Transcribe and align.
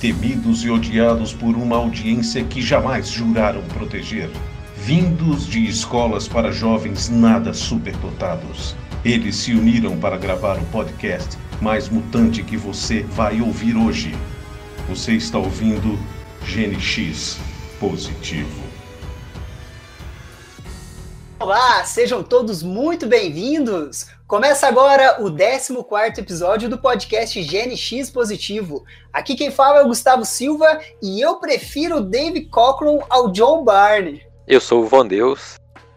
temidos 0.00 0.64
e 0.64 0.70
odiados 0.70 1.34
por 1.34 1.54
uma 1.56 1.76
audiência 1.76 2.42
que 2.42 2.62
jamais 2.62 3.08
juraram 3.08 3.62
proteger. 3.64 4.30
Vindos 4.74 5.46
de 5.46 5.66
escolas 5.66 6.26
para 6.26 6.50
jovens 6.50 7.10
nada 7.10 7.52
superdotados. 7.52 8.74
Eles 9.04 9.36
se 9.36 9.52
uniram 9.52 9.98
para 9.98 10.16
gravar 10.16 10.56
o 10.56 10.64
podcast 10.66 11.36
mais 11.60 11.90
mutante 11.90 12.42
que 12.42 12.56
você 12.56 13.02
vai 13.02 13.42
ouvir 13.42 13.76
hoje. 13.76 14.14
Você 14.88 15.12
está 15.12 15.38
ouvindo 15.38 15.98
GNX 16.46 17.38
Positivo. 17.78 18.62
Olá, 21.38 21.84
sejam 21.84 22.22
todos 22.22 22.62
muito 22.62 23.06
bem-vindos. 23.06 24.06
Começa 24.30 24.68
agora 24.68 25.20
o 25.20 25.28
14 25.28 26.20
episódio 26.20 26.68
do 26.68 26.78
podcast 26.78 27.42
GNX 27.42 28.10
Positivo. 28.10 28.84
Aqui 29.12 29.34
quem 29.34 29.50
fala 29.50 29.80
é 29.80 29.82
o 29.82 29.88
Gustavo 29.88 30.24
Silva 30.24 30.78
e 31.02 31.20
eu 31.20 31.40
prefiro 31.40 31.96
o 31.96 32.00
Dave 32.00 32.42
Cochran 32.42 33.00
ao 33.10 33.32
John 33.32 33.64
Barney. 33.64 34.22
Eu 34.46 34.60
sou 34.60 34.84
o 34.84 34.86
Von 34.86 35.04
Deus 35.04 35.56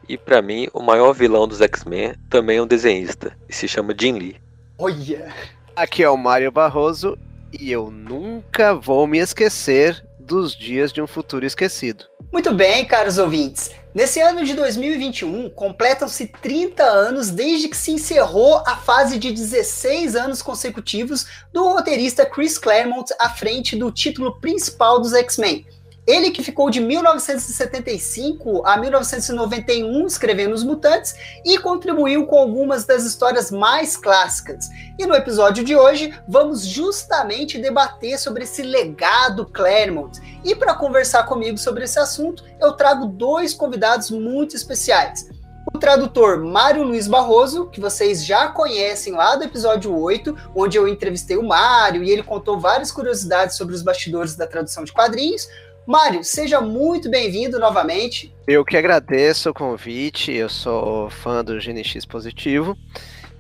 e 0.10 0.18
para 0.18 0.42
mim 0.42 0.68
o 0.74 0.82
maior 0.82 1.14
vilão 1.14 1.48
dos 1.48 1.62
X-Men 1.62 2.16
também 2.28 2.58
é 2.58 2.62
um 2.64 2.66
desenhista 2.66 3.38
e 3.48 3.54
se 3.54 3.68
chama 3.68 3.94
Jim 3.96 4.14
Lee. 4.14 4.42
Olha! 4.80 5.32
Aqui 5.76 6.02
é 6.02 6.10
o 6.10 6.18
Mário 6.18 6.52
Barroso 6.52 7.16
e 7.52 7.72
eu 7.72 7.92
nunca 7.92 8.74
vou 8.74 9.06
me 9.06 9.20
esquecer 9.20 10.04
dos 10.20 10.56
dias 10.56 10.92
de 10.92 11.00
um 11.00 11.06
futuro 11.06 11.46
esquecido. 11.46 12.06
Muito 12.32 12.52
bem, 12.52 12.84
caros 12.84 13.20
ouvintes. 13.20 13.70
Nesse 13.94 14.20
ano 14.20 14.44
de 14.44 14.56
2021, 14.56 15.52
completam-se 15.52 16.26
30 16.26 16.84
anos 16.84 17.30
desde 17.30 17.68
que 17.68 17.78
se 17.78 17.92
encerrou 17.92 18.58
a 18.66 18.76
fase 18.76 19.20
de 19.20 19.32
16 19.32 20.16
anos 20.16 20.42
consecutivos 20.42 21.28
do 21.54 21.70
roteirista 21.70 22.26
Chris 22.26 22.58
Claremont 22.58 23.06
à 23.20 23.30
frente 23.30 23.76
do 23.76 23.92
título 23.92 24.40
principal 24.40 25.00
dos 25.00 25.14
X-Men. 25.14 25.68
Ele 26.06 26.32
que 26.32 26.44
ficou 26.44 26.70
de 26.70 26.82
1975 26.82 28.66
a 28.66 28.76
1991 28.78 30.06
escrevendo 30.06 30.54
Os 30.54 30.64
Mutantes 30.64 31.16
e 31.46 31.58
contribuiu 31.58 32.26
com 32.26 32.38
algumas 32.38 32.84
das 32.84 33.06
histórias 33.06 33.50
mais 33.50 33.96
clássicas. 33.96 34.70
E 35.00 35.06
no 35.06 35.16
episódio 35.16 35.64
de 35.64 35.76
hoje 35.76 36.14
vamos 36.28 36.66
justamente 36.66 37.58
debater 37.58 38.20
sobre 38.20 38.44
esse 38.44 38.62
legado 38.62 39.46
Claremont. 39.46 40.20
E 40.44 40.54
para 40.54 40.74
conversar 40.74 41.24
comigo 41.24 41.58
sobre 41.58 41.86
esse 41.86 41.98
assunto, 41.98 42.44
eu 42.60 42.74
trago 42.74 43.06
dois 43.06 43.54
convidados 43.54 44.12
muito 44.12 44.58
especiais. 44.58 45.30
O 45.74 45.80
tradutor 45.80 46.44
Mário 46.44 46.84
Luiz 46.84 47.08
Barroso, 47.08 47.68
que 47.68 47.80
vocês 47.80 48.26
já 48.26 48.50
conhecem 48.50 49.14
lá 49.14 49.36
do 49.36 49.46
episódio 49.46 49.98
8, 49.98 50.52
onde 50.54 50.78
eu 50.78 50.88
entrevistei 50.88 51.38
o 51.38 51.44
Mário 51.44 52.04
e 52.04 52.12
ele 52.12 52.22
contou 52.22 52.60
várias 52.60 52.92
curiosidades 52.92 53.56
sobre 53.56 53.74
os 53.74 53.82
bastidores 53.82 54.36
da 54.36 54.46
tradução 54.46 54.84
de 54.84 54.92
quadrinhos. 54.92 55.48
Mário, 55.86 56.24
seja 56.24 56.62
muito 56.62 57.10
bem-vindo 57.10 57.60
novamente. 57.60 58.34
Eu 58.48 58.64
que 58.64 58.78
agradeço 58.78 59.50
o 59.50 59.54
convite, 59.54 60.32
eu 60.32 60.48
sou 60.48 61.10
fã 61.10 61.44
do 61.44 61.60
GNX 61.60 62.06
Positivo, 62.06 62.78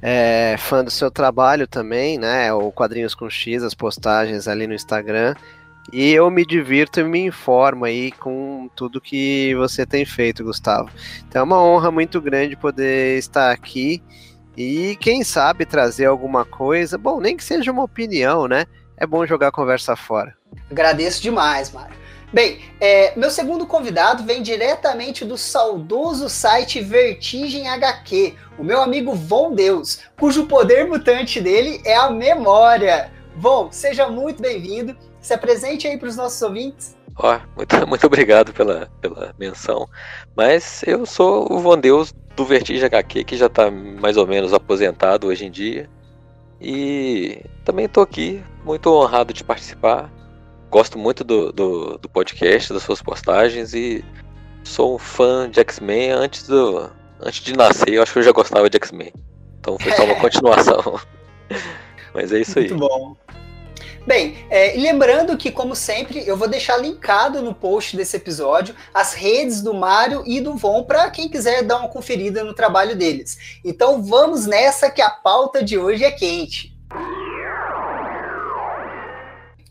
é, 0.01 0.55
fã 0.59 0.83
do 0.83 0.91
seu 0.91 1.09
trabalho 1.09 1.65
também, 1.67 2.17
né? 2.17 2.51
O 2.53 2.69
Quadrinhos 2.69 3.15
com 3.15 3.29
X, 3.29 3.63
as 3.63 3.73
postagens 3.73 4.47
ali 4.47 4.67
no 4.67 4.73
Instagram. 4.73 5.35
E 5.91 6.11
eu 6.11 6.29
me 6.29 6.45
divirto 6.45 6.99
e 6.99 7.03
me 7.03 7.19
informo 7.19 7.85
aí 7.85 8.11
com 8.11 8.69
tudo 8.75 9.01
que 9.01 9.55
você 9.55 9.85
tem 9.85 10.05
feito, 10.05 10.43
Gustavo. 10.43 10.89
Então 11.27 11.41
é 11.41 11.43
uma 11.43 11.61
honra 11.61 11.91
muito 11.91 12.19
grande 12.21 12.57
poder 12.57 13.17
estar 13.17 13.51
aqui 13.51 14.01
e, 14.55 14.97
quem 14.99 15.23
sabe, 15.23 15.65
trazer 15.65 16.05
alguma 16.05 16.43
coisa. 16.43 16.97
Bom, 16.97 17.19
nem 17.19 17.37
que 17.37 17.43
seja 17.43 17.71
uma 17.71 17.83
opinião, 17.83 18.47
né? 18.47 18.65
É 18.97 19.07
bom 19.07 19.25
jogar 19.25 19.47
a 19.47 19.51
conversa 19.51 19.95
fora. 19.95 20.35
Agradeço 20.69 21.21
demais, 21.21 21.71
Mário. 21.71 22.02
Bem, 22.33 22.61
é, 22.81 23.15
meu 23.15 23.29
segundo 23.29 23.67
convidado 23.67 24.23
vem 24.23 24.41
diretamente 24.41 25.23
do 25.23 25.37
saudoso 25.37 26.27
site 26.27 26.81
Vertigem 26.81 27.69
HQ, 27.69 28.33
o 28.57 28.63
meu 28.63 28.81
amigo 28.81 29.13
Von 29.13 29.53
Deus, 29.53 29.99
cujo 30.19 30.47
poder 30.47 30.87
mutante 30.87 31.39
dele 31.39 31.79
é 31.85 31.95
a 31.95 32.09
memória. 32.09 33.11
Von, 33.35 33.71
seja 33.71 34.09
muito 34.09 34.41
bem-vindo. 34.41 34.97
Se 35.21 35.31
apresente 35.31 35.87
aí 35.87 35.95
para 35.95 36.09
os 36.09 36.15
nossos 36.15 36.41
ouvintes. 36.41 36.97
Oh, 37.19 37.39
muito, 37.55 37.75
muito 37.87 38.07
obrigado 38.07 38.51
pela, 38.51 38.89
pela 38.99 39.31
menção. 39.37 39.87
Mas 40.35 40.81
eu 40.87 41.05
sou 41.05 41.47
o 41.53 41.59
Von 41.59 41.77
Deus 41.77 42.15
do 42.35 42.45
Vertigem 42.45 42.85
HQ, 42.85 43.25
que 43.25 43.37
já 43.37 43.45
está 43.45 43.69
mais 43.69 44.17
ou 44.17 44.25
menos 44.25 44.53
aposentado 44.53 45.27
hoje 45.27 45.45
em 45.45 45.51
dia. 45.51 45.87
E 46.59 47.45
também 47.63 47.85
estou 47.85 48.01
aqui, 48.01 48.43
muito 48.65 48.91
honrado 48.91 49.31
de 49.33 49.43
participar 49.43 50.11
gosto 50.73 50.97
muito 50.97 51.23
do, 51.23 51.51
do, 51.51 51.97
do, 51.99 52.09
podcast, 52.09 52.73
das 52.73 52.81
suas 52.81 52.99
postagens 52.99 53.75
e 53.75 54.03
sou 54.63 54.95
um 54.95 54.97
fã 54.97 55.47
de 55.47 55.59
X-Men 55.59 56.09
antes, 56.09 56.47
do, 56.47 56.89
antes 57.21 57.41
de 57.41 57.55
nascer. 57.55 57.93
Eu 57.93 58.01
acho 58.01 58.11
que 58.11 58.17
eu 58.17 58.23
já 58.23 58.31
gostava 58.31 58.67
de 58.67 58.77
X-Men. 58.77 59.13
Então 59.59 59.77
foi 59.77 59.91
só 59.91 60.03
uma 60.03 60.15
continuação. 60.19 60.99
Mas 62.11 62.33
é 62.33 62.41
isso 62.41 62.57
aí. 62.57 62.69
Muito 62.69 62.79
bom. 62.89 63.15
Bem, 64.07 64.45
é, 64.49 64.73
lembrando 64.75 65.37
que, 65.37 65.51
como 65.51 65.75
sempre, 65.75 66.27
eu 66.27 66.35
vou 66.35 66.47
deixar 66.47 66.77
linkado 66.77 67.41
no 67.43 67.53
post 67.53 67.95
desse 67.95 68.17
episódio 68.17 68.75
as 68.91 69.13
redes 69.13 69.61
do 69.61 69.75
Mário 69.75 70.23
e 70.25 70.41
do 70.41 70.57
Von 70.57 70.83
para 70.83 71.09
quem 71.11 71.29
quiser 71.29 71.61
dar 71.61 71.77
uma 71.77 71.87
conferida 71.87 72.43
no 72.43 72.53
trabalho 72.53 72.97
deles. 72.97 73.59
Então 73.63 74.01
vamos 74.01 74.47
nessa 74.47 74.89
que 74.89 75.03
a 75.03 75.09
pauta 75.11 75.63
de 75.63 75.77
hoje 75.77 76.03
é 76.03 76.11
quente. 76.11 76.72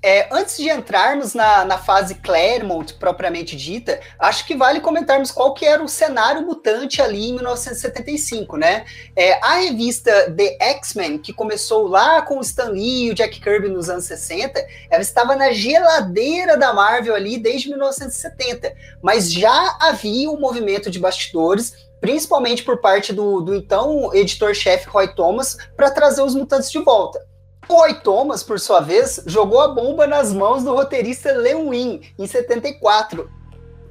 É, 0.05 0.29
antes 0.33 0.57
de 0.57 0.69
entrarmos 0.69 1.33
na, 1.33 1.65
na 1.65 1.79
fase 1.79 2.17
Claremont 2.17 2.95
propriamente 2.95 3.55
dita, 3.57 4.01
acho 4.19 4.45
que 4.45 4.57
vale 4.57 4.81
comentarmos 4.81 5.31
qual 5.31 5.55
que 5.55 5.65
era 5.65 5.81
o 5.81 5.89
cenário 5.89 6.45
mutante 6.45 7.01
ali 7.01 7.29
em 7.29 7.35
1975, 7.35 8.57
né? 8.57 8.85
É, 9.15 9.35
a 9.35 9.61
revista 9.61 10.11
The 10.37 10.57
X-Men, 10.61 11.19
que 11.19 11.33
começou 11.33 11.87
lá 11.87 12.21
com 12.23 12.39
o 12.39 12.41
Stan 12.41 12.71
Lee 12.71 13.07
e 13.07 13.11
o 13.13 13.15
Jack 13.15 13.41
Kirby 13.41 13.69
nos 13.69 13.89
anos 13.89 14.05
60, 14.07 14.61
ela 14.91 15.03
estava 15.03 15.37
na 15.37 15.53
geladeira 15.53 16.57
da 16.57 16.73
Marvel 16.73 17.15
ali 17.15 17.39
desde 17.39 17.69
1970, 17.69 18.75
mas 19.01 19.33
já 19.33 19.79
havia 19.81 20.29
um 20.29 20.41
movimento 20.41 20.91
de 20.91 20.99
bastidores 20.99 21.93
principalmente 22.01 22.65
por 22.65 22.81
parte 22.81 23.13
do, 23.13 23.41
do 23.41 23.55
então 23.55 24.13
editor-chefe 24.13 24.89
Roy 24.89 25.15
Thomas, 25.15 25.57
para 25.77 25.89
trazer 25.89 26.21
os 26.23 26.35
mutantes 26.35 26.69
de 26.69 26.81
volta. 26.81 27.25
Roy 27.69 27.95
Thomas, 27.95 28.43
por 28.43 28.59
sua 28.59 28.81
vez, 28.81 29.23
jogou 29.27 29.61
a 29.61 29.69
bomba 29.69 30.07
nas 30.07 30.33
mãos 30.33 30.65
do 30.65 30.75
roteirista 30.75 31.33
Lewin 31.33 32.03
em 32.19 32.27
74, 32.27 33.31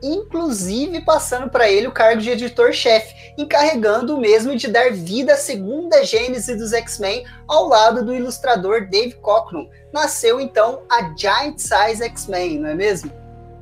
inclusive 0.04 1.02
passando 1.02 1.50
para 1.50 1.70
ele 1.70 1.88
o 1.88 1.92
cargo 1.92 2.22
de 2.22 2.32
editor-chefe, 2.32 3.34
encarregando 3.38 4.16
o 4.16 4.20
mesmo 4.20 4.56
de 4.56 4.68
dar 4.68 4.92
vida 4.92 5.34
à 5.34 5.38
segunda 5.38 6.04
gênese 6.04 6.56
dos 6.56 6.74
X-Men 6.74 7.26
ao 7.48 7.68
lado 7.68 8.04
do 8.04 8.14
ilustrador 8.14 8.88
Dave 8.90 9.14
Cockrum. 9.16 9.70
Nasceu 9.94 10.40
então 10.40 10.84
a 10.90 11.16
Giant 11.16 11.58
Size 11.58 12.04
X-Men, 12.04 12.60
não 12.60 12.70
é 12.70 12.76
mesmo? 12.76 13.12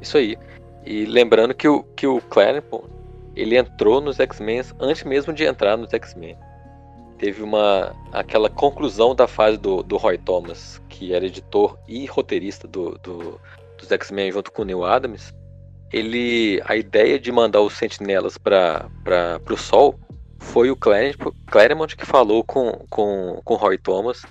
Isso 0.01 0.17
aí. 0.17 0.37
E 0.85 1.05
lembrando 1.05 1.53
que 1.53 1.67
o, 1.67 1.83
que 1.83 2.07
o 2.07 2.21
Claremont, 2.21 2.85
ele 3.35 3.57
entrou 3.57 4.01
nos 4.01 4.19
X-Men 4.19 4.63
antes 4.79 5.03
mesmo 5.03 5.33
de 5.33 5.43
entrar 5.43 5.77
nos 5.77 5.93
X-Men 5.93 6.37
teve 7.19 7.43
uma 7.43 7.95
aquela 8.11 8.49
conclusão 8.49 9.13
da 9.13 9.27
fase 9.27 9.57
do, 9.57 9.83
do 9.83 9.97
Roy 9.97 10.17
Thomas, 10.17 10.81
que 10.89 11.13
era 11.13 11.25
editor 11.25 11.77
e 11.87 12.05
roteirista 12.05 12.67
do, 12.67 12.97
do 12.99 13.39
dos 13.77 13.91
X-Men 13.91 14.31
junto 14.31 14.51
com 14.51 14.61
o 14.61 14.65
Neil 14.65 14.83
Adams. 14.83 15.33
Ele, 15.91 16.61
a 16.65 16.75
ideia 16.75 17.17
de 17.17 17.31
mandar 17.31 17.61
os 17.61 17.73
Sentinelas 17.73 18.37
para 18.37 18.89
o 19.49 19.57
Sol 19.57 19.99
foi 20.37 20.69
o 20.69 20.75
Claremont 20.75 21.95
que 21.95 22.05
falou 22.05 22.43
com, 22.43 22.85
com, 22.89 23.41
com 23.43 23.55
Roy 23.55 23.77
Thomas 23.77 24.21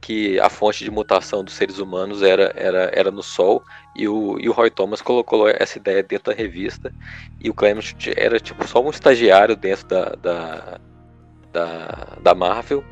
que 0.00 0.38
a 0.38 0.50
fonte 0.50 0.84
de 0.84 0.90
mutação 0.90 1.42
dos 1.42 1.54
seres 1.54 1.78
humanos 1.78 2.22
era, 2.22 2.52
era, 2.54 2.90
era 2.92 3.10
no 3.10 3.22
Sol 3.22 3.62
e 3.96 4.06
o, 4.06 4.38
e 4.38 4.48
o 4.50 4.52
Roy 4.52 4.70
Thomas 4.70 5.00
colocou 5.00 5.48
essa 5.48 5.78
ideia 5.78 6.02
dentro 6.02 6.30
da 6.30 6.36
revista 6.36 6.92
e 7.40 7.48
o 7.48 7.54
Claremont 7.54 8.12
era 8.16 8.38
tipo 8.38 8.66
só 8.66 8.84
um 8.84 8.90
estagiário 8.90 9.56
dentro 9.56 9.86
da, 9.86 10.10
da 10.16 10.80
da, 11.54 12.18
da 12.20 12.34
Marvel. 12.34 12.84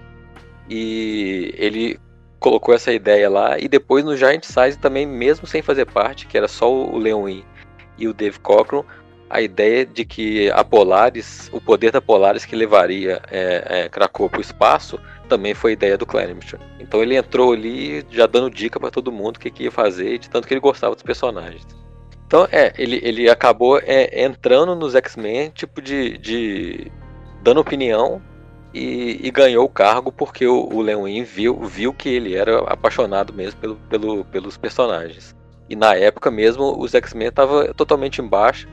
E 0.70 1.52
ele 1.58 2.00
colocou 2.38 2.74
essa 2.74 2.92
ideia 2.92 3.28
lá. 3.28 3.58
E 3.58 3.68
depois 3.68 4.04
no 4.04 4.16
Giant 4.16 4.44
Size 4.44 4.78
também, 4.78 5.04
mesmo 5.04 5.46
sem 5.46 5.60
fazer 5.60 5.84
parte, 5.86 6.26
que 6.26 6.38
era 6.38 6.48
só 6.48 6.72
o 6.72 6.96
Leon 6.96 7.42
e 7.98 8.08
o 8.08 8.14
Dave 8.14 8.38
Cockrum, 8.40 8.84
a 9.28 9.40
ideia 9.40 9.84
de 9.84 10.04
que 10.04 10.50
a 10.50 10.62
Polaris, 10.62 11.48
o 11.52 11.60
poder 11.60 11.90
da 11.90 12.00
Polaris 12.00 12.44
que 12.44 12.54
levaria 12.54 13.20
é, 13.30 13.82
é, 13.84 13.88
Krakow 13.88 14.28
para 14.28 14.38
o 14.38 14.42
espaço, 14.42 14.98
também 15.28 15.54
foi 15.54 15.72
ideia 15.72 15.96
do 15.96 16.04
Claremont. 16.06 16.56
Então 16.78 17.02
ele 17.02 17.16
entrou 17.16 17.52
ali 17.52 18.04
já 18.10 18.26
dando 18.26 18.50
dica 18.50 18.78
para 18.78 18.90
todo 18.90 19.10
mundo 19.10 19.36
o 19.36 19.40
que, 19.40 19.50
que 19.50 19.64
ia 19.64 19.70
fazer, 19.70 20.18
de 20.18 20.28
tanto 20.28 20.46
que 20.46 20.54
ele 20.54 20.60
gostava 20.60 20.94
dos 20.94 21.02
personagens. 21.02 21.66
Então, 22.32 22.48
é, 22.50 22.72
ele, 22.78 22.98
ele 23.02 23.28
acabou 23.28 23.78
é, 23.78 24.24
entrando 24.24 24.74
nos 24.74 24.94
X-Men, 24.94 25.50
tipo 25.50 25.82
de, 25.82 26.16
de. 26.16 26.90
dando 27.42 27.60
opinião 27.60 28.22
e, 28.72 29.20
e, 29.22 29.30
ganhou 29.30 29.64
o 29.64 29.68
cargo 29.68 30.10
porque 30.10 30.46
o, 30.46 30.68
o 30.68 31.24
viu, 31.24 31.60
viu 31.64 31.92
que 31.92 32.08
ele 32.08 32.34
era 32.34 32.58
apaixonado 32.60 33.32
mesmo 33.32 33.60
pelo, 33.60 33.76
pelo, 33.76 34.24
pelos 34.26 34.56
personagens. 34.56 35.34
E 35.68 35.76
na 35.76 35.94
época 35.94 36.30
mesmo, 36.30 36.78
os 36.78 36.94
X-Men 36.94 37.28
estavam 37.28 37.72
totalmente 37.74 38.20
embaixo. 38.20 38.68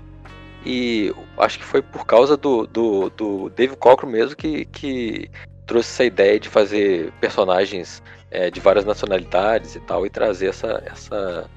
E 0.65 1.13
acho 1.37 1.59
que 1.59 1.65
foi 1.65 1.81
por 1.81 2.05
causa 2.05 2.35
do, 2.35 2.67
do, 2.67 3.09
do 3.11 3.49
Dave 3.49 3.75
Cockrum 3.77 4.09
mesmo 4.09 4.35
que, 4.35 4.65
que 4.65 5.29
trouxe 5.65 5.89
essa 5.89 6.03
ideia 6.03 6.39
de 6.39 6.49
fazer 6.49 7.13
personagens 7.21 8.03
é, 8.31 8.49
de 8.51 8.59
várias 8.59 8.85
nacionalidades 8.85 9.75
e 9.75 9.79
tal, 9.79 10.05
e 10.05 10.09
trazer 10.09 10.47
essa, 10.47 10.83
essa, 10.85 11.49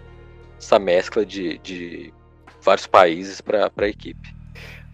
essa 0.59 0.79
mescla 0.79 1.27
de, 1.27 1.59
de 1.59 2.13
vários 2.63 2.87
países 2.87 3.41
para 3.41 3.71
a 3.77 3.89
equipe. 3.89 4.42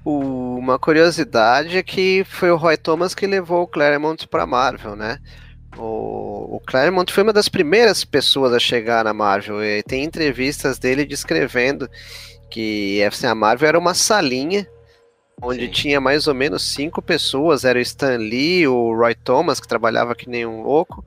Uma 0.04 0.78
curiosidade 0.78 1.76
é 1.76 1.82
que 1.82 2.24
foi 2.24 2.50
o 2.50 2.56
Roy 2.56 2.76
Thomas 2.76 3.14
que 3.14 3.26
levou 3.26 3.62
o 3.62 3.66
Claremont 3.66 4.26
para 4.28 4.46
Marvel, 4.46 4.96
né? 4.96 5.18
O, 5.76 6.56
o, 6.56 6.60
Claremont 6.66 7.12
foi 7.12 7.22
uma 7.22 7.32
das 7.32 7.48
primeiras 7.48 8.04
pessoas 8.04 8.52
a 8.52 8.58
chegar 8.58 9.04
na 9.04 9.12
Marvel. 9.12 9.62
E 9.62 9.82
tem 9.82 10.04
entrevistas 10.04 10.78
dele 10.78 11.04
descrevendo 11.04 11.88
que 12.50 13.02
assim, 13.04 13.26
a 13.26 13.34
Marvel 13.34 13.68
era 13.68 13.78
uma 13.78 13.94
salinha 13.94 14.66
onde 15.40 15.66
Sim. 15.66 15.70
tinha 15.70 16.00
mais 16.00 16.26
ou 16.26 16.34
menos 16.34 16.62
cinco 16.62 17.02
pessoas. 17.02 17.64
Era 17.64 17.78
o 17.78 17.82
Stan 17.82 18.16
Lee, 18.16 18.66
o 18.66 18.94
Roy 18.94 19.14
Thomas, 19.14 19.60
que 19.60 19.68
trabalhava 19.68 20.14
que 20.14 20.28
nem 20.28 20.46
um 20.46 20.62
louco. 20.62 21.04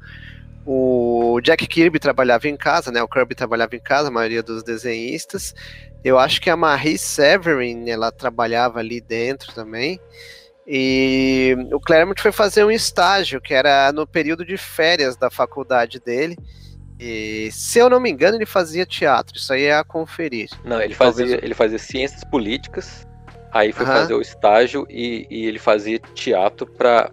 O 0.66 1.40
Jack 1.42 1.66
Kirby 1.66 2.00
trabalhava 2.00 2.48
em 2.48 2.56
casa, 2.56 2.92
né? 2.92 3.02
O 3.02 3.08
Kirby 3.08 3.34
trabalhava 3.34 3.76
em 3.76 3.80
casa, 3.80 4.10
a 4.10 4.12
maioria 4.12 4.44
dos 4.44 4.64
desenhistas. 4.64 5.56
Eu 6.04 6.20
acho 6.20 6.40
que 6.42 6.50
a 6.50 6.58
Marie 6.58 6.98
Severin, 6.98 7.90
ela 7.90 8.12
trabalhava 8.12 8.80
ali 8.80 9.02
dentro 9.02 9.54
também. 9.54 10.00
E 10.68 11.56
o 11.72 11.80
Claremont 11.80 12.22
foi 12.22 12.32
fazer 12.32 12.64
um 12.64 12.72
estágio, 12.72 13.42
que 13.42 13.54
era 13.54 13.92
no 13.92 14.06
período 14.06 14.46
de 14.46 14.58
férias 14.58 15.18
da 15.18 15.30
faculdade 15.30 16.00
dele. 16.00 16.38
E, 17.00 17.50
se 17.52 17.80
eu 17.80 17.90
não 17.90 18.00
me 18.00 18.12
engano, 18.12 18.38
ele 18.38 18.46
fazia 18.46 18.86
teatro. 18.86 19.36
Isso 19.36 19.52
aí 19.52 19.64
é 19.64 19.76
a 19.76 19.84
conferir. 19.84 20.50
Não, 20.64 20.80
ele 20.80 20.94
fazia, 20.94 21.26
Talvez... 21.26 21.44
ele 21.44 21.54
fazia 21.56 21.80
ciências 21.80 22.24
políticas. 22.24 23.08
Aí 23.52 23.74
foi 23.74 23.86
uhum. 23.86 23.92
fazer 23.92 24.14
o 24.14 24.22
estágio 24.22 24.86
e, 24.90 25.26
e 25.30 25.46
ele 25.46 25.60
fazia 25.60 26.00
teatro 26.14 26.66
para 26.68 27.12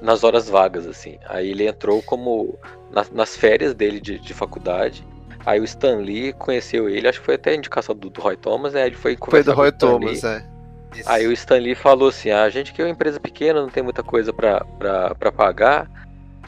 nas 0.00 0.24
horas 0.24 0.48
vagas, 0.48 0.86
assim. 0.86 1.18
Aí 1.26 1.50
ele 1.50 1.66
entrou 1.66 2.02
como 2.02 2.58
nas, 2.90 3.10
nas 3.10 3.36
férias 3.36 3.74
dele 3.74 4.00
de, 4.00 4.18
de, 4.18 4.34
faculdade. 4.34 5.06
Aí 5.44 5.60
o 5.60 5.64
Stan 5.64 5.96
Lee 5.96 6.32
conheceu 6.34 6.88
ele, 6.88 7.08
acho 7.08 7.20
que 7.20 7.26
foi 7.26 7.34
até 7.34 7.50
a 7.50 7.54
indicação 7.54 7.94
do, 7.94 8.10
do 8.10 8.20
Roy 8.20 8.36
Thomas, 8.36 8.72
né? 8.72 8.86
Ele 8.86 8.96
foi 8.96 9.16
Foi 9.20 9.42
do 9.42 9.52
Roy 9.52 9.72
Thomas, 9.72 10.22
Lee. 10.22 10.32
é. 10.32 10.50
Isso. 10.94 11.08
Aí 11.08 11.26
o 11.26 11.32
Stan 11.32 11.58
Lee 11.58 11.74
falou 11.74 12.08
assim: 12.08 12.30
ah, 12.30 12.42
a 12.42 12.50
gente 12.50 12.72
que 12.72 12.82
é 12.82 12.84
uma 12.84 12.90
empresa 12.90 13.20
pequena, 13.20 13.60
não 13.60 13.68
tem 13.68 13.82
muita 13.82 14.02
coisa 14.02 14.32
para 14.32 15.32
pagar. 15.32 15.88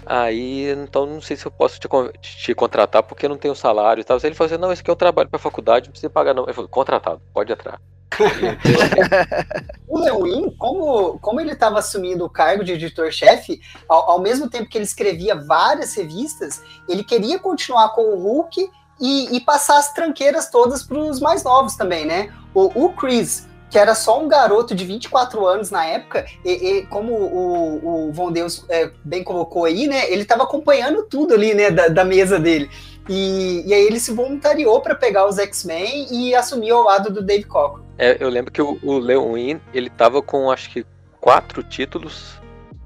Aí, 0.05 0.71
então 0.71 1.07
não 1.07 1.21
sei 1.21 1.37
se 1.37 1.47
eu 1.47 1.51
posso 1.51 1.79
te, 1.79 1.89
te 2.21 2.55
contratar 2.55 3.03
porque 3.03 3.29
não 3.29 3.37
tenho 3.37 3.55
salário 3.55 4.01
e 4.01 4.05
tal. 4.05 4.19
Ele 4.23 4.35
falou 4.35 4.53
assim: 4.53 4.61
não, 4.61 4.73
esse 4.73 4.83
aqui 4.83 4.91
é 4.91 4.93
o 4.93 4.97
trabalho 4.97 5.29
para 5.29 5.39
faculdade, 5.39 5.87
não 5.87 5.93
precisa 5.93 6.11
pagar, 6.11 6.35
não. 6.35 6.45
Ele 6.45 6.53
falou: 6.53 6.69
contratado, 6.69 7.21
pode 7.33 7.53
entrar. 7.53 7.81
o 9.89 9.99
Lewin, 9.99 10.51
como, 10.59 11.19
como 11.19 11.41
ele 11.41 11.53
estava 11.53 11.79
assumindo 11.79 12.25
o 12.25 12.31
cargo 12.31 12.63
de 12.63 12.73
editor-chefe, 12.73 13.61
ao, 13.89 14.11
ao, 14.11 14.21
mesmo 14.21 14.51
tempo 14.51 14.69
que 14.69 14.77
ele 14.77 14.85
escrevia 14.85 15.35
várias 15.35 15.95
revistas, 15.95 16.63
ele 16.87 17.03
queria 17.05 17.39
continuar 17.39 17.91
com 17.91 18.03
o 18.03 18.19
Hulk 18.19 18.71
e, 19.01 19.35
e 19.35 19.41
passar 19.41 19.79
as 19.79 19.93
tranqueiras 19.93 20.51
todas 20.51 20.83
para 20.83 20.99
os 20.99 21.21
mais 21.21 21.43
novos 21.43 21.75
também, 21.75 22.05
né? 22.05 22.33
O, 22.55 22.85
o 22.85 22.93
Chris, 22.93 23.49
que 23.73 23.79
era 23.79 23.95
só 23.95 24.23
um 24.23 24.29
garoto 24.29 24.75
de 24.75 24.85
24 24.85 25.47
anos 25.47 25.71
na 25.71 25.87
época, 25.87 26.27
e, 26.45 26.51
e 26.51 26.87
como 26.89 27.15
o, 27.15 28.09
o 28.09 28.13
Von 28.13 28.31
Deus 28.31 28.67
é, 28.69 28.91
bem 29.03 29.25
colocou 29.25 29.65
aí, 29.65 29.87
né? 29.87 30.13
Ele 30.13 30.23
estava 30.23 30.43
acompanhando 30.43 31.05
tudo 31.05 31.33
ali, 31.33 31.55
né, 31.55 31.71
da, 31.71 31.89
da 31.89 32.05
mesa 32.05 32.39
dele. 32.39 32.69
E, 33.09 33.65
e, 33.67 33.73
aí 33.73 33.87
ele 33.87 33.99
se 33.99 34.13
voluntariou 34.13 34.79
para 34.83 34.95
pegar 34.95 35.27
os 35.27 35.39
X-Men 35.39 36.07
e 36.11 36.35
assumir 36.35 36.71
ao 36.71 36.83
lado 36.83 37.11
do 37.11 37.23
Dave 37.23 37.45
Cockrum. 37.45 37.83
É, 37.97 38.19
eu 38.21 38.29
lembro 38.29 38.53
que 38.53 38.61
o, 38.61 38.79
o 38.83 38.99
Lewin, 38.99 39.59
ele 39.73 39.89
tava 39.89 40.21
com 40.21 40.51
acho 40.51 40.71
que 40.71 40.85
quatro 41.19 41.63
títulos, 41.63 42.39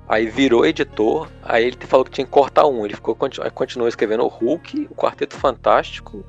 aí 0.08 0.26
virou 0.26 0.64
editor, 0.64 1.28
aí 1.42 1.64
ele 1.66 1.76
falou 1.80 2.04
que 2.04 2.12
tinha 2.12 2.24
que 2.24 2.30
cortar 2.30 2.64
um, 2.64 2.84
ele 2.84 2.94
ficou 2.94 3.16
continuou 3.52 3.88
escrevendo 3.88 4.22
o 4.22 4.28
Hulk, 4.28 4.86
o 4.88 4.94
Quarteto 4.94 5.34
Fantástico 5.34 6.24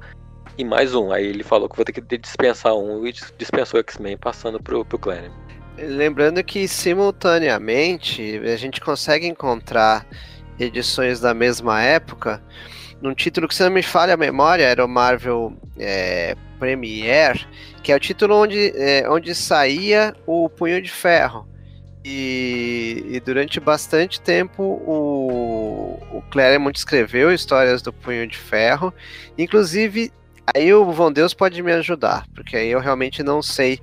e 0.58 0.64
mais 0.64 0.96
um. 0.96 1.12
Aí 1.12 1.26
ele 1.26 1.44
falou 1.44 1.70
que 1.70 1.76
vou 1.76 1.86
ter 1.86 1.92
que 1.92 2.18
dispensar 2.18 2.76
um 2.76 3.06
e 3.06 3.14
dispensou 3.38 3.80
o 3.80 3.82
X-Men 3.82 4.18
passando 4.18 4.62
pro, 4.62 4.84
pro 4.84 4.98
Claremont. 4.98 5.36
Lembrando 5.78 6.44
que 6.44 6.68
simultaneamente 6.68 8.40
a 8.40 8.56
gente 8.56 8.82
consegue 8.82 9.28
encontrar 9.28 10.08
edições 10.60 11.20
da 11.20 11.34
mesma 11.34 11.82
época 11.84 12.42
num 13.02 13.14
título 13.14 13.48
que, 13.48 13.54
se 13.54 13.64
não 13.64 13.70
me 13.70 13.84
falha 13.84 14.16
a 14.16 14.18
memória, 14.18 14.64
era 14.64 14.84
o 14.84 14.88
Marvel 14.88 15.56
é, 15.78 16.36
Premiere, 16.58 17.46
que 17.84 17.92
é 17.92 17.96
o 17.96 18.00
título 18.00 18.36
onde, 18.36 18.74
é, 18.76 19.08
onde 19.08 19.36
saía 19.36 20.16
o 20.26 20.50
Punho 20.50 20.82
de 20.82 20.90
Ferro. 20.90 21.48
E, 22.04 23.06
e, 23.10 23.20
durante 23.20 23.60
bastante 23.60 24.22
tempo 24.22 24.64
o, 24.64 26.00
o 26.10 26.24
Claremont 26.32 26.78
escreveu 26.78 27.34
histórias 27.34 27.82
do 27.82 27.92
Punho 27.92 28.26
de 28.26 28.38
Ferro. 28.38 28.94
Inclusive, 29.38 30.12
aí 30.56 30.74
o 30.74 30.92
Von 30.92 31.12
Deus 31.12 31.34
pode 31.34 31.62
me 31.62 31.72
ajudar, 31.74 32.26
porque 32.34 32.58
aí 32.58 32.70
eu 32.70 32.80
realmente 32.80 33.24
não 33.24 33.42
sei 33.42 33.80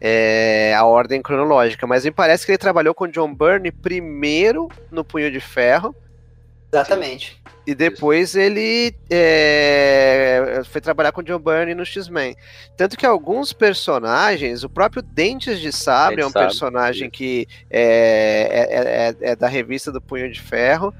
é, 0.00 0.74
a 0.76 0.84
ordem 0.84 1.22
cronológica, 1.22 1.86
mas 1.86 2.04
me 2.04 2.10
parece 2.10 2.44
que 2.44 2.52
ele 2.52 2.58
trabalhou 2.58 2.94
com 2.94 3.06
John 3.06 3.34
Byrne 3.34 3.72
primeiro 3.72 4.68
no 4.90 5.04
Punho 5.04 5.30
de 5.30 5.40
Ferro. 5.40 5.94
Exatamente. 6.72 7.40
E 7.66 7.74
depois 7.74 8.36
ele 8.36 8.94
é, 9.10 10.62
foi 10.66 10.80
trabalhar 10.80 11.10
com 11.10 11.22
John 11.22 11.40
Byrne 11.40 11.74
no 11.74 11.84
X-Men. 11.84 12.36
Tanto 12.76 12.96
que 12.96 13.04
alguns 13.04 13.52
personagens, 13.52 14.62
o 14.62 14.68
próprio 14.68 15.02
Dentes 15.02 15.58
de 15.58 15.72
Sabre 15.72 16.20
é 16.20 16.26
um 16.26 16.30
sabe. 16.30 16.46
personagem 16.46 17.10
que 17.10 17.48
é, 17.68 19.16
é, 19.20 19.28
é, 19.28 19.30
é, 19.32 19.36
da 19.36 19.48
revista 19.48 19.90
do 19.90 20.00
Punho 20.00 20.30
de 20.30 20.40
Ferro. 20.40 20.94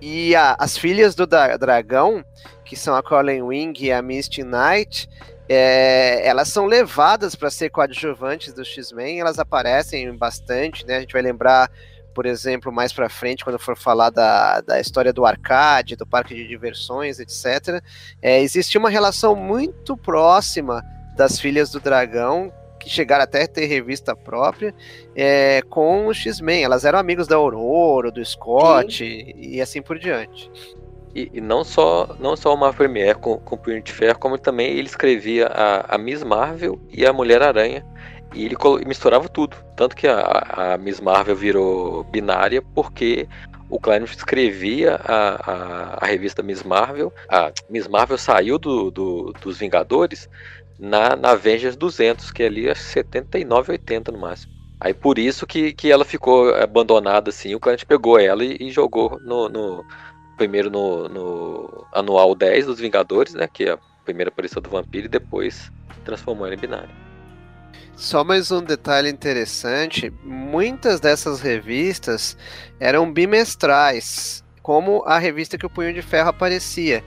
E 0.00 0.34
a, 0.34 0.56
as 0.58 0.76
filhas 0.76 1.14
do 1.14 1.26
da 1.26 1.56
Dragão, 1.56 2.24
que 2.70 2.76
são 2.76 2.94
a 2.94 3.02
Colin 3.02 3.42
Wing 3.42 3.84
e 3.84 3.90
a 3.90 4.00
Misty 4.00 4.44
Knight, 4.44 5.08
é, 5.48 6.24
elas 6.24 6.46
são 6.46 6.66
levadas 6.66 7.34
para 7.34 7.50
ser 7.50 7.68
coadjuvantes 7.68 8.52
do 8.54 8.64
X-Men, 8.64 9.18
elas 9.18 9.40
aparecem 9.40 10.16
bastante, 10.16 10.86
né? 10.86 10.98
A 10.98 11.00
gente 11.00 11.12
vai 11.12 11.20
lembrar 11.20 11.68
por 12.14 12.26
exemplo, 12.26 12.72
mais 12.72 12.92
para 12.92 13.08
frente, 13.08 13.44
quando 13.44 13.58
for 13.58 13.76
falar 13.76 14.10
da, 14.10 14.60
da 14.60 14.80
história 14.80 15.12
do 15.12 15.24
arcade, 15.24 15.96
do 15.96 16.06
parque 16.06 16.34
de 16.34 16.46
diversões, 16.46 17.18
etc., 17.18 17.82
é, 18.20 18.40
existe 18.40 18.76
uma 18.76 18.90
relação 18.90 19.34
muito 19.34 19.96
próxima 19.96 20.84
das 21.16 21.40
Filhas 21.40 21.70
do 21.70 21.80
Dragão, 21.80 22.52
que 22.78 22.90
chegaram 22.90 23.24
até 23.24 23.44
a 23.44 23.48
ter 23.48 23.66
revista 23.66 24.14
própria, 24.14 24.74
é, 25.14 25.62
com 25.70 26.08
o 26.08 26.14
X-Men. 26.14 26.64
Elas 26.64 26.84
eram 26.84 26.98
amigos 26.98 27.26
da 27.26 27.36
Aurora, 27.36 28.10
do 28.10 28.24
Scott 28.24 29.04
e, 29.04 29.56
e, 29.56 29.60
assim 29.60 29.80
por 29.80 29.98
diante. 29.98 30.50
E, 31.14 31.30
e, 31.34 31.40
não 31.40 31.64
só 31.64 32.16
não 32.20 32.36
só 32.36 32.54
uma 32.54 32.72
Premiere 32.72 33.18
com, 33.18 33.38
com 33.38 33.56
Punho 33.56 33.82
de 33.82 33.92
Ferro, 33.92 34.18
como 34.18 34.38
também 34.38 34.70
ele 34.70 34.86
escrevia 34.86 35.46
a, 35.48 35.94
a 35.94 35.98
Miss 35.98 36.22
Marvel 36.22 36.80
e 36.90 37.04
a 37.04 37.12
Mulher-Aranha, 37.12 37.84
e 38.34 38.44
ele 38.44 38.56
misturava 38.86 39.28
tudo. 39.28 39.56
Tanto 39.76 39.96
que 39.96 40.06
a, 40.06 40.74
a 40.74 40.78
Miss 40.78 41.00
Marvel 41.00 41.34
virou 41.34 42.04
binária 42.04 42.62
porque 42.74 43.28
o 43.68 43.78
Claremont 43.78 44.16
escrevia 44.16 44.96
a, 44.96 45.50
a, 45.52 46.04
a, 46.04 46.06
revista 46.06 46.42
Miss 46.42 46.62
Marvel. 46.62 47.12
A 47.28 47.52
Miss 47.68 47.86
Marvel 47.86 48.18
saiu 48.18 48.58
do, 48.58 48.90
do, 48.90 49.32
dos 49.40 49.58
Vingadores 49.58 50.28
na, 50.78 51.14
na 51.14 51.30
Avengers 51.30 51.76
200, 51.76 52.30
que 52.32 52.42
é 52.42 52.46
ali 52.46 52.68
é 52.68 52.74
79, 52.74 53.72
80 53.72 54.12
no 54.12 54.18
máximo. 54.18 54.52
Aí 54.80 54.94
por 54.94 55.18
isso 55.18 55.46
que, 55.46 55.72
que 55.72 55.92
ela 55.92 56.04
ficou 56.04 56.54
abandonada 56.54 57.30
assim. 57.30 57.54
O 57.54 57.60
Claremont 57.60 57.86
pegou 57.86 58.18
ela 58.18 58.44
e, 58.44 58.56
e 58.58 58.70
jogou 58.70 59.20
no, 59.20 59.48
no, 59.48 59.84
primeiro 60.40 60.70
no, 60.70 61.06
no 61.06 61.86
anual 61.92 62.34
10 62.34 62.64
dos 62.64 62.80
Vingadores, 62.80 63.34
né? 63.34 63.46
Que 63.46 63.64
é 63.64 63.72
a 63.72 63.78
primeira 64.06 64.30
aparição 64.30 64.62
do 64.62 64.70
vampiro, 64.70 65.04
e 65.04 65.08
depois 65.08 65.70
transformou 66.02 66.46
ela 66.46 66.54
em 66.54 66.58
binária. 66.58 66.88
Só 67.94 68.24
mais 68.24 68.50
um 68.50 68.62
detalhe 68.62 69.10
interessante: 69.10 70.10
muitas 70.24 70.98
dessas 70.98 71.42
revistas 71.42 72.38
eram 72.80 73.12
bimestrais, 73.12 74.42
como 74.62 75.04
a 75.04 75.18
revista 75.18 75.58
que 75.58 75.66
o 75.66 75.70
Punho 75.70 75.92
de 75.92 76.00
Ferro 76.00 76.30
aparecia. 76.30 77.04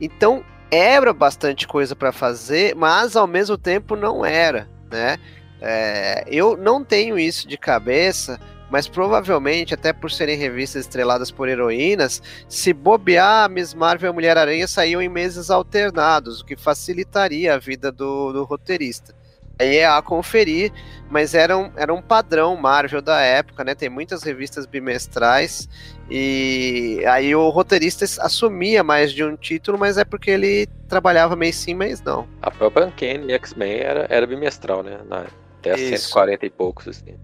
Então 0.00 0.44
era 0.70 1.12
bastante 1.12 1.66
coisa 1.66 1.96
para 1.96 2.12
fazer, 2.12 2.76
mas 2.76 3.16
ao 3.16 3.26
mesmo 3.26 3.58
tempo 3.58 3.96
não 3.96 4.24
era, 4.24 4.68
né? 4.88 5.18
É, 5.60 6.24
eu 6.28 6.56
não 6.56 6.84
tenho 6.84 7.18
isso 7.18 7.48
de 7.48 7.58
cabeça, 7.58 8.38
mas 8.70 8.88
provavelmente, 8.88 9.74
até 9.74 9.92
por 9.92 10.10
serem 10.10 10.36
revistas 10.36 10.82
estreladas 10.82 11.30
por 11.30 11.48
heroínas, 11.48 12.22
se 12.48 12.72
bobear, 12.72 13.48
Miss 13.50 13.74
Marvel 13.74 14.08
e 14.08 14.10
a 14.10 14.12
Mulher-Aranha 14.12 14.66
saíam 14.66 15.00
em 15.00 15.08
meses 15.08 15.50
alternados, 15.50 16.40
o 16.40 16.44
que 16.44 16.56
facilitaria 16.56 17.54
a 17.54 17.58
vida 17.58 17.92
do, 17.92 18.32
do 18.32 18.44
roteirista. 18.44 19.14
Aí 19.58 19.78
é 19.78 19.86
a 19.86 20.02
conferir, 20.02 20.70
mas 21.08 21.34
era 21.34 21.56
um, 21.56 21.70
era 21.76 21.92
um 21.92 22.02
padrão 22.02 22.54
Marvel 22.56 23.00
da 23.00 23.20
época, 23.20 23.64
né? 23.64 23.74
Tem 23.74 23.88
muitas 23.88 24.22
revistas 24.22 24.66
bimestrais 24.66 25.66
e 26.10 27.02
aí 27.08 27.34
o 27.34 27.48
roteirista 27.48 28.04
assumia 28.20 28.84
mais 28.84 29.12
de 29.12 29.24
um 29.24 29.34
título, 29.34 29.78
mas 29.78 29.96
é 29.96 30.04
porque 30.04 30.30
ele 30.30 30.66
trabalhava 30.88 31.34
mês 31.34 31.56
sim, 31.56 31.72
mês 31.72 32.02
não. 32.02 32.28
A 32.42 32.50
própria 32.50 32.86
Uncanny 32.86 33.32
X-Men 33.32 33.78
era, 33.78 34.06
era 34.10 34.26
bimestral, 34.26 34.82
né? 34.82 34.98
Na, 35.08 35.24
até 35.58 35.74
Isso. 35.74 36.08
140 36.08 36.46
e 36.46 36.50
poucos, 36.50 36.88
assim. 36.88 37.14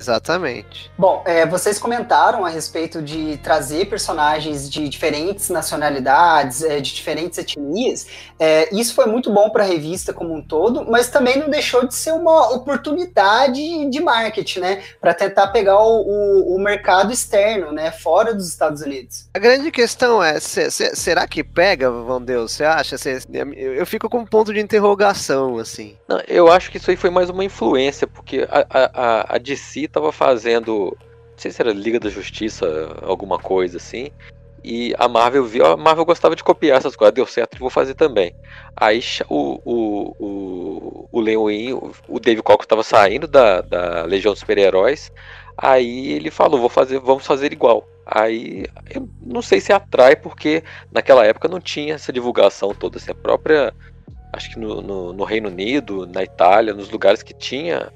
Exatamente. 0.00 0.90
Bom, 0.96 1.22
é, 1.26 1.44
vocês 1.44 1.78
comentaram 1.78 2.46
a 2.46 2.48
respeito 2.48 3.02
de 3.02 3.36
trazer 3.36 3.84
personagens 3.84 4.68
de 4.70 4.88
diferentes 4.88 5.50
nacionalidades, 5.50 6.62
é, 6.62 6.80
de 6.80 6.94
diferentes 6.94 7.38
etnias. 7.38 8.06
É, 8.38 8.74
isso 8.74 8.94
foi 8.94 9.04
muito 9.04 9.30
bom 9.30 9.50
para 9.50 9.62
a 9.62 9.66
revista 9.66 10.14
como 10.14 10.34
um 10.34 10.40
todo, 10.40 10.90
mas 10.90 11.10
também 11.10 11.38
não 11.38 11.50
deixou 11.50 11.86
de 11.86 11.94
ser 11.94 12.12
uma 12.12 12.50
oportunidade 12.54 13.90
de 13.90 14.00
marketing, 14.00 14.60
né? 14.60 14.82
Para 14.98 15.12
tentar 15.12 15.48
pegar 15.48 15.78
o, 15.78 16.00
o, 16.00 16.56
o, 16.56 16.58
mercado 16.58 17.12
externo, 17.12 17.70
né? 17.70 17.90
Fora 17.90 18.32
dos 18.32 18.48
Estados 18.48 18.80
Unidos. 18.80 19.28
A 19.34 19.38
grande 19.38 19.70
questão 19.70 20.22
é: 20.22 20.40
se, 20.40 20.70
se, 20.70 20.96
será 20.96 21.26
que 21.26 21.44
pega, 21.44 21.90
Vão 21.90 22.22
Deus? 22.22 22.52
Você 22.52 22.64
acha? 22.64 22.96
eu 23.54 23.84
fico 23.84 24.08
com 24.08 24.20
um 24.20 24.26
ponto 24.26 24.54
de 24.54 24.60
interrogação, 24.60 25.58
assim. 25.58 25.96
Não, 26.08 26.20
eu 26.26 26.50
acho 26.50 26.70
que 26.70 26.78
isso 26.78 26.90
aí 26.90 26.96
foi 26.96 27.10
mais 27.10 27.28
uma 27.28 27.44
influência, 27.44 28.06
porque 28.06 28.48
a, 28.50 28.66
a, 28.70 29.34
a 29.34 29.38
DC 29.38 29.89
tava 29.92 30.12
fazendo. 30.12 30.96
Não 31.00 31.38
sei 31.38 31.50
se 31.50 31.62
era 31.62 31.72
Liga 31.72 31.98
da 31.98 32.08
Justiça, 32.08 32.66
alguma 33.02 33.38
coisa 33.38 33.78
assim. 33.78 34.10
E 34.62 34.94
a 34.98 35.08
Marvel 35.08 35.44
viu, 35.44 35.64
a 35.64 35.76
Marvel 35.76 36.04
gostava 36.04 36.36
de 36.36 36.44
copiar 36.44 36.76
essas 36.78 36.94
coisas, 36.94 37.14
deu 37.14 37.26
certo, 37.26 37.58
vou 37.58 37.70
fazer 37.70 37.94
também. 37.94 38.34
Aí 38.76 39.00
o, 39.28 39.58
o, 39.64 40.16
o, 40.18 41.08
o 41.10 41.20
Leoin, 41.20 41.72
o 42.06 42.20
Dave 42.20 42.42
Cockle 42.42 42.66
estava 42.66 42.82
saindo 42.82 43.26
da, 43.26 43.62
da 43.62 44.04
Legião 44.04 44.32
dos 44.32 44.40
Super-Heróis, 44.40 45.10
aí 45.56 46.12
ele 46.12 46.30
falou, 46.30 46.60
vou 46.60 46.68
fazer, 46.68 46.98
vamos 46.98 47.26
fazer 47.26 47.52
igual. 47.52 47.88
Aí 48.04 48.66
eu 48.94 49.08
não 49.24 49.40
sei 49.40 49.60
se 49.60 49.72
atrai, 49.72 50.14
porque 50.14 50.62
naquela 50.92 51.24
época 51.24 51.48
não 51.48 51.60
tinha 51.60 51.94
essa 51.94 52.12
divulgação 52.12 52.74
toda, 52.74 52.98
assim, 52.98 53.12
a 53.12 53.14
própria. 53.14 53.72
Acho 54.32 54.50
que 54.50 54.58
no, 54.58 54.82
no, 54.82 55.12
no 55.12 55.24
Reino 55.24 55.48
Unido, 55.48 56.06
na 56.06 56.22
Itália, 56.22 56.74
nos 56.74 56.90
lugares 56.90 57.22
que 57.22 57.32
tinha 57.32 57.90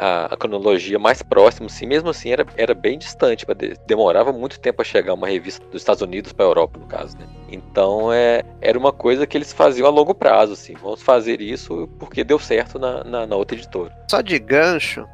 a, 0.00 0.26
a, 0.26 0.36
cronologia 0.36 0.98
mais 0.98 1.22
próxima, 1.22 1.68
sim, 1.68 1.86
mesmo 1.86 2.08
assim 2.08 2.30
era, 2.30 2.46
era 2.56 2.74
bem 2.74 2.98
distante, 2.98 3.46
demorava 3.86 4.32
muito 4.32 4.58
tempo 4.58 4.80
a 4.80 4.84
chegar 4.84 5.12
uma 5.12 5.28
revista 5.28 5.64
dos 5.66 5.82
Estados 5.82 6.00
Unidos 6.00 6.32
para 6.32 6.46
a 6.46 6.48
Europa, 6.48 6.78
no 6.78 6.86
caso, 6.86 7.18
né? 7.18 7.26
Então 7.50 8.12
é, 8.12 8.42
era 8.60 8.78
uma 8.78 8.92
coisa 8.92 9.26
que 9.26 9.36
eles 9.36 9.52
faziam 9.52 9.86
a 9.86 9.90
longo 9.90 10.14
prazo, 10.14 10.54
assim, 10.54 10.74
vamos 10.74 11.02
fazer 11.02 11.40
isso 11.40 11.88
porque 11.98 12.24
deu 12.24 12.38
certo 12.38 12.78
na, 12.78 13.04
na, 13.04 13.26
na 13.26 13.36
outra 13.36 13.56
editora. 13.56 13.92
Só 14.10 14.22
de 14.22 14.38
gancho, 14.38 15.06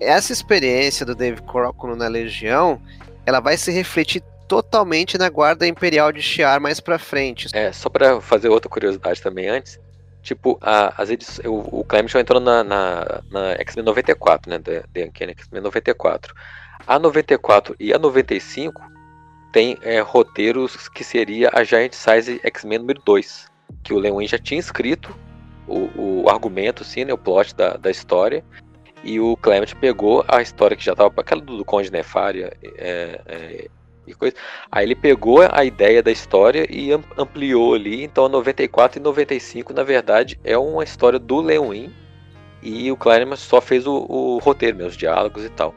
essa 0.00 0.32
experiência 0.32 1.04
do 1.04 1.14
Dave 1.14 1.42
Crockett 1.42 1.96
na 1.96 2.06
Legião, 2.06 2.80
ela 3.26 3.40
vai 3.40 3.56
se 3.56 3.72
refletir 3.72 4.22
totalmente 4.46 5.18
na 5.18 5.28
Guarda 5.28 5.66
Imperial 5.66 6.10
de 6.12 6.22
Shi'ar 6.22 6.60
mais 6.60 6.80
para 6.80 6.98
frente. 6.98 7.48
É, 7.52 7.70
só 7.72 7.88
para 7.90 8.20
fazer 8.20 8.48
outra 8.48 8.70
curiosidade 8.70 9.20
também 9.20 9.48
antes, 9.48 9.78
Tipo, 10.28 10.58
a, 10.60 10.92
as 11.00 11.08
edições, 11.08 11.46
o, 11.46 11.80
o 11.80 11.84
Clement 11.84 12.14
entrou 12.14 12.38
na, 12.38 12.62
na, 12.62 13.22
na 13.30 13.52
X-Men 13.52 13.82
94, 13.82 14.50
né? 14.50 14.58
Da, 14.58 14.72
da 14.80 15.06
Uncanny 15.06 15.32
X-Men 15.32 15.62
94. 15.62 16.34
A 16.86 16.98
94 16.98 17.74
e 17.80 17.94
a 17.94 17.98
95 17.98 18.78
tem 19.50 19.78
é, 19.80 20.00
roteiros 20.00 20.86
que 20.90 21.02
seria 21.02 21.48
a 21.54 21.64
Giant 21.64 21.94
Size 21.94 22.42
X-Men 22.44 22.80
número 22.80 23.00
2. 23.06 23.48
Que 23.82 23.94
o 23.94 23.98
Lewin 23.98 24.28
já 24.28 24.38
tinha 24.38 24.60
escrito 24.60 25.16
o, 25.66 26.24
o 26.24 26.28
argumento, 26.28 26.84
sim, 26.84 27.06
né, 27.06 27.14
o 27.14 27.16
plot 27.16 27.54
da, 27.54 27.78
da 27.78 27.90
história. 27.90 28.44
E 29.02 29.18
o 29.18 29.34
Clement 29.34 29.74
pegou 29.80 30.26
a 30.28 30.42
história 30.42 30.76
que 30.76 30.84
já 30.84 30.92
estava 30.92 31.10
aquela 31.16 31.40
do, 31.40 31.56
do 31.56 31.64
Conde 31.64 31.90
Nefária 31.90 32.54
é, 32.62 33.22
é, 33.24 33.68
e 34.12 34.14
coisa. 34.14 34.36
Aí 34.70 34.86
ele 34.86 34.94
pegou 34.94 35.40
a 35.50 35.64
ideia 35.64 36.02
da 36.02 36.10
história 36.10 36.66
e 36.70 36.90
ampliou 37.16 37.74
ali. 37.74 38.04
Então, 38.04 38.26
a 38.26 38.28
94 38.28 38.98
e 38.98 39.02
95, 39.02 39.72
na 39.72 39.82
verdade, 39.82 40.38
é 40.44 40.56
uma 40.56 40.84
história 40.84 41.18
do 41.18 41.40
Lewin. 41.40 41.92
E 42.62 42.90
o 42.90 42.96
Kleinman 42.96 43.36
só 43.36 43.60
fez 43.60 43.86
o, 43.86 44.06
o 44.08 44.38
roteiro, 44.38 44.76
meus 44.76 44.96
diálogos 44.96 45.44
e 45.44 45.48
tal. 45.50 45.74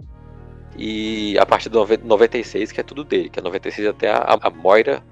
E 0.77 1.38
a 1.38 1.45
partir 1.45 1.69
do 1.69 1.85
96, 2.03 2.71
que 2.71 2.79
é 2.79 2.83
tudo 2.83 3.03
dele, 3.03 3.29
que 3.29 3.39
é 3.39 3.43
96 3.43 3.88
até 3.88 4.09
a, 4.09 4.38
a 4.41 4.50
Moira 4.50 5.03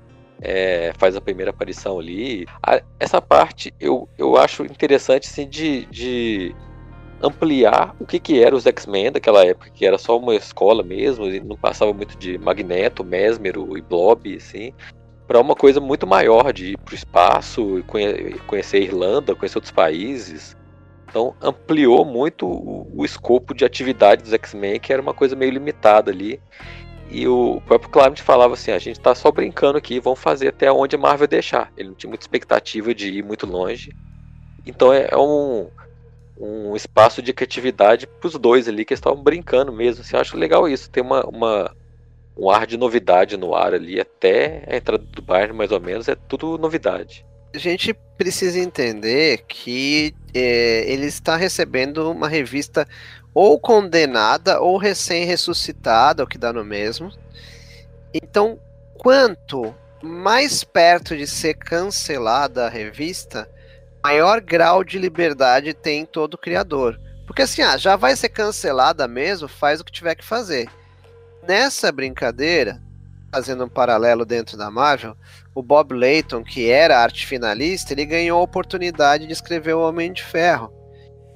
é, 0.41 0.93
faz 0.97 1.15
a 1.15 1.21
primeira 1.21 1.51
aparição 1.51 1.99
ali. 1.99 2.47
A, 2.63 2.81
essa 2.99 3.21
parte 3.21 3.73
eu, 3.79 4.07
eu 4.17 4.38
acho 4.38 4.63
interessante 4.63 5.27
assim, 5.27 5.47
de, 5.47 5.85
de 5.85 6.55
ampliar 7.21 7.95
o 7.99 8.05
que, 8.05 8.19
que 8.19 8.41
era 8.41 8.55
os 8.55 8.65
X-Men 8.65 9.11
daquela 9.11 9.45
época, 9.45 9.69
que 9.69 9.85
era 9.85 9.97
só 9.97 10.17
uma 10.17 10.35
escola 10.35 10.83
mesmo, 10.83 11.25
e 11.25 11.39
não 11.39 11.57
passava 11.57 11.93
muito 11.93 12.17
de 12.17 12.38
Magneto, 12.38 13.03
Mesmero 13.03 13.77
e 13.77 13.81
Blob, 13.81 14.35
assim, 14.35 14.73
para 15.27 15.39
uma 15.39 15.55
coisa 15.55 15.79
muito 15.79 16.07
maior, 16.07 16.51
de 16.51 16.71
ir 16.71 16.77
para 16.77 16.93
o 16.93 16.95
espaço, 16.95 17.83
conhecer 18.47 18.77
a 18.77 18.81
Irlanda, 18.81 19.35
conhecer 19.35 19.57
outros 19.57 19.71
países. 19.71 20.57
Então 21.07 21.35
ampliou 21.41 22.05
muito 22.05 22.47
o, 22.47 22.91
o 22.95 23.05
escopo 23.05 23.53
de 23.53 23.65
atividade 23.65 24.23
dos 24.23 24.33
X-Men, 24.33 24.79
que 24.79 24.93
era 24.93 25.01
uma 25.01 25.13
coisa 25.13 25.35
meio 25.35 25.51
limitada 25.51 26.11
ali. 26.11 26.39
E 27.11 27.27
o 27.27 27.61
próprio 27.65 27.89
Clement 27.89 28.17
falava 28.17 28.53
assim: 28.53 28.71
a 28.71 28.79
gente 28.79 28.97
está 28.97 29.15
só 29.15 29.31
brincando 29.31 29.77
aqui, 29.77 29.99
vamos 29.99 30.19
fazer 30.19 30.49
até 30.49 30.71
onde 30.71 30.95
a 30.95 30.99
Marvel 30.99 31.27
deixar. 31.27 31.71
Ele 31.75 31.89
não 31.89 31.95
tinha 31.95 32.09
muita 32.09 32.23
expectativa 32.23 32.93
de 32.93 33.09
ir 33.09 33.23
muito 33.23 33.47
longe. 33.47 33.95
Então 34.65 34.93
é, 34.93 35.07
é 35.11 35.17
um, 35.17 35.69
um 36.39 36.75
espaço 36.75 37.22
de 37.22 37.34
criatividade 37.34 38.08
para 38.08 38.27
os 38.27 38.34
dois 38.36 38.67
ali 38.67 38.86
que 38.86 38.93
estavam 38.93 39.22
brincando 39.22 39.74
mesmo. 39.74 40.01
Assim, 40.01 40.15
eu 40.15 40.22
acho 40.22 40.38
legal 40.38 40.67
isso, 40.67 40.89
tem 40.89 41.03
uma, 41.03 41.22
uma, 41.25 41.75
um 42.38 42.50
ar 42.50 42.65
de 42.65 42.77
novidade 42.77 43.36
no 43.36 43.53
ar 43.53 43.74
ali, 43.74 44.00
até 44.00 44.63
a 44.67 44.77
entrada 44.77 45.03
do 45.03 45.22
Bayern, 45.22 45.53
mais 45.53 45.72
ou 45.72 45.81
menos, 45.81 46.08
é 46.08 46.15
tudo 46.15 46.58
novidade. 46.58 47.25
A 47.53 47.58
gente 47.58 47.93
precisa 48.17 48.60
entender 48.60 49.43
que 49.48 50.13
é, 50.34 50.84
ele 50.91 51.08
está 51.08 51.36
recebendo 51.36 52.12
uma 52.12 52.27
revista 52.27 52.88
ou 53.34 53.60
condenada 53.60 54.62
ou 54.62 54.77
recém-ressuscitada, 54.77 56.24
o 56.24 56.27
que 56.27 56.38
dá 56.38 56.53
no 56.53 56.63
mesmo. 56.63 57.12
Então, 58.13 58.60
quanto 58.98 59.74
mais 60.01 60.63
perto 60.63 61.15
de 61.17 61.27
ser 61.27 61.55
cancelada 61.55 62.65
a 62.65 62.69
revista, 62.69 63.50
maior 64.03 64.41
grau 64.41 64.83
de 64.83 64.97
liberdade 64.97 65.73
tem 65.73 66.05
todo 66.05 66.37
criador. 66.37 66.99
Porque 67.25 67.43
assim, 67.43 67.61
ah, 67.61 67.77
já 67.77 67.95
vai 67.95 68.15
ser 68.15 68.29
cancelada 68.29 69.07
mesmo, 69.07 69.47
faz 69.47 69.79
o 69.79 69.85
que 69.85 69.91
tiver 69.91 70.15
que 70.15 70.25
fazer. 70.25 70.67
Nessa 71.47 71.91
brincadeira, 71.91 72.81
fazendo 73.31 73.65
um 73.65 73.69
paralelo 73.69 74.25
dentro 74.25 74.57
da 74.57 74.71
Marvel, 74.71 75.15
o 75.53 75.61
Bob 75.61 75.93
Layton, 75.93 76.43
que 76.43 76.69
era 76.69 76.99
arte 76.99 77.25
finalista, 77.27 77.93
ele 77.93 78.05
ganhou 78.05 78.39
a 78.39 78.43
oportunidade 78.43 79.27
de 79.27 79.33
escrever 79.33 79.73
o 79.73 79.87
Homem 79.87 80.11
de 80.11 80.23
Ferro. 80.23 80.73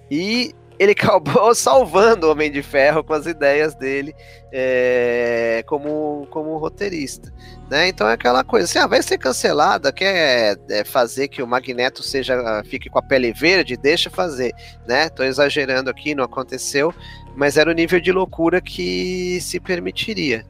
E 0.09 0.53
ele 0.79 0.91
acabou 0.97 1.53
salvando 1.53 2.27
o 2.27 2.31
Homem 2.31 2.51
de 2.51 2.63
Ferro 2.63 3.03
com 3.03 3.13
as 3.13 3.25
ideias 3.25 3.75
dele 3.75 4.15
é, 4.51 5.63
como, 5.67 6.27
como 6.29 6.57
roteirista. 6.57 7.33
Né? 7.73 7.87
Então 7.87 8.07
é 8.07 8.13
aquela 8.13 8.43
coisa 8.43 8.65
assim, 8.65 8.77
ah, 8.77 8.85
vai 8.85 9.01
ser 9.01 9.17
cancelada, 9.17 9.91
quer 9.91 10.59
é, 10.69 10.83
fazer 10.83 11.27
que 11.27 11.41
o 11.41 11.47
Magneto 11.47 12.03
seja 12.03 12.63
fique 12.65 12.87
com 12.87 12.99
a 12.99 13.01
pele 13.01 13.33
verde, 13.33 13.75
deixa 13.75 14.11
fazer, 14.11 14.53
né? 14.87 15.09
Tô 15.09 15.23
exagerando 15.23 15.89
aqui, 15.89 16.13
não 16.13 16.23
aconteceu, 16.23 16.93
mas 17.35 17.57
era 17.57 17.71
o 17.71 17.73
nível 17.73 17.99
de 17.99 18.11
loucura 18.11 18.61
que 18.61 19.41
se 19.41 19.59
permitiria. 19.59 20.45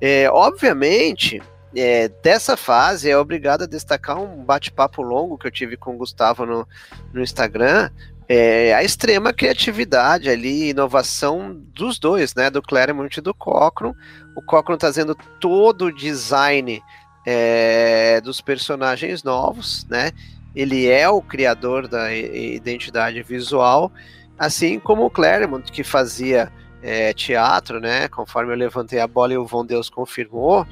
É, 0.00 0.30
obviamente, 0.30 1.42
é, 1.76 2.08
dessa 2.08 2.56
fase 2.56 3.10
é 3.10 3.18
obrigado 3.18 3.64
a 3.64 3.66
destacar 3.66 4.18
um 4.18 4.42
bate-papo 4.42 5.02
longo 5.02 5.36
que 5.36 5.46
eu 5.46 5.52
tive 5.52 5.76
com 5.76 5.94
o 5.94 5.98
Gustavo 5.98 6.46
no, 6.46 6.66
no 7.12 7.22
Instagram, 7.22 7.90
é, 8.34 8.72
a 8.72 8.82
extrema 8.82 9.30
criatividade 9.30 10.30
ali, 10.30 10.70
inovação 10.70 11.54
dos 11.74 11.98
dois, 11.98 12.34
né? 12.34 12.48
Do 12.48 12.62
Claremont 12.62 13.14
e 13.14 13.20
do 13.20 13.34
Cochran. 13.34 13.92
O 14.34 14.42
Cochran 14.42 14.76
trazendo 14.76 15.14
todo 15.40 15.86
o 15.86 15.94
design 15.94 16.82
é, 17.26 18.20
dos 18.20 18.40
personagens 18.40 19.22
novos, 19.22 19.86
né? 19.88 20.12
Ele 20.54 20.86
é 20.88 21.08
o 21.08 21.22
criador 21.22 21.88
da 21.88 22.14
identidade 22.14 23.22
visual, 23.22 23.90
assim 24.38 24.78
como 24.78 25.04
o 25.04 25.10
Claremont, 25.10 25.70
que 25.70 25.82
fazia 25.82 26.52
é, 26.82 27.12
teatro, 27.12 27.80
né? 27.80 28.08
Conforme 28.08 28.52
eu 28.52 28.56
levantei 28.56 29.00
a 29.00 29.06
bola 29.06 29.32
e 29.32 29.38
o 29.38 29.46
Von 29.46 29.64
Deus 29.64 29.88
confirmou, 29.88 30.66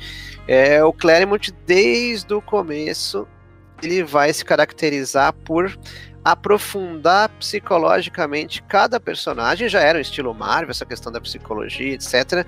é, 0.46 0.82
o 0.84 0.92
Claremont, 0.92 1.52
desde 1.66 2.34
o 2.34 2.42
começo, 2.42 3.26
ele 3.82 4.02
vai 4.02 4.32
se 4.32 4.44
caracterizar 4.44 5.32
por 5.32 5.78
aprofundar 6.24 7.28
psicologicamente 7.38 8.62
cada 8.62 9.00
personagem. 9.00 9.68
Já 9.68 9.80
era 9.80 9.98
um 9.98 10.02
estilo 10.02 10.34
Marvel, 10.34 10.70
essa 10.70 10.86
questão 10.86 11.10
da 11.10 11.20
psicologia, 11.20 11.94
etc. 11.94 12.46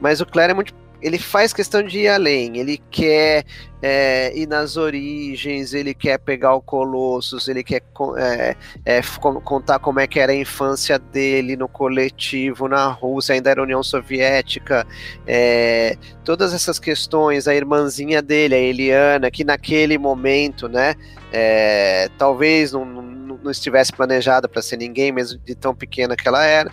Mas 0.00 0.20
o 0.20 0.26
Claremont 0.26 0.72
ele 1.02 1.18
faz 1.18 1.52
questão 1.52 1.82
de 1.82 1.98
ir 2.00 2.08
além, 2.08 2.58
ele 2.58 2.80
quer 2.90 3.44
é, 3.82 4.32
ir 4.34 4.48
nas 4.48 4.76
origens, 4.78 5.74
ele 5.74 5.92
quer 5.92 6.18
pegar 6.18 6.54
o 6.54 6.62
Colossus, 6.62 7.48
ele 7.48 7.62
quer 7.62 7.82
é, 8.16 8.56
é, 8.84 9.00
contar 9.44 9.78
como 9.78 10.00
é 10.00 10.06
que 10.06 10.18
era 10.18 10.32
a 10.32 10.34
infância 10.34 10.98
dele 10.98 11.56
no 11.56 11.68
coletivo, 11.68 12.66
na 12.66 12.86
Rússia, 12.86 13.34
ainda 13.34 13.50
era 13.50 13.62
União 13.62 13.82
Soviética, 13.82 14.86
é, 15.26 15.98
todas 16.24 16.54
essas 16.54 16.78
questões, 16.78 17.46
a 17.46 17.54
irmãzinha 17.54 18.22
dele, 18.22 18.54
a 18.54 18.58
Eliana, 18.58 19.30
que 19.30 19.44
naquele 19.44 19.98
momento, 19.98 20.66
né, 20.68 20.94
é, 21.30 22.08
talvez 22.16 22.72
não, 22.72 22.86
não, 22.86 23.02
não 23.42 23.50
estivesse 23.50 23.92
planejada 23.92 24.48
para 24.48 24.62
ser 24.62 24.78
ninguém, 24.78 25.12
mesmo 25.12 25.38
de 25.38 25.54
tão 25.54 25.74
pequena 25.74 26.16
que 26.16 26.26
ela 26.26 26.44
era, 26.44 26.72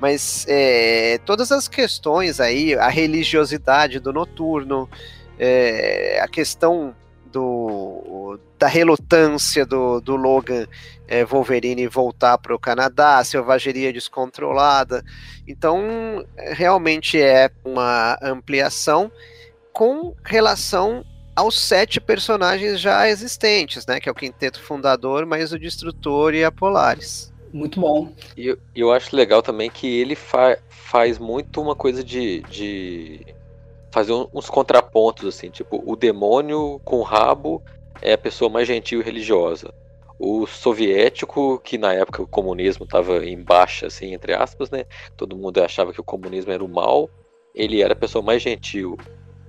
mas 0.00 0.44
é, 0.48 1.18
todas 1.24 1.50
as 1.50 1.68
questões 1.68 2.40
aí, 2.40 2.74
a 2.74 2.88
religiosidade 2.88 3.98
do 3.98 4.12
noturno, 4.12 4.88
é, 5.38 6.20
a 6.22 6.28
questão 6.28 6.94
do, 7.32 8.38
da 8.58 8.66
relutância 8.66 9.66
do, 9.66 10.00
do 10.00 10.16
Logan 10.16 10.66
é, 11.06 11.24
Wolverine 11.24 11.86
voltar 11.86 12.38
para 12.38 12.54
o 12.54 12.58
Canadá, 12.58 13.22
selvageria 13.22 13.92
descontrolada. 13.92 15.04
Então, 15.46 16.24
realmente 16.36 17.20
é 17.20 17.50
uma 17.64 18.18
ampliação 18.22 19.10
com 19.72 20.14
relação 20.24 21.04
aos 21.34 21.60
sete 21.60 22.00
personagens 22.00 22.80
já 22.80 23.06
existentes, 23.08 23.84
né? 23.86 24.00
Que 24.00 24.08
é 24.08 24.12
o 24.12 24.14
quinteto 24.14 24.58
fundador, 24.58 25.26
mais 25.26 25.52
o 25.52 25.58
Destrutor 25.58 26.34
e 26.34 26.42
a 26.42 26.50
Polaris. 26.50 27.30
Muito 27.52 27.80
bom. 27.80 28.12
E 28.36 28.48
eu, 28.48 28.58
eu 28.74 28.92
acho 28.92 29.14
legal 29.14 29.42
também 29.42 29.70
que 29.70 29.86
ele 29.86 30.14
fa 30.14 30.58
faz 30.68 31.18
muito 31.18 31.60
uma 31.60 31.74
coisa 31.74 32.02
de, 32.04 32.40
de 32.42 33.26
fazer 33.92 34.12
uns 34.32 34.48
contrapontos, 34.48 35.26
assim, 35.26 35.50
tipo, 35.50 35.82
o 35.84 35.96
demônio 35.96 36.80
com 36.84 37.02
rabo 37.02 37.62
é 38.02 38.12
a 38.12 38.18
pessoa 38.18 38.50
mais 38.50 38.68
gentil 38.68 39.00
e 39.00 39.04
religiosa. 39.04 39.68
O 40.18 40.46
soviético, 40.46 41.58
que 41.60 41.76
na 41.76 41.92
época 41.92 42.22
o 42.22 42.26
comunismo 42.26 42.84
estava 42.84 43.24
em 43.24 43.42
baixa, 43.42 43.86
assim, 43.86 44.14
entre 44.14 44.32
aspas, 44.32 44.70
né? 44.70 44.84
Todo 45.16 45.36
mundo 45.36 45.62
achava 45.62 45.92
que 45.92 46.00
o 46.00 46.04
comunismo 46.04 46.52
era 46.52 46.64
o 46.64 46.68
mal, 46.68 47.10
ele 47.54 47.82
era 47.82 47.92
a 47.92 47.96
pessoa 47.96 48.22
mais 48.22 48.42
gentil. 48.42 48.96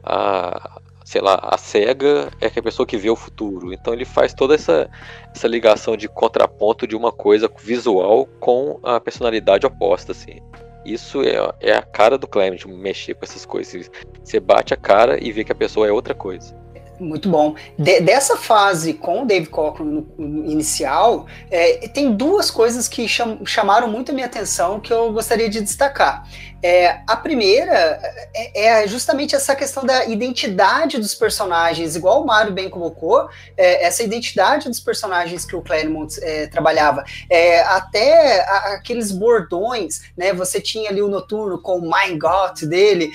A, 0.04 0.80
sei 1.08 1.22
lá, 1.22 1.40
a 1.42 1.58
cega 1.58 2.30
é 2.42 2.48
a 2.48 2.62
pessoa 2.62 2.86
que 2.86 2.98
vê 2.98 3.10
o 3.10 3.16
futuro. 3.16 3.72
Então 3.72 3.94
ele 3.94 4.04
faz 4.04 4.34
toda 4.34 4.56
essa, 4.56 4.90
essa 5.34 5.48
ligação 5.48 5.96
de 5.96 6.10
contraponto 6.10 6.86
de 6.86 6.98
uma 6.98 7.14
coisa 7.14 7.50
visual 7.64 8.26
com 8.42 8.78
a 8.84 9.00
personalidade 9.00 9.66
oposta, 9.66 10.12
assim. 10.12 10.42
Isso 10.86 11.22
é, 11.24 11.38
é 11.62 11.72
a 11.72 11.82
cara 11.82 12.18
do 12.18 12.28
Clement, 12.28 12.58
mexer 12.68 13.14
com 13.14 13.24
essas 13.24 13.46
coisas. 13.46 13.90
Você 14.22 14.38
bate 14.42 14.74
a 14.74 14.78
cara 14.78 15.18
e 15.24 15.32
vê 15.32 15.46
que 15.46 15.52
a 15.54 15.56
pessoa 15.56 15.88
é 15.88 15.94
outra 15.94 16.14
coisa. 16.14 16.54
Muito 17.00 17.30
bom. 17.30 17.56
De, 17.78 18.02
dessa 18.02 18.36
fase 18.36 18.94
com 18.94 19.24
o 19.24 19.26
Dave 19.26 19.48
Cockrum 19.48 20.06
no, 20.18 20.46
inicial, 20.46 21.28
é, 21.52 21.88
tem 21.88 22.12
duas 22.14 22.50
coisas 22.50 22.88
que 22.88 23.08
cham, 23.08 23.46
chamaram 23.46 23.88
muito 23.88 24.12
a 24.12 24.16
minha 24.16 24.26
atenção 24.26 24.80
que 24.80 24.92
eu 24.92 25.12
gostaria 25.14 25.50
de 25.50 25.62
destacar. 25.62 26.28
É, 26.62 27.02
a 27.06 27.16
primeira 27.16 28.02
é, 28.34 28.82
é, 28.82 28.88
justamente 28.88 29.36
essa 29.36 29.56
questão 29.56 29.86
da 29.86 30.06
identidade 30.06 30.98
dos 30.98 31.14
personagens, 31.14 31.96
igual 31.96 32.24
o 32.24 32.26
Mário 32.26 32.52
bem 32.52 32.68
colocou, 32.68 33.30
é, 33.56 33.86
essa 33.86 34.02
identidade 34.02 34.68
dos 34.68 34.80
personagens 34.80 35.46
que 35.46 35.56
o 35.56 35.62
Claremont 35.62 36.18
é, 36.22 36.48
trabalhava. 36.48 37.04
É, 37.30 37.62
até 37.62 38.42
a, 38.42 38.74
aqueles 38.74 39.12
bordões, 39.12 40.02
né? 40.18 40.34
Você 40.34 40.60
tinha 40.60 40.90
ali 40.90 41.02
o 41.02 41.08
Noturno 41.08 41.62
com 41.62 41.78
o 41.78 41.82
Mein 41.82 42.18
Gott 42.18 42.66
dele, 42.66 43.12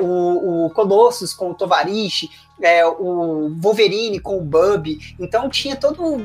o, 0.00 0.66
o 0.66 0.70
Colossus 0.70 1.32
com 1.32 1.50
o 1.50 1.54
Tovarishi, 1.54 2.28
é, 2.62 2.86
o 2.86 3.54
Wolverine 3.60 4.20
com 4.20 4.38
o 4.38 4.40
Bub. 4.40 4.98
Então 5.18 5.50
tinha 5.50 5.76
todo 5.76 6.24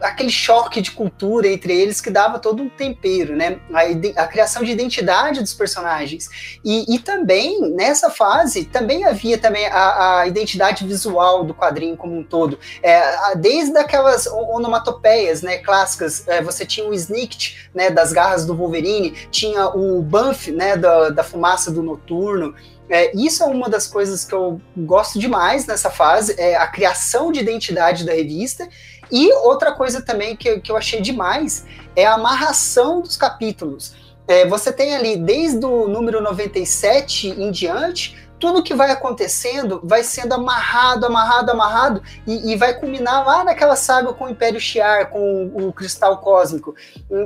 aquele 0.00 0.30
choque 0.30 0.80
de 0.80 0.90
cultura 0.90 1.48
entre 1.48 1.72
eles 1.72 2.00
que 2.00 2.10
dava 2.10 2.38
todo 2.38 2.62
um 2.62 2.68
tempero, 2.68 3.34
né? 3.34 3.58
A, 3.72 4.22
a 4.22 4.26
criação 4.26 4.62
de 4.62 4.70
identidade 4.70 5.40
dos 5.40 5.54
personagens. 5.54 6.60
E, 6.64 6.94
e, 6.94 6.98
também, 6.98 7.60
nessa 7.70 8.10
fase, 8.10 8.64
também 8.64 9.04
havia 9.04 9.38
também 9.38 9.66
a, 9.66 10.20
a, 10.20 10.26
identidade 10.26 10.86
visual 10.86 11.44
do 11.44 11.54
quadrinho 11.54 11.96
como 11.96 12.16
um 12.16 12.22
todo. 12.22 12.58
É, 12.82 13.34
desde 13.36 13.76
aquelas 13.78 14.26
onomatopeias 14.26 15.42
né, 15.42 15.58
clássicas, 15.58 16.28
é, 16.28 16.42
você 16.42 16.66
tinha 16.66 16.86
o 16.86 16.92
Snicked, 16.92 17.70
né, 17.74 17.90
das 17.90 18.12
garras 18.12 18.44
do 18.44 18.54
Wolverine, 18.54 19.12
tinha 19.30 19.68
o 19.68 20.02
Banff, 20.02 20.50
né, 20.52 20.76
da, 20.76 21.08
da 21.08 21.24
fumaça 21.24 21.70
do 21.70 21.82
Noturno, 21.82 22.54
é, 22.90 23.16
isso 23.16 23.44
é 23.44 23.46
uma 23.46 23.68
das 23.68 23.86
coisas 23.86 24.24
que 24.24 24.34
eu 24.34 24.60
gosto 24.76 25.18
demais 25.18 25.64
nessa 25.64 25.90
fase, 25.90 26.34
é 26.36 26.56
a 26.56 26.66
criação 26.66 27.30
de 27.30 27.38
identidade 27.38 28.04
da 28.04 28.12
revista. 28.12 28.68
E 29.12 29.32
outra 29.32 29.72
coisa 29.72 30.02
também 30.02 30.34
que, 30.34 30.60
que 30.60 30.72
eu 30.72 30.76
achei 30.76 31.00
demais 31.00 31.64
é 31.94 32.04
a 32.04 32.14
amarração 32.14 33.00
dos 33.00 33.16
capítulos. 33.16 33.94
É, 34.26 34.46
você 34.46 34.72
tem 34.72 34.94
ali, 34.94 35.16
desde 35.16 35.64
o 35.64 35.88
número 35.88 36.20
97 36.20 37.28
em 37.28 37.50
diante, 37.50 38.16
tudo 38.40 38.62
que 38.62 38.74
vai 38.74 38.90
acontecendo 38.90 39.80
vai 39.84 40.02
sendo 40.02 40.32
amarrado, 40.32 41.04
amarrado, 41.04 41.50
amarrado, 41.50 42.02
e, 42.26 42.52
e, 42.52 42.56
vai 42.56 42.74
culminar 42.74 43.24
lá 43.24 43.44
naquela 43.44 43.76
saga 43.76 44.12
com 44.14 44.24
o 44.24 44.30
Império 44.30 44.58
Shi'ar, 44.58 45.10
com 45.10 45.46
o, 45.46 45.68
o 45.68 45.72
Cristal 45.72 46.18
Cósmico. 46.18 46.74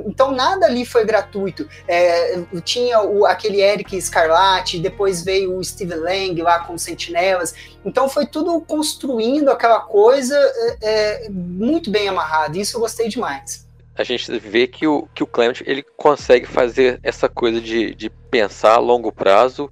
Então 0.05 0.31
nada 0.31 0.65
ali 0.65 0.85
foi 0.85 1.05
gratuito. 1.05 1.67
É, 1.87 2.43
tinha 2.63 3.01
o, 3.01 3.25
aquele 3.25 3.61
Eric 3.61 3.99
Scarlatti, 4.01 4.77
depois 4.77 5.23
veio 5.23 5.57
o 5.57 5.63
Steve 5.63 5.95
Lang 5.95 6.39
lá 6.41 6.59
com 6.59 6.77
Sentinelas. 6.77 7.55
Então 7.85 8.09
foi 8.09 8.25
tudo 8.25 8.59
construindo 8.61 9.49
aquela 9.49 9.79
coisa 9.79 10.35
é, 10.35 10.77
é, 10.81 11.29
muito 11.29 11.89
bem 11.89 12.09
amarrado. 12.09 12.57
Isso 12.57 12.75
eu 12.75 12.81
gostei 12.81 13.07
demais 13.07 13.65
a 13.97 14.03
gente 14.03 14.29
vê 14.39 14.67
que 14.67 14.85
o, 14.85 15.07
que 15.15 15.23
o 15.23 15.27
Clement 15.27 15.61
ele 15.65 15.81
consegue 15.81 16.45
fazer 16.45 16.99
essa 17.01 17.29
coisa 17.29 17.61
de, 17.61 17.95
de 17.95 18.09
pensar 18.09 18.73
a 18.73 18.79
longo 18.79 19.09
prazo 19.09 19.71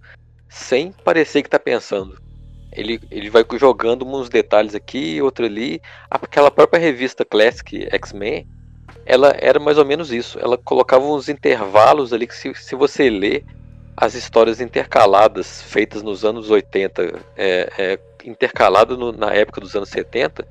sem 0.53 0.91
parecer 0.91 1.41
que 1.41 1.47
está 1.47 1.57
pensando. 1.57 2.21
Ele, 2.71 2.99
ele 3.09 3.29
vai 3.29 3.43
jogando 3.57 4.05
uns 4.05 4.29
detalhes 4.29 4.75
aqui, 4.75 5.19
outro 5.19 5.45
ali. 5.45 5.81
Aquela 6.09 6.51
própria 6.51 6.79
revista 6.79 7.25
Classic 7.25 7.87
X-Men, 7.91 8.47
ela 9.03 9.35
era 9.39 9.59
mais 9.59 9.79
ou 9.79 9.85
menos 9.85 10.11
isso. 10.11 10.39
Ela 10.39 10.55
colocava 10.55 11.03
uns 11.05 11.27
intervalos 11.27 12.13
ali 12.13 12.27
que 12.27 12.35
se, 12.35 12.53
se 12.53 12.75
você 12.75 13.09
ler 13.09 13.43
as 13.97 14.13
histórias 14.13 14.61
intercaladas 14.61 15.61
feitas 15.63 16.03
nos 16.03 16.23
anos 16.23 16.51
80, 16.51 17.19
é, 17.35 17.69
é, 17.77 17.99
intercalado 18.23 18.95
no, 18.95 19.11
na 19.11 19.33
época 19.33 19.59
dos 19.59 19.75
anos 19.75 19.89
70, 19.89 20.47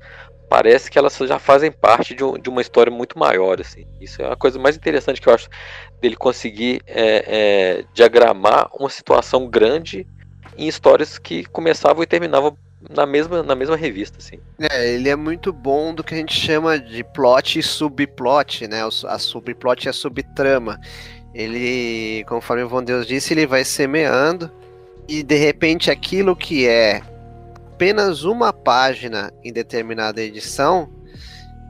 parece 0.53 0.91
que 0.91 0.99
elas 0.99 1.17
já 1.17 1.39
fazem 1.39 1.71
parte 1.71 2.13
de, 2.13 2.23
um, 2.23 2.33
de, 2.33 2.47
uma 2.47 2.61
história 2.61 2.91
muito 2.91 3.17
maior. 3.17 3.59
Assim. 3.59 3.87
Isso 3.99 4.21
é 4.21 4.31
a 4.31 4.35
coisa 4.35 4.59
mais 4.59 4.77
interessante 4.77 5.19
que 5.19 5.27
eu 5.27 5.33
acho 5.33 5.49
dele 5.99 6.15
conseguir 6.15 6.79
é, 6.85 7.25
é, 7.25 7.85
diagramar 7.91 8.69
uma 8.79 8.87
situação 8.87 9.47
grande 9.47 10.05
em 10.55 10.67
histórias 10.67 11.17
que 11.17 11.43
começavam 11.45 12.03
e 12.03 12.05
terminavam 12.05 12.55
na 12.87 13.03
mesma, 13.03 13.41
na 13.41 13.55
mesma 13.55 13.75
revista, 13.75 14.19
assim. 14.19 14.37
É, 14.59 14.93
ele 14.93 15.09
é 15.09 15.15
muito 15.15 15.51
bom 15.51 15.91
do 15.91 16.03
que 16.03 16.13
a 16.13 16.17
gente 16.17 16.35
chama 16.35 16.77
de 16.77 17.03
plot 17.03 17.57
e 17.57 17.63
subplot, 17.63 18.67
né? 18.67 18.83
A 19.07 19.17
subplot 19.17 19.87
e 19.87 19.89
a 19.89 19.93
subtrama. 19.93 20.79
Ele, 21.33 22.23
conforme 22.25 22.61
o 22.61 22.69
Von 22.69 22.83
Deus 22.83 23.07
disse, 23.07 23.33
ele 23.33 23.47
vai 23.47 23.63
semeando 23.65 24.51
e 25.07 25.23
de 25.23 25.35
repente 25.35 25.89
aquilo 25.89 26.35
que 26.35 26.67
é 26.67 27.01
apenas 27.73 28.23
uma 28.23 28.53
página 28.53 29.33
em 29.43 29.51
determinada 29.51 30.21
edição, 30.21 30.87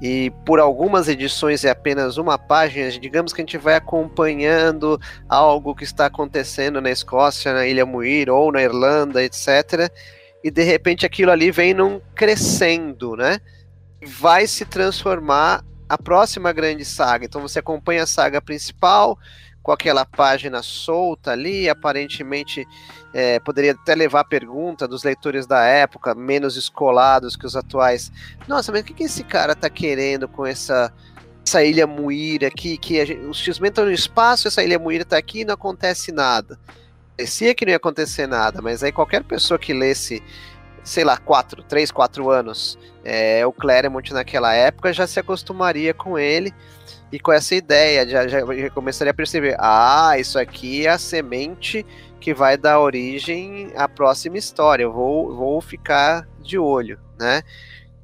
e 0.02 0.34
por 0.46 0.60
algumas 0.60 1.08
edições 1.08 1.64
é 1.64 1.70
apenas 1.70 2.18
uma 2.18 2.38
página, 2.38 2.92
digamos 2.92 3.32
que 3.32 3.40
a 3.40 3.46
gente 3.46 3.58
vai 3.58 3.76
acompanhando 3.76 5.00
algo 5.30 5.74
que 5.74 5.86
está 5.86 6.08
acontecendo 6.08 6.82
na 6.82 6.92
Escócia, 6.92 7.54
na 7.54 7.66
Ilha 7.66 7.86
Muir 7.86 8.30
ou 8.30 8.52
na 8.52 8.62
Irlanda, 8.62 9.24
etc. 9.24 9.90
E 10.44 10.52
de 10.52 10.62
repente 10.62 11.06
aquilo 11.06 11.32
ali 11.32 11.52
vem 11.52 11.74
num 11.74 12.02
crescendo, 12.14 13.16
né? 13.16 13.40
Vai 14.06 14.46
se 14.46 14.66
transformar 14.66 15.64
a 15.88 15.98
próxima 15.98 16.52
grande 16.52 16.84
saga. 16.84 17.24
Então 17.24 17.42
você 17.42 17.60
acompanha 17.60 18.04
a 18.04 18.08
saga 18.08 18.42
principal, 18.42 19.18
com 19.62 19.72
aquela 19.72 20.04
página 20.04 20.62
solta 20.62 21.32
ali, 21.32 21.70
aparentemente 21.70 22.68
é, 23.14 23.40
poderia 23.40 23.74
até 23.74 23.94
levar 23.94 24.22
a 24.22 24.26
pergunta 24.26 24.88
dos 24.88 25.04
leitores 25.04 25.46
da 25.46 25.64
época, 25.64 26.16
menos 26.16 26.58
escolados 26.58 27.36
que 27.36 27.46
os 27.46 27.56
atuais. 27.56 28.12
Nossa, 28.48 28.72
mas 28.72 28.82
o 28.82 28.84
que, 28.84 28.94
que 28.94 29.04
esse 29.04 29.24
cara 29.24 29.56
tá 29.56 29.70
querendo 29.70 30.28
com 30.28 30.46
essa, 30.46 30.92
essa 31.46 31.64
ilha 31.64 31.86
Muir 31.86 32.44
aqui? 32.44 32.78
Que 32.78 33.06
gente, 33.06 33.22
os 33.22 33.38
X-Men 33.38 33.70
estão 33.70 33.86
no 33.86 33.92
espaço, 33.92 34.48
essa 34.48 34.64
ilha 34.64 34.80
Muir 34.80 35.06
tá 35.06 35.18
aqui 35.18 35.42
e 35.42 35.46
não 35.46 35.54
acontece 35.54 36.12
nada. 36.12 36.60
Parecia 37.16 37.54
que 37.54 37.64
não 37.64 37.70
ia 37.70 37.78
acontecer 37.78 38.26
nada, 38.26 38.60
mas 38.62 38.84
aí 38.84 38.92
qualquer 38.92 39.24
pessoa 39.24 39.60
que 39.60 39.72
lesse, 39.72 40.24
sei 40.84 41.04
lá, 41.04 41.16
quatro, 41.16 41.62
três, 41.62 41.92
quatro 41.92 42.32
anos, 42.32 42.80
é, 43.06 43.46
o 43.46 43.54
Claremont 43.54 44.12
naquela 44.12 44.52
época 44.56 44.92
já 44.92 45.06
se 45.06 45.20
acostumaria 45.20 45.94
com 45.94 46.18
ele 46.18 46.52
e 47.12 47.20
com 47.20 47.32
essa 47.32 47.54
ideia, 47.54 48.10
já, 48.10 48.28
já, 48.28 48.40
já 48.40 48.70
começaria 48.72 49.12
a 49.12 49.14
perceber, 49.14 49.56
ah, 49.60 50.18
isso 50.18 50.40
aqui 50.40 50.88
é 50.88 50.90
a 50.90 50.98
semente 50.98 51.86
que 52.24 52.34
vai 52.34 52.56
dar 52.56 52.80
origem 52.80 53.74
à 53.76 53.86
próxima 53.86 54.38
história, 54.38 54.84
eu 54.84 54.94
vou, 54.94 55.36
vou 55.36 55.60
ficar 55.60 56.26
de 56.40 56.58
olho, 56.58 56.98
né? 57.20 57.44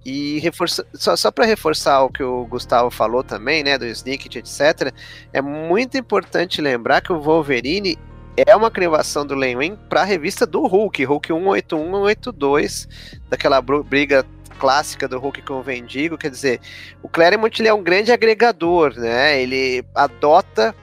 E 0.05 0.39
reforça, 0.39 0.85
só, 0.93 1.15
só 1.15 1.31
para 1.31 1.45
reforçar 1.45 2.03
o 2.03 2.09
que 2.09 2.21
o 2.21 2.45
Gustavo 2.45 2.89
falou 2.89 3.23
também, 3.23 3.63
né, 3.63 3.77
do 3.77 3.85
Snicket, 3.85 4.35
etc., 4.35 4.93
é 5.31 5.41
muito 5.41 5.97
importante 5.97 6.59
lembrar 6.59 6.99
que 6.99 7.13
o 7.13 7.21
Wolverine 7.21 7.97
é 8.35 8.53
uma 8.53 8.69
criação 8.69 9.25
do 9.25 9.35
Len 9.35 9.77
para 9.87 10.01
a 10.01 10.05
revista 10.05 10.45
do 10.45 10.67
Hulk, 10.67 11.01
Hulk 11.05 11.27
181 11.29 11.91
182, 11.91 12.89
daquela 13.29 13.61
briga 13.61 14.25
clássica 14.57 15.07
do 15.07 15.17
Hulk 15.17 15.43
com 15.43 15.53
o 15.53 15.63
Vendigo, 15.63 16.17
quer 16.17 16.29
dizer, 16.29 16.59
o 17.01 17.07
Claremont 17.07 17.57
ele 17.61 17.69
é 17.69 17.73
um 17.73 17.81
grande 17.81 18.11
agregador, 18.11 18.93
né? 18.97 19.41
Ele 19.41 19.81
adota 19.95 20.75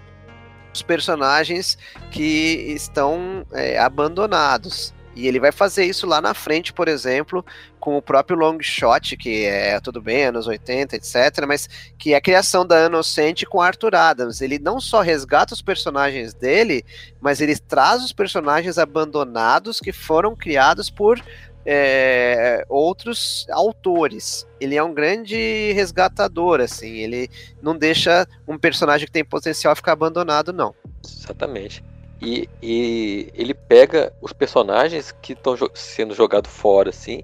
os 0.77 0.83
personagens 0.83 1.77
que 2.11 2.73
estão 2.75 3.45
é, 3.53 3.79
abandonados. 3.79 4.95
E 5.15 5.27
ele 5.27 5.41
vai 5.41 5.51
fazer 5.51 5.87
isso 5.87 6.07
lá 6.07 6.21
na 6.21 6.35
frente, 6.35 6.75
por 6.75 6.89
exemplo, 6.89 7.43
com 7.81 7.97
o 7.97 8.03
próprio 8.03 8.37
Long 8.37 8.59
Shot, 8.61 9.17
que 9.17 9.47
é 9.47 9.81
tudo 9.81 10.03
bem, 10.03 10.27
anos 10.27 10.47
80, 10.47 10.95
etc., 10.95 11.47
mas 11.49 11.67
que 11.97 12.13
é 12.13 12.17
a 12.19 12.21
criação 12.21 12.67
da 12.67 12.85
Inocente 12.85 13.47
com 13.47 13.63
Arthur 13.63 13.95
Adams. 13.95 14.43
Ele 14.43 14.59
não 14.59 14.79
só 14.79 15.01
resgata 15.01 15.55
os 15.55 15.63
personagens 15.63 16.35
dele, 16.35 16.85
mas 17.19 17.41
ele 17.41 17.57
traz 17.57 18.05
os 18.05 18.13
personagens 18.13 18.77
abandonados 18.77 19.81
que 19.81 19.91
foram 19.91 20.37
criados 20.37 20.91
por 20.91 21.19
é, 21.67 22.65
outros 22.69 23.45
autores. 23.51 24.47
Ele 24.61 24.77
é 24.77 24.83
um 24.83 24.95
grande 24.95 25.73
resgatador, 25.73 26.61
assim. 26.61 26.99
Ele 26.99 27.29
não 27.61 27.77
deixa 27.77 28.27
um 28.47 28.57
personagem 28.57 29.07
que 29.07 29.13
tem 29.13 29.25
potencial 29.25 29.75
ficar 29.75 29.93
abandonado, 29.93 30.53
não. 30.53 30.73
Exatamente. 31.05 31.83
E, 32.23 32.49
e 32.63 33.31
ele 33.35 33.53
pega 33.53 34.13
os 34.23 34.33
personagens 34.33 35.13
que 35.21 35.33
estão 35.33 35.57
jo 35.57 35.69
sendo 35.75 36.15
jogados 36.15 36.51
fora, 36.51 36.91
assim, 36.91 37.23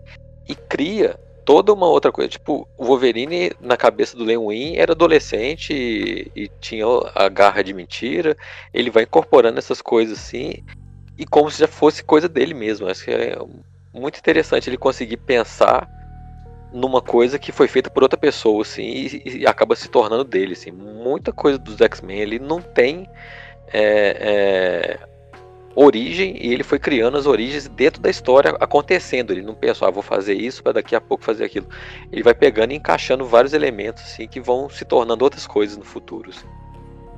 e 0.48 0.55
cria 0.55 1.18
toda 1.44 1.72
uma 1.72 1.87
outra 1.87 2.11
coisa. 2.11 2.28
Tipo, 2.28 2.68
o 2.76 2.85
Wolverine, 2.85 3.52
na 3.61 3.76
cabeça 3.76 4.16
do 4.16 4.24
Len 4.24 4.38
Wein, 4.38 4.76
era 4.76 4.92
adolescente 4.92 5.72
e, 5.72 6.31
e, 6.35 6.48
tinha 6.61 6.85
a 7.14 7.28
garra 7.28 7.62
de 7.62 7.72
mentira. 7.72 8.37
Ele 8.74 8.90
vai 8.90 9.05
incorporando 9.05 9.59
essas 9.59 9.81
coisas 9.81 10.18
assim, 10.18 10.64
e 11.16 11.24
como 11.24 11.50
se 11.50 11.61
já 11.61 11.68
fosse 11.68 12.02
coisa 12.02 12.28
dele 12.28 12.55
mesmo. 12.55 12.88
Acho 12.88 13.05
que 13.05 13.11
é 13.12 13.38
muito 13.92 14.18
interessante 14.18 14.68
ele 14.68 14.76
conseguir 14.76 15.18
pensar 15.18 15.88
numa 16.72 17.02
coisa 17.02 17.38
que 17.38 17.52
foi 17.52 17.68
feita 17.68 17.90
por 17.90 18.02
outra 18.02 18.18
pessoa, 18.18 18.62
assim, 18.62 18.83
e, 18.83 19.40
e 19.40 19.46
acaba 19.46 19.76
se 19.76 19.88
tornando 19.88 20.24
dele, 20.24 20.55
assim. 20.55 20.70
Muita 20.70 21.33
coisa 21.33 21.59
dos 21.59 21.81
X-Men 21.81 22.18
ele 22.18 22.38
não 22.38 22.62
tem 22.62 23.09
é, 23.72 24.98
é, 24.98 24.98
origem 25.74 26.37
e 26.40 26.52
ele 26.52 26.62
foi 26.62 26.78
criando 26.78 27.16
as 27.16 27.26
origens 27.26 27.68
dentro 27.68 28.00
da 28.00 28.09
história 28.09 28.57
acontecendo. 28.59 29.33
Ele 29.33 29.42
não 29.42 29.55
pensou, 29.55 29.87
ah, 29.87 29.90
vou 29.90 30.02
fazer 30.02 30.35
isso 30.35 30.62
para 30.62 30.72
daqui 30.72 30.96
a 30.96 31.00
pouco 31.00 31.24
fazer 31.24 31.44
aquilo. 31.44 31.68
Ele 32.11 32.22
vai 32.22 32.35
pegando 32.35 32.72
e 32.72 32.76
encaixando 32.76 33.26
vários 33.26 33.52
elementos 33.52 34.02
assim 34.02 34.26
que 34.26 34.40
vão 34.40 34.68
se 34.70 34.85
tornando 34.85 35.24
outras 35.24 35.46
coisas 35.46 35.76
no 35.76 35.85
futuro. 35.85 36.31
Assim. 36.31 36.62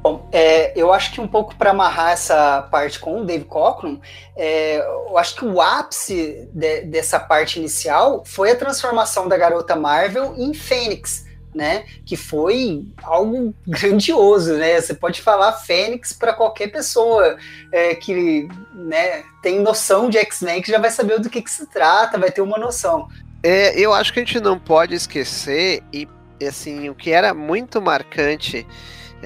Bom, 0.04 0.28
é, 0.30 0.78
eu 0.78 0.92
acho 0.92 1.12
que 1.12 1.20
um 1.22 1.26
pouco 1.26 1.56
para 1.56 1.70
amarrar 1.70 2.12
essa 2.12 2.60
parte 2.70 2.98
com 2.98 3.22
o 3.22 3.24
Dave 3.24 3.46
Cockrum, 3.46 3.98
é, 4.36 4.76
eu 4.76 5.16
acho 5.16 5.34
que 5.34 5.46
o 5.46 5.62
ápice 5.62 6.46
de, 6.52 6.82
dessa 6.82 7.18
parte 7.18 7.58
inicial 7.58 8.22
foi 8.22 8.50
a 8.50 8.54
transformação 8.54 9.26
da 9.26 9.38
garota 9.38 9.74
Marvel 9.74 10.34
em 10.36 10.52
Fênix 10.52 11.24
né? 11.54 11.84
Que 12.04 12.16
foi 12.16 12.84
algo 13.02 13.54
grandioso, 13.66 14.54
né? 14.54 14.80
Você 14.80 14.92
pode 14.92 15.22
falar 15.22 15.52
Fênix 15.52 16.12
para 16.12 16.32
qualquer 16.32 16.66
pessoa 16.66 17.38
é, 17.70 17.94
que 17.94 18.48
né, 18.74 19.22
tem 19.40 19.60
noção 19.60 20.10
de 20.10 20.18
X-Men, 20.18 20.60
que 20.60 20.70
já 20.70 20.80
vai 20.80 20.90
saber 20.90 21.20
do 21.20 21.30
que, 21.30 21.40
que 21.40 21.50
se 21.50 21.66
trata, 21.70 22.18
vai 22.18 22.32
ter 22.32 22.40
uma 22.40 22.58
noção. 22.58 23.08
É, 23.40 23.78
eu 23.78 23.94
acho 23.94 24.12
que 24.12 24.18
a 24.18 24.24
gente 24.24 24.40
não 24.40 24.58
pode 24.58 24.96
esquecer, 24.96 25.80
e 25.92 26.08
assim, 26.44 26.88
o 26.88 26.94
que 26.94 27.12
era 27.12 27.32
muito 27.32 27.80
marcante. 27.80 28.66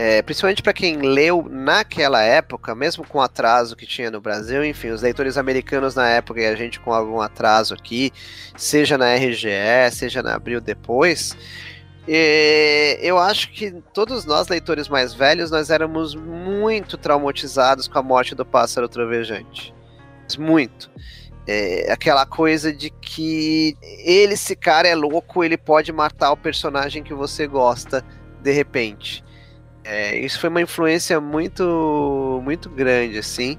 É, 0.01 0.23
principalmente 0.23 0.63
para 0.63 0.73
quem 0.73 0.99
leu 0.99 1.49
naquela 1.51 2.23
época, 2.23 2.73
mesmo 2.73 3.05
com 3.05 3.19
o 3.19 3.21
atraso 3.21 3.75
que 3.75 3.85
tinha 3.85 4.13
no 4.13 4.21
Brasil, 4.21 4.65
enfim, 4.65 4.91
os 4.91 5.03
leitores 5.03 5.37
americanos 5.37 5.97
na 5.97 6.09
época 6.09 6.41
e 6.41 6.47
a 6.47 6.55
gente 6.55 6.79
com 6.79 6.93
algum 6.95 7.21
atraso 7.21 7.75
aqui, 7.75 8.13
seja 8.57 8.97
na 8.97 9.13
RGE, 9.17 9.91
seja 9.91 10.23
na 10.23 10.37
Abril 10.37 10.61
depois, 10.61 11.37
e 12.07 12.97
eu 13.03 13.19
acho 13.19 13.51
que 13.51 13.73
todos 13.93 14.25
nós, 14.25 14.47
leitores 14.47 14.89
mais 14.89 15.13
velhos, 15.13 15.51
nós 15.51 15.69
éramos 15.69 16.15
muito 16.15 16.97
traumatizados 16.97 17.89
com 17.89 17.99
a 17.99 18.03
morte 18.03 18.37
do 18.37 18.47
pássaro 18.47 18.89
trovejante. 18.89 19.75
Muito. 20.39 20.89
É, 21.45 21.91
aquela 21.91 22.25
coisa 22.25 22.73
de 22.73 22.91
que 22.91 23.77
ele, 23.83 24.35
esse 24.35 24.55
cara 24.55 24.87
é 24.87 24.95
louco, 24.95 25.43
ele 25.43 25.59
pode 25.59 25.91
matar 25.91 26.31
o 26.31 26.37
personagem 26.37 27.03
que 27.03 27.13
você 27.13 27.49
gosta 27.49 28.05
de 28.41 28.53
repente. 28.53 29.27
É, 29.91 30.19
isso 30.19 30.39
foi 30.39 30.51
uma 30.51 30.61
influência 30.61 31.19
muito, 31.19 32.43
muito 32.45 32.69
grande, 32.69 33.17
assim, 33.17 33.59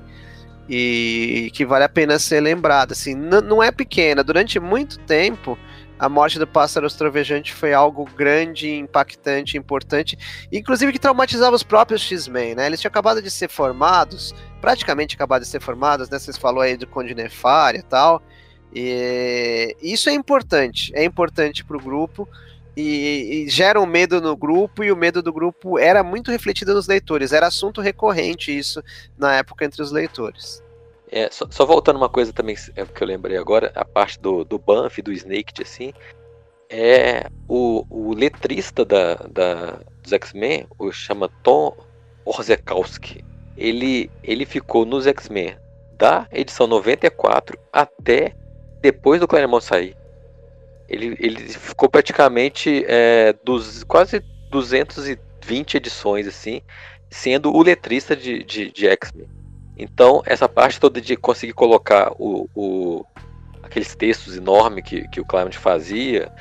e 0.69 1.49
que 1.55 1.65
vale 1.65 1.83
a 1.83 1.89
pena 1.89 2.19
ser 2.19 2.39
lembrado. 2.39 2.91
Assim, 2.91 3.15
não 3.15 3.63
é 3.63 3.71
pequena. 3.71 4.23
Durante 4.23 4.59
muito 4.59 4.99
tempo, 4.99 5.57
a 5.97 6.07
morte 6.07 6.37
do 6.37 6.45
pássaro 6.45 6.87
trovejante 6.87 7.51
foi 7.51 7.73
algo 7.73 8.05
grande, 8.15 8.69
impactante, 8.69 9.57
importante, 9.57 10.15
inclusive 10.51 10.91
que 10.91 10.99
traumatizava 10.99 11.55
os 11.55 11.63
próprios 11.63 12.03
X-Men, 12.03 12.53
né? 12.53 12.67
Eles 12.67 12.79
tinham 12.79 12.89
acabado 12.89 13.23
de 13.23 13.31
ser 13.31 13.49
formados, 13.49 14.35
praticamente 14.61 15.15
acabado 15.15 15.41
de 15.41 15.47
ser 15.47 15.59
formados, 15.59 16.11
né? 16.11 16.19
Vocês 16.19 16.37
falou 16.37 16.61
aí 16.61 16.77
do 16.77 16.85
Conde 16.85 17.15
Nefária 17.15 17.79
e 17.79 17.83
tal. 17.83 18.21
E 18.71 19.75
isso 19.81 20.11
é 20.11 20.13
importante, 20.13 20.91
é 20.93 21.03
importante 21.03 21.65
para 21.65 21.75
o 21.75 21.81
grupo 21.81 22.29
e, 22.81 23.43
e, 23.45 23.49
gera 23.49 23.79
um 23.79 23.85
medo 23.85 24.21
no 24.21 24.35
grupo 24.35 24.83
e 24.83 24.91
o 24.91 24.95
medo 24.95 25.21
do 25.21 25.33
grupo 25.33 25.77
era 25.77 26.03
muito 26.03 26.31
refletido 26.31 26.73
nos 26.73 26.87
leitores, 26.87 27.33
era 27.33 27.47
assunto 27.47 27.81
recorrente 27.81 28.57
isso 28.57 28.83
na 29.17 29.35
época 29.35 29.65
entre 29.65 29.81
os 29.81 29.91
leitores. 29.91 30.63
É, 31.11 31.27
só, 31.31 31.47
só, 31.49 31.65
voltando 31.65 31.97
uma 31.97 32.09
coisa 32.09 32.31
também 32.31 32.55
é, 32.75 32.85
que 32.85 33.03
eu 33.03 33.07
lembrei 33.07 33.35
agora, 33.37 33.71
a 33.75 33.83
parte 33.83 34.19
do, 34.19 34.43
do 34.43 34.59
Banff, 34.59 35.01
do 35.01 35.11
Snake, 35.11 35.61
assim, 35.61 35.91
é 36.69 37.27
o, 37.47 37.83
o 37.89 38.13
letrista 38.13 38.85
da, 38.85 39.15
da, 39.15 39.79
dos 40.03 40.13
X-Men, 40.13 40.67
o 40.77 40.91
chama 40.91 41.29
Tom 41.41 41.75
Orzekowski. 42.23 43.25
Ele, 43.57 44.09
ele 44.23 44.45
ficou 44.45 44.85
nos 44.85 45.07
X-Men 45.07 45.57
da 45.97 46.27
edição 46.31 46.67
94 46.67 47.59
até 47.73 48.35
depois 48.81 49.19
do 49.19 49.27
Claremont 49.27 49.63
sair. 49.63 49.97
Ele, 50.89 51.15
ele 51.19 51.47
ficou 51.49 51.87
praticamente 51.87 52.83
é, 52.87 53.33
dos, 53.43 53.83
quase 53.83 54.23
220 54.49 55.77
edições, 55.77 56.27
assim, 56.27 56.61
sendo 57.09 57.53
o 57.55 57.61
letrista 57.61 58.15
de, 58.15 58.43
de, 58.43 58.71
de 58.71 58.87
X-Men. 58.87 59.29
Então, 59.77 60.21
essa 60.25 60.49
parte 60.49 60.79
toda 60.79 60.99
de 60.99 61.15
conseguir 61.15 61.53
colocar 61.53 62.11
o, 62.17 62.49
o 62.55 63.05
aqueles 63.63 63.95
textos 63.95 64.35
enormes 64.35 64.83
que, 64.83 65.07
que 65.09 65.21
o 65.21 65.25
Clement 65.25 65.53
fazia 65.53 66.31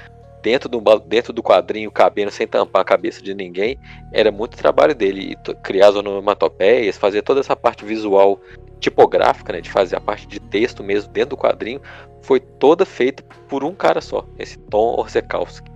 dentro 0.42 0.68
do, 0.68 0.80
dentro 1.00 1.32
do 1.32 1.42
quadrinho, 1.42 1.90
cabendo 1.90 2.30
sem 2.30 2.46
tampar 2.46 2.82
a 2.82 2.84
cabeça 2.84 3.22
de 3.22 3.34
ninguém, 3.34 3.78
era 4.12 4.30
muito 4.30 4.56
trabalho 4.56 4.94
dele. 4.94 5.36
Criar 5.62 5.88
as 5.88 5.96
onomatopeias, 5.96 6.96
fazer 6.96 7.22
toda 7.22 7.40
essa 7.40 7.56
parte 7.56 7.84
visual 7.84 8.40
tipográfica, 8.80 9.52
né, 9.52 9.60
de 9.60 9.70
fazer 9.70 9.96
a 9.96 10.00
parte 10.00 10.26
de 10.26 10.38
texto 10.38 10.84
mesmo 10.84 11.12
dentro 11.12 11.30
do 11.30 11.36
quadrinho, 11.36 11.80
foi 12.22 12.38
toda 12.38 12.84
feita 12.84 13.22
por 13.48 13.64
um 13.64 13.74
cara 13.74 14.00
só, 14.00 14.24
esse 14.38 14.58
Tom 14.58 14.94
Orzekowski. 14.98 15.70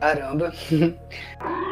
Caramba! 0.00 0.52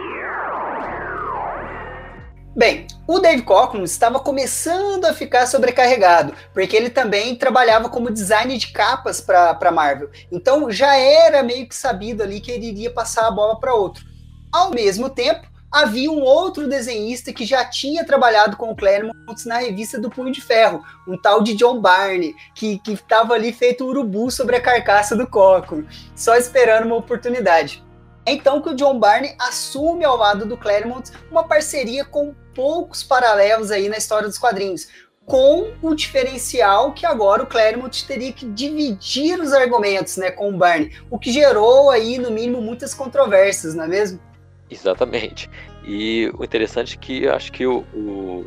Bem, 2.56 2.86
o 3.06 3.18
Dave 3.18 3.42
Cockrum 3.42 3.84
estava 3.84 4.18
começando 4.18 5.04
a 5.04 5.12
ficar 5.12 5.46
sobrecarregado, 5.46 6.32
porque 6.54 6.74
ele 6.74 6.88
também 6.88 7.36
trabalhava 7.36 7.90
como 7.90 8.10
designer 8.10 8.56
de 8.56 8.68
capas 8.68 9.20
para 9.20 9.70
Marvel. 9.70 10.08
Então 10.32 10.70
já 10.70 10.96
era 10.96 11.42
meio 11.42 11.68
que 11.68 11.76
sabido 11.76 12.22
ali 12.22 12.40
que 12.40 12.50
ele 12.50 12.68
iria 12.68 12.90
passar 12.90 13.26
a 13.26 13.30
bola 13.30 13.60
para 13.60 13.74
outro. 13.74 14.06
Ao 14.50 14.70
mesmo 14.70 15.10
tempo, 15.10 15.46
havia 15.70 16.10
um 16.10 16.22
outro 16.22 16.66
desenhista 16.66 17.30
que 17.30 17.44
já 17.44 17.62
tinha 17.62 18.06
trabalhado 18.06 18.56
com 18.56 18.70
o 18.70 18.76
Claremont 18.76 19.14
na 19.44 19.58
revista 19.58 20.00
do 20.00 20.08
Punho 20.08 20.32
de 20.32 20.40
Ferro, 20.40 20.82
um 21.06 21.20
tal 21.20 21.42
de 21.42 21.54
John 21.54 21.78
Barney, 21.78 22.34
que 22.54 22.80
estava 22.88 23.34
ali 23.34 23.52
feito 23.52 23.84
urubu 23.84 24.30
sobre 24.30 24.56
a 24.56 24.62
carcaça 24.62 25.14
do 25.14 25.26
Cockrum, 25.26 25.84
só 26.14 26.34
esperando 26.34 26.86
uma 26.86 26.96
oportunidade. 26.96 27.84
É 28.26 28.32
então 28.32 28.60
que 28.60 28.70
o 28.70 28.74
John 28.74 28.98
Barney 28.98 29.36
assume 29.38 30.04
ao 30.04 30.16
lado 30.16 30.44
do 30.44 30.56
Claremont 30.56 31.12
uma 31.30 31.44
parceria 31.44 32.04
com 32.04 32.34
poucos 32.52 33.04
paralelos 33.04 33.70
aí 33.70 33.88
na 33.88 33.96
história 33.96 34.26
dos 34.26 34.36
quadrinhos, 34.36 34.88
com 35.24 35.72
o 35.80 35.94
diferencial 35.94 36.92
que 36.92 37.06
agora 37.06 37.44
o 37.44 37.46
Claremont 37.46 38.04
teria 38.06 38.32
que 38.32 38.44
dividir 38.46 39.40
os 39.40 39.52
argumentos 39.52 40.16
né, 40.16 40.32
com 40.32 40.50
o 40.50 40.56
Barney, 40.56 40.92
o 41.08 41.18
que 41.18 41.32
gerou 41.32 41.90
aí, 41.90 42.18
no 42.18 42.30
mínimo, 42.30 42.60
muitas 42.60 42.94
controvérsias, 42.94 43.74
não 43.74 43.84
é 43.84 43.88
mesmo? 43.88 44.20
Exatamente. 44.68 45.48
E 45.84 46.30
o 46.36 46.42
interessante 46.44 46.96
é 46.96 46.98
que 46.98 47.28
acho 47.28 47.52
que 47.52 47.64
o, 47.64 47.84
o, 47.94 48.44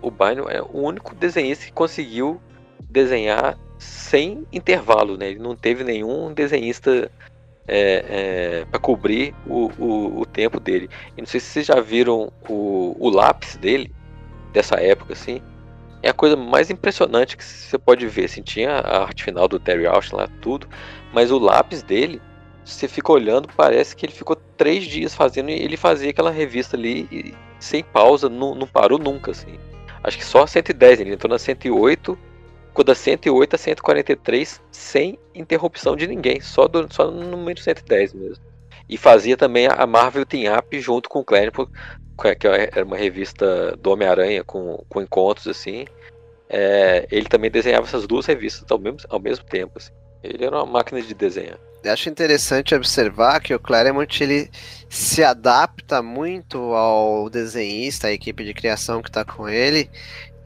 o 0.00 0.10
Bynum 0.10 0.48
é 0.48 0.60
o 0.60 0.78
único 0.78 1.14
desenhista 1.14 1.64
que 1.66 1.72
conseguiu 1.72 2.40
desenhar 2.90 3.56
sem 3.78 4.46
intervalo, 4.52 5.16
né? 5.16 5.30
Ele 5.30 5.38
não 5.38 5.56
teve 5.56 5.84
nenhum 5.84 6.32
desenhista 6.32 7.10
é, 7.66 8.04
é, 8.08 8.64
para 8.70 8.80
cobrir 8.80 9.34
o, 9.46 9.70
o, 9.78 10.20
o, 10.20 10.26
tempo 10.26 10.58
dele. 10.58 10.88
E 11.16 11.20
não 11.20 11.26
sei 11.26 11.40
se 11.40 11.46
vocês 11.46 11.66
já 11.66 11.80
viram 11.80 12.32
o, 12.48 12.96
o 12.98 13.08
lápis 13.08 13.56
dele, 13.56 13.92
dessa 14.52 14.76
época, 14.76 15.12
assim. 15.12 15.40
É 16.02 16.10
a 16.10 16.12
coisa 16.14 16.36
mais 16.36 16.70
impressionante 16.70 17.36
que 17.36 17.44
você 17.44 17.78
pode 17.78 18.06
ver. 18.06 18.24
Assim, 18.24 18.42
tinha 18.42 18.72
a 18.72 19.02
arte 19.02 19.24
final 19.24 19.46
do 19.46 19.60
Terry 19.60 19.86
Austin 19.86 20.16
lá, 20.16 20.28
tudo, 20.40 20.68
mas 21.12 21.30
o 21.30 21.38
lápis 21.38 21.82
dele, 21.82 22.20
você 22.64 22.88
fica 22.88 23.12
olhando, 23.12 23.48
parece 23.56 23.94
que 23.94 24.06
ele 24.06 24.12
ficou 24.12 24.36
três 24.56 24.84
dias 24.84 25.14
fazendo 25.14 25.50
e 25.50 25.54
ele 25.54 25.76
fazia 25.76 26.10
aquela 26.10 26.30
revista 26.30 26.76
ali 26.76 27.08
e, 27.12 27.34
sem 27.60 27.84
pausa, 27.84 28.28
não, 28.28 28.54
não 28.54 28.66
parou 28.66 28.98
nunca, 28.98 29.30
assim. 29.30 29.58
Acho 30.02 30.18
que 30.18 30.24
só 30.24 30.46
110, 30.46 31.00
ele 31.00 31.12
entrou 31.12 31.30
na 31.30 31.38
108 31.38 32.18
ficou 32.18 32.31
da 32.82 32.94
108 32.94 33.54
a 33.54 33.58
143 33.58 34.60
sem 34.70 35.18
interrupção 35.34 35.94
de 35.94 36.06
ninguém, 36.06 36.40
só, 36.40 36.66
do, 36.66 36.92
só 36.92 37.10
no 37.10 37.28
número 37.28 37.60
110 37.60 38.14
mesmo. 38.14 38.44
E 38.88 38.96
fazia 38.96 39.36
também 39.36 39.66
a 39.66 39.86
Marvel 39.86 40.24
Team 40.24 40.56
Up 40.56 40.80
junto 40.80 41.08
com 41.08 41.20
o 41.20 41.24
Claremont, 41.24 41.70
que 42.38 42.46
era 42.46 42.84
uma 42.84 42.96
revista 42.96 43.76
do 43.76 43.90
Homem-Aranha 43.90 44.42
com, 44.44 44.84
com 44.88 45.02
encontros 45.02 45.46
assim. 45.46 45.86
É, 46.48 47.06
ele 47.10 47.26
também 47.26 47.50
desenhava 47.50 47.86
essas 47.86 48.06
duas 48.06 48.26
revistas 48.26 48.70
ao 48.70 48.78
mesmo, 48.78 48.98
ao 49.08 49.20
mesmo 49.20 49.44
tempo. 49.44 49.72
Assim. 49.76 49.92
Ele 50.22 50.44
era 50.44 50.56
uma 50.56 50.66
máquina 50.66 51.00
de 51.00 51.14
desenhar. 51.14 51.58
Eu 51.82 51.92
acho 51.92 52.08
interessante 52.08 52.74
observar 52.74 53.40
que 53.40 53.54
o 53.54 53.58
Claremont 53.58 54.22
ele 54.22 54.50
se 54.88 55.24
adapta 55.24 56.00
muito 56.00 56.58
ao 56.74 57.28
desenhista, 57.28 58.06
à 58.06 58.12
equipe 58.12 58.44
de 58.44 58.54
criação 58.54 59.02
que 59.02 59.08
está 59.08 59.24
com 59.24 59.48
ele, 59.48 59.90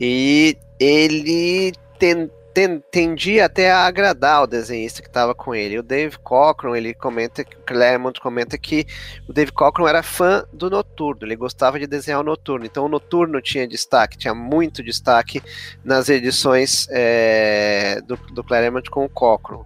e 0.00 0.56
ele 0.80 1.72
ten, 1.98 2.30
ten, 2.54 2.82
tendia 2.90 3.44
até 3.44 3.70
a 3.70 3.84
agradar 3.84 4.42
o 4.42 4.46
desenhista 4.46 5.02
que 5.02 5.08
estava 5.08 5.34
com 5.34 5.54
ele. 5.54 5.78
O 5.78 5.82
Dave 5.82 6.18
Cockrum, 6.18 6.74
ele 6.74 6.94
comenta, 6.94 7.44
Claremont 7.44 8.18
comenta 8.20 8.56
que 8.56 8.86
o 9.28 9.32
Dave 9.32 9.52
Cockrum 9.52 9.86
era 9.86 10.02
fã 10.02 10.44
do 10.52 10.70
Noturno, 10.70 11.24
ele 11.24 11.36
gostava 11.36 11.78
de 11.78 11.86
desenhar 11.86 12.20
o 12.20 12.24
Noturno. 12.24 12.64
Então 12.64 12.86
o 12.86 12.88
Noturno 12.88 13.40
tinha 13.40 13.68
destaque, 13.68 14.16
tinha 14.16 14.34
muito 14.34 14.82
destaque 14.82 15.42
nas 15.84 16.08
edições 16.08 16.88
é, 16.90 18.00
do, 18.06 18.16
do 18.32 18.42
Claremont 18.42 18.88
com 18.90 19.04
o 19.04 19.08
Cockrum. 19.08 19.64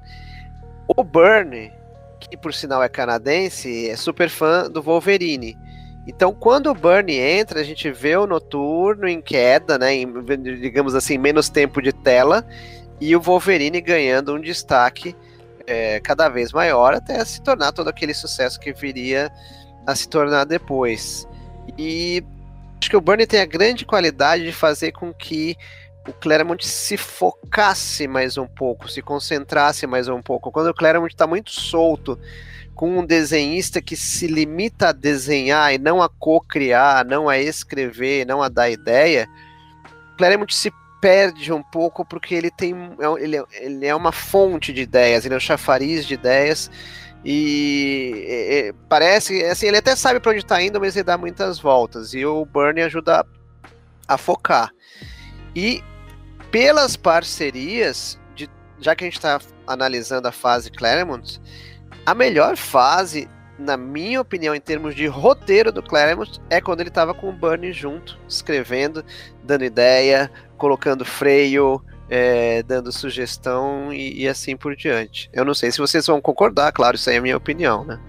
O 0.88 1.04
Burn, 1.04 1.72
que 2.18 2.36
por 2.36 2.52
sinal 2.52 2.82
é 2.82 2.88
canadense, 2.88 3.88
é 3.88 3.94
super 3.94 4.28
fã 4.28 4.68
do 4.68 4.82
Wolverine. 4.82 5.56
Então, 6.10 6.34
quando 6.34 6.68
o 6.68 6.74
Burnie 6.74 7.20
entra, 7.20 7.60
a 7.60 7.62
gente 7.62 7.88
vê 7.88 8.16
o 8.16 8.26
Noturno 8.26 9.06
em 9.06 9.22
queda, 9.22 9.78
né, 9.78 9.94
em, 9.94 10.12
digamos 10.60 10.96
assim, 10.96 11.16
menos 11.16 11.48
tempo 11.48 11.80
de 11.80 11.92
tela, 11.92 12.44
e 13.00 13.14
o 13.14 13.20
Wolverine 13.20 13.80
ganhando 13.80 14.34
um 14.34 14.40
destaque 14.40 15.14
é, 15.68 16.00
cada 16.00 16.28
vez 16.28 16.52
maior, 16.52 16.94
até 16.94 17.24
se 17.24 17.40
tornar 17.40 17.70
todo 17.70 17.86
aquele 17.86 18.12
sucesso 18.12 18.58
que 18.58 18.72
viria 18.72 19.30
a 19.86 19.94
se 19.94 20.08
tornar 20.08 20.44
depois. 20.46 21.28
E 21.78 22.24
acho 22.80 22.90
que 22.90 22.96
o 22.96 23.00
Burnie 23.00 23.24
tem 23.24 23.40
a 23.40 23.46
grande 23.46 23.86
qualidade 23.86 24.42
de 24.42 24.52
fazer 24.52 24.90
com 24.90 25.14
que 25.14 25.56
o 26.08 26.12
Claremont 26.12 26.66
se 26.66 26.96
focasse 26.96 28.08
mais 28.08 28.38
um 28.38 28.46
pouco, 28.46 28.88
se 28.88 29.02
concentrasse 29.02 29.86
mais 29.86 30.08
um 30.08 30.22
pouco. 30.22 30.50
Quando 30.50 30.68
o 30.68 30.74
Claremont 30.74 31.12
está 31.12 31.26
muito 31.26 31.50
solto 31.50 32.18
com 32.74 32.98
um 32.98 33.04
desenhista 33.04 33.82
que 33.82 33.94
se 33.94 34.26
limita 34.26 34.88
a 34.88 34.92
desenhar 34.92 35.74
e 35.74 35.78
não 35.78 36.02
a 36.02 36.08
co-criar, 36.08 37.04
não 37.04 37.28
a 37.28 37.38
escrever, 37.38 38.26
não 38.26 38.42
a 38.42 38.48
dar 38.48 38.70
ideia, 38.70 39.28
Claremont 40.16 40.54
se 40.54 40.72
perde 41.00 41.52
um 41.52 41.62
pouco 41.62 42.04
porque 42.04 42.34
ele 42.34 42.50
tem 42.50 42.74
é 42.74 43.22
ele, 43.22 43.36
é, 43.36 43.44
ele 43.60 43.86
é 43.86 43.94
uma 43.94 44.12
fonte 44.12 44.72
de 44.72 44.82
ideias, 44.82 45.24
ele 45.24 45.34
é 45.34 45.36
um 45.36 45.40
chafariz 45.40 46.06
de 46.06 46.14
ideias 46.14 46.70
e, 47.24 48.74
parece 48.88 49.44
assim 49.44 49.66
ele 49.66 49.78
até 49.78 49.94
sabe 49.96 50.20
para 50.20 50.30
onde 50.30 50.40
está 50.40 50.60
indo, 50.62 50.80
mas 50.80 50.96
ele 50.96 51.04
dá 51.04 51.18
muitas 51.18 51.58
voltas 51.58 52.14
e 52.14 52.24
o 52.24 52.44
Bernie 52.44 52.82
ajuda 52.82 53.20
a, 53.20 54.14
a 54.14 54.18
focar 54.18 54.70
e 55.54 55.82
pelas 56.50 56.96
parcerias 56.96 58.18
de, 58.34 58.48
já 58.78 58.94
que 58.94 59.04
a 59.04 59.06
gente 59.06 59.16
está 59.16 59.40
analisando 59.66 60.26
a 60.28 60.32
fase 60.32 60.70
Claremont 60.70 61.40
a 62.04 62.14
melhor 62.14 62.56
fase, 62.56 63.28
na 63.58 63.76
minha 63.76 64.20
opinião, 64.20 64.54
em 64.54 64.60
termos 64.60 64.94
de 64.94 65.06
roteiro 65.06 65.70
do 65.70 65.82
Claremont, 65.82 66.40
é 66.48 66.60
quando 66.60 66.80
ele 66.80 66.88
estava 66.88 67.12
com 67.12 67.28
o 67.28 67.32
Bernie 67.32 67.72
junto, 67.72 68.18
escrevendo, 68.26 69.04
dando 69.44 69.64
ideia, 69.64 70.30
colocando 70.56 71.04
freio, 71.04 71.82
é, 72.08 72.62
dando 72.62 72.90
sugestão 72.90 73.92
e, 73.92 74.22
e, 74.22 74.28
assim 74.28 74.56
por 74.56 74.74
diante. 74.74 75.30
Eu 75.32 75.44
não 75.44 75.54
sei 75.54 75.70
se 75.70 75.78
vocês 75.78 76.06
vão 76.06 76.20
concordar, 76.20 76.72
claro, 76.72 76.96
isso 76.96 77.08
aí 77.08 77.16
é 77.16 77.18
a 77.18 77.22
minha 77.22 77.36
opinião, 77.36 77.84
né? 77.84 78.00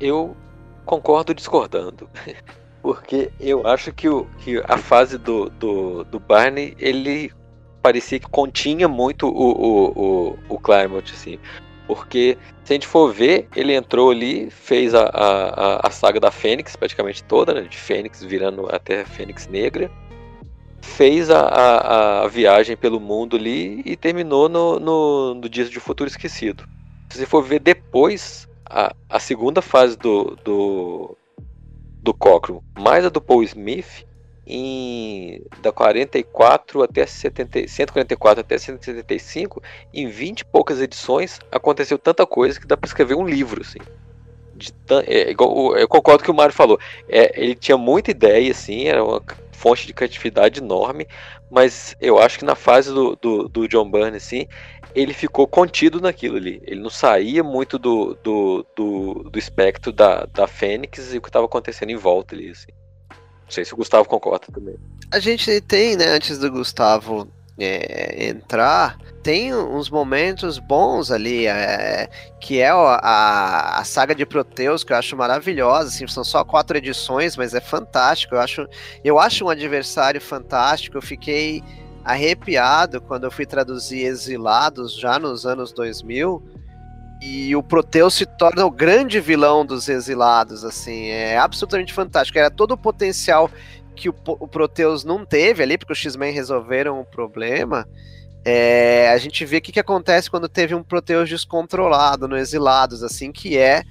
Eu 0.00 0.36
concordo 0.84 1.34
discordando. 1.34 2.08
Porque 2.80 3.32
eu 3.40 3.66
acho 3.66 3.92
que, 3.92 4.08
o, 4.08 4.26
que 4.38 4.62
a 4.68 4.78
fase 4.78 5.18
do, 5.18 5.50
do, 5.50 6.04
do 6.04 6.20
Barney, 6.20 6.76
ele 6.78 7.32
parecia 7.86 8.18
que 8.18 8.26
continha 8.26 8.88
muito 8.88 9.28
o, 9.28 9.30
o, 9.30 9.90
o, 9.90 10.38
o 10.48 10.58
Claremont, 10.58 11.08
assim. 11.12 11.38
Porque, 11.86 12.36
se 12.64 12.72
a 12.72 12.74
gente 12.74 12.88
for 12.88 13.12
ver, 13.12 13.46
ele 13.54 13.72
entrou 13.72 14.10
ali, 14.10 14.50
fez 14.50 14.92
a, 14.92 15.04
a, 15.04 15.86
a 15.86 15.90
saga 15.92 16.18
da 16.18 16.32
Fênix, 16.32 16.74
praticamente 16.74 17.22
toda, 17.22 17.54
né, 17.54 17.60
de 17.60 17.76
Fênix 17.76 18.24
virando 18.24 18.66
até 18.74 19.04
Fênix 19.04 19.46
Negra. 19.46 19.88
Fez 20.82 21.30
a, 21.30 21.42
a, 21.42 22.24
a, 22.24 22.26
viagem 22.28 22.76
pelo 22.76 22.98
mundo 22.98 23.36
ali 23.36 23.82
e 23.86 23.94
terminou 23.94 24.48
no, 24.48 24.80
no, 24.80 25.34
no 25.34 25.48
Dias 25.48 25.70
de 25.70 25.78
Futuro 25.78 26.10
Esquecido. 26.10 26.64
Se 27.08 27.18
você 27.18 27.26
for 27.26 27.40
ver 27.40 27.60
depois, 27.60 28.48
a, 28.68 28.92
a 29.08 29.20
segunda 29.20 29.62
fase 29.62 29.96
do, 29.96 30.36
do, 30.44 31.16
do 32.02 32.12
Cochrane, 32.12 32.60
mais 32.76 33.06
a 33.06 33.10
do 33.10 33.20
Paul 33.20 33.44
Smith, 33.44 34.04
em 34.46 35.42
da 35.60 35.72
44 35.72 36.82
até 36.82 37.04
70, 37.04 37.66
144 37.66 38.40
até 38.40 38.56
175, 38.56 39.62
em 39.92 40.08
20 40.08 40.40
e 40.40 40.44
poucas 40.44 40.80
edições, 40.80 41.40
aconteceu 41.50 41.98
tanta 41.98 42.24
coisa 42.24 42.60
que 42.60 42.66
dá 42.66 42.76
para 42.76 42.86
escrever 42.86 43.14
um 43.14 43.26
livro, 43.26 43.62
assim. 43.62 43.80
De, 44.54 44.72
é, 45.06 45.30
igual, 45.30 45.76
eu 45.76 45.88
concordo 45.88 46.20
com 46.20 46.22
o 46.22 46.26
que 46.26 46.30
o 46.30 46.34
Mário 46.34 46.54
falou. 46.54 46.78
É, 47.08 47.32
ele 47.42 47.54
tinha 47.54 47.76
muita 47.76 48.10
ideia, 48.10 48.50
assim, 48.50 48.86
era 48.86 49.02
uma 49.04 49.22
fonte 49.52 49.86
de 49.86 49.92
criatividade 49.92 50.60
enorme, 50.60 51.06
mas 51.50 51.96
eu 52.00 52.18
acho 52.18 52.38
que 52.38 52.44
na 52.44 52.54
fase 52.54 52.92
do, 52.92 53.16
do, 53.16 53.48
do 53.48 53.68
John 53.68 53.90
Byrne, 53.90 54.16
assim, 54.16 54.46
ele 54.94 55.12
ficou 55.12 55.46
contido 55.46 56.00
naquilo 56.00 56.36
ali. 56.36 56.62
Ele 56.64 56.80
não 56.80 56.90
saía 56.90 57.42
muito 57.42 57.78
do, 57.78 58.16
do, 58.22 58.66
do, 58.74 59.14
do 59.30 59.38
espectro 59.38 59.92
da, 59.92 60.24
da 60.26 60.46
Fênix 60.46 61.12
e 61.12 61.18
o 61.18 61.20
que 61.20 61.28
estava 61.28 61.46
acontecendo 61.46 61.90
em 61.90 61.96
volta 61.96 62.34
ali, 62.34 62.50
assim. 62.50 62.68
Não 63.46 63.52
sei 63.52 63.64
se 63.64 63.72
o 63.72 63.76
Gustavo 63.76 64.08
concorda 64.08 64.46
também. 64.52 64.76
A 65.10 65.18
gente 65.20 65.60
tem, 65.62 65.96
né, 65.96 66.06
antes 66.08 66.38
do 66.38 66.50
Gustavo 66.50 67.28
é, 67.58 68.28
entrar, 68.28 68.98
tem 69.22 69.54
uns 69.54 69.88
momentos 69.88 70.58
bons 70.58 71.10
ali, 71.10 71.46
é, 71.46 72.08
que 72.40 72.60
é 72.60 72.70
a, 72.70 73.78
a, 73.78 73.84
saga 73.84 74.14
de 74.14 74.26
Proteus, 74.26 74.84
que 74.84 74.92
eu 74.92 74.96
acho 74.96 75.16
maravilhosa, 75.16 75.88
assim, 75.88 76.06
são 76.06 76.24
só 76.24 76.44
quatro 76.44 76.76
edições, 76.76 77.36
mas 77.36 77.54
é 77.54 77.60
fantástico, 77.60 78.34
eu 78.34 78.40
acho, 78.40 78.68
eu 79.04 79.18
acho 79.18 79.44
um 79.44 79.48
adversário 79.48 80.20
fantástico, 80.20 80.96
eu 80.96 81.02
fiquei 81.02 81.62
arrepiado 82.04 83.00
quando 83.00 83.24
eu 83.24 83.30
fui 83.30 83.46
traduzir 83.46 84.04
Exilados 84.04 84.94
já 84.94 85.18
nos 85.18 85.44
anos 85.46 85.72
2000, 85.72 86.42
e 87.20 87.56
o 87.56 87.62
Proteus 87.62 88.14
se 88.14 88.26
torna 88.26 88.64
o 88.64 88.70
grande 88.70 89.20
vilão 89.20 89.64
dos 89.64 89.88
exilados, 89.88 90.64
assim, 90.64 91.06
é 91.06 91.38
absolutamente 91.38 91.92
fantástico. 91.92 92.38
Era 92.38 92.50
todo 92.50 92.72
o 92.72 92.78
potencial 92.78 93.50
que 93.94 94.08
o, 94.08 94.14
o 94.26 94.46
Proteus 94.46 95.04
não 95.04 95.24
teve 95.24 95.62
ali, 95.62 95.78
porque 95.78 95.92
os 95.92 95.98
X-Men 95.98 96.32
resolveram 96.32 97.00
o 97.00 97.04
problema. 97.04 97.88
É, 98.44 99.10
a 99.10 99.18
gente 99.18 99.44
vê 99.44 99.56
o 99.56 99.60
que, 99.60 99.72
que 99.72 99.80
acontece 99.80 100.30
quando 100.30 100.48
teve 100.48 100.74
um 100.74 100.82
Proteus 100.82 101.28
descontrolado 101.28 102.28
no 102.28 102.36
Exilados, 102.36 103.02
assim, 103.02 103.32
que 103.32 103.56
é 103.56 103.82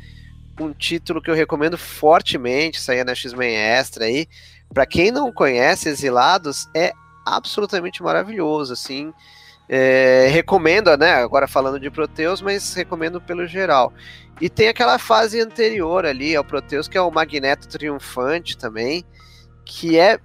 um 0.59 0.71
título 0.71 1.21
que 1.21 1.29
eu 1.29 1.35
recomendo 1.35 1.77
fortemente, 1.77 2.79
sair 2.79 3.03
na 3.03 3.15
X-Men 3.15 3.55
Extra 3.55 4.05
aí. 4.05 4.27
Para 4.73 4.85
quem 4.85 5.11
não 5.11 5.31
conhece 5.31 5.89
Exilados, 5.89 6.69
é 6.73 6.93
absolutamente 7.25 8.01
maravilhoso, 8.01 8.71
assim. 8.71 9.11
É, 9.67 10.27
recomendo, 10.29 10.95
né? 10.97 11.13
Agora 11.13 11.47
falando 11.47 11.79
de 11.79 11.89
Proteus, 11.89 12.41
mas 12.41 12.73
recomendo 12.73 13.19
pelo 13.19 13.47
geral. 13.47 13.91
E 14.39 14.49
tem 14.49 14.67
aquela 14.67 14.99
fase 14.99 15.39
anterior 15.39 16.05
ali 16.05 16.35
ao 16.35 16.43
Proteus, 16.43 16.87
que 16.87 16.97
é 16.97 17.01
o 17.01 17.09
Magneto 17.11 17.67
Triunfante 17.67 18.57
também, 18.57 19.03
que 19.63 19.97
é 19.97 20.19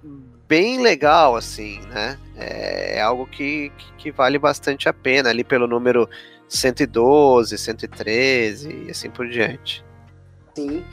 bem 0.47 0.81
legal, 0.81 1.35
assim, 1.35 1.79
né? 1.87 2.19
É, 2.35 2.97
é 2.97 3.01
algo 3.01 3.25
que, 3.25 3.71
que 3.97 4.11
vale 4.11 4.37
bastante 4.37 4.89
a 4.89 4.93
pena 4.93 5.29
ali 5.29 5.43
pelo 5.43 5.65
número 5.65 6.09
112, 6.49 7.57
113 7.57 8.85
e 8.87 8.91
assim 8.91 9.09
por 9.09 9.27
diante. 9.29 9.83
Sim. 10.53 10.83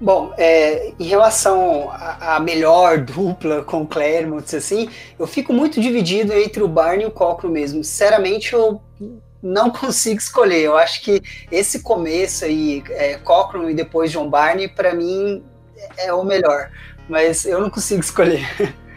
Bom, 0.00 0.32
é, 0.38 0.92
em 0.98 1.04
relação 1.04 1.90
à 1.92 2.38
melhor 2.38 2.98
dupla 3.02 3.62
com 3.64 3.82
o 3.82 3.86
Claremont, 3.86 4.54
assim, 4.54 4.88
eu 5.18 5.26
fico 5.26 5.52
muito 5.52 5.80
dividido 5.80 6.32
entre 6.32 6.62
o 6.62 6.68
Barney 6.68 7.04
e 7.04 7.06
o 7.06 7.10
Cochran 7.10 7.50
mesmo. 7.50 7.82
Sinceramente, 7.82 8.52
eu 8.52 8.80
não 9.42 9.70
consigo 9.72 10.18
escolher. 10.18 10.60
Eu 10.60 10.76
acho 10.76 11.02
que 11.02 11.20
esse 11.50 11.82
começo 11.82 12.44
aí, 12.44 12.82
é, 12.90 13.16
Cochran 13.16 13.70
e 13.70 13.74
depois 13.74 14.12
John 14.12 14.28
Barney, 14.30 14.68
para 14.68 14.94
mim 14.94 15.42
é 15.96 16.12
o 16.12 16.24
melhor. 16.24 16.70
Mas 17.08 17.44
eu 17.44 17.60
não 17.60 17.70
consigo 17.70 18.00
escolher. 18.00 18.46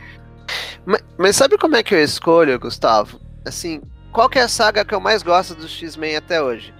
Mas, 0.83 1.03
mas, 1.15 1.35
sabe 1.35 1.59
como 1.59 1.75
é 1.75 1.83
que 1.83 1.93
eu 1.93 2.03
escolho, 2.03 2.59
Gustavo? 2.59 3.21
Assim, 3.45 3.83
qual 4.11 4.27
que 4.27 4.39
é 4.39 4.41
a 4.41 4.47
saga 4.47 4.83
que 4.83 4.95
eu 4.95 4.99
mais 4.99 5.21
gosto 5.21 5.53
do 5.53 5.67
X-Men 5.67 6.15
até 6.15 6.41
hoje? 6.41 6.73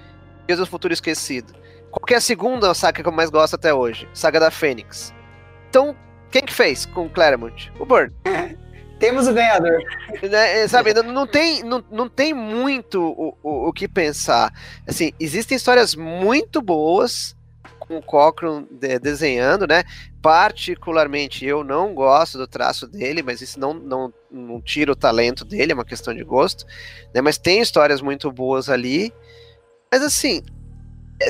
Dias 0.47 0.57
do 0.57 0.65
Futuro 0.65 0.91
Esquecido. 0.91 1.53
Qual 1.91 2.05
que 2.05 2.13
é 2.13 2.17
a 2.17 2.21
segunda 2.21 2.73
saga 2.73 3.03
que 3.03 3.07
eu 3.07 3.11
mais 3.11 3.29
gosto 3.29 3.55
até 3.55 3.73
hoje? 3.73 4.07
Saga 4.13 4.39
da 4.39 4.49
Fênix. 4.49 5.13
Então, 5.69 5.95
quem 6.31 6.41
que 6.43 6.53
fez 6.53 6.85
com 6.85 7.05
o 7.05 7.09
Claremont? 7.09 7.71
O 7.77 7.85
Burn. 7.85 8.11
Temos 8.97 9.27
o 9.27 9.33
ganhador. 9.33 9.83
Né, 10.21 10.59
é, 10.59 10.67
sabe, 10.67 10.93
não, 10.93 11.03
não, 11.03 11.27
tem, 11.27 11.63
não, 11.63 11.83
não 11.91 12.07
tem 12.07 12.35
muito 12.35 13.01
o, 13.01 13.35
o, 13.41 13.69
o, 13.69 13.73
que 13.73 13.87
pensar. 13.87 14.53
Assim, 14.87 15.11
existem 15.19 15.55
histórias 15.55 15.95
muito 15.95 16.61
boas 16.61 17.35
com 17.79 17.97
o 17.97 18.01
Cochran 18.01 18.65
de, 18.69 18.99
desenhando, 18.99 19.65
né? 19.65 19.83
Particularmente, 20.21 21.43
eu 21.43 21.63
não 21.63 21.95
gosto 21.95 22.37
do 22.37 22.45
traço 22.45 22.87
dele, 22.87 23.23
mas 23.23 23.41
isso 23.41 23.59
não, 23.59 23.73
não, 23.73 24.13
não 24.29 24.61
tira 24.61 24.91
o 24.91 24.95
talento 24.95 25.43
dele, 25.43 25.71
é 25.71 25.75
uma 25.75 25.83
questão 25.83 26.13
de 26.13 26.23
gosto. 26.23 26.63
Né? 27.11 27.21
Mas 27.21 27.39
tem 27.39 27.59
histórias 27.59 28.01
muito 28.01 28.31
boas 28.31 28.69
ali. 28.69 29.11
Mas 29.91 30.03
assim, 30.03 30.43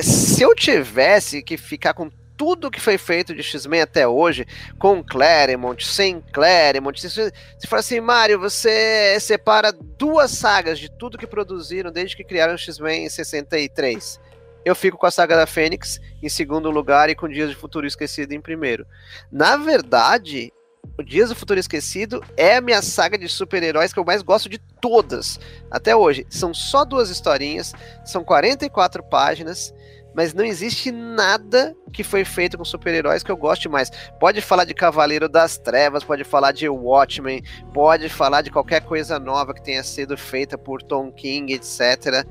se 0.02 0.42
eu 0.42 0.54
tivesse 0.54 1.42
que 1.42 1.56
ficar 1.56 1.94
com 1.94 2.10
tudo 2.36 2.70
que 2.70 2.80
foi 2.80 2.98
feito 2.98 3.34
de 3.34 3.42
X-Men 3.42 3.82
até 3.82 4.06
hoje, 4.06 4.46
com 4.78 5.02
Claremont, 5.02 5.86
sem 5.86 6.20
Claremont, 6.32 7.00
se, 7.00 7.32
for 7.68 7.76
assim, 7.76 8.00
Mário, 8.00 8.38
você 8.38 9.18
separa 9.20 9.72
duas 9.72 10.30
sagas 10.32 10.78
de 10.78 10.90
tudo 10.90 11.18
que 11.18 11.26
produziram 11.26 11.92
desde 11.92 12.16
que 12.16 12.24
criaram 12.24 12.56
X-Men 12.56 13.06
em 13.06 13.08
63. 13.08 14.20
Eu 14.64 14.74
fico 14.74 14.96
com 14.96 15.06
a 15.06 15.10
saga 15.10 15.36
da 15.36 15.46
Fênix 15.46 16.00
em 16.22 16.28
segundo 16.28 16.70
lugar 16.70 17.10
e 17.10 17.14
com 17.14 17.28
Dias 17.28 17.50
de 17.50 17.56
Futuro 17.56 17.86
Esquecido 17.86 18.32
em 18.32 18.40
primeiro. 18.40 18.86
Na 19.30 19.56
verdade, 19.56 20.52
o 20.98 21.02
Dias 21.02 21.28
do 21.28 21.36
Futuro 21.36 21.60
Esquecido 21.60 22.24
é 22.36 22.56
a 22.56 22.60
minha 22.60 22.82
saga 22.82 23.16
de 23.16 23.28
super-heróis 23.28 23.92
que 23.92 23.98
eu 23.98 24.04
mais 24.04 24.22
gosto 24.22 24.48
de 24.48 24.58
todas 24.80 25.38
até 25.70 25.94
hoje. 25.94 26.26
São 26.28 26.52
só 26.52 26.84
duas 26.84 27.08
historinhas, 27.08 27.72
são 28.04 28.24
44 28.24 29.02
páginas 29.02 29.72
mas 30.14 30.34
não 30.34 30.44
existe 30.44 30.90
nada 30.90 31.74
que 31.92 32.02
foi 32.02 32.24
feito 32.24 32.56
com 32.58 32.64
super-heróis 32.64 33.22
que 33.22 33.30
eu 33.30 33.36
goste 33.36 33.68
mais. 33.68 33.90
Pode 34.18 34.40
falar 34.40 34.64
de 34.64 34.74
Cavaleiro 34.74 35.28
das 35.28 35.58
Trevas, 35.58 36.04
pode 36.04 36.24
falar 36.24 36.52
de 36.52 36.68
Watchmen, 36.68 37.42
pode 37.72 38.08
falar 38.08 38.42
de 38.42 38.50
qualquer 38.50 38.82
coisa 38.82 39.18
nova 39.18 39.54
que 39.54 39.62
tenha 39.62 39.82
sido 39.82 40.16
feita 40.16 40.56
por 40.56 40.82
Tom 40.82 41.10
King, 41.12 41.52
etc 41.52 42.26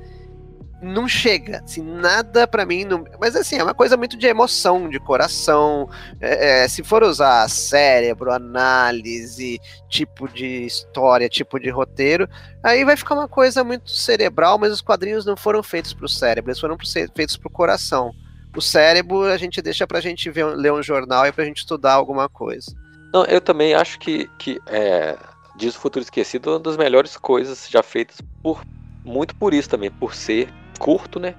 não 0.82 1.06
chega, 1.06 1.62
assim, 1.64 1.80
nada 1.80 2.46
para 2.46 2.66
mim, 2.66 2.84
não... 2.84 3.04
mas 3.20 3.36
assim, 3.36 3.56
é 3.56 3.62
uma 3.62 3.72
coisa 3.72 3.96
muito 3.96 4.16
de 4.16 4.26
emoção, 4.26 4.88
de 4.88 4.98
coração, 4.98 5.88
é, 6.20 6.64
é, 6.64 6.68
se 6.68 6.82
for 6.82 7.04
usar 7.04 7.48
cérebro, 7.48 8.32
análise, 8.32 9.60
tipo 9.88 10.28
de 10.28 10.66
história, 10.66 11.28
tipo 11.28 11.60
de 11.60 11.70
roteiro, 11.70 12.28
aí 12.62 12.84
vai 12.84 12.96
ficar 12.96 13.14
uma 13.14 13.28
coisa 13.28 13.62
muito 13.62 13.90
cerebral, 13.90 14.58
mas 14.58 14.72
os 14.72 14.80
quadrinhos 14.80 15.24
não 15.24 15.36
foram 15.36 15.62
feitos 15.62 15.94
para 15.94 16.06
o 16.06 16.08
cérebro, 16.08 16.50
eles 16.50 16.60
foram 16.60 16.76
feitos 17.14 17.36
para 17.36 17.48
o 17.48 17.52
coração. 17.52 18.12
O 18.54 18.60
cérebro 18.60 19.22
a 19.22 19.36
gente 19.36 19.62
deixa 19.62 19.86
pra 19.86 20.00
gente 20.00 20.28
ver, 20.30 20.44
ler 20.44 20.72
um 20.72 20.82
jornal 20.82 21.26
e 21.26 21.32
pra 21.32 21.44
gente 21.44 21.58
estudar 21.58 21.94
alguma 21.94 22.28
coisa. 22.28 22.74
Não, 23.14 23.24
eu 23.24 23.40
também 23.40 23.72
acho 23.72 23.98
que, 23.98 24.28
que 24.38 24.60
é, 24.66 25.16
Diz 25.56 25.76
o 25.76 25.78
Futuro 25.78 26.02
Esquecido 26.02 26.50
é 26.50 26.52
uma 26.54 26.60
das 26.60 26.76
melhores 26.76 27.16
coisas 27.16 27.68
já 27.70 27.82
feitas 27.82 28.18
por 28.42 28.62
muito 29.04 29.34
por 29.34 29.52
isso 29.52 29.68
também, 29.68 29.90
por 29.90 30.14
ser 30.14 30.48
curto, 30.82 31.20
né? 31.20 31.36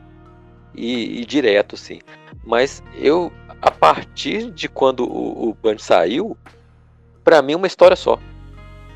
E, 0.74 1.22
e 1.22 1.26
direto, 1.26 1.76
assim. 1.76 2.00
Mas 2.46 2.82
eu, 2.96 3.32
a 3.62 3.70
partir 3.70 4.50
de 4.52 4.70
quando 4.70 5.04
o, 5.04 5.50
o 5.50 5.58
Band 5.62 5.80
saiu, 5.80 6.38
para 7.26 7.42
mim 7.42 7.54
é 7.54 7.58
uma 7.58 7.68
história 7.68 7.98
só. 7.98 8.18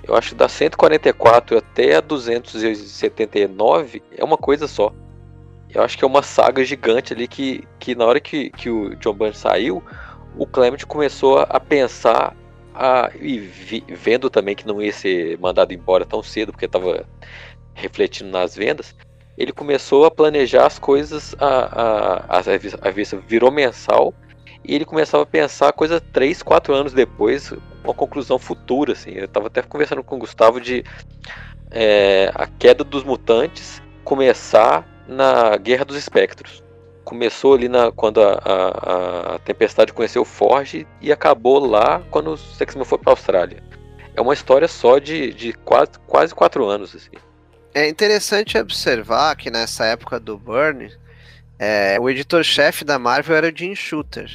Eu 0.04 0.16
acho 0.16 0.30
que 0.30 0.36
da 0.36 0.48
144 0.48 1.58
até 1.58 1.98
a 1.98 2.02
279 2.02 4.02
é 4.18 4.24
uma 4.24 4.38
coisa 4.38 4.68
só. 4.68 4.94
Eu 5.70 5.84
acho 5.84 5.98
que 5.98 6.06
é 6.06 6.08
uma 6.08 6.24
saga 6.24 6.64
gigante 6.64 7.12
ali 7.12 7.28
que, 7.28 7.68
que 7.78 7.94
na 7.94 8.06
hora 8.06 8.22
que, 8.22 8.50
que 8.52 8.70
o 8.70 8.96
John 8.96 9.14
Byrne 9.14 9.36
saiu, 9.36 9.84
o 10.38 10.48
Clement 10.48 10.86
começou 10.88 11.40
a 11.40 11.60
pensar 11.60 12.34
a, 12.74 13.12
e 13.20 13.38
vi, 13.38 13.84
vendo 13.90 14.30
também 14.30 14.56
que 14.56 14.66
não 14.66 14.82
ia 14.82 14.94
ser 14.94 15.38
mandado 15.40 15.74
embora 15.74 16.06
tão 16.06 16.24
cedo, 16.24 16.54
porque 16.54 16.66
estava 16.66 17.06
refletindo 17.74 18.30
nas 18.30 18.56
vendas, 18.56 18.96
ele 19.38 19.52
começou 19.52 20.06
a 20.06 20.12
planejar 20.12 20.66
as 20.66 20.80
coisas, 20.80 21.36
a, 21.40 22.38
a, 22.38 22.40
a, 22.40 22.42
revista 22.42 23.18
virou 23.28 23.52
mensal, 23.52 24.14
e 24.64 24.74
ele 24.74 24.84
começava 24.84 25.24
a 25.24 25.28
pensar 25.28 25.72
coisa 25.74 26.02
três, 26.02 26.42
quatro 26.42 26.74
anos 26.74 26.92
depois, 26.92 27.54
uma 27.84 27.94
conclusão 27.94 28.40
futura, 28.40 28.94
assim. 28.94 29.12
Eu 29.12 29.26
estava 29.26 29.48
até 29.48 29.62
conversando 29.62 30.04
com 30.04 30.16
o 30.16 30.20
Gustavo 30.20 30.60
de 30.60 30.84
é, 31.72 32.32
a 32.34 32.48
queda 32.48 32.84
dos 32.84 33.04
mutantes 33.04 33.82
começar 34.04 34.86
na 35.08 35.56
Guerra 35.58 35.86
dos 35.86 35.96
Espectros. 35.96 36.64
Começou 37.06 37.54
ali 37.54 37.70
na, 37.70 37.92
quando 37.92 38.22
a, 38.22 38.34
a, 38.44 39.36
a 39.36 39.40
Tempestade 39.40 39.94
conheceu 39.94 40.24
o 40.24 40.26
Forge 40.26 40.86
e 41.00 41.12
acabou 41.12 41.60
lá 41.60 42.02
quando 42.10 42.34
o 42.34 42.38
X-Men 42.38 42.84
foi 42.84 42.98
para 42.98 43.12
a 43.12 43.14
Austrália. 43.14 43.64
É 44.16 44.20
uma 44.20 44.34
história 44.34 44.68
só 44.68 44.98
de, 44.98 45.32
de 45.32 45.54
quase, 45.54 45.92
quase 46.06 46.36
quatro 46.36 46.66
anos. 46.66 46.94
Assim. 46.96 47.27
É 47.74 47.88
interessante 47.88 48.58
observar 48.58 49.36
que 49.36 49.52
nessa 49.52 49.86
época 49.86 50.20
do 50.20 50.38
Burn, 50.38 50.92
é, 51.60 51.98
o 52.00 52.10
editor-chefe 52.10 52.84
da 52.84 52.98
Marvel 52.98 53.36
era 53.36 53.48
o 53.48 53.56
Jim 53.56 53.76
Shooter. 53.76 54.32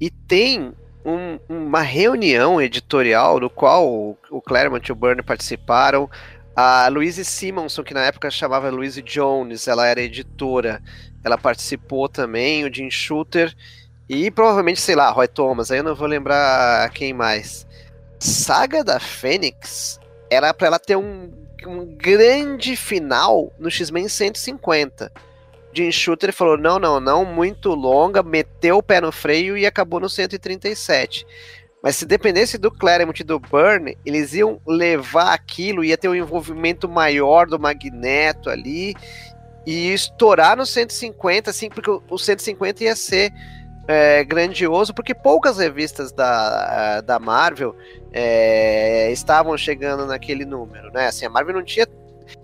E 0.00 0.10
tem 0.10 0.72
um, 1.04 1.38
uma 1.48 1.82
reunião 1.82 2.60
editorial 2.60 3.38
do 3.38 3.48
qual 3.48 3.88
o, 3.88 4.16
o 4.30 4.40
Claremont 4.40 4.88
e 4.88 4.92
o 4.92 4.96
Byrne 4.96 5.22
participaram. 5.22 6.10
A 6.56 6.88
Louise 6.88 7.24
Simonson, 7.24 7.82
que 7.82 7.94
na 7.94 8.04
época 8.04 8.30
chamava 8.30 8.70
Louise 8.70 9.02
Jones, 9.02 9.66
ela 9.68 9.86
era 9.86 10.00
editora, 10.00 10.82
ela 11.22 11.36
participou 11.36 12.08
também, 12.08 12.64
o 12.64 12.72
Jim 12.72 12.90
Shooter 12.90 13.54
e 14.08 14.30
provavelmente, 14.30 14.80
sei 14.80 14.94
lá, 14.94 15.10
Roy 15.10 15.26
Thomas, 15.26 15.70
aí 15.70 15.78
eu 15.78 15.84
não 15.84 15.94
vou 15.94 16.06
lembrar 16.06 16.88
quem 16.90 17.12
mais. 17.12 17.66
Saga 18.18 18.84
da 18.84 19.00
Fênix 19.00 19.98
era 20.30 20.52
para 20.52 20.66
ela 20.66 20.78
ter 20.78 20.96
um 20.96 21.30
um 21.68 21.86
grande 21.96 22.76
final 22.76 23.52
no 23.58 23.70
X-Men 23.70 24.08
150. 24.08 25.10
Jim 25.72 25.90
Shooter 25.90 26.32
falou: 26.32 26.56
não, 26.56 26.78
não, 26.78 27.00
não, 27.00 27.24
muito 27.24 27.74
longa, 27.74 28.22
meteu 28.22 28.78
o 28.78 28.82
pé 28.82 29.00
no 29.00 29.10
freio 29.10 29.56
e 29.56 29.66
acabou 29.66 30.00
no 30.00 30.08
137. 30.08 31.26
Mas 31.82 31.96
se 31.96 32.06
dependesse 32.06 32.56
do 32.56 32.70
Claremont 32.70 33.20
e 33.20 33.24
do 33.24 33.38
Burn, 33.38 33.94
eles 34.06 34.32
iam 34.32 34.58
levar 34.66 35.34
aquilo, 35.34 35.84
ia 35.84 35.98
ter 35.98 36.08
um 36.08 36.14
envolvimento 36.14 36.88
maior 36.88 37.46
do 37.46 37.58
Magneto 37.58 38.48
ali, 38.48 38.94
e 39.66 39.92
estourar 39.92 40.56
no 40.56 40.64
150, 40.64 41.50
assim, 41.50 41.68
porque 41.68 41.90
o 41.90 42.18
150 42.18 42.84
ia 42.84 42.96
ser 42.96 43.30
é, 43.86 44.24
grandioso, 44.24 44.94
porque 44.94 45.14
poucas 45.14 45.58
revistas 45.58 46.12
da, 46.12 47.00
da 47.00 47.18
Marvel 47.18 47.74
é, 48.12 49.10
estavam 49.12 49.56
chegando 49.56 50.06
naquele 50.06 50.44
número, 50.44 50.90
né? 50.92 51.08
Assim, 51.08 51.26
a 51.26 51.30
Marvel 51.30 51.54
não 51.54 51.64
tinha 51.64 51.86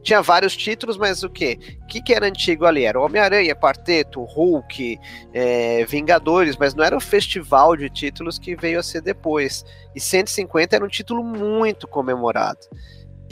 tinha 0.03 0.23
vários 0.23 0.57
títulos, 0.57 0.97
mas 0.97 1.23
o 1.23 1.31
que? 1.31 1.59
O 1.83 1.87
que, 1.87 2.03
que 2.03 2.15
era 2.15 2.27
antigo 2.27 2.65
ali? 2.65 2.85
Era 2.85 3.01
Homem-Aranha, 3.01 3.55
Quarteto, 3.55 4.23
Hulk, 4.23 4.99
é, 5.33 5.85
Vingadores, 5.87 6.57
mas 6.57 6.75
não 6.75 6.85
era 6.85 6.97
o 6.97 7.01
festival 7.01 7.77
de 7.77 7.89
títulos 7.89 8.39
que 8.39 8.55
veio 8.55 8.79
a 8.79 8.83
ser 8.83 9.01
depois. 9.01 9.65
E 9.95 10.01
150 10.01 10.77
era 10.77 10.85
um 10.85 10.89
título 10.89 11.25
muito 11.25 11.89
comemorado. 11.89 12.61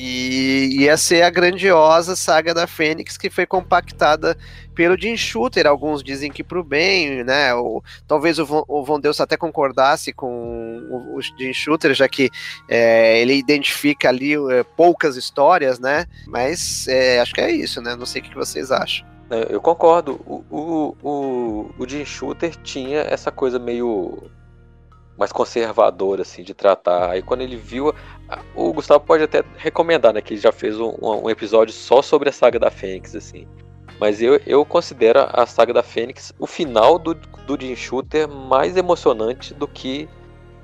E 0.01 0.83
ia 0.83 0.97
ser 0.97 1.23
a 1.23 1.31
grandiosa 1.31 2.15
saga 2.15 2.55
da 2.55 2.69
Fênix 2.69 3.17
que 3.17 3.29
foi 3.29 3.45
compactada 3.45 4.39
pelo 4.73 4.97
Jim 4.97 5.17
Shooter. 5.17 5.67
Alguns 5.67 6.05
dizem 6.05 6.31
que 6.31 6.45
pro 6.45 6.63
bem, 6.63 7.25
né? 7.25 7.53
Ou, 7.53 7.83
talvez 8.07 8.39
o 8.39 8.47
Von, 8.47 8.63
o 8.69 8.85
Von 8.85 9.01
Deus 9.01 9.21
até 9.21 9.37
concordasse 9.37 10.13
com 10.13 10.79
o, 10.89 11.17
o 11.17 11.21
Jim 11.21 11.53
Shooter, 11.53 11.95
já 11.95 12.09
que 12.09 12.31
é, 12.69 13.21
ele 13.21 13.35
identifica 13.35 14.09
ali 14.09 14.35
é, 14.35 14.63
poucas 14.63 15.17
histórias, 15.17 15.81
né? 15.81 16.07
Mas 16.29 16.87
é, 16.87 17.19
acho 17.19 17.35
que 17.35 17.41
é 17.41 17.51
isso, 17.51 17.83
né? 17.83 17.97
Não 17.97 18.07
sei 18.07 18.23
o 18.23 18.25
que 18.25 18.35
vocês 18.37 18.71
acham. 18.71 19.05
É, 19.29 19.49
eu 19.51 19.61
concordo. 19.61 20.21
O, 20.25 20.45
o, 20.49 20.97
o, 21.03 21.71
o 21.77 21.89
Jim 21.89 22.05
Shooter 22.05 22.55
tinha 22.63 23.01
essa 23.01 23.33
coisa 23.33 23.59
meio 23.59 24.31
mais 25.19 25.33
conservador, 25.33 26.21
assim, 26.21 26.45
de 26.45 26.55
tratar. 26.55 27.11
Aí 27.11 27.21
quando 27.21 27.41
ele 27.41 27.57
viu. 27.57 27.93
O 28.55 28.73
Gustavo 28.73 29.05
pode 29.05 29.23
até 29.23 29.43
recomendar, 29.57 30.13
né? 30.13 30.21
Que 30.21 30.35
ele 30.35 30.41
já 30.41 30.53
fez 30.53 30.79
um, 30.79 30.95
um 31.01 31.31
episódio 31.31 31.73
só 31.73 32.03
sobre 32.03 32.29
a 32.29 32.33
saga 32.33 32.59
da 32.59 32.71
Fênix, 32.71 33.15
assim. 33.15 33.47
Mas 33.99 34.23
eu, 34.23 34.41
eu 34.47 34.65
considero 34.65 35.21
a 35.33 35.47
saga 35.47 35.73
da 35.73 35.83
Fênix 35.83 36.33
o 36.39 36.47
final 36.47 36.99
do, 36.99 37.15
do 37.15 37.61
Jim 37.61 37.75
Shooter 37.75 38.29
mais 38.29 38.77
emocionante 38.77 39.55
do 39.55 39.67
que 39.67 40.09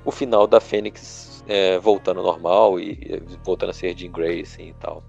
o 0.05 0.11
final 0.11 0.47
da 0.47 0.61
Fênix 0.61 1.43
é, 1.47 1.77
voltando 1.79 2.19
ao 2.19 2.25
normal 2.25 2.79
e 2.79 3.21
voltando 3.43 3.71
a 3.71 3.73
ser 3.73 3.97
Jean 3.97 4.11
Grey 4.11 4.41
assim, 4.41 4.69
e 4.69 4.73
tal 4.75 5.03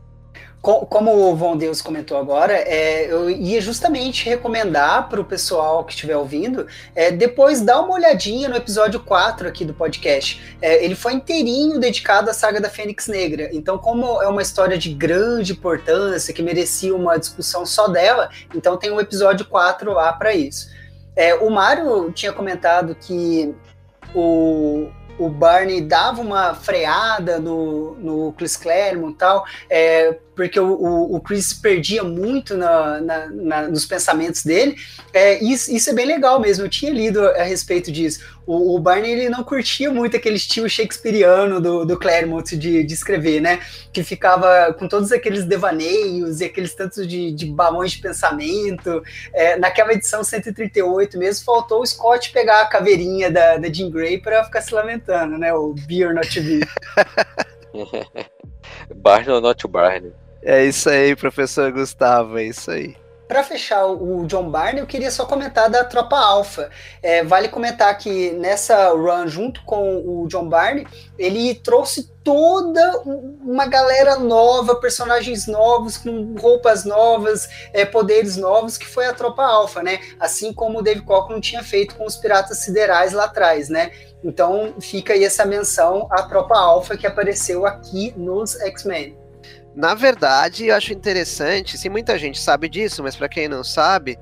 como 0.75 1.31
o 1.31 1.37
Von 1.37 1.57
Deus 1.57 1.81
comentou 1.81 2.19
agora, 2.19 2.53
é, 2.55 3.07
eu 3.09 3.31
ia 3.31 3.61
justamente 3.61 4.29
recomendar 4.29 5.09
para 5.09 5.21
o 5.21 5.25
pessoal 5.25 5.85
que 5.85 5.93
estiver 5.93 6.17
ouvindo, 6.17 6.67
é, 6.93 7.13
depois 7.13 7.61
dar 7.61 7.81
uma 7.81 7.95
olhadinha 7.95 8.49
no 8.49 8.57
episódio 8.57 8.99
4 8.99 9.47
aqui 9.47 9.65
do 9.65 9.73
podcast. 9.73 10.43
É, 10.61 10.85
ele 10.85 10.97
foi 10.97 11.13
inteirinho 11.13 11.79
dedicado 11.79 12.31
à 12.31 12.35
saga 12.35 12.61
da 12.61 12.69
Fênix 12.69 13.07
Negra. 13.07 13.49
Então, 13.53 13.79
como 13.79 14.21
é 14.21 14.27
uma 14.27 14.43
história 14.43 14.77
de 14.77 14.93
grande 14.93 15.53
importância, 15.53 16.35
que 16.35 16.43
merecia 16.43 16.95
uma 16.95 17.17
discussão 17.17 17.65
só 17.65 17.87
dela, 17.87 18.29
então 18.53 18.77
tem 18.77 18.91
um 18.91 19.01
episódio 19.01 19.47
4 19.47 19.93
lá 19.93 20.13
para 20.13 20.35
isso. 20.35 20.69
É, 21.15 21.35
o 21.35 21.49
Mário 21.49 22.11
tinha 22.11 22.33
comentado 22.33 22.97
que 22.97 23.55
o, 24.13 24.89
o 25.17 25.29
Barney 25.29 25.81
dava 25.81 26.21
uma 26.21 26.55
freada 26.55 27.39
no, 27.39 27.95
no 27.95 28.33
Chris 28.33 28.57
Claremont 28.57 29.15
e 29.15 29.17
tal, 29.17 29.45
é, 29.71 30.19
porque 30.37 30.61
o, 30.61 30.69
o, 30.69 31.17
o, 31.17 31.21
Chris 31.21 31.55
perdia 31.55 32.05
muito 32.05 32.57
na, 32.59 33.01
na, 33.01 33.27
na, 33.27 33.63
nos 33.69 33.87
pensamentos 33.87 34.45
dele. 34.45 34.77
É, 35.13 35.43
isso, 35.43 35.75
isso, 35.75 35.89
é 35.89 35.95
bem 35.95 36.05
legal 36.05 36.39
mesmo, 36.39 36.67
eu 36.67 36.69
tinha 36.69 36.93
lido 36.93 37.27
a 37.27 37.43
respeito 37.43 37.91
disso. 37.91 38.21
O, 38.47 38.77
o 38.77 38.79
Barney 38.79 39.11
ele 39.13 39.31
não 39.31 39.43
curtia 39.43 39.91
muito 39.91 40.15
aquele 40.15 40.37
estilo 40.37 40.69
shakespeariano 40.69 41.59
do, 41.59 41.87
do 41.87 41.99
Claremont 41.99 42.55
de, 42.55 42.85
de 42.85 42.95
escrever, 42.95 43.41
né? 43.41 43.61
Que 43.93 44.05
ficava 44.05 44.75
com 44.75 44.87
todos 44.87 45.11
aqueles 45.11 45.45
devaneios 45.45 46.41
e 46.41 46.45
aqueles 46.45 46.75
tantos 46.75 47.09
de, 47.09 47.33
de 47.33 47.47
balões 47.47 47.93
de 47.93 47.99
pensamento. 47.99 49.03
É, 49.33 49.59
naquela 49.59 49.95
edição 49.95 50.23
138 50.23 51.19
mesmo, 51.19 51.47
faltou 51.47 51.81
o 51.81 51.87
Scott 51.87 52.31
pegar 52.31 52.61
a 52.61 52.67
caveirinha 52.67 53.31
da, 53.31 53.57
da 53.57 53.73
Jean 53.73 53.91
Grey 53.91 54.19
para 54.19 54.45
ficar 54.45 54.61
se 54.61 54.75
lamentando, 54.75 55.39
né? 55.39 55.55
O 55.55 55.75
Beer 55.87 56.15
Not 56.15 56.39
Be. 56.41 56.61
Barney 58.95 59.31
or 59.31 59.41
not 59.41 59.67
Barney. 59.67 60.13
É 60.49 60.65
isso 60.65 60.89
aí, 60.89 61.17
professor 61.17 61.73
Gustavo, 61.73 62.39
é 62.39 62.45
isso 62.45 62.71
aí. 62.71 62.97
Para 63.27 63.43
fechar 63.43 63.85
o 63.85 64.25
John 64.27 64.49
Barney, 64.49 64.81
eu 64.81 64.87
queria 64.87 65.11
só 65.11 65.25
comentar 65.25 65.69
da 65.69 65.83
Tropa 65.83 66.17
Alpha. 66.17 66.71
É, 67.03 67.25
vale 67.25 67.49
comentar 67.49 67.99
que 67.99 68.31
nessa 68.31 68.91
run, 68.91 69.27
junto 69.27 69.65
com 69.65 69.97
o 70.07 70.29
John 70.29 70.49
Barney, 70.49 70.87
ele 71.19 71.53
trouxe 71.57 72.09
toda 72.23 73.01
uma 73.01 73.67
galera 73.67 74.21
nova, 74.21 74.77
personagens 74.77 75.49
novos, 75.49 75.97
com 75.97 76.37
roupas 76.39 76.85
novas, 76.85 77.49
é, 77.73 77.85
poderes 77.85 78.37
novos, 78.37 78.79
que 78.79 78.87
foi 78.87 79.07
a 79.07 79.13
Tropa 79.13 79.43
Alpha, 79.43 79.83
né? 79.83 79.99
Assim 80.21 80.53
como 80.53 80.79
o 80.79 80.83
Dave 80.83 81.01
Cockrum 81.01 81.41
tinha 81.41 81.65
feito 81.65 81.97
com 81.97 82.07
os 82.07 82.15
Piratas 82.15 82.59
Siderais 82.59 83.13
lá 83.13 83.25
atrás, 83.25 83.69
né? 83.69 83.91
Então 84.23 84.77
fica 84.81 85.15
aí 85.15 85.25
essa 85.25 85.45
menção 85.45 86.07
à 86.13 86.23
Tropa 86.23 86.57
Alpha 86.57 86.97
que 86.97 87.09
apareceu 87.09 87.67
aqui 87.67 88.15
nos 88.17 88.55
X-Men. 88.61 89.26
Na 89.77 89.93
verdade, 89.93 90.69
eu 90.69 90.75
acho 90.75 90.95
interessante, 90.95 91.77
se 91.77 91.91
muita 91.91 92.19
gente 92.19 92.41
sabe 92.41 92.67
disso, 92.67 93.03
mas 93.03 93.15
para 93.15 93.29
quem 93.29 93.47
não 93.47 93.63
sabe, 93.63 94.19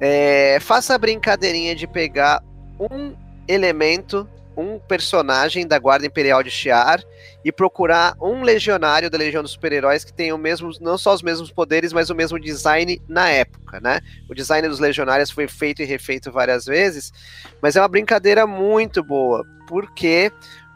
é, 0.00 0.58
faça 0.60 0.92
a 0.92 0.98
brincadeirinha 0.98 1.72
de 1.72 1.86
pegar 1.86 2.42
um 2.80 3.14
elemento, 3.46 4.28
um 4.56 4.80
personagem 4.80 5.68
da 5.68 5.78
Guarda 5.78 6.04
Imperial 6.04 6.42
de 6.42 6.50
Shi'ar 6.50 7.00
e 7.44 7.52
procurar 7.52 8.16
um 8.20 8.42
legionário 8.42 9.08
da 9.08 9.16
Legião 9.16 9.40
dos 9.40 9.52
Super-Heróis 9.52 10.02
que 10.02 10.12
tenha 10.12 10.34
o 10.34 10.38
mesmo, 10.38 10.72
não 10.80 10.98
só 10.98 11.14
os 11.14 11.22
mesmos 11.22 11.52
poderes, 11.52 11.92
mas 11.92 12.10
o 12.10 12.14
mesmo 12.14 12.36
design 12.36 13.00
na 13.06 13.28
época, 13.30 13.78
né? 13.78 14.00
O 14.28 14.34
design 14.34 14.66
dos 14.66 14.80
legionários 14.80 15.30
foi 15.30 15.46
feito 15.46 15.80
e 15.80 15.84
refeito 15.84 16.32
várias 16.32 16.64
vezes, 16.64 17.12
mas 17.62 17.76
é 17.76 17.80
uma 17.80 17.86
brincadeira 17.86 18.48
muito 18.48 19.00
boa, 19.04 19.46
porque 19.68 20.32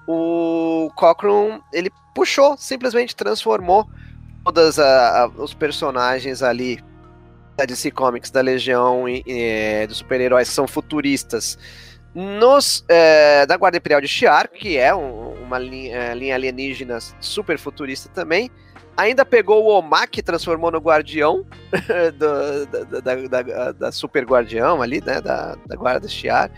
o 0.06 0.92
Cochran, 0.94 1.60
ele 1.72 1.90
puxou, 2.14 2.56
simplesmente 2.56 3.16
transformou 3.16 3.88
todos 4.44 4.76
os 5.36 5.54
personagens 5.54 6.42
ali 6.42 6.82
da 7.56 7.64
DC 7.64 7.90
Comics, 7.90 8.30
da 8.30 8.40
Legião 8.40 9.08
e, 9.08 9.22
e 9.26 9.42
é, 9.42 9.86
dos 9.86 9.98
super-heróis 9.98 10.48
que 10.48 10.54
são 10.54 10.66
futuristas 10.66 11.58
nos 12.14 12.84
é, 12.88 13.46
da 13.46 13.56
Guarda 13.56 13.78
Imperial 13.78 14.00
de 14.00 14.08
Shi'ar, 14.08 14.50
que 14.50 14.76
é 14.76 14.94
um, 14.94 15.32
uma 15.42 15.58
linha, 15.58 15.96
é, 15.96 16.14
linha, 16.14 16.34
alienígena 16.34 16.98
super 17.20 17.58
futurista 17.58 18.08
também. 18.10 18.50
Ainda 18.94 19.24
pegou 19.24 19.64
o 19.64 19.78
Omak 19.78 20.18
e 20.18 20.22
transformou 20.22 20.70
no 20.70 20.78
Guardião 20.78 21.46
do, 22.18 22.66
da, 22.66 23.00
da, 23.00 23.42
da, 23.42 23.72
da, 23.72 23.92
Super 23.92 24.24
Guardião 24.24 24.82
ali, 24.82 25.00
né? 25.00 25.20
Da, 25.22 25.56
da 25.66 25.76
Guarda 25.76 26.06
Shi'ar. 26.06 26.50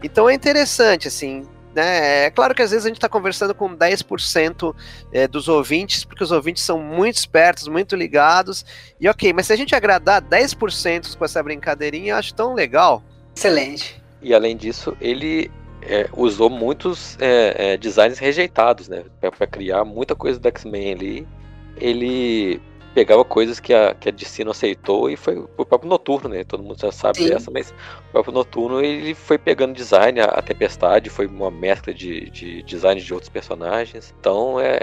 Então 0.00 0.30
é 0.30 0.34
interessante, 0.34 1.08
assim, 1.08 1.44
né? 1.74 2.26
É 2.26 2.30
claro 2.30 2.54
que 2.54 2.62
às 2.62 2.70
vezes 2.70 2.84
a 2.84 2.88
gente 2.88 2.96
está 2.96 3.08
conversando 3.08 3.54
com 3.54 3.76
10% 3.76 4.74
é, 5.12 5.28
dos 5.28 5.48
ouvintes, 5.48 6.04
porque 6.04 6.24
os 6.24 6.30
ouvintes 6.30 6.62
são 6.62 6.78
muito 6.78 7.16
espertos, 7.16 7.68
muito 7.68 7.94
ligados. 7.96 8.64
E 9.00 9.08
ok, 9.08 9.32
mas 9.32 9.46
se 9.46 9.52
a 9.52 9.56
gente 9.56 9.74
agradar 9.74 10.22
10% 10.22 11.16
com 11.16 11.24
essa 11.24 11.42
brincadeirinha, 11.42 12.12
eu 12.12 12.16
acho 12.16 12.34
tão 12.34 12.54
legal. 12.54 13.02
Excelente. 13.34 14.02
E 14.22 14.34
além 14.34 14.56
disso, 14.56 14.96
ele 15.00 15.50
é, 15.82 16.08
usou 16.12 16.50
muitos 16.50 17.16
é, 17.20 17.72
é 17.72 17.76
designs 17.76 18.18
rejeitados, 18.18 18.88
né? 18.88 19.04
Para 19.20 19.46
criar 19.46 19.84
muita 19.84 20.14
coisa 20.14 20.38
do 20.38 20.48
X-Men 20.48 20.92
ali. 20.92 21.28
Ele 21.76 22.60
pegava 22.94 23.24
coisas 23.24 23.60
que 23.60 23.72
a, 23.72 23.94
que 23.94 24.08
a 24.08 24.12
DC 24.12 24.44
não 24.44 24.52
aceitou 24.52 25.08
e 25.10 25.16
foi 25.16 25.38
o 25.38 25.64
próprio 25.64 25.88
Noturno, 25.88 26.28
né? 26.28 26.44
Todo 26.44 26.62
mundo 26.62 26.80
já 26.80 26.92
sabe 26.92 27.18
Sim. 27.18 27.28
dessa, 27.28 27.50
mas 27.50 27.70
o 28.08 28.12
próprio 28.12 28.34
Noturno 28.34 28.80
ele 28.80 29.14
foi 29.14 29.38
pegando 29.38 29.74
design, 29.74 30.20
a, 30.20 30.26
a 30.26 30.42
Tempestade 30.42 31.10
foi 31.10 31.26
uma 31.26 31.50
mescla 31.50 31.94
de, 31.94 32.30
de 32.30 32.62
design 32.62 33.00
de 33.00 33.14
outros 33.14 33.30
personagens. 33.30 34.14
Então 34.18 34.60
é. 34.60 34.80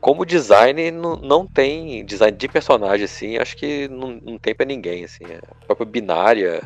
Como 0.00 0.26
design 0.26 0.90
não, 0.90 1.14
não 1.14 1.46
tem 1.46 2.04
design 2.04 2.36
de 2.36 2.48
personagem 2.48 3.04
assim, 3.04 3.36
acho 3.36 3.56
que 3.56 3.86
não, 3.86 4.20
não 4.20 4.36
tem 4.36 4.52
para 4.52 4.66
ninguém 4.66 5.04
assim. 5.04 5.24
É 5.24 5.36
a 5.36 5.64
própria 5.66 5.86
binária, 5.86 6.60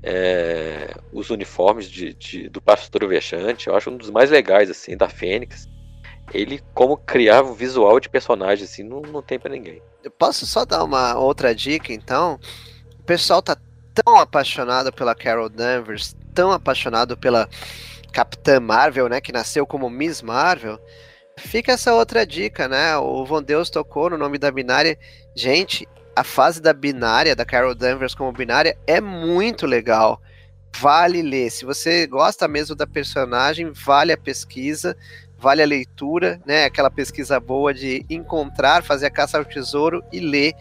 é, 0.00 0.94
os 1.12 1.28
uniformes 1.30 1.90
de, 1.90 2.14
de, 2.14 2.48
do 2.48 2.62
Pastor 2.62 3.08
Vexante, 3.08 3.66
eu 3.66 3.74
acho 3.74 3.90
um 3.90 3.96
dos 3.96 4.10
mais 4.10 4.30
legais 4.30 4.70
assim 4.70 4.96
da 4.96 5.08
Fênix 5.08 5.68
ele, 6.32 6.62
como 6.74 6.96
criar 6.96 7.42
o 7.42 7.54
visual 7.54 7.98
de 8.00 8.08
personagem, 8.08 8.64
assim, 8.64 8.82
não, 8.82 9.00
não 9.00 9.22
tem 9.22 9.38
para 9.38 9.50
ninguém. 9.50 9.82
Eu 10.02 10.10
posso 10.10 10.46
só 10.46 10.64
dar 10.64 10.84
uma 10.84 11.16
outra 11.18 11.54
dica, 11.54 11.92
então? 11.92 12.38
O 12.98 13.02
pessoal 13.02 13.42
tá 13.42 13.56
tão 13.94 14.16
apaixonado 14.16 14.92
pela 14.92 15.14
Carol 15.14 15.48
Danvers, 15.48 16.16
tão 16.34 16.52
apaixonado 16.52 17.16
pela 17.16 17.48
Capitã 18.12 18.60
Marvel, 18.60 19.08
né, 19.08 19.20
que 19.20 19.32
nasceu 19.32 19.66
como 19.66 19.90
Miss 19.90 20.22
Marvel. 20.22 20.78
Fica 21.36 21.72
essa 21.72 21.94
outra 21.94 22.26
dica, 22.26 22.66
né? 22.66 22.96
O 22.96 23.24
Von 23.24 23.42
Deus 23.42 23.70
tocou 23.70 24.10
no 24.10 24.18
nome 24.18 24.38
da 24.38 24.50
binária. 24.50 24.98
Gente, 25.36 25.86
a 26.16 26.24
fase 26.24 26.60
da 26.60 26.72
binária, 26.72 27.36
da 27.36 27.44
Carol 27.44 27.76
Danvers 27.76 28.14
como 28.14 28.32
binária, 28.32 28.76
é 28.86 29.00
muito 29.00 29.66
legal. 29.66 30.20
Vale 30.76 31.22
ler. 31.22 31.50
Se 31.50 31.64
você 31.64 32.06
gosta 32.08 32.48
mesmo 32.48 32.74
da 32.74 32.86
personagem, 32.86 33.70
vale 33.70 34.12
a 34.12 34.18
pesquisa 34.18 34.96
vale 35.38 35.62
a 35.62 35.66
leitura, 35.66 36.40
né? 36.44 36.64
Aquela 36.64 36.90
pesquisa 36.90 37.38
boa 37.38 37.72
de 37.72 38.04
encontrar, 38.10 38.82
fazer 38.82 39.06
a 39.06 39.10
caça 39.10 39.38
ao 39.38 39.44
tesouro 39.44 40.02
e 40.12 40.20
ler, 40.20 40.52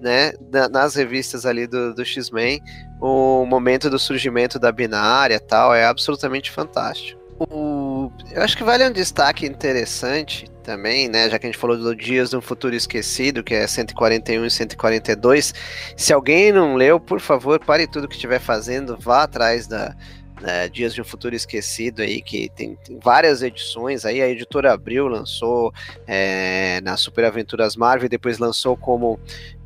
né? 0.00 0.32
nas 0.70 0.94
revistas 0.94 1.44
ali 1.44 1.66
do, 1.66 1.92
do 1.92 2.04
X-Men, 2.04 2.62
o 3.00 3.44
momento 3.44 3.90
do 3.90 3.98
surgimento 3.98 4.58
da 4.58 4.72
binária 4.72 5.38
tal, 5.38 5.74
é 5.74 5.84
absolutamente 5.84 6.50
fantástico. 6.50 7.20
O, 7.38 8.12
eu 8.32 8.42
acho 8.42 8.56
que 8.56 8.62
vale 8.62 8.86
um 8.86 8.92
destaque 8.92 9.46
interessante 9.46 10.44
também, 10.62 11.08
né? 11.08 11.28
Já 11.28 11.38
que 11.38 11.46
a 11.46 11.48
gente 11.50 11.58
falou 11.58 11.76
do 11.76 11.96
Dias 11.96 12.30
do 12.30 12.42
Futuro 12.42 12.74
Esquecido, 12.74 13.42
que 13.42 13.54
é 13.54 13.66
141 13.66 14.44
e 14.44 14.50
142. 14.50 15.54
Se 15.96 16.12
alguém 16.12 16.52
não 16.52 16.74
leu, 16.74 17.00
por 17.00 17.18
favor, 17.18 17.58
pare 17.58 17.86
tudo 17.86 18.06
que 18.06 18.14
estiver 18.14 18.40
fazendo, 18.40 18.96
vá 19.00 19.22
atrás 19.22 19.66
da, 19.66 19.96
né, 20.40 20.68
Dias 20.68 20.94
de 20.94 21.00
um 21.00 21.04
Futuro 21.04 21.34
Esquecido 21.34 22.02
aí, 22.02 22.22
que 22.22 22.48
tem, 22.50 22.76
tem, 22.76 22.98
várias 22.98 23.42
edições 23.42 24.04
aí, 24.04 24.20
a 24.22 24.28
editora 24.28 24.72
Abril 24.72 25.06
lançou 25.06 25.72
é, 26.06 26.80
na 26.82 26.96
Super 26.96 27.24
Aventuras 27.26 27.76
Marvel, 27.76 28.08
depois 28.08 28.38
lançou 28.38 28.76
como 28.76 29.20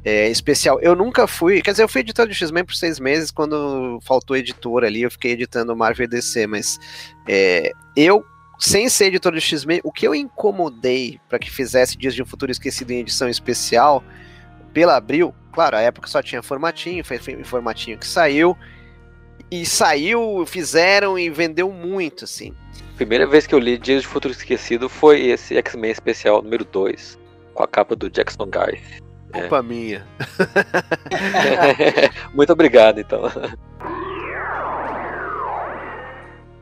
é, 0.04 0.28
especial. 0.28 0.80
Eu 0.80 0.94
nunca 0.94 1.26
fui, 1.26 1.62
quer 1.62 1.70
dizer, 1.70 1.84
eu 1.84 1.88
fui 1.88 2.00
editor 2.00 2.26
de 2.26 2.34
X-Men 2.34 2.64
por 2.64 2.74
seis 2.74 2.98
meses, 2.98 3.30
quando 3.30 3.98
faltou 4.02 4.36
editor 4.36 4.84
ali, 4.84 5.02
eu 5.02 5.10
fiquei 5.10 5.32
editando 5.32 5.76
Marvel 5.76 6.04
e 6.04 6.08
DC, 6.08 6.46
mas 6.46 6.78
é, 7.28 7.72
eu 7.96 8.24
sem 8.58 8.88
ser 8.88 9.06
editor 9.06 9.32
de 9.32 9.40
X-Men, 9.40 9.80
o 9.82 9.92
que 9.92 10.06
eu 10.06 10.14
incomodei 10.14 11.20
para 11.28 11.38
que 11.38 11.50
fizesse 11.50 11.98
Dias 11.98 12.14
de 12.14 12.22
um 12.22 12.26
Futuro 12.26 12.52
Esquecido 12.52 12.92
em 12.92 13.00
edição 13.00 13.28
especial 13.28 14.02
pela 14.72 14.96
Abril, 14.96 15.34
claro, 15.52 15.76
a 15.76 15.80
época 15.80 16.08
só 16.08 16.22
tinha 16.22 16.42
formatinho, 16.42 17.04
foi 17.04 17.18
formatinho 17.44 17.98
que 17.98 18.06
saiu, 18.06 18.56
e 19.54 19.64
saiu, 19.64 20.44
fizeram 20.46 21.16
e 21.16 21.30
vendeu 21.30 21.70
muito, 21.70 22.24
assim. 22.24 22.52
Primeira 22.96 23.24
vez 23.26 23.46
que 23.46 23.54
eu 23.54 23.58
li 23.58 23.78
Dias 23.78 24.02
de 24.02 24.08
Futuro 24.08 24.32
Esquecido 24.32 24.88
foi 24.88 25.20
esse 25.26 25.56
X-Men 25.56 25.92
especial 25.92 26.42
número 26.42 26.64
2, 26.64 27.18
com 27.54 27.62
a 27.62 27.68
capa 27.68 27.94
do 27.94 28.10
Jackson 28.10 28.46
Guy. 28.46 28.80
culpa 29.32 29.58
é. 29.58 29.62
minha. 29.62 30.06
Muito 32.34 32.52
obrigado, 32.52 32.98
então. 32.98 33.22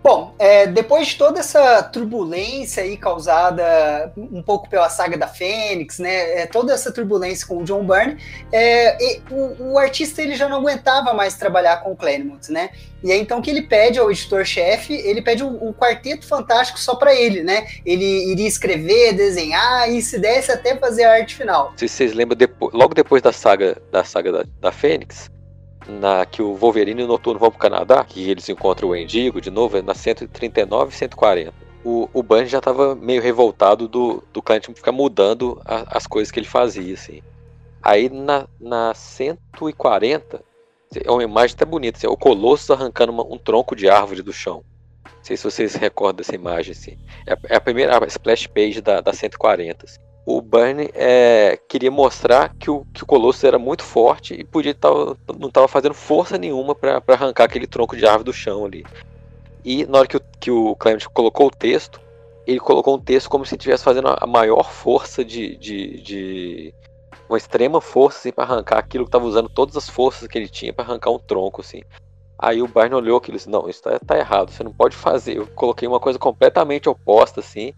Bom, 0.02 0.34
é, 0.36 0.66
depois 0.66 1.08
de 1.08 1.16
toda 1.16 1.38
essa 1.38 1.80
turbulência 1.84 2.82
aí 2.82 2.96
causada 2.96 4.12
um 4.16 4.42
pouco 4.42 4.68
pela 4.68 4.88
saga 4.88 5.16
da 5.16 5.28
Fênix, 5.28 6.00
né, 6.00 6.40
é, 6.42 6.46
toda 6.46 6.72
essa 6.72 6.90
turbulência 6.90 7.46
com 7.46 7.58
o 7.58 7.64
John 7.64 7.84
Byrne, 7.84 8.18
é, 8.52 9.20
o, 9.30 9.72
o, 9.72 9.78
artista 9.78 10.20
ele 10.20 10.34
já 10.34 10.48
não 10.48 10.56
aguentava 10.58 11.14
mais 11.14 11.36
trabalhar 11.36 11.76
com 11.78 11.92
o 11.92 11.96
Claremont, 11.96 12.50
né? 12.50 12.70
E 13.04 13.12
é 13.12 13.16
então 13.16 13.40
que 13.40 13.50
ele 13.50 13.62
pede 13.62 13.98
ao 13.98 14.10
editor-chefe, 14.10 14.92
ele 14.92 15.22
pede 15.22 15.44
um, 15.44 15.68
um, 15.68 15.72
quarteto 15.72 16.26
fantástico 16.26 16.78
só 16.78 16.94
para 16.94 17.14
ele, 17.14 17.42
né? 17.42 17.66
Ele 17.84 18.30
iria 18.30 18.46
escrever, 18.46 19.12
desenhar 19.12 19.90
e 19.90 20.00
se 20.02 20.18
desse 20.18 20.50
até 20.50 20.76
fazer 20.76 21.04
a 21.04 21.12
arte 21.12 21.34
final. 21.34 21.72
Se 21.76 21.88
vocês 21.88 22.12
lembram, 22.12 22.36
depois, 22.36 22.72
logo 22.72 22.94
depois 22.94 23.22
da 23.22 23.32
saga 23.32 23.80
da 23.90 24.04
saga 24.04 24.32
da, 24.32 24.44
da 24.60 24.72
Fênix, 24.72 25.28
na 25.88 26.24
que 26.24 26.42
o 26.42 26.54
Wolverine 26.54 27.02
e 27.02 27.04
o 27.04 27.08
Noturno 27.08 27.38
vão 27.38 27.50
pro 27.50 27.58
Canadá, 27.58 28.04
que 28.04 28.30
eles 28.30 28.48
encontram 28.48 28.90
o 28.90 28.96
Endigo 28.96 29.40
de 29.40 29.50
novo, 29.50 29.76
é 29.76 29.82
na 29.82 29.94
139 29.94 30.92
e 30.92 30.96
140. 30.96 31.54
O, 31.84 32.08
o 32.12 32.22
Bunny 32.22 32.46
já 32.46 32.58
estava 32.58 32.94
meio 32.94 33.20
revoltado 33.20 33.88
do, 33.88 34.22
do 34.32 34.40
Clint 34.40 34.66
ficar 34.66 34.92
mudando 34.92 35.60
a, 35.64 35.96
as 35.96 36.06
coisas 36.06 36.30
que 36.30 36.38
ele 36.38 36.46
fazia, 36.46 36.94
assim. 36.94 37.20
Aí 37.82 38.08
na, 38.08 38.46
na 38.60 38.94
140, 38.94 40.42
é 41.04 41.10
uma 41.10 41.24
imagem 41.24 41.54
até 41.54 41.64
bonita, 41.64 41.98
assim, 41.98 42.06
o 42.06 42.16
Colosso 42.16 42.72
arrancando 42.72 43.12
uma, 43.12 43.24
um 43.24 43.38
tronco 43.38 43.74
de 43.74 43.88
árvore 43.88 44.22
do 44.22 44.32
chão. 44.32 44.62
Não 45.04 45.24
sei 45.24 45.36
se 45.36 45.44
vocês 45.44 45.74
recordam 45.74 46.18
dessa 46.18 46.34
imagem, 46.34 46.72
assim. 46.72 46.98
É, 47.26 47.54
é 47.54 47.56
a 47.56 47.60
primeira 47.60 47.98
splash 48.06 48.46
page 48.46 48.80
da, 48.80 49.00
da 49.00 49.12
140, 49.12 49.86
assim 49.86 50.11
o 50.24 50.40
Burnie 50.40 50.90
é, 50.94 51.58
queria 51.68 51.90
mostrar 51.90 52.54
que 52.54 52.70
o, 52.70 52.84
que 52.92 53.02
o 53.02 53.06
Colosso 53.06 53.44
era 53.46 53.58
muito 53.58 53.82
forte 53.82 54.34
e 54.34 54.44
podia 54.44 54.74
tava, 54.74 55.16
não 55.38 55.48
estava 55.48 55.66
fazendo 55.66 55.94
força 55.94 56.38
nenhuma 56.38 56.74
para 56.74 57.02
arrancar 57.08 57.44
aquele 57.44 57.66
tronco 57.66 57.96
de 57.96 58.06
árvore 58.06 58.24
do 58.24 58.32
chão 58.32 58.64
ali. 58.64 58.84
E 59.64 59.84
na 59.86 59.98
hora 59.98 60.08
que 60.08 60.16
o, 60.16 60.20
que 60.40 60.50
o 60.50 60.76
Clement 60.76 61.06
colocou 61.12 61.48
o 61.48 61.50
texto, 61.50 62.00
ele 62.46 62.60
colocou 62.60 62.96
um 62.96 63.00
texto 63.00 63.28
como 63.28 63.44
se 63.44 63.54
estivesse 63.54 63.84
fazendo 63.84 64.08
a 64.16 64.26
maior 64.26 64.70
força 64.70 65.24
de. 65.24 65.56
de, 65.56 66.00
de 66.00 66.74
uma 67.28 67.38
extrema 67.38 67.80
força 67.80 68.18
assim, 68.18 68.32
para 68.32 68.44
arrancar 68.44 68.78
aquilo 68.78 69.04
que 69.04 69.08
estava 69.08 69.24
usando 69.24 69.48
todas 69.48 69.76
as 69.76 69.88
forças 69.88 70.28
que 70.28 70.36
ele 70.36 70.48
tinha 70.48 70.72
para 70.72 70.84
arrancar 70.84 71.10
um 71.10 71.18
tronco 71.18 71.62
assim. 71.62 71.82
Aí 72.38 72.60
o 72.60 72.66
Barney 72.66 72.96
olhou 72.96 73.18
aquilo 73.18 73.36
e 73.36 73.38
disse: 73.38 73.48
Não, 73.48 73.68
isso 73.68 73.82
tá, 73.82 73.98
tá, 73.98 74.18
errado, 74.18 74.50
você 74.50 74.64
não 74.64 74.72
pode 74.72 74.96
fazer. 74.96 75.36
Eu 75.36 75.46
coloquei 75.46 75.86
uma 75.86 76.00
coisa 76.00 76.18
completamente 76.18 76.88
oposta, 76.88 77.40
assim. 77.40 77.72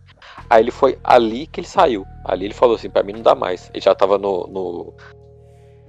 Aí 0.49 0.63
ele 0.63 0.71
foi 0.71 0.99
ali 1.03 1.47
que 1.47 1.61
ele 1.61 1.67
saiu. 1.67 2.07
Ali 2.25 2.47
ele 2.47 2.55
falou 2.55 2.77
assim: 2.77 2.91
Pra 2.91 3.03
mim 3.03 3.13
não 3.13 3.23
dá 3.23 3.35
mais. 3.35 3.71
Ele 3.73 3.81
já 3.81 3.95
tava 3.95 4.19
no. 4.19 4.47
no 4.47 4.95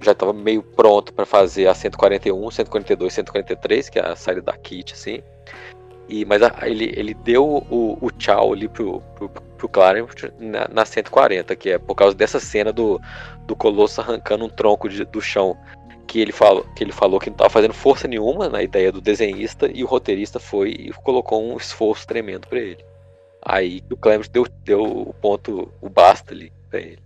já 0.00 0.14
tava 0.14 0.32
meio 0.32 0.62
pronto 0.62 1.12
para 1.14 1.24
fazer 1.24 1.68
a 1.68 1.74
141, 1.74 2.50
142, 2.50 3.14
143, 3.14 3.88
que 3.88 3.98
é 3.98 4.06
a 4.06 4.14
saída 4.14 4.42
da 4.42 4.52
kit, 4.56 4.92
assim. 4.92 5.22
E, 6.08 6.24
mas 6.24 6.42
a, 6.42 6.54
ele, 6.62 6.92
ele 6.94 7.14
deu 7.14 7.44
o, 7.70 7.98
o 8.00 8.10
tchau 8.10 8.52
ali 8.52 8.68
pro, 8.68 9.00
pro, 9.14 9.28
pro 9.28 9.68
Clarence 9.68 10.30
na, 10.38 10.68
na 10.68 10.84
140, 10.84 11.56
que 11.56 11.70
é 11.70 11.78
por 11.78 11.94
causa 11.94 12.14
dessa 12.14 12.38
cena 12.38 12.72
do, 12.72 13.00
do 13.46 13.56
Colosso 13.56 14.00
arrancando 14.00 14.44
um 14.44 14.48
tronco 14.48 14.88
de, 14.88 15.04
do 15.04 15.20
chão 15.20 15.56
que 16.06 16.20
ele 16.20 16.30
falou 16.30 16.64
que 16.76 16.84
ele 16.84 16.92
falou 16.92 17.18
que 17.18 17.28
não 17.28 17.34
estava 17.34 17.50
fazendo 17.50 17.74
força 17.74 18.06
nenhuma 18.06 18.48
na 18.48 18.62
ideia 18.62 18.92
do 18.92 19.00
desenhista 19.00 19.68
e 19.72 19.82
o 19.82 19.86
roteirista 19.86 20.38
foi 20.38 20.70
e 20.70 20.92
colocou 21.02 21.42
um 21.42 21.56
esforço 21.56 22.06
tremendo 22.06 22.46
para 22.46 22.60
ele. 22.60 22.84
Aí 23.48 23.80
o 23.88 23.96
Clemens 23.96 24.28
deu, 24.28 24.44
deu 24.64 24.82
o 24.82 25.14
ponto, 25.14 25.72
o 25.80 25.88
basta 25.88 26.34
ali 26.34 26.52
para 26.68 26.80
ele. 26.80 26.98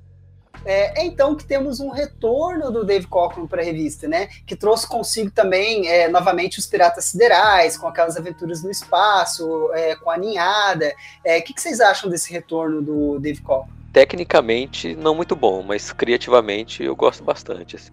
É, 0.64 1.02
é, 1.02 1.04
então 1.04 1.34
que 1.34 1.44
temos 1.44 1.80
um 1.80 1.90
retorno 1.90 2.70
do 2.70 2.82
Dave 2.82 3.06
Cockrum 3.06 3.46
para 3.46 3.60
a 3.60 3.64
revista, 3.64 4.08
né? 4.08 4.26
Que 4.46 4.56
trouxe 4.56 4.86
consigo 4.86 5.30
também 5.30 5.86
é, 5.86 6.08
novamente 6.08 6.58
os 6.58 6.66
Piratas 6.66 7.04
Siderais, 7.06 7.76
com 7.76 7.86
aquelas 7.86 8.16
aventuras 8.16 8.62
no 8.62 8.70
espaço, 8.70 9.70
é, 9.74 9.94
com 9.96 10.10
a 10.10 10.16
ninhada. 10.16 10.94
É, 11.24 11.38
o 11.38 11.42
que, 11.42 11.52
que, 11.52 11.60
vocês 11.60 11.78
acham 11.78 12.08
desse 12.08 12.32
retorno 12.32 12.80
do 12.80 13.18
Dave 13.18 13.42
Cockrum? 13.42 13.70
Tecnicamente 13.92 14.94
não 14.96 15.14
muito 15.14 15.36
bom, 15.36 15.62
mas 15.62 15.92
criativamente 15.92 16.82
eu 16.82 16.96
gosto 16.96 17.22
bastante. 17.22 17.76
Assim. 17.76 17.92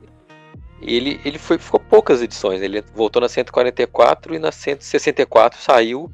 Ele, 0.82 1.20
ele 1.26 1.38
foi, 1.38 1.58
ficou 1.58 1.82
poucas 1.82 2.22
edições, 2.22 2.62
ele 2.62 2.82
voltou 2.96 3.22
na 3.22 3.28
144 3.28 4.36
e 4.36 4.40
na 4.40 4.54
164 4.54 5.60
saiu 5.60 6.10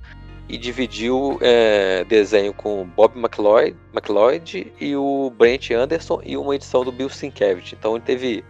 e 0.50 0.58
dividiu 0.58 1.38
é, 1.42 2.04
desenho 2.04 2.54
com 2.54 2.86
Bob 2.96 3.18
McLeod, 3.18 3.76
McLeod 3.94 4.72
e 4.80 4.96
o 4.96 5.32
Brent 5.38 5.72
Anderson 5.72 6.22
e 6.24 6.36
uma 6.36 6.56
edição 6.56 6.84
do 6.84 6.92
Bill 6.92 7.10
Sienkiewicz. 7.10 7.74
Então 7.74 7.96
ele 7.96 8.04
teve 8.04 8.44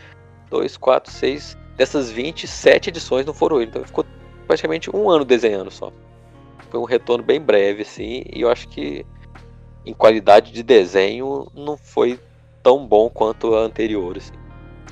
2, 0.49 0.77
4, 0.77 1.11
6 1.11 1.57
dessas 1.77 2.09
27 2.11 2.89
edições 2.89 3.25
não 3.25 3.33
foram 3.33 3.57
ele, 3.57 3.69
então 3.69 3.81
ele 3.81 3.87
ficou 3.87 4.05
praticamente 4.47 4.95
um 4.95 5.09
ano 5.09 5.25
desenhando 5.25 5.71
só. 5.71 5.91
Foi 6.69 6.79
um 6.79 6.85
retorno 6.85 7.23
bem 7.23 7.39
breve 7.39 7.83
assim, 7.83 8.23
e 8.31 8.41
eu 8.41 8.49
acho 8.49 8.67
que 8.67 9.05
em 9.85 9.93
qualidade 9.93 10.51
de 10.51 10.63
desenho 10.63 11.47
não 11.53 11.77
foi 11.77 12.19
tão 12.61 12.85
bom 12.85 13.09
quanto 13.09 13.55
a 13.55 13.59
anterior 13.59 14.17
assim. 14.17 14.33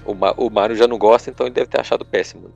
O, 0.06 0.14
Ma 0.14 0.34
o 0.38 0.49
Mario 0.49 0.76
já 0.76 0.88
não 0.88 0.97
gosta, 0.97 1.30
então 1.30 1.45
ele 1.45 1.54
deve 1.54 1.70
ter 1.70 1.80
achado 1.80 2.06
péssimo. 2.06 2.52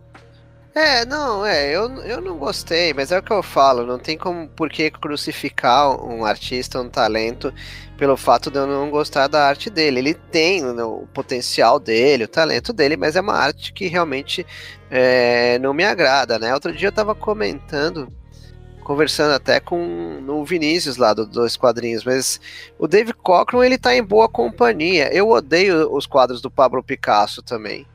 É, 0.77 1.05
não, 1.05 1.45
é, 1.45 1.73
eu, 1.73 1.89
eu 2.01 2.19
não 2.19 2.37
gostei, 2.37 2.93
mas 2.93 3.09
é 3.09 3.17
o 3.17 3.23
que 3.23 3.31
eu 3.31 3.41
falo, 3.41 3.85
não 3.85 3.97
tem 3.97 4.17
como 4.17 4.45
por 4.49 4.69
que 4.69 4.91
crucificar 4.91 5.89
um 6.05 6.25
artista, 6.25 6.81
um 6.81 6.89
talento, 6.89 7.53
pelo 7.97 8.17
fato 8.17 8.51
de 8.51 8.57
eu 8.57 8.67
não 8.67 8.89
gostar 8.89 9.27
da 9.27 9.47
arte 9.47 9.69
dele. 9.69 9.99
Ele 9.99 10.13
tem 10.13 10.65
o 10.65 11.07
potencial 11.13 11.79
dele, 11.79 12.25
o 12.25 12.27
talento 12.27 12.73
dele, 12.73 12.97
mas 12.97 13.15
é 13.15 13.21
uma 13.21 13.35
arte 13.35 13.71
que 13.71 13.87
realmente 13.87 14.45
é, 14.91 15.57
não 15.59 15.73
me 15.73 15.85
agrada, 15.85 16.37
né? 16.37 16.53
Outro 16.53 16.73
dia 16.73 16.89
eu 16.89 16.91
tava 16.91 17.15
comentando 17.15 18.09
conversando 18.83 19.33
até 19.33 19.59
com 19.59 20.23
o 20.27 20.45
Vinícius 20.45 20.97
lá 20.97 21.13
do 21.13 21.25
Dois 21.25 21.57
Quadrinhos, 21.57 22.03
mas 22.03 22.39
o 22.77 22.87
Dave 22.87 23.13
Cockrum 23.13 23.63
ele 23.63 23.77
tá 23.77 23.95
em 23.95 24.03
boa 24.03 24.29
companhia. 24.29 25.09
Eu 25.11 25.29
odeio 25.29 25.91
os 25.91 26.05
quadros 26.05 26.41
do 26.41 26.51
Pablo 26.51 26.83
Picasso 26.83 27.41
também. 27.41 27.87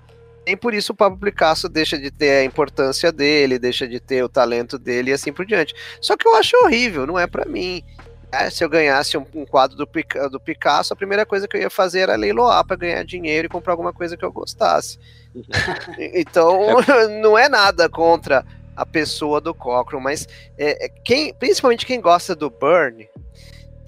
Nem 0.51 0.57
por 0.57 0.74
isso 0.74 0.90
o 0.90 0.96
Pablo 0.96 1.16
Picasso 1.16 1.68
deixa 1.68 1.96
de 1.96 2.11
ter 2.11 2.38
a 2.38 2.44
importância 2.44 3.12
dele, 3.12 3.57
deixa 3.57 3.86
de 3.86 4.01
ter 4.01 4.24
o 4.24 4.28
talento 4.28 4.80
dele 4.80 5.12
e 5.12 5.14
assim 5.14 5.32
por 5.32 5.46
diante. 5.46 5.72
Só 6.01 6.16
que 6.16 6.26
eu 6.26 6.34
acho 6.34 6.57
horrível, 6.64 7.07
não 7.07 7.16
é 7.16 7.24
para 7.24 7.44
mim. 7.44 7.84
É, 8.32 8.51
se 8.51 8.64
eu 8.64 8.68
ganhasse 8.68 9.16
um, 9.16 9.24
um 9.32 9.46
quadro 9.46 9.76
do, 9.76 9.88
do, 10.28 10.40
Picasso, 10.40 10.92
a 10.92 10.96
primeira 10.96 11.24
coisa 11.24 11.46
que 11.46 11.57
eu 11.57 11.61
ia 11.61 11.70
fazer 11.70 12.01
era 12.01 12.16
leiloar 12.16 12.66
para 12.66 12.74
ganhar 12.74 13.05
dinheiro 13.05 13.46
e 13.46 13.48
comprar 13.48 13.74
alguma 13.74 13.92
coisa 13.92 14.16
que 14.16 14.24
eu 14.24 14.32
gostasse. 14.32 14.98
então, 15.96 16.59
não 17.22 17.38
é 17.38 17.48
nada 17.48 17.88
contra 17.88 18.44
a 18.74 18.84
pessoa 18.84 19.40
do 19.40 19.55
Cochran, 19.55 20.01
mas 20.01 20.26
é, 20.59 20.86
é, 20.86 20.88
quem, 20.88 21.32
principalmente 21.32 21.86
quem 21.86 22.01
gosta 22.01 22.34
do 22.34 22.51
Burn 22.51 23.09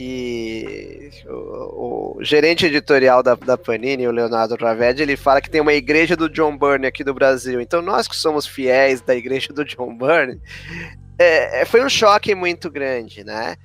e 0.04 1.10
o, 1.26 2.16
o, 2.18 2.24
gerente 2.24 2.66
editorial 2.66 3.22
da, 3.22 3.36
da 3.36 3.56
Panini, 3.56 4.08
o 4.08 4.10
Leonardo 4.10 4.56
Raved, 4.56 5.00
ele 5.00 5.16
fala 5.16 5.40
que 5.40 5.48
tem 5.48 5.60
uma 5.60 5.74
igreja 5.74 6.16
do 6.16 6.28
John 6.28 6.56
Byrne 6.58 6.86
aqui 6.86 7.04
do 7.04 7.14
Brasil. 7.14 7.60
Então 7.60 7.80
nós 7.80 8.08
que 8.08 8.16
somos 8.16 8.44
fiéis 8.44 9.00
da 9.00 9.14
igreja 9.14 9.52
do 9.52 9.64
John 9.64 9.96
Byrne, 9.96 10.40
é, 11.18 11.60
é 11.60 11.64
foi 11.64 11.84
um 11.84 11.88
choque 11.88 12.34
muito 12.34 12.68
grande, 12.68 13.22
né? 13.22 13.56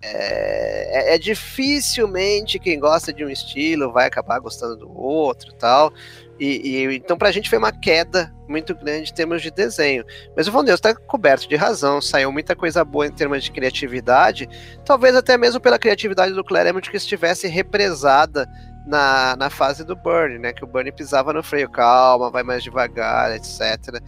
É, 0.00 1.12
é, 1.12 1.14
é, 1.14 1.18
dificilmente 1.18 2.58
quem 2.58 2.78
gosta 2.78 3.10
de 3.12 3.24
um 3.24 3.30
estilo 3.30 3.90
vai 3.90 4.06
acabar 4.06 4.38
gostando 4.38 4.76
do 4.76 4.98
outro 4.98 5.52
tal. 5.54 5.92
E, 6.38 6.84
e, 6.84 6.96
então, 6.96 7.16
pra 7.16 7.30
gente 7.30 7.48
foi 7.48 7.58
uma 7.58 7.72
queda 7.72 8.34
muito 8.48 8.74
grande 8.74 9.10
em 9.10 9.14
termos 9.14 9.40
de 9.40 9.50
desenho. 9.50 10.04
Mas 10.36 10.48
o 10.48 10.52
Von 10.52 10.64
Deus 10.64 10.78
está 10.78 10.94
coberto 10.94 11.48
de 11.48 11.56
razão, 11.56 12.00
saiu 12.00 12.32
muita 12.32 12.56
coisa 12.56 12.84
boa 12.84 13.06
em 13.06 13.12
termos 13.12 13.44
de 13.44 13.52
criatividade, 13.52 14.48
talvez 14.84 15.14
até 15.14 15.38
mesmo 15.38 15.60
pela 15.60 15.78
criatividade 15.78 16.34
do 16.34 16.44
Claremont 16.44 16.90
que 16.90 16.96
estivesse 16.96 17.46
represada 17.46 18.48
na, 18.86 19.36
na 19.36 19.48
fase 19.48 19.84
do 19.84 19.96
Burn, 19.96 20.38
né? 20.38 20.52
Que 20.52 20.64
o 20.64 20.66
Burn 20.66 20.90
pisava 20.92 21.32
no 21.32 21.42
freio, 21.42 21.70
calma, 21.70 22.30
vai 22.30 22.42
mais 22.42 22.62
devagar, 22.62 23.34
etc. 23.34 24.00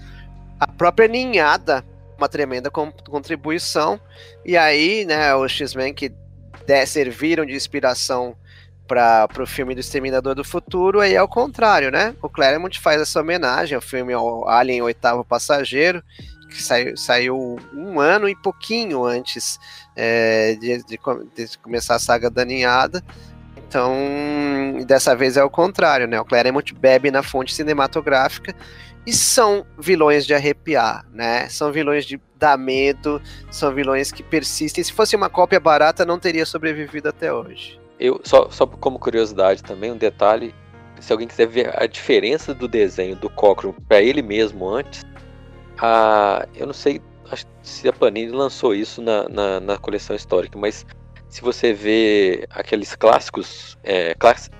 A 0.59 0.67
própria 0.67 1.09
ninhada, 1.09 1.85
uma 2.19 2.29
tremenda 2.29 2.71
contribuição. 2.71 4.01
E 4.45 4.57
aí, 4.57 5.05
né, 5.05 5.35
os 5.35 5.53
X-Men 5.53 5.95
que 5.95 6.13
serviram 6.87 7.47
de 7.47 7.55
inspiração 7.55 8.37
para 8.87 9.29
o 9.39 9.47
filme 9.47 9.75
do 9.75 9.81
Exterminador 9.81 10.35
do 10.35 10.45
Futuro, 10.45 11.01
aí 11.01 11.15
é 11.15 11.23
o 11.23 11.29
contrário, 11.29 11.91
né? 11.91 12.15
O 12.23 12.29
Claremont 12.29 12.79
faz 12.81 13.01
essa 13.01 13.21
homenagem 13.21 13.75
ao 13.75 13.83
filme 13.83 14.13
Alien 14.47 14.83
Oitavo 14.83 15.25
Passageiro, 15.25 16.03
que 16.49 16.63
saiu, 16.63 16.97
saiu 16.97 17.57
um 17.75 18.01
ano 18.01 18.29
e 18.29 18.37
pouquinho 18.37 19.05
antes 19.05 19.59
é, 19.95 20.55
de, 20.55 20.85
de, 20.85 20.99
de, 21.35 21.59
começar 21.59 21.97
a 21.97 21.99
saga 21.99 22.31
da 22.31 22.45
Ninhada. 22.45 23.03
Então, 23.69 23.95
dessa 24.87 25.15
vez 25.15 25.37
é 25.37 25.43
o 25.43 25.51
contrário, 25.51 26.07
né? 26.07 26.21
O 26.21 26.25
Claremont 26.25 26.73
bebe 26.75 27.11
na 27.11 27.23
fonte 27.23 27.53
cinematográfica 27.53 28.55
e 29.05 29.13
são 29.13 29.67
vilões 29.79 30.27
de 30.27 30.35
arrepiar, 30.35 31.05
né? 31.13 31.49
São 31.49 31.73
vilões 31.73 32.05
de 32.05 32.21
dar 32.39 32.57
medo, 32.57 33.21
são 33.51 33.75
vilões 33.75 34.13
que 34.13 34.23
persistem. 34.23 34.85
Se 34.85 34.93
fosse 34.93 35.17
uma 35.17 35.29
cópia 35.29 35.59
barata, 35.59 36.05
não 36.05 36.19
teria 36.19 36.47
sobrevivido 36.47 37.09
até 37.09 37.33
hoje. 37.33 37.81
Eu, 37.99 38.21
só, 38.25 38.49
só 38.51 38.67
como 38.67 38.99
curiosidade 38.99 39.63
também, 39.63 39.91
um 39.91 39.97
detalhe, 39.97 40.55
se 41.01 41.13
alguém 41.13 41.29
quiser 41.29 41.47
ver 41.47 41.83
a 41.83 41.87
diferença 41.87 42.53
do 42.53 42.69
desenho 42.69 43.17
do 43.17 43.31
Cochran 43.31 43.73
para 43.89 44.03
ele 44.03 44.23
mesmo 44.23 44.69
antes, 44.69 45.03
a, 45.79 46.47
eu 46.55 46.67
não 46.67 46.75
sei 46.75 47.01
se 47.63 47.89
a 47.89 47.93
Panini 47.93 48.31
lançou 48.31 48.75
isso 48.75 49.03
na, 49.03 49.29
na, 49.29 49.61
na 49.61 49.79
coleção 49.79 50.15
histórica, 50.15 50.59
mas 50.59 50.87
se 51.29 51.43
você 51.43 51.73
vê 51.73 52.47
aqueles 52.51 52.95
clássicos, 52.95 53.77
é, 53.83 54.15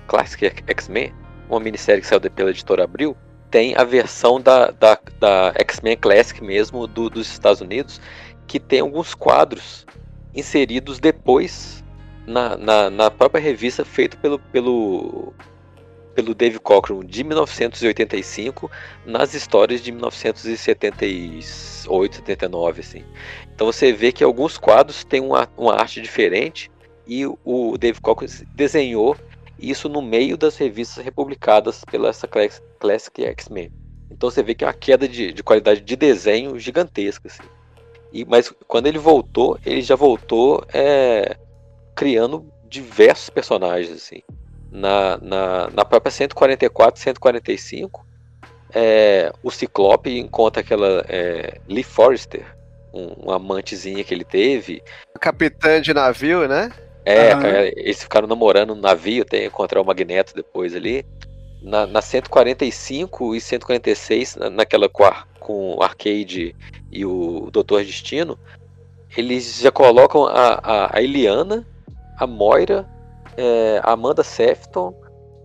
Classic 0.07 0.53
X-Men, 0.67 1.13
uma 1.49 1.59
minissérie 1.59 2.01
que 2.01 2.07
saiu 2.07 2.19
pela 2.19 2.49
editora 2.49 2.83
Abril, 2.83 3.15
tem 3.49 3.75
a 3.75 3.83
versão 3.83 4.41
da, 4.41 4.71
da, 4.71 4.99
da 5.19 5.53
X-Men 5.55 5.95
Classic 5.97 6.43
mesmo 6.43 6.85
do, 6.85 7.09
dos 7.09 7.31
Estados 7.31 7.61
Unidos, 7.61 8.01
que 8.45 8.59
tem 8.59 8.81
alguns 8.81 9.15
quadros 9.15 9.85
inseridos 10.35 10.99
depois 10.99 11.76
na, 12.27 12.55
na, 12.57 12.89
na 12.89 13.09
própria 13.09 13.41
revista 13.41 13.85
feito 13.85 14.17
pelo, 14.17 14.37
pelo, 14.37 15.33
pelo 16.13 16.35
Dave 16.35 16.59
Cockrum 16.59 17.01
de 17.03 17.23
1985 17.23 18.69
nas 19.05 19.33
histórias 19.33 19.81
de 19.81 19.93
1978, 19.93 22.15
79, 22.17 22.81
assim. 22.81 23.05
Então 23.55 23.65
você 23.65 23.93
vê 23.93 24.11
que 24.11 24.25
alguns 24.25 24.57
quadros 24.57 25.05
têm 25.05 25.21
uma, 25.21 25.47
uma 25.57 25.75
arte 25.75 26.01
diferente 26.01 26.69
e 27.07 27.25
o 27.25 27.77
Dave 27.77 28.01
Cockrum 28.01 28.27
desenhou 28.53 29.15
isso 29.57 29.87
no 29.87 30.01
meio 30.01 30.35
das 30.37 30.57
revistas 30.57 31.01
republicadas 31.03 31.85
pela 31.85 32.09
essa 32.09 32.27
Classic 32.27 33.23
X-Men. 33.23 33.71
Então 34.11 34.29
você 34.29 34.43
vê 34.43 34.53
que 34.53 34.65
é 34.65 34.67
uma 34.67 34.73
queda 34.73 35.07
de, 35.07 35.31
de 35.31 35.41
qualidade 35.41 35.79
de 35.81 35.95
desenho 35.95 36.59
gigantesca. 36.59 37.27
Assim. 37.27 37.43
E, 38.11 38.25
mas 38.25 38.53
quando 38.67 38.87
ele 38.87 38.99
voltou, 38.99 39.57
ele 39.65 39.81
já 39.81 39.95
voltou 39.95 40.65
é, 40.73 41.37
criando 41.97 42.45
diversos 42.69 43.29
personagens. 43.29 43.91
Assim. 43.91 44.21
Na, 44.71 45.17
na, 45.17 45.69
na 45.71 45.83
própria 45.83 46.11
144, 46.11 47.01
145, 47.01 48.05
é, 48.73 49.33
o 49.41 49.49
Ciclope 49.49 50.17
encontra 50.19 50.61
aquela 50.61 51.03
é, 51.09 51.59
Lee 51.67 51.83
Forrester, 51.83 52.45
um, 52.93 53.07
uma 53.23 53.35
amantezinha 53.37 54.03
que 54.03 54.13
ele 54.13 54.23
teve. 54.23 54.83
Capitã 55.19 55.81
de 55.81 55.93
navio, 55.93 56.47
né? 56.47 56.71
É, 57.03 57.33
uhum. 57.33 57.41
eles 57.77 58.03
ficaram 58.03 58.27
namorando 58.27 58.75
no 58.75 58.81
navio, 58.81 59.23
tem 59.25 59.45
encontrar 59.45 59.81
o 59.81 59.85
Magneto 59.85 60.35
depois 60.35 60.75
ali. 60.75 61.05
Na, 61.61 61.87
na 61.87 62.01
145 62.01 63.35
e 63.35 63.41
146, 63.41 64.35
na, 64.35 64.49
naquela 64.49 64.87
com 65.39 65.75
o 65.75 65.81
Arcade 65.81 66.53
e 66.91 67.05
o 67.05 67.49
Doutor 67.49 67.83
Destino, 67.83 68.37
eles 69.15 69.59
já 69.59 69.71
colocam 69.71 70.25
a, 70.25 70.59
a, 70.61 70.97
a 70.97 71.01
Eliana, 71.01 71.65
a 72.17 72.25
Moira, 72.25 72.87
é, 73.37 73.79
Amanda 73.83 74.23
Sefton, 74.23 74.93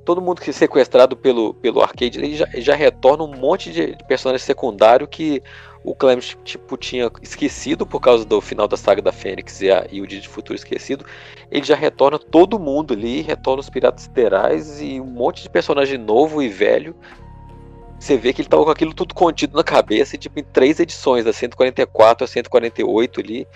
todo 0.05 0.21
mundo 0.21 0.41
que 0.41 0.51
é 0.51 0.53
sequestrado 0.53 1.17
pelo, 1.17 1.55
pelo 1.55 1.81
Arcade, 1.81 2.19
ele 2.19 2.37
já, 2.37 2.49
já 2.55 2.75
retorna 2.75 3.25
um 3.25 3.37
monte 3.37 3.71
de, 3.71 3.97
personagem 4.09 4.45
secundário 4.45 5.07
que 5.07 5.43
o 5.85 5.95
Clement 5.95 6.37
tipo, 6.45 6.77
tinha 6.77 7.11
esquecido 7.21 7.85
por 7.85 8.01
causa 8.01 8.25
do 8.25 8.41
final 8.41 8.69
da 8.69 8.77
saga 8.77 9.03
da 9.03 9.13
Fênix 9.13 9.61
e, 9.61 9.71
a, 9.71 9.87
e 9.91 10.01
o 10.01 10.07
Dia 10.07 10.21
de 10.21 10.29
Futuro 10.29 10.55
esquecido. 10.55 11.05
Ele 11.51 11.65
já 11.65 11.75
retorna 11.75 12.19
todo 12.19 12.59
mundo 12.59 12.95
ali, 12.95 13.21
retorna 13.21 13.61
os 13.61 13.69
Piratas 13.69 14.05
Siderais 14.05 14.81
e 14.81 15.01
um 15.01 15.07
monte 15.07 15.43
de 15.43 15.51
personagem 15.51 15.99
novo 15.99 16.43
e 16.43 16.49
velho. 16.49 16.95
Você 17.99 18.17
vê 18.17 18.33
que 18.33 18.43
ele 18.43 18.49
tava 18.49 18.65
com 18.65 18.71
aquilo 18.71 18.95
tudo 18.95 19.15
contido 19.15 19.57
na 19.57 19.63
cabeça, 19.63 20.19
tipo, 20.19 20.39
em 20.39 20.45
três 20.45 20.81
edições, 20.81 21.25
da 21.25 21.33
144 21.33 22.25
a 22.25 22.29
148 22.29 23.21
ali, 23.21 23.47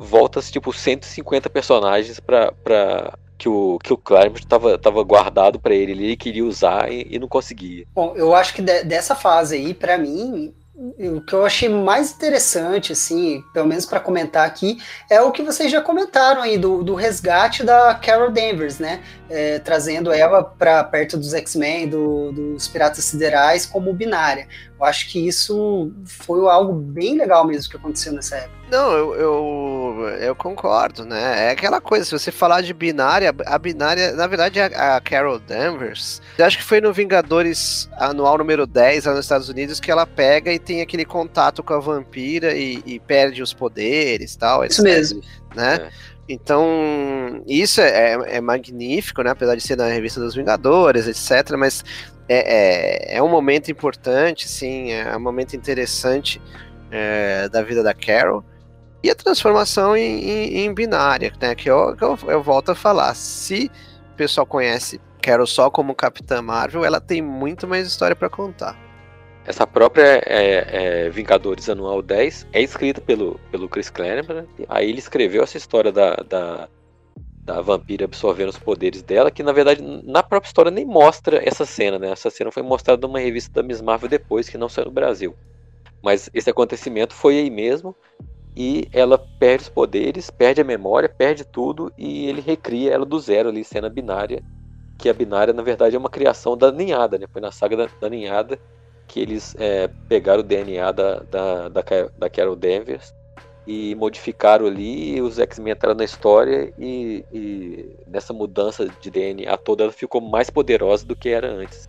volta 0.00 0.40
tipo 0.40 0.72
150 0.72 1.50
personagens 1.50 2.18
para 2.18 3.12
que 3.36 3.48
o, 3.48 3.78
que 3.82 3.92
o 3.92 3.98
Claremont 3.98 4.40
estava 4.40 4.78
tava 4.78 5.02
guardado 5.02 5.60
para 5.60 5.74
ele, 5.74 5.92
ele 5.92 6.16
queria 6.16 6.44
usar 6.44 6.90
e, 6.90 7.06
e, 7.10 7.18
não 7.18 7.28
conseguia. 7.28 7.86
Bom, 7.94 8.14
eu 8.16 8.34
acho 8.34 8.54
que 8.54 8.62
de, 8.62 8.84
dessa 8.84 9.14
fase 9.14 9.56
aí, 9.56 9.74
para 9.74 9.96
mim, 9.96 10.54
o 10.98 11.20
que 11.20 11.34
eu 11.34 11.44
achei 11.44 11.68
mais 11.68 12.12
interessante, 12.12 12.92
assim, 12.92 13.42
pelo 13.52 13.66
menos 13.66 13.84
para 13.84 14.00
comentar 14.00 14.46
aqui, 14.46 14.78
é 15.10 15.20
o 15.20 15.30
que 15.30 15.42
vocês 15.42 15.70
já 15.70 15.82
comentaram 15.82 16.40
aí 16.40 16.56
do, 16.56 16.82
do 16.82 16.94
resgate 16.94 17.62
da 17.62 17.94
Carol 17.94 18.30
Danvers, 18.30 18.78
né? 18.78 19.02
É, 19.28 19.58
trazendo 19.58 20.10
ela 20.10 20.42
para 20.42 20.82
perto 20.84 21.18
dos 21.18 21.34
X-Men, 21.34 21.88
do, 21.88 22.32
dos 22.32 22.66
Piratas 22.68 23.04
Siderais, 23.04 23.66
como 23.66 23.92
binária. 23.92 24.48
Eu 24.80 24.86
acho 24.86 25.10
que 25.10 25.28
isso 25.28 25.92
foi 26.06 26.40
algo 26.48 26.72
bem 26.72 27.18
legal 27.18 27.46
mesmo 27.46 27.70
que 27.70 27.76
aconteceu 27.76 28.14
nessa 28.14 28.36
época. 28.36 28.60
Não, 28.70 28.92
eu, 28.92 29.14
eu, 29.14 30.08
eu, 30.20 30.34
concordo, 30.34 31.04
né? 31.04 31.48
É 31.48 31.50
aquela 31.50 31.80
coisa, 31.80 32.04
se 32.04 32.12
você 32.12 32.30
falar 32.30 32.62
de 32.62 32.72
binária, 32.72 33.34
a 33.44 33.58
binária, 33.58 34.12
na 34.12 34.26
verdade, 34.26 34.58
a, 34.60 34.96
a 34.96 35.00
Carol 35.00 35.38
Danvers, 35.40 36.22
eu 36.38 36.46
acho 36.46 36.56
que 36.56 36.64
foi 36.64 36.80
no 36.80 36.92
Vingadores 36.92 37.90
anual 37.98 38.38
número 38.38 38.66
10 38.66 39.04
lá 39.04 39.12
nos 39.12 39.24
Estados 39.24 39.48
Unidos 39.48 39.80
que 39.80 39.90
ela 39.90 40.06
pega 40.06 40.52
e 40.52 40.58
tem 40.58 40.80
aquele 40.80 41.04
contato 41.04 41.62
com 41.62 41.74
a 41.74 41.80
vampira 41.80 42.54
e, 42.54 42.80
e 42.86 42.98
perde 43.00 43.42
os 43.42 43.52
poderes 43.52 44.34
tal. 44.36 44.64
Isso 44.64 44.82
mesmo. 44.82 45.20
Né? 45.54 45.74
É. 45.74 45.90
Então, 46.32 47.42
isso 47.44 47.80
é, 47.80 48.12
é, 48.12 48.36
é, 48.36 48.40
magnífico, 48.40 49.20
né? 49.20 49.30
Apesar 49.30 49.56
de 49.56 49.62
ser 49.62 49.76
na 49.76 49.88
revista 49.88 50.20
dos 50.20 50.32
Vingadores, 50.32 51.08
etc. 51.08 51.56
Mas 51.58 51.84
é, 52.32 53.14
é, 53.14 53.16
é 53.16 53.22
um 53.22 53.28
momento 53.28 53.72
importante, 53.72 54.48
sim, 54.48 54.92
é 54.92 55.16
um 55.16 55.20
momento 55.20 55.56
interessante 55.56 56.40
é, 56.88 57.48
da 57.48 57.60
vida 57.60 57.82
da 57.82 57.92
Carol. 57.92 58.44
E 59.02 59.10
a 59.10 59.14
transformação 59.16 59.96
em, 59.96 60.22
em, 60.22 60.58
em 60.58 60.72
binária, 60.72 61.32
né? 61.40 61.56
Que, 61.56 61.68
eu, 61.68 61.96
que 61.96 62.04
eu, 62.04 62.16
eu, 62.28 62.40
volto 62.40 62.70
a 62.70 62.74
falar. 62.74 63.14
Se 63.14 63.68
o 64.12 64.16
pessoal 64.16 64.46
conhece 64.46 65.00
Carol 65.20 65.46
só 65.46 65.70
como 65.70 65.92
Capitã 65.92 66.40
Marvel, 66.40 66.84
ela 66.84 67.00
tem 67.00 67.20
muito 67.20 67.66
mais 67.66 67.88
história 67.88 68.14
para 68.14 68.28
contar. 68.28 68.78
Essa 69.44 69.66
própria 69.66 70.22
é, 70.24 71.06
é, 71.06 71.10
Vingadores 71.10 71.68
Anual 71.68 72.00
10 72.00 72.46
é 72.52 72.62
escrita 72.62 73.00
pelo, 73.00 73.40
pelo 73.50 73.68
Chris 73.68 73.90
Claremont. 73.90 74.34
Né? 74.34 74.44
Aí 74.68 74.88
ele 74.88 75.00
escreveu 75.00 75.42
essa 75.42 75.56
história 75.56 75.90
da, 75.90 76.14
da, 76.16 76.68
da 77.44 77.60
vampira 77.60 78.04
absorvendo 78.04 78.50
os 78.50 78.58
poderes 78.58 79.02
dela, 79.02 79.30
que 79.30 79.42
na 79.42 79.52
verdade 79.52 79.82
na 80.04 80.22
própria 80.22 80.48
história 80.48 80.70
nem 80.70 80.84
mostra 80.84 81.40
essa 81.46 81.64
cena, 81.64 81.98
né? 81.98 82.10
Essa 82.10 82.30
cena 82.30 82.50
foi 82.50 82.62
mostrada 82.62 83.06
numa 83.06 83.18
revista 83.18 83.60
da 83.60 83.66
Miss 83.66 83.80
Marvel 83.80 84.08
depois, 84.08 84.48
que 84.48 84.58
não 84.58 84.68
saiu 84.68 84.86
no 84.86 84.92
Brasil. 84.92 85.34
Mas 86.02 86.30
esse 86.32 86.50
acontecimento 86.50 87.14
foi 87.14 87.38
aí 87.38 87.50
mesmo 87.50 87.94
e 88.56 88.88
ela 88.92 89.18
perde 89.18 89.64
os 89.64 89.68
poderes, 89.68 90.30
perde 90.30 90.60
a 90.60 90.64
memória, 90.64 91.08
perde 91.08 91.44
tudo 91.44 91.92
e 91.96 92.26
ele 92.26 92.40
recria 92.40 92.92
ela 92.92 93.06
do 93.06 93.18
zero 93.18 93.48
ali, 93.48 93.64
cena 93.64 93.88
binária, 93.88 94.42
que 94.98 95.08
a 95.08 95.14
binária 95.14 95.52
na 95.52 95.62
verdade 95.62 95.96
é 95.96 95.98
uma 95.98 96.10
criação 96.10 96.56
da 96.56 96.70
ninhada, 96.70 97.18
né? 97.18 97.26
Foi 97.32 97.40
na 97.40 97.50
saga 97.50 97.76
da, 97.76 97.88
da 98.00 98.08
ninhada 98.08 98.58
que 99.08 99.18
eles 99.18 99.56
é, 99.58 99.88
pegaram 100.08 100.40
o 100.40 100.44
DNA 100.44 100.92
da, 100.92 101.20
da, 101.20 101.68
da, 101.68 101.82
da 102.16 102.30
Carol 102.30 102.54
Danvers 102.54 103.12
e 103.70 103.94
modificaram 103.94 104.66
ali, 104.66 105.14
e 105.14 105.22
os 105.22 105.38
X-Men 105.38 105.74
entraram 105.74 105.96
na 105.96 106.04
história 106.04 106.72
e, 106.76 107.24
e 107.32 107.96
nessa 108.04 108.32
mudança 108.32 108.88
de 109.00 109.10
DNA 109.12 109.56
toda 109.58 109.84
ela 109.84 109.92
ficou 109.92 110.20
mais 110.20 110.50
poderosa 110.50 111.06
do 111.06 111.14
que 111.14 111.28
era 111.28 111.48
antes. 111.48 111.88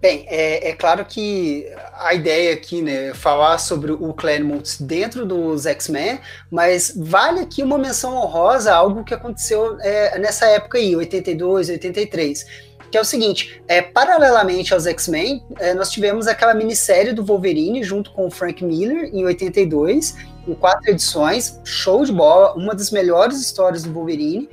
Bem, 0.00 0.26
é, 0.28 0.70
é, 0.70 0.72
claro 0.72 1.04
que 1.04 1.64
a 1.94 2.12
ideia 2.12 2.52
aqui, 2.52 2.82
né, 2.82 3.10
é 3.10 3.14
falar 3.14 3.58
sobre 3.58 3.92
o 3.92 4.12
Claremont 4.12 4.82
dentro 4.82 5.24
dos 5.24 5.64
X-Men, 5.64 6.18
mas 6.50 6.92
vale 6.96 7.40
aqui 7.40 7.62
uma 7.62 7.78
menção 7.78 8.16
honrosa 8.16 8.72
a 8.72 8.76
algo 8.76 9.04
que 9.04 9.14
aconteceu 9.14 9.78
é, 9.80 10.18
nessa 10.18 10.46
época 10.46 10.76
aí, 10.76 10.96
82, 10.96 11.68
83, 11.70 12.46
que 12.90 12.98
é 12.98 13.00
o 13.00 13.04
seguinte, 13.04 13.62
é, 13.68 13.80
paralelamente 13.80 14.74
aos 14.74 14.86
X-Men, 14.86 15.42
é, 15.60 15.72
nós 15.72 15.90
tivemos 15.90 16.26
aquela 16.26 16.52
minissérie 16.52 17.12
do 17.12 17.24
Wolverine 17.24 17.82
junto 17.84 18.10
com 18.10 18.26
o 18.26 18.30
Frank 18.30 18.64
Miller 18.64 19.08
em 19.14 19.24
82, 19.24 20.16
em 20.46 20.54
quatro 20.54 20.90
edições, 20.90 21.60
show 21.64 22.04
de 22.04 22.12
bola, 22.12 22.54
uma 22.54 22.74
das 22.74 22.90
melhores 22.90 23.40
histórias 23.40 23.82
do 23.82 23.92
Wolverine. 23.92 24.48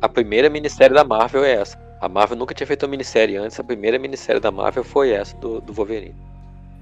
A 0.00 0.08
primeira 0.08 0.48
minissérie 0.48 0.94
da 0.94 1.04
Marvel 1.04 1.44
é 1.44 1.52
essa. 1.52 1.78
A 2.00 2.08
Marvel 2.08 2.36
nunca 2.36 2.54
tinha 2.54 2.66
feito 2.66 2.84
uma 2.84 2.90
minissérie 2.90 3.36
antes, 3.36 3.58
a 3.58 3.64
primeira 3.64 3.98
minissérie 3.98 4.40
da 4.40 4.50
Marvel 4.50 4.84
foi 4.84 5.10
essa 5.10 5.36
do, 5.36 5.60
do 5.60 5.72
Wolverine. 5.72 6.14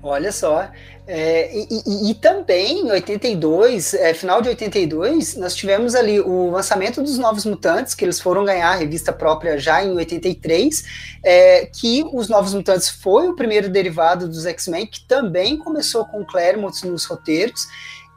Olha 0.02 0.32
só. 0.32 0.68
É, 1.06 1.56
e, 1.56 1.68
e, 1.86 2.10
e, 2.10 2.14
também 2.14 2.80
em 2.80 2.90
82, 2.90 3.94
é, 3.94 4.12
final 4.14 4.42
de 4.42 4.48
82, 4.48 5.36
nós 5.36 5.54
tivemos 5.54 5.94
ali 5.94 6.20
o 6.20 6.50
lançamento 6.50 7.00
dos 7.02 7.18
Novos 7.18 7.44
Mutantes, 7.44 7.94
que 7.94 8.04
eles 8.04 8.20
foram 8.20 8.44
ganhar 8.44 8.70
a 8.70 8.74
revista 8.74 9.12
própria 9.12 9.58
já 9.58 9.84
em 9.84 9.92
83, 9.92 10.84
é, 11.24 11.66
que 11.66 12.04
os 12.12 12.28
Novos 12.28 12.52
Mutantes 12.52 12.88
foi 12.88 13.28
o 13.28 13.36
primeiro 13.36 13.68
derivado 13.68 14.26
dos 14.28 14.44
X-Men, 14.44 14.86
que 14.86 15.06
também 15.06 15.56
começou 15.56 16.04
com 16.04 16.24
Claremont 16.24 16.84
nos 16.86 17.04
roteiros, 17.04 17.68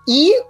e 0.07 0.43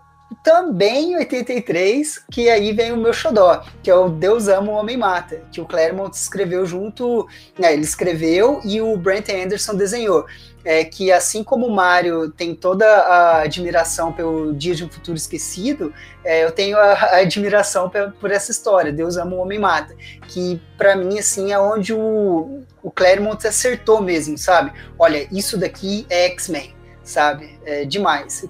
também 0.44 1.14
em 1.14 1.16
83, 1.18 2.24
que 2.32 2.50
aí 2.50 2.72
vem 2.72 2.92
o 2.92 2.98
meu 2.98 3.14
xodó, 3.14 3.64
que 3.82 3.90
é 3.90 3.96
o 3.96 4.10
Deus 4.10 4.48
Ama 4.48 4.72
o 4.72 4.76
Homem 4.76 4.98
Mata, 4.98 5.42
que 5.52 5.60
o 5.60 5.66
Claremont 5.66 6.16
escreveu 6.16 6.66
junto, 6.66 7.28
né, 7.58 7.74
ele 7.74 7.84
escreveu 7.84 8.62
e 8.64 8.80
o 8.82 8.96
Brent 8.98 9.30
Anderson 9.30 9.76
desenhou. 9.76 10.26
É 10.64 10.84
que 10.84 11.12
assim 11.12 11.44
como 11.44 11.68
o 11.68 11.72
Mario 11.72 12.32
tem 12.32 12.56
toda 12.56 12.86
a 12.86 13.42
admiração 13.42 14.12
pelo 14.12 14.54
Dia 14.54 14.74
de 14.74 14.84
um 14.84 14.90
Futuro 14.90 15.16
Esquecido, 15.16 15.94
é, 16.24 16.44
eu 16.44 16.52
tenho 16.52 16.78
a, 16.78 16.94
a 16.94 17.18
admiração 17.18 17.90
por, 17.90 18.12
por, 18.14 18.32
essa 18.32 18.52
história, 18.52 18.92
Deus 18.92 19.18
Ama 19.18 19.36
o 19.36 19.40
Homem 19.40 19.60
Mata, 19.60 19.96
que 20.28 20.60
para 20.78 20.96
mim 20.96 21.20
assim 21.20 21.54
é 21.54 21.60
onde 21.60 21.94
o, 21.94 22.64
o 22.82 22.90
Claremont 22.90 23.48
acertou 23.48 24.02
mesmo, 24.02 24.38
sabe? 24.38 24.72
Olha, 24.98 25.28
isso 25.32 25.58
daqui 25.58 26.06
é 26.10 26.26
X-Men, 26.26 26.76
sabe? 27.04 27.60
É 27.64 27.86
demais. 27.86 28.46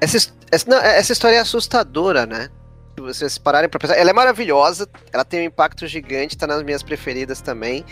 Essa, 0.00 0.32
essa, 0.50 0.68
não, 0.68 0.78
essa 0.78 1.12
história 1.12 1.36
é 1.36 1.40
assustadora, 1.40 2.26
né? 2.26 2.48
Se 2.96 3.02
vocês 3.02 3.38
pararem 3.38 3.68
pra 3.68 3.78
pensar. 3.78 3.96
Ela 3.96 4.10
é 4.10 4.12
maravilhosa, 4.12 4.88
ela 5.12 5.24
tem 5.24 5.40
um 5.40 5.44
impacto 5.44 5.86
gigante, 5.86 6.36
tá 6.36 6.46
nas 6.46 6.62
minhas 6.62 6.82
preferidas 6.82 7.40
também. 7.40 7.84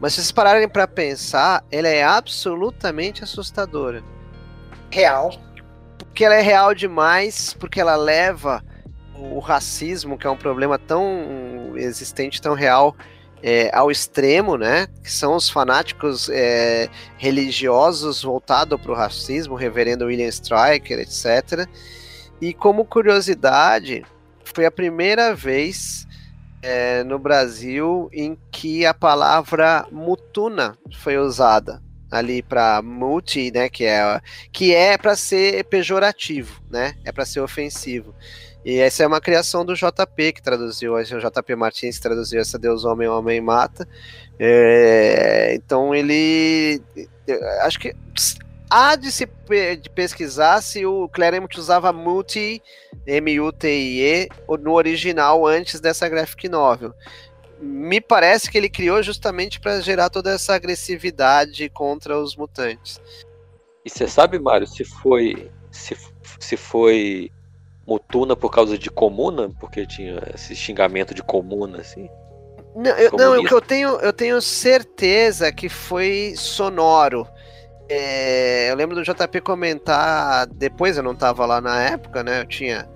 Mas 0.00 0.12
se 0.12 0.20
vocês 0.20 0.32
pararem 0.32 0.68
para 0.68 0.86
pensar, 0.86 1.64
ela 1.70 1.88
é 1.88 2.02
absolutamente 2.02 3.24
assustadora. 3.24 4.02
Real. 4.90 5.30
Porque 5.98 6.24
ela 6.24 6.36
é 6.36 6.40
real 6.40 6.74
demais, 6.74 7.52
porque 7.54 7.80
ela 7.80 7.96
leva 7.96 8.62
o 9.14 9.40
racismo, 9.40 10.16
que 10.16 10.26
é 10.26 10.30
um 10.30 10.36
problema 10.36 10.78
tão 10.78 11.72
existente, 11.76 12.40
tão 12.40 12.54
real, 12.54 12.96
é, 13.42 13.70
ao 13.74 13.90
extremo, 13.90 14.56
né? 14.56 14.86
Que 15.02 15.10
são 15.10 15.34
os 15.34 15.48
fanáticos 15.48 16.28
é, 16.28 16.88
religiosos 17.16 18.22
voltados 18.22 18.80
para 18.80 18.92
o 18.92 18.94
racismo, 18.94 19.54
reverendo 19.54 20.06
William 20.06 20.28
Stryker, 20.28 20.98
etc. 20.98 21.68
E 22.40 22.52
como 22.54 22.84
curiosidade, 22.84 24.04
foi 24.44 24.64
a 24.64 24.70
primeira 24.70 25.34
vez 25.34 26.06
é, 26.62 27.04
no 27.04 27.18
Brasil 27.18 28.08
em 28.12 28.36
que 28.50 28.84
a 28.84 28.94
palavra 28.94 29.86
mutuna 29.90 30.76
foi 30.96 31.16
usada 31.18 31.82
ali 32.10 32.42
para 32.42 32.80
multi, 32.82 33.50
né, 33.52 33.68
que 33.68 33.84
é 33.84 34.20
que 34.50 34.74
é 34.74 34.96
para 34.96 35.14
ser 35.14 35.64
pejorativo, 35.64 36.62
né? 36.70 36.94
É 37.04 37.12
para 37.12 37.26
ser 37.26 37.40
ofensivo. 37.40 38.14
E 38.68 38.80
essa 38.80 39.02
é 39.02 39.06
uma 39.06 39.18
criação 39.18 39.64
do 39.64 39.74
JP, 39.74 40.34
que 40.34 40.42
traduziu, 40.42 40.92
o 40.92 41.02
JP 41.02 41.56
Martins 41.56 41.98
traduziu 41.98 42.38
essa 42.38 42.58
Deus 42.58 42.84
Homem, 42.84 43.08
Homem 43.08 43.40
Mata. 43.40 43.88
É, 44.38 45.54
então 45.54 45.94
ele. 45.94 46.78
Acho 47.62 47.80
que 47.80 47.96
há 48.68 48.94
de 48.94 49.10
se 49.10 49.26
de 49.80 49.88
pesquisar 49.88 50.60
se 50.60 50.84
o 50.84 51.08
Claremont 51.08 51.58
usava 51.58 51.94
multi, 51.94 52.62
M-U-T-I-E, 53.06 54.28
no 54.60 54.74
original 54.74 55.46
antes 55.46 55.80
dessa 55.80 56.06
graphic 56.06 56.46
novel. 56.46 56.92
Me 57.58 58.02
parece 58.02 58.50
que 58.50 58.58
ele 58.58 58.68
criou 58.68 59.02
justamente 59.02 59.58
para 59.60 59.80
gerar 59.80 60.10
toda 60.10 60.30
essa 60.30 60.54
agressividade 60.54 61.70
contra 61.70 62.18
os 62.18 62.36
mutantes. 62.36 63.00
E 63.82 63.88
você 63.88 64.06
sabe, 64.06 64.38
Mário, 64.38 64.66
se 64.66 64.84
foi 64.84 65.50
se, 65.70 65.96
se 66.38 66.54
foi 66.54 67.32
Mutuna 67.88 68.36
por 68.36 68.50
causa 68.50 68.76
de 68.76 68.90
comuna, 68.90 69.50
porque 69.58 69.86
tinha 69.86 70.20
esse 70.34 70.54
xingamento 70.54 71.14
de 71.14 71.22
comuna, 71.22 71.78
assim. 71.78 72.06
Não, 72.76 72.90
eu, 72.90 73.10
não, 73.12 73.40
o 73.40 73.44
que 73.44 73.54
eu 73.54 73.62
tenho, 73.62 73.88
eu 74.00 74.12
tenho 74.12 74.40
certeza 74.42 75.50
que 75.50 75.70
foi 75.70 76.34
sonoro. 76.36 77.26
É, 77.88 78.70
eu 78.70 78.76
lembro 78.76 78.94
do 78.94 79.02
JP 79.02 79.40
comentar 79.40 80.46
depois, 80.46 80.98
eu 80.98 81.02
não 81.02 81.12
estava 81.12 81.46
lá 81.46 81.62
na 81.62 81.82
época, 81.82 82.22
né? 82.22 82.42
Eu 82.42 82.46
tinha. 82.46 82.86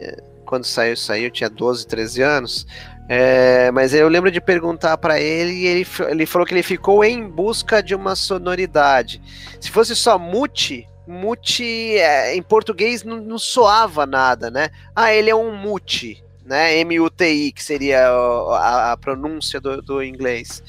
É, 0.00 0.20
quando 0.44 0.64
saiu 0.64 0.94
isso 0.94 1.12
aí, 1.12 1.22
eu 1.22 1.30
tinha 1.30 1.48
12, 1.48 1.86
13 1.86 2.20
anos. 2.20 2.66
É, 3.08 3.70
mas 3.70 3.94
eu 3.94 4.08
lembro 4.08 4.30
de 4.30 4.40
perguntar 4.40 4.96
para 4.98 5.20
ele 5.20 5.52
e 5.52 5.66
ele, 5.66 5.86
ele 6.08 6.26
falou 6.26 6.46
que 6.46 6.54
ele 6.54 6.62
ficou 6.62 7.04
em 7.04 7.28
busca 7.28 7.80
de 7.80 7.94
uma 7.94 8.16
sonoridade. 8.16 9.22
Se 9.60 9.70
fosse 9.70 9.94
só 9.94 10.18
mute, 10.18 10.88
Muti, 11.06 11.96
é, 11.96 12.34
em 12.34 12.42
português, 12.42 13.02
não, 13.02 13.16
não, 13.16 13.38
soava 13.38 14.06
nada, 14.06 14.50
né? 14.50 14.70
Ah, 14.94 15.12
ele 15.12 15.30
é 15.30 15.34
um 15.34 15.54
muti, 15.54 16.22
né? 16.44 16.76
M-U-T-I, 16.78 17.52
que 17.52 17.62
seria 17.62 18.08
a, 18.08 18.92
a 18.92 18.96
pronúncia 18.96 19.60
do, 19.60 19.82
do, 19.82 20.02
inglês. 20.02 20.62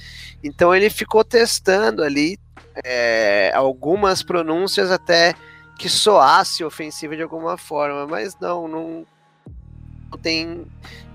Então 0.43 0.73
ele 0.73 0.89
ficou 0.89 1.23
testando 1.23 2.03
ali 2.03 2.37
é, 2.83 3.51
algumas 3.53 4.23
pronúncias 4.23 4.89
até 4.89 5.35
que 5.77 5.87
soasse 5.87 6.63
ofensiva 6.63 7.15
de 7.15 7.21
alguma 7.21 7.57
forma, 7.57 8.07
mas 8.07 8.35
não, 8.39 8.67
não, 8.67 9.05
não 10.11 10.17
tem 10.17 10.65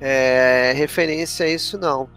é, 0.01 0.73
referência 0.77 1.47
a 1.47 1.49
isso 1.49 1.77
não 1.77 2.09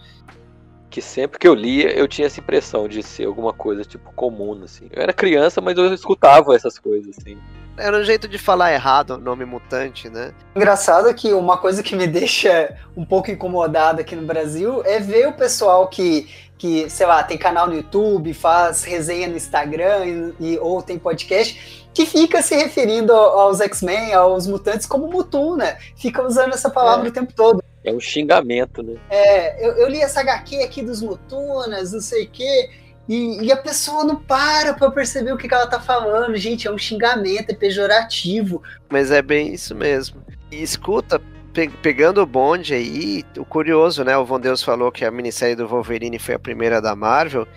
que 0.92 1.02
sempre 1.02 1.40
que 1.40 1.48
eu 1.48 1.56
lia, 1.56 1.90
eu 1.98 2.08
tinha 2.08 2.28
essa 2.28 2.42
impressão 2.42 2.88
de 2.88 3.02
ser 3.02 3.26
alguma 3.26 3.54
coisa, 3.54 3.84
tipo, 3.84 4.12
comum, 4.14 4.62
assim. 4.64 4.88
Eu 4.92 5.02
era 5.02 5.14
criança, 5.14 5.62
mas 5.62 5.78
eu 5.78 5.92
escutava 5.94 6.54
essas 6.54 6.78
coisas, 6.78 7.18
assim. 7.18 7.38
Era 7.78 7.98
um 7.98 8.04
jeito 8.04 8.28
de 8.28 8.38
falar 8.38 8.74
errado 8.74 9.12
o 9.12 9.18
nome 9.18 9.46
mutante, 9.46 10.10
né? 10.10 10.34
Engraçado 10.54 11.12
que 11.16 11.34
uma 11.34 11.58
coisa 11.58 11.82
que 11.82 11.96
me 11.96 12.06
deixa 12.08 12.78
um 12.96 13.06
pouco 13.06 13.32
incomodado 13.32 14.02
aqui 14.02 14.16
no 14.16 14.28
Brasil 14.28 14.84
é 14.86 15.00
ver 15.00 15.30
o 15.30 15.34
pessoal 15.34 15.88
que, 15.88 16.30
que 16.58 16.90
sei 16.90 17.08
lá, 17.08 17.24
tem 17.24 17.38
canal 17.38 17.68
no 17.68 17.74
YouTube, 17.74 18.34
faz 18.34 18.84
resenha 18.84 19.30
no 19.30 19.38
Instagram 19.38 20.06
e, 20.06 20.52
e 20.54 20.60
ou 20.60 20.82
tem 20.82 21.00
podcast, 21.00 21.88
que 21.94 22.06
fica 22.06 22.42
se 22.42 22.54
referindo 22.54 23.14
aos 23.14 23.62
X-Men, 23.62 24.14
aos 24.14 24.46
mutantes 24.46 24.86
como 24.86 25.08
Mutum, 25.08 25.56
né? 25.56 25.78
Fica 25.96 26.22
usando 26.22 26.54
essa 26.54 26.70
palavra 26.70 27.08
é. 27.08 27.10
o 27.10 27.14
tempo 27.14 27.32
todo. 27.34 27.64
É 27.84 27.92
um 27.92 28.00
xingamento, 28.00 28.84
né? 28.84 28.96
É, 29.10 29.66
eu, 29.66 29.72
eu 29.74 29.90
li 29.90 30.02
essa 30.02 30.22
HQ 30.22 30.64
aqui 30.64 30.82
dos 30.84 31.02
Mutunas, 31.02 31.92
não 31.92 32.00
sei 32.00 32.26
o 32.26 32.30
quê, 32.30 32.70
e, 33.10 33.44
e, 33.44 33.52
a 33.52 33.58
pessoa 33.58 34.04
não 34.04 34.16
para 34.16 34.74
pra 34.74 34.92
perceber 34.92 35.34
o 35.34 35.38
que, 35.38 35.48
que 35.48 35.54
ela 35.54 35.68
tá 35.68 35.80
falando. 35.80 36.36
Gente, 36.38 36.68
é 36.68 36.72
um 36.72 36.78
xingamento, 36.78 37.50
é 37.50 37.54
pejorativo. 37.54 38.62
Mas 38.90 39.12
é 39.12 39.22
bem 39.22 39.54
isso 39.54 39.76
mesmo. 39.76 40.24
E 40.52 40.62
escuta, 40.62 41.20
pe 41.52 41.68
pegando 41.68 42.22
o 42.22 42.26
bonde 42.26 42.74
aí, 42.74 43.24
o 43.38 43.44
curioso, 43.44 44.04
né? 44.04 44.16
O 44.16 44.24
Von 44.24 44.40
Deus 44.40 44.64
falou 44.64 44.92
que 44.92 45.04
a 45.04 45.12
minissérie 45.12 45.56
do 45.56 45.68
Wolverine 45.68 46.20
foi 46.20 46.36
a 46.36 46.40
primeira 46.40 46.82
da 46.82 46.96
Marvel. 46.96 47.48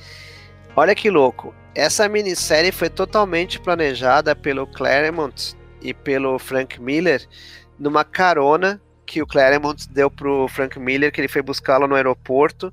Olha 0.74 0.94
que 0.94 1.10
louco. 1.10 1.54
Essa 1.74 2.08
minissérie 2.08 2.72
foi 2.72 2.88
totalmente 2.88 3.60
planejada 3.60 4.34
pelo 4.34 4.66
Claremont 4.66 5.56
e 5.80 5.92
pelo 5.92 6.38
Frank 6.38 6.80
Miller 6.80 7.24
numa 7.78 8.04
carona 8.04 8.80
que 9.04 9.22
o 9.22 9.26
Claremont 9.26 9.88
deu 9.90 10.10
pro 10.10 10.48
Frank 10.48 10.78
Miller, 10.78 11.12
que 11.12 11.20
ele 11.20 11.28
foi 11.28 11.42
buscá-lo 11.42 11.86
no 11.86 11.94
aeroporto 11.94 12.72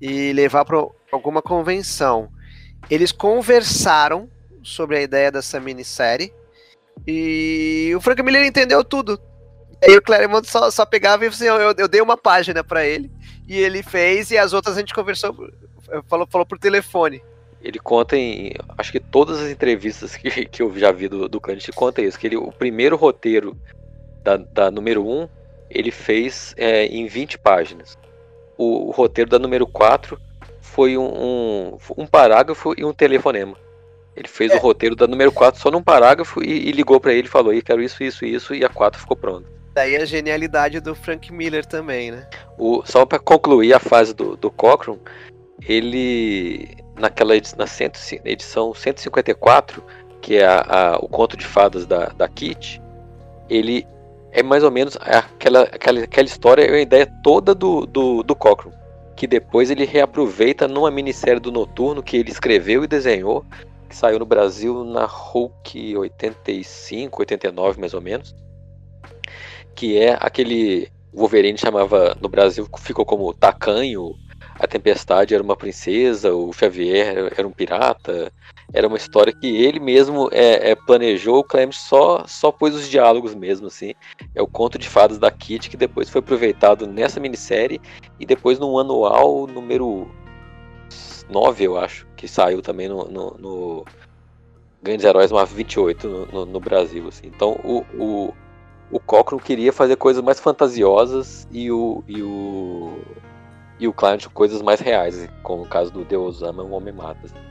e 0.00 0.32
levar 0.32 0.64
para 0.64 0.84
alguma 1.10 1.42
convenção. 1.42 2.30
Eles 2.90 3.12
conversaram 3.12 4.28
sobre 4.62 4.98
a 4.98 5.02
ideia 5.02 5.30
dessa 5.30 5.58
minissérie 5.58 6.32
e 7.06 7.92
o 7.96 8.00
Frank 8.00 8.22
Miller 8.22 8.44
entendeu 8.44 8.84
tudo. 8.84 9.20
Aí 9.82 9.96
o 9.96 10.02
Claremont 10.02 10.48
só, 10.48 10.70
só 10.70 10.84
pegava 10.84 11.24
e 11.24 11.28
assim, 11.28 11.46
eu, 11.46 11.74
eu 11.76 11.88
dei 11.88 12.00
uma 12.00 12.16
página 12.16 12.64
para 12.64 12.84
ele 12.84 13.10
e 13.46 13.58
ele 13.58 13.82
fez 13.82 14.30
e 14.30 14.38
as 14.38 14.52
outras 14.52 14.76
a 14.76 14.80
gente 14.80 14.94
conversou, 14.94 15.34
falou, 16.08 16.26
falou 16.26 16.46
por 16.46 16.58
telefone. 16.58 17.22
Ele 17.60 17.78
conta 17.78 18.16
em, 18.16 18.52
acho 18.76 18.92
que 18.92 19.00
todas 19.00 19.40
as 19.40 19.50
entrevistas 19.50 20.14
que, 20.16 20.44
que 20.46 20.62
eu 20.62 20.76
já 20.78 20.92
vi 20.92 21.08
do, 21.08 21.28
do 21.28 21.40
Cândido 21.40 21.72
conta 21.72 22.02
isso, 22.02 22.18
que 22.18 22.26
ele, 22.26 22.36
o 22.36 22.52
primeiro 22.52 22.96
roteiro 22.96 23.56
da, 24.22 24.36
da 24.36 24.70
número 24.70 25.06
1 25.06 25.22
um, 25.22 25.28
ele 25.70 25.90
fez 25.90 26.54
é, 26.56 26.86
em 26.86 27.06
20 27.06 27.38
páginas. 27.38 27.96
O, 28.56 28.88
o, 28.88 28.90
roteiro 28.90 29.30
da 29.30 29.38
número 29.38 29.66
4 29.66 30.20
foi 30.60 30.96
um, 30.96 31.06
um, 31.06 31.78
um, 31.96 32.06
parágrafo 32.06 32.74
e 32.76 32.84
um 32.84 32.92
telefonema. 32.92 33.56
Ele 34.16 34.28
fez 34.28 34.50
é. 34.50 34.56
o 34.56 34.58
roteiro 34.58 34.96
da 34.96 35.06
número 35.06 35.30
4 35.30 35.60
só 35.60 35.70
num 35.70 35.82
parágrafo 35.82 36.42
e, 36.42 36.68
e 36.68 36.72
ligou 36.72 36.98
para 36.98 37.12
ele 37.12 37.28
e 37.28 37.30
falou: 37.30 37.52
quero 37.62 37.82
isso, 37.82 38.02
isso, 38.02 38.24
isso, 38.24 38.54
e 38.54 38.64
a 38.64 38.68
4 38.68 39.00
ficou 39.00 39.16
pronta. 39.16 39.46
Daí 39.74 39.96
a 39.96 40.04
genialidade 40.04 40.80
do 40.80 40.94
Frank 40.94 41.32
Miller 41.32 41.64
também, 41.64 42.10
né? 42.10 42.28
O, 42.58 42.82
só 42.84 43.06
para 43.06 43.18
concluir 43.18 43.72
a 43.72 43.78
fase 43.78 44.12
do, 44.12 44.36
do 44.36 44.50
Cochran, 44.50 44.96
ele, 45.66 46.68
naquela 46.96 47.36
edição, 47.36 47.58
na 47.58 47.66
cento, 47.66 48.00
edição 48.24 48.74
154, 48.74 49.82
que 50.20 50.36
é 50.36 50.46
a, 50.46 50.64
a, 50.68 50.96
o 50.96 51.08
conto 51.08 51.36
de 51.36 51.46
fadas 51.46 51.86
da, 51.86 52.06
da 52.06 52.26
Kit, 52.26 52.82
ele 53.48 53.86
é 54.32 54.42
mais 54.42 54.62
ou 54.62 54.70
menos 54.70 54.96
aquela, 55.00 55.62
aquela, 55.62 56.00
aquela 56.00 56.26
história, 56.26 56.62
é 56.62 56.74
a 56.74 56.80
ideia 56.80 57.06
toda 57.22 57.54
do, 57.54 57.86
do, 57.86 58.22
do 58.22 58.34
Cochran. 58.34 58.72
Que 59.16 59.26
depois 59.26 59.70
ele 59.70 59.84
reaproveita 59.84 60.68
numa 60.68 60.90
minissérie 60.90 61.40
do 61.40 61.50
Noturno 61.50 62.02
que 62.02 62.16
ele 62.16 62.30
escreveu 62.30 62.84
e 62.84 62.86
desenhou, 62.86 63.44
que 63.88 63.96
saiu 63.96 64.18
no 64.18 64.26
Brasil 64.26 64.84
na 64.84 65.06
Hulk 65.06 65.96
85, 65.96 67.22
89 67.22 67.80
mais 67.80 67.94
ou 67.94 68.00
menos. 68.00 68.34
Que 69.74 69.98
é 69.98 70.16
aquele 70.20 70.88
Wolverine 71.12 71.58
chamava 71.58 72.16
no 72.20 72.28
Brasil, 72.28 72.68
ficou 72.78 73.04
como 73.04 73.32
Tacanho, 73.32 74.14
a 74.58 74.66
Tempestade 74.66 75.34
era 75.34 75.42
uma 75.42 75.56
princesa, 75.56 76.34
o 76.34 76.52
Xavier 76.52 77.32
era 77.36 77.46
um 77.46 77.52
pirata. 77.52 78.32
Era 78.72 78.86
uma 78.86 78.98
história 78.98 79.32
que 79.32 79.46
ele 79.46 79.80
mesmo 79.80 80.28
é, 80.30 80.70
é, 80.70 80.74
planejou, 80.74 81.38
o 81.38 81.44
Clement 81.44 81.72
só, 81.72 82.24
só 82.26 82.52
pôs 82.52 82.74
os 82.74 82.88
diálogos 82.88 83.34
mesmo, 83.34 83.68
assim. 83.68 83.94
É 84.34 84.42
o 84.42 84.46
conto 84.46 84.78
de 84.78 84.88
fadas 84.88 85.18
da 85.18 85.30
Kitty, 85.30 85.70
que 85.70 85.76
depois 85.76 86.10
foi 86.10 86.18
aproveitado 86.18 86.86
nessa 86.86 87.18
minissérie 87.18 87.80
e 88.20 88.26
depois 88.26 88.58
no 88.58 88.78
anual 88.78 89.46
número 89.46 90.10
9, 91.30 91.64
eu 91.64 91.78
acho, 91.78 92.06
que 92.16 92.28
saiu 92.28 92.60
também 92.60 92.88
no, 92.88 93.04
no, 93.04 93.36
no 93.38 93.84
Grandes 94.82 95.04
Heróis 95.04 95.32
Marvel 95.32 95.56
28 95.56 96.08
no, 96.08 96.26
no, 96.26 96.46
no 96.46 96.60
Brasil. 96.60 97.06
Assim. 97.08 97.26
Então 97.26 97.58
o, 97.64 97.84
o, 97.94 98.34
o 98.90 99.00
Cochran 99.00 99.38
queria 99.38 99.72
fazer 99.72 99.96
coisas 99.96 100.22
mais 100.22 100.40
fantasiosas 100.40 101.48
e 101.50 101.70
o, 101.70 102.02
e 102.06 102.22
o, 102.22 102.98
e 103.78 103.86
o 103.86 103.92
Client 103.92 104.26
coisas 104.28 104.60
mais 104.62 104.80
reais, 104.80 105.16
assim, 105.16 105.28
como 105.42 105.62
o 105.62 105.68
caso 105.68 105.90
do 105.90 106.04
Deus 106.04 106.42
Ama, 106.42 106.62
um 106.62 106.72
Homem 106.72 106.92
Mata. 106.92 107.20
Assim. 107.24 107.48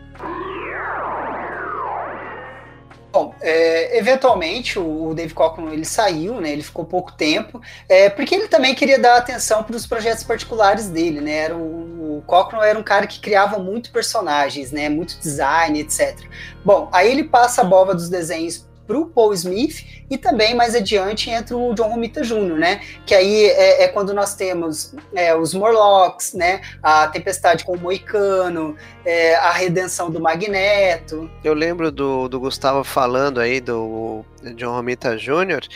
Bom, 3.11 3.33
é, 3.41 3.97
eventualmente 3.97 4.77
o, 4.77 5.07
o 5.07 5.15
Dave 5.15 5.33
Cockrum 5.33 5.71
ele 5.71 5.85
saiu, 5.85 6.39
né? 6.39 6.51
Ele 6.51 6.61
ficou 6.61 6.85
pouco 6.85 7.13
tempo, 7.13 7.59
é, 7.89 8.09
porque 8.09 8.35
ele 8.35 8.47
também 8.47 8.75
queria 8.75 8.99
dar 8.99 9.17
atenção 9.17 9.63
para 9.63 9.75
os 9.75 9.87
projetos 9.87 10.23
particulares 10.23 10.87
dele, 10.87 11.19
né? 11.19 11.31
Era 11.31 11.55
o, 11.55 12.17
o 12.17 12.23
Cockrum 12.27 12.61
era 12.61 12.77
um 12.77 12.83
cara 12.83 13.07
que 13.07 13.19
criava 13.19 13.57
muito 13.57 13.91
personagens, 13.91 14.71
né? 14.71 14.87
Muito 14.87 15.17
design, 15.19 15.79
etc. 15.79 16.15
Bom, 16.63 16.89
aí 16.91 17.09
ele 17.09 17.23
passa 17.23 17.61
a 17.61 17.63
bola 17.63 17.95
dos 17.95 18.09
desenhos 18.09 18.66
para 18.87 18.97
o 18.97 19.05
Paul 19.05 19.33
Smith 19.33 19.85
e 20.09 20.17
também 20.17 20.55
mais 20.55 20.73
adiante 20.73 21.29
entra 21.29 21.55
o 21.55 21.73
John 21.75 21.89
Romita 21.89 22.21
Jr., 22.21 22.55
né? 22.55 22.81
Que 23.05 23.13
aí 23.13 23.45
é, 23.45 23.83
é 23.83 23.87
quando 23.89 24.13
nós 24.13 24.35
temos 24.35 24.95
é, 25.13 25.35
os 25.35 25.53
Morlocks, 25.53 26.33
né? 26.33 26.61
A 26.81 27.07
Tempestade 27.09 27.65
com 27.65 27.73
o 27.73 27.77
Moicano, 27.77 28.75
é, 29.05 29.35
a 29.35 29.51
redenção 29.51 30.09
do 30.09 30.21
Magneto. 30.21 31.29
Eu 31.43 31.53
lembro 31.53 31.91
do, 31.91 32.29
do 32.29 32.39
Gustavo 32.39 32.83
falando 32.83 33.41
aí 33.41 33.59
do 33.59 34.23
John 34.55 34.73
Romita 34.73 35.17
Jr. 35.17 35.67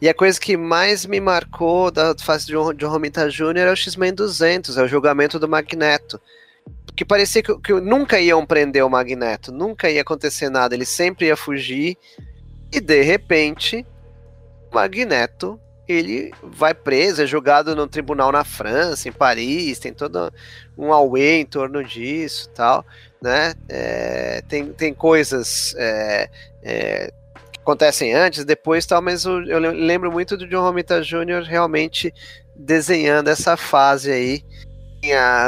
E 0.00 0.08
a 0.08 0.14
coisa 0.14 0.40
que 0.40 0.56
mais 0.56 1.04
me 1.04 1.20
marcou 1.20 1.90
da 1.90 2.14
fase 2.18 2.46
de 2.46 2.52
John, 2.52 2.72
John 2.72 2.90
Romita 2.90 3.28
Jr. 3.28 3.66
é 3.66 3.72
o 3.72 3.76
X-Men 3.76 4.14
200, 4.14 4.78
é 4.78 4.82
o 4.82 4.88
julgamento 4.88 5.38
do 5.38 5.48
Magneto 5.48 6.20
que 6.94 7.04
parecia 7.04 7.42
que, 7.42 7.56
que, 7.60 7.72
nunca 7.72 8.20
iam 8.20 8.44
prender 8.44 8.84
o 8.84 8.90
Magneto, 8.90 9.50
nunca 9.50 9.88
ia 9.88 10.02
acontecer 10.02 10.50
nada, 10.50 10.74
ele 10.74 10.84
sempre 10.84 11.26
ia 11.26 11.36
fugir, 11.36 11.96
e 12.72 12.80
de 12.80 13.02
repente, 13.02 13.86
Magneto 14.72 15.60
ele 15.92 16.32
vai 16.40 16.72
preso, 16.72 17.22
é 17.22 17.26
julgado 17.26 17.74
no 17.74 17.86
tribunal 17.88 18.30
na 18.30 18.44
França, 18.44 19.08
em 19.08 19.12
Paris, 19.12 19.78
tem 19.80 19.92
todo 19.92 20.32
um 20.78 20.92
auê 20.92 21.40
em 21.40 21.44
torno 21.44 21.82
disso 21.82 22.48
tal, 22.50 22.86
né? 23.20 23.54
É, 23.68 24.40
tem, 24.48 24.66
tem 24.72 24.94
coisas 24.94 25.74
é, 25.76 26.30
é, 26.62 27.12
que 27.52 27.58
acontecem 27.60 28.14
antes, 28.14 28.44
depois 28.44 28.86
tal, 28.86 29.02
mas 29.02 29.24
eu, 29.24 29.44
eu 29.44 29.58
lembro 29.58 30.12
muito 30.12 30.36
do 30.36 30.46
John 30.46 30.62
Romita 30.62 31.02
Jr. 31.02 31.42
realmente 31.44 32.14
desenhando 32.54 33.28
essa 33.28 33.56
fase 33.56 34.12
aí 34.12 34.44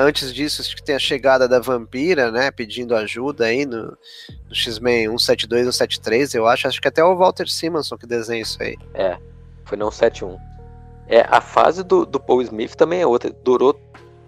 antes 0.05 0.33
disso, 0.35 0.63
acho 0.63 0.75
que 0.75 0.83
tem 0.83 0.95
a 0.95 0.99
chegada 0.99 1.47
da 1.47 1.61
Vampira, 1.61 2.31
né? 2.31 2.51
Pedindo 2.51 2.97
ajuda 2.97 3.45
aí 3.45 3.67
no, 3.67 3.97
no 4.53 4.55
X-Men 4.55 5.07
172, 5.07 5.65
173, 5.65 6.35
eu 6.35 6.47
acho. 6.47 6.69
Acho 6.69 6.81
que 6.81 6.89
até 6.89 7.03
o 7.03 7.17
Walter 7.17 7.49
Simonson 7.49 7.97
que 7.97 8.07
desenha 8.07 8.43
isso 8.43 8.63
aí. 8.63 8.77
É, 8.95 9.17
foi 9.65 9.79
no 9.79 9.91
171. 9.91 10.39
É, 11.09 11.27
a 11.29 11.41
fase 11.41 11.83
do, 11.83 12.07
do 12.07 12.21
Paul 12.21 12.43
Smith 12.43 12.75
também 12.75 13.01
é 13.01 13.07
outra. 13.07 13.31
Durou 13.43 13.79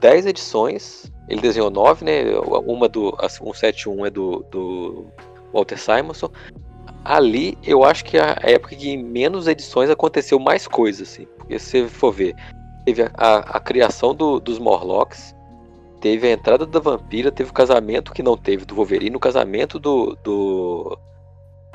10 0.01 0.27
edições. 0.27 1.13
Ele 1.29 1.41
desenhou 1.41 1.71
9, 1.71 2.05
né? 2.05 2.23
Uma 2.67 2.89
do. 2.89 3.15
A 3.19 3.29
171 3.29 4.07
é 4.07 4.11
do, 4.11 4.45
do 4.51 5.07
Walter 5.53 5.79
Simonson. 5.79 6.31
Ali 7.05 7.59
eu 7.63 7.85
acho 7.85 8.05
que 8.05 8.19
a 8.19 8.39
época 8.43 8.75
que 8.75 8.89
em 8.89 9.03
menos 9.03 9.47
edições 9.47 9.91
aconteceu 9.91 10.39
mais 10.39 10.67
coisas, 10.67 11.09
assim. 11.09 11.27
Porque 11.37 11.59
se 11.59 11.87
for 11.87 12.13
ver, 12.13 12.35
teve 12.87 13.03
a, 13.03 13.11
a, 13.15 13.39
a 13.39 13.61
criação 13.61 14.15
do, 14.15 14.41
dos 14.41 14.59
Morlocks, 14.59 15.35
teve 16.05 16.29
a 16.29 16.33
entrada 16.33 16.67
da 16.67 16.79
vampira, 16.79 17.33
teve 17.33 17.49
o 17.49 17.55
casamento 17.55 18.13
que 18.13 18.23
não 18.23 18.37
teve 18.37 18.67
do 18.67 18.75
Wolverine, 18.75 19.17
o 19.17 19.19
casamento 19.19 19.79
do, 19.79 20.15
do, 20.23 20.99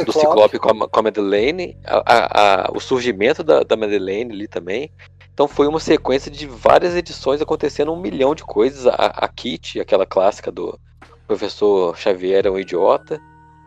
do 0.05 0.13
Ciclope 0.13 0.59
com 0.59 0.69
a, 0.69 0.87
com 0.87 0.99
a 0.99 1.01
Madeleine, 1.01 1.75
a, 1.83 2.67
a, 2.67 2.71
o 2.71 2.79
surgimento 2.79 3.43
da, 3.43 3.63
da 3.63 3.75
Madeleine 3.75 4.31
ali 4.31 4.47
também. 4.47 4.91
Então 5.33 5.47
foi 5.47 5.65
uma 5.65 5.79
sequência 5.79 6.29
de 6.29 6.45
várias 6.45 6.95
edições 6.95 7.41
acontecendo 7.41 7.91
um 7.91 7.99
milhão 7.99 8.35
de 8.35 8.43
coisas. 8.43 8.85
A, 8.85 8.93
a 8.93 9.27
Kitty, 9.27 9.79
aquela 9.79 10.05
clássica 10.05 10.51
do 10.51 10.79
professor 11.25 11.97
Xavier 11.97 12.45
é 12.45 12.51
um 12.51 12.59
idiota. 12.59 13.19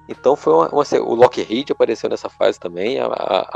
Então 0.08 0.36
foi 0.36 0.52
uma, 0.52 0.68
uma, 0.68 0.84
o 1.00 1.14
Lockheed 1.16 1.72
apareceu 1.72 2.08
nessa 2.08 2.28
fase 2.28 2.60
também, 2.60 3.00
a, 3.00 3.06
a, 3.06 3.48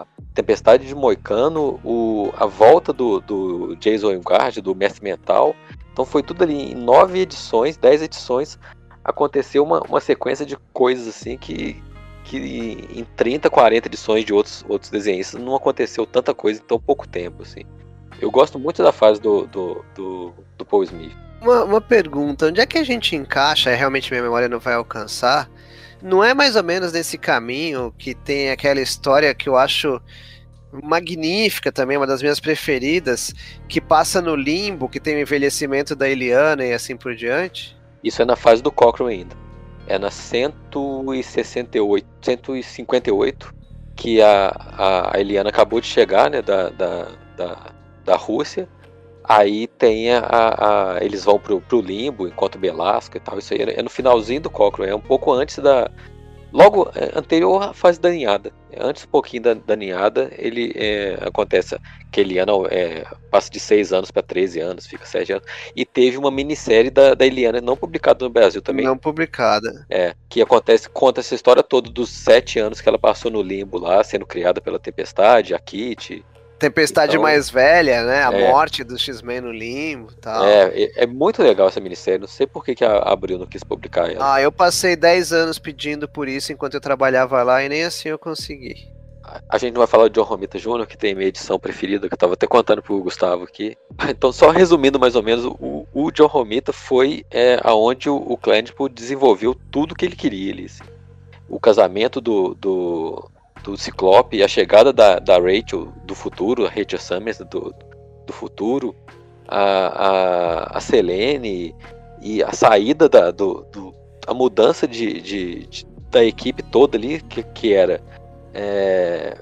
a 0.00 0.06
Tempestade 0.32 0.86
de 0.86 0.94
Moicano, 0.94 1.78
o, 1.84 2.32
a 2.34 2.46
volta 2.46 2.94
do, 2.94 3.20
do 3.20 3.76
Jason 3.76 4.08
Wingard, 4.08 4.62
do 4.62 4.74
Mestre 4.74 5.04
Mental. 5.04 5.54
Então 5.96 6.04
foi 6.04 6.22
tudo 6.22 6.44
ali 6.44 6.72
em 6.72 6.74
nove 6.74 7.20
edições, 7.20 7.78
dez 7.78 8.02
edições, 8.02 8.58
aconteceu 9.02 9.64
uma, 9.64 9.80
uma 9.80 9.98
sequência 9.98 10.44
de 10.44 10.54
coisas 10.70 11.08
assim 11.08 11.38
que, 11.38 11.82
que 12.22 12.36
em 12.92 13.02
30, 13.16 13.48
40 13.48 13.88
edições 13.88 14.22
de 14.22 14.34
outros, 14.34 14.62
outros 14.68 14.90
desenhistas 14.90 15.40
não 15.40 15.56
aconteceu 15.56 16.04
tanta 16.04 16.34
coisa 16.34 16.60
em 16.60 16.62
tão 16.62 16.78
pouco 16.78 17.08
tempo. 17.08 17.44
Assim. 17.44 17.62
Eu 18.20 18.30
gosto 18.30 18.58
muito 18.58 18.82
da 18.82 18.92
fase 18.92 19.18
do, 19.22 19.46
do, 19.46 19.82
do, 19.94 20.34
do 20.58 20.66
Paul 20.66 20.84
Smith. 20.84 21.16
Uma, 21.40 21.64
uma 21.64 21.80
pergunta, 21.80 22.48
onde 22.48 22.60
é 22.60 22.66
que 22.66 22.76
a 22.76 22.84
gente 22.84 23.16
encaixa, 23.16 23.74
realmente 23.74 24.10
minha 24.10 24.22
memória 24.22 24.50
não 24.50 24.60
vai 24.60 24.74
alcançar, 24.74 25.48
não 26.02 26.22
é 26.22 26.34
mais 26.34 26.56
ou 26.56 26.62
menos 26.62 26.92
nesse 26.92 27.16
caminho 27.16 27.90
que 27.96 28.14
tem 28.14 28.50
aquela 28.50 28.82
história 28.82 29.34
que 29.34 29.48
eu 29.48 29.56
acho 29.56 29.98
magnífica 30.82 31.70
também, 31.72 31.96
uma 31.96 32.06
das 32.06 32.22
minhas 32.22 32.40
preferidas, 32.40 33.34
que 33.68 33.80
passa 33.80 34.20
no 34.20 34.34
limbo, 34.34 34.88
que 34.88 35.00
tem 35.00 35.16
o 35.16 35.20
envelhecimento 35.20 35.94
da 35.94 36.08
Eliana 36.08 36.64
e 36.64 36.72
assim 36.72 36.96
por 36.96 37.14
diante? 37.14 37.76
Isso 38.02 38.22
é 38.22 38.24
na 38.24 38.36
fase 38.36 38.62
do 38.62 38.70
Cochrane 38.70 39.12
ainda. 39.12 39.36
É 39.86 39.98
na 39.98 40.10
168, 40.10 42.06
158 42.22 43.54
que 43.96 44.20
a, 44.20 45.12
a 45.12 45.18
Eliana 45.18 45.48
acabou 45.48 45.80
de 45.80 45.86
chegar, 45.86 46.30
né, 46.30 46.42
da, 46.42 46.68
da, 46.68 47.08
da, 47.36 47.72
da 48.04 48.16
Rússia. 48.16 48.68
Aí 49.24 49.66
tem 49.66 50.12
a, 50.12 50.20
a, 50.22 50.98
eles 51.04 51.24
vão 51.24 51.38
pro, 51.38 51.60
pro 51.60 51.80
limbo, 51.80 52.28
enquanto 52.28 52.58
Belasco 52.58 53.16
e 53.16 53.20
tal. 53.20 53.38
Isso 53.38 53.54
aí 53.54 53.62
é 53.62 53.82
no 53.82 53.90
finalzinho 53.90 54.42
do 54.42 54.50
Cochrane, 54.50 54.92
é 54.92 54.94
um 54.94 55.00
pouco 55.00 55.32
antes 55.32 55.58
da. 55.58 55.90
Logo 56.56 56.90
é, 56.94 57.10
anterior 57.14 57.62
à 57.62 57.74
fase 57.74 58.00
da 58.00 58.08
ninhada. 58.08 58.50
Antes 58.80 59.04
um 59.04 59.08
pouquinho 59.08 59.42
da, 59.42 59.52
da 59.52 59.76
ninhada, 59.76 60.30
ele 60.38 60.72
é, 60.74 61.18
acontece 61.20 61.76
que 62.10 62.22
Eliana 62.22 62.52
é, 62.70 63.04
passa 63.30 63.50
de 63.50 63.60
6 63.60 63.92
anos 63.92 64.10
para 64.10 64.22
13 64.22 64.60
anos, 64.60 64.86
fica 64.86 65.04
7 65.04 65.34
anos. 65.34 65.46
E 65.76 65.84
teve 65.84 66.16
uma 66.16 66.30
minissérie 66.30 66.90
da, 66.90 67.12
da 67.12 67.26
Eliana 67.26 67.60
não 67.60 67.76
publicada 67.76 68.24
no 68.24 68.30
Brasil 68.30 68.62
também. 68.62 68.86
Não 68.86 68.96
publicada. 68.96 69.84
É, 69.90 70.14
que 70.30 70.40
acontece, 70.40 70.88
conta 70.88 71.20
essa 71.20 71.34
história 71.34 71.62
toda 71.62 71.90
dos 71.90 72.08
7 72.08 72.58
anos 72.58 72.80
que 72.80 72.88
ela 72.88 72.98
passou 72.98 73.30
no 73.30 73.42
limbo 73.42 73.78
lá, 73.78 74.02
sendo 74.02 74.24
criada 74.24 74.58
pela 74.58 74.78
Tempestade, 74.78 75.54
a 75.54 75.58
Kitty, 75.58 76.24
Tempestade 76.58 77.12
então, 77.12 77.22
mais 77.22 77.50
velha, 77.50 78.02
né? 78.04 78.24
A 78.24 78.32
é, 78.32 78.50
morte 78.50 78.82
do 78.82 78.98
X-Men 78.98 79.42
no 79.42 79.52
limbo 79.52 80.10
e 80.10 80.16
tal. 80.16 80.44
É, 80.44 80.90
é 80.96 81.06
muito 81.06 81.42
legal 81.42 81.68
essa 81.68 81.80
minissérie. 81.80 82.18
Não 82.18 82.26
sei 82.26 82.46
por 82.46 82.64
que, 82.64 82.74
que 82.74 82.84
a 82.84 82.98
Abril 82.98 83.38
não 83.38 83.46
quis 83.46 83.62
publicar 83.62 84.10
ela. 84.10 84.34
Ah, 84.34 84.40
eu 84.40 84.50
passei 84.50 84.96
10 84.96 85.32
anos 85.32 85.58
pedindo 85.58 86.08
por 86.08 86.26
isso 86.26 86.52
enquanto 86.52 86.74
eu 86.74 86.80
trabalhava 86.80 87.42
lá 87.42 87.62
e 87.62 87.68
nem 87.68 87.84
assim 87.84 88.08
eu 88.08 88.18
consegui. 88.18 88.96
A 89.48 89.58
gente 89.58 89.74
não 89.74 89.80
vai 89.80 89.88
falar 89.88 90.08
de 90.08 90.14
John 90.14 90.22
Romita 90.22 90.58
Jr., 90.58 90.86
que 90.86 90.96
tem 90.96 91.14
minha 91.14 91.26
edição 91.26 91.58
preferida, 91.58 92.06
que 92.08 92.14
eu 92.14 92.18
tava 92.18 92.34
até 92.34 92.46
contando 92.46 92.80
pro 92.80 93.02
Gustavo 93.02 93.44
aqui. 93.44 93.76
Então, 94.08 94.32
só 94.32 94.50
resumindo 94.50 95.00
mais 95.00 95.16
ou 95.16 95.22
menos, 95.22 95.44
o, 95.44 95.86
o 95.92 96.10
John 96.12 96.26
Romita 96.26 96.72
foi 96.72 97.24
é, 97.30 97.58
aonde 97.62 98.08
o, 98.08 98.16
o 98.16 98.36
Clandipo 98.36 98.88
desenvolveu 98.88 99.54
tudo 99.70 99.94
que 99.94 100.04
ele 100.04 100.14
queria 100.14 100.52
ali. 100.52 100.66
Assim. 100.66 100.84
O 101.48 101.58
casamento 101.58 102.20
do, 102.20 102.54
do, 102.54 103.28
do 103.66 103.76
Ciclope 103.76 104.42
a 104.42 104.48
chegada 104.48 104.92
da, 104.92 105.18
da 105.18 105.38
Rachel 105.38 105.92
do 106.04 106.14
futuro, 106.14 106.64
a 106.64 106.68
Rachel 106.68 107.00
Summers 107.00 107.38
do, 107.38 107.74
do 108.24 108.32
futuro, 108.32 108.94
a, 109.48 110.70
a, 110.70 110.78
a 110.78 110.80
Selene 110.80 111.74
e 112.22 112.42
a 112.42 112.52
saída 112.52 113.08
da 113.08 113.32
do, 113.32 113.66
do 113.72 113.92
a 114.26 114.32
mudança 114.32 114.86
de, 114.86 115.20
de, 115.20 115.66
de, 115.66 115.86
da 116.10 116.24
equipe 116.24 116.62
toda 116.62 116.96
ali, 116.96 117.20
que, 117.20 117.42
que 117.42 117.72
era 117.74 118.00
é, 118.54 119.36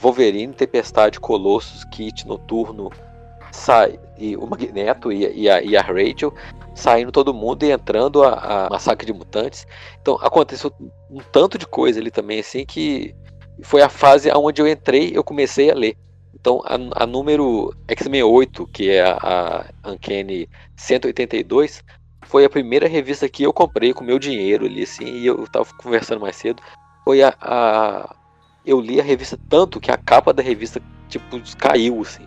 Wolverine, 0.00 0.52
Tempestade, 0.52 1.18
Colossus, 1.18 1.84
Kit, 1.84 2.26
Noturno, 2.26 2.90
sai, 3.50 3.98
e 4.16 4.36
o 4.36 4.46
Magneto 4.46 5.10
e, 5.12 5.42
e, 5.42 5.48
a, 5.48 5.62
e 5.62 5.76
a 5.76 5.82
Rachel 5.82 6.32
saindo 6.74 7.10
todo 7.10 7.34
mundo 7.34 7.64
e 7.64 7.72
entrando 7.72 8.22
a, 8.22 8.66
a 8.66 8.70
massacre 8.70 9.06
de 9.06 9.12
mutantes. 9.12 9.66
Então 10.00 10.16
aconteceu 10.20 10.72
um 11.10 11.20
tanto 11.32 11.58
de 11.58 11.66
coisa 11.66 12.00
ali 12.00 12.10
também, 12.10 12.40
assim, 12.40 12.64
que 12.64 13.14
foi 13.62 13.82
a 13.82 13.88
fase 13.88 14.30
onde 14.34 14.60
eu 14.60 14.68
entrei, 14.68 15.12
eu 15.14 15.24
comecei 15.24 15.70
a 15.70 15.74
ler. 15.74 15.96
Então, 16.34 16.62
a, 16.64 17.02
a 17.02 17.06
número 17.06 17.74
X-Men 17.88 18.22
8, 18.22 18.66
que 18.68 18.90
é 18.90 19.02
a, 19.02 19.66
a 19.82 19.90
Uncanny 19.90 20.48
182, 20.76 21.84
foi 22.22 22.44
a 22.44 22.50
primeira 22.50 22.88
revista 22.88 23.28
que 23.28 23.42
eu 23.42 23.52
comprei 23.52 23.92
com 23.92 24.04
meu 24.04 24.18
dinheiro 24.18 24.64
ali, 24.64 24.84
assim, 24.84 25.04
e 25.04 25.26
eu 25.26 25.46
tava 25.48 25.66
conversando 25.74 26.20
mais 26.20 26.36
cedo. 26.36 26.62
Foi 27.04 27.22
a, 27.22 27.34
a, 27.40 28.14
Eu 28.64 28.80
li 28.80 29.00
a 29.00 29.04
revista 29.04 29.38
tanto 29.48 29.80
que 29.80 29.90
a 29.90 29.96
capa 29.96 30.32
da 30.32 30.42
revista, 30.42 30.80
tipo, 31.08 31.40
caiu, 31.58 32.00
assim. 32.00 32.26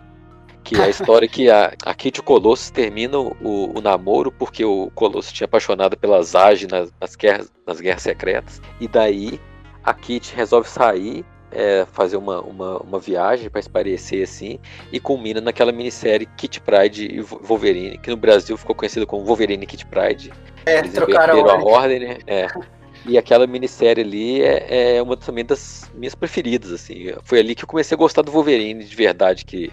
Que 0.62 0.76
é 0.76 0.84
a 0.84 0.88
história 0.90 1.26
que 1.26 1.50
a, 1.50 1.72
a 1.84 1.94
Kit 1.94 2.18
e 2.18 2.20
o 2.20 2.22
Colossus 2.22 2.70
terminam 2.70 3.34
o, 3.40 3.78
o, 3.78 3.80
namoro 3.80 4.30
porque 4.30 4.64
o 4.64 4.90
Colossus 4.94 5.32
tinha 5.32 5.46
apaixonado 5.46 5.96
pela 5.96 6.22
Zage 6.22 6.66
nas, 6.66 6.92
nas, 7.00 7.16
guerras, 7.16 7.52
nas 7.66 7.80
guerras 7.80 8.02
secretas. 8.02 8.60
E 8.80 8.86
daí 8.86 9.40
a 9.84 9.94
Kit 9.94 10.34
resolve 10.34 10.68
sair 10.68 11.24
é, 11.54 11.86
fazer 11.92 12.16
uma, 12.16 12.40
uma, 12.40 12.78
uma 12.78 12.98
viagem 12.98 13.48
para 13.48 13.62
se 13.62 13.70
parecer 13.70 14.24
assim 14.24 14.58
e 14.92 14.98
culmina 14.98 15.40
naquela 15.40 15.70
minissérie 15.70 16.26
Kit 16.36 16.60
Pride 16.60 17.06
e 17.06 17.20
Wolverine, 17.20 17.96
que 17.98 18.10
no 18.10 18.16
Brasil 18.16 18.56
ficou 18.56 18.74
conhecido 18.74 19.06
como 19.06 19.24
Wolverine 19.24 19.64
Kit 19.64 19.86
Pride. 19.86 20.32
É, 20.66 20.78
Eles 20.78 20.92
trocaram 20.92 21.48
a 21.48 21.62
ordem, 21.62 22.00
né? 22.00 22.18
É. 22.26 22.48
E 23.06 23.18
aquela 23.18 23.46
minissérie 23.46 24.02
ali 24.02 24.42
é, 24.42 24.96
é 24.96 25.02
uma 25.02 25.16
também 25.16 25.44
das 25.44 25.90
minhas 25.94 26.14
preferidas, 26.14 26.72
assim. 26.72 27.12
Foi 27.22 27.38
ali 27.38 27.54
que 27.54 27.62
eu 27.62 27.68
comecei 27.68 27.94
a 27.94 27.98
gostar 27.98 28.22
do 28.22 28.32
Wolverine 28.32 28.82
de 28.82 28.96
verdade, 28.96 29.44
que, 29.44 29.70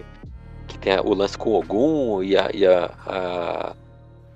que 0.68 0.78
tem 0.78 0.94
o 1.00 1.14
lance 1.14 1.38
com 1.38 1.52
o 1.52 1.56
Ogum 1.56 2.22
e 2.22 2.38
a, 2.38 2.50
e 2.54 2.66
a, 2.66 2.92
a, 3.08 3.76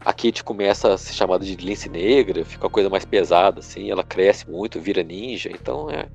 a 0.05 0.13
Kit 0.13 0.43
começa 0.43 0.93
a 0.93 0.97
ser 0.97 1.13
chamada 1.13 1.43
de 1.43 1.55
lince 1.55 1.89
negra, 1.89 2.45
fica 2.45 2.65
uma 2.65 2.69
coisa 2.69 2.89
mais 2.89 3.03
pesada, 3.03 3.59
assim, 3.59 3.89
ela 3.89 4.03
cresce 4.03 4.49
muito, 4.49 4.79
vira 4.79 5.03
ninja, 5.03 5.49
então 5.51 5.89
é, 5.89 6.07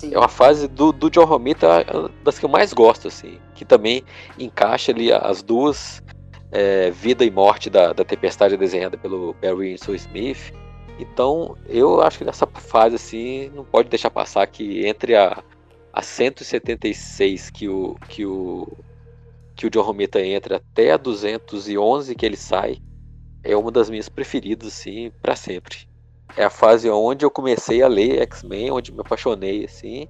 Sim. 0.00 0.14
É 0.14 0.18
uma 0.18 0.28
fase 0.28 0.66
do, 0.66 0.92
do 0.92 1.10
John 1.10 1.26
Romita 1.26 1.84
das 2.24 2.38
que 2.38 2.46
eu 2.46 2.48
mais 2.48 2.72
gosto, 2.72 3.08
assim. 3.08 3.38
Que 3.54 3.66
também 3.66 4.02
encaixa 4.38 4.90
ali 4.92 5.12
as 5.12 5.42
duas 5.42 6.02
é, 6.50 6.90
vida 6.90 7.22
e 7.22 7.30
morte 7.30 7.68
da, 7.68 7.92
da 7.92 8.02
Tempestade 8.02 8.56
desenhada 8.56 8.96
pelo 8.96 9.34
Barry 9.42 9.72
Winslow 9.72 9.94
Smith. 9.94 10.54
Então, 10.98 11.54
eu 11.68 12.00
acho 12.00 12.16
que 12.16 12.24
nessa 12.24 12.46
fase, 12.46 12.96
assim, 12.96 13.50
não 13.54 13.62
pode 13.62 13.90
deixar 13.90 14.08
passar 14.10 14.46
que 14.46 14.86
entre 14.86 15.14
a, 15.14 15.42
a 15.92 16.00
176 16.00 17.50
que 17.50 17.68
o, 17.68 17.94
que 18.08 18.24
o, 18.24 18.72
que 19.54 19.66
o 19.66 19.70
John 19.70 19.82
Romita 19.82 20.18
entra 20.18 20.56
até 20.56 20.92
a 20.92 20.96
211 20.96 22.14
que 22.14 22.24
ele 22.24 22.36
sai, 22.36 22.80
é 23.42 23.56
uma 23.56 23.70
das 23.70 23.90
minhas 23.90 24.08
preferidas, 24.08 24.68
assim, 24.68 25.12
para 25.22 25.36
sempre 25.36 25.90
é 26.36 26.44
a 26.44 26.50
fase 26.50 26.88
onde 26.90 27.24
eu 27.24 27.30
comecei 27.30 27.82
a 27.82 27.88
ler 27.88 28.22
X-Men, 28.22 28.70
onde 28.70 28.92
me 28.92 29.00
apaixonei, 29.00 29.64
assim. 29.64 30.06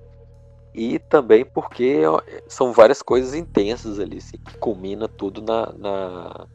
E 0.75 0.99
também 0.99 1.45
porque 1.45 2.03
são 2.47 2.73
várias 2.73 3.03
coisas 3.03 3.35
intensas 3.35 3.99
ali, 3.99 4.19
assim, 4.19 4.37
que 4.37 4.57
culmina 4.59 5.09
tudo 5.09 5.43
na, 5.43 5.73
na, 5.73 6.47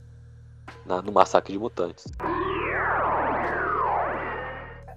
na, 0.86 1.02
no 1.02 1.12
massacre 1.12 1.54
de 1.54 1.60
mutantes. 1.60 2.06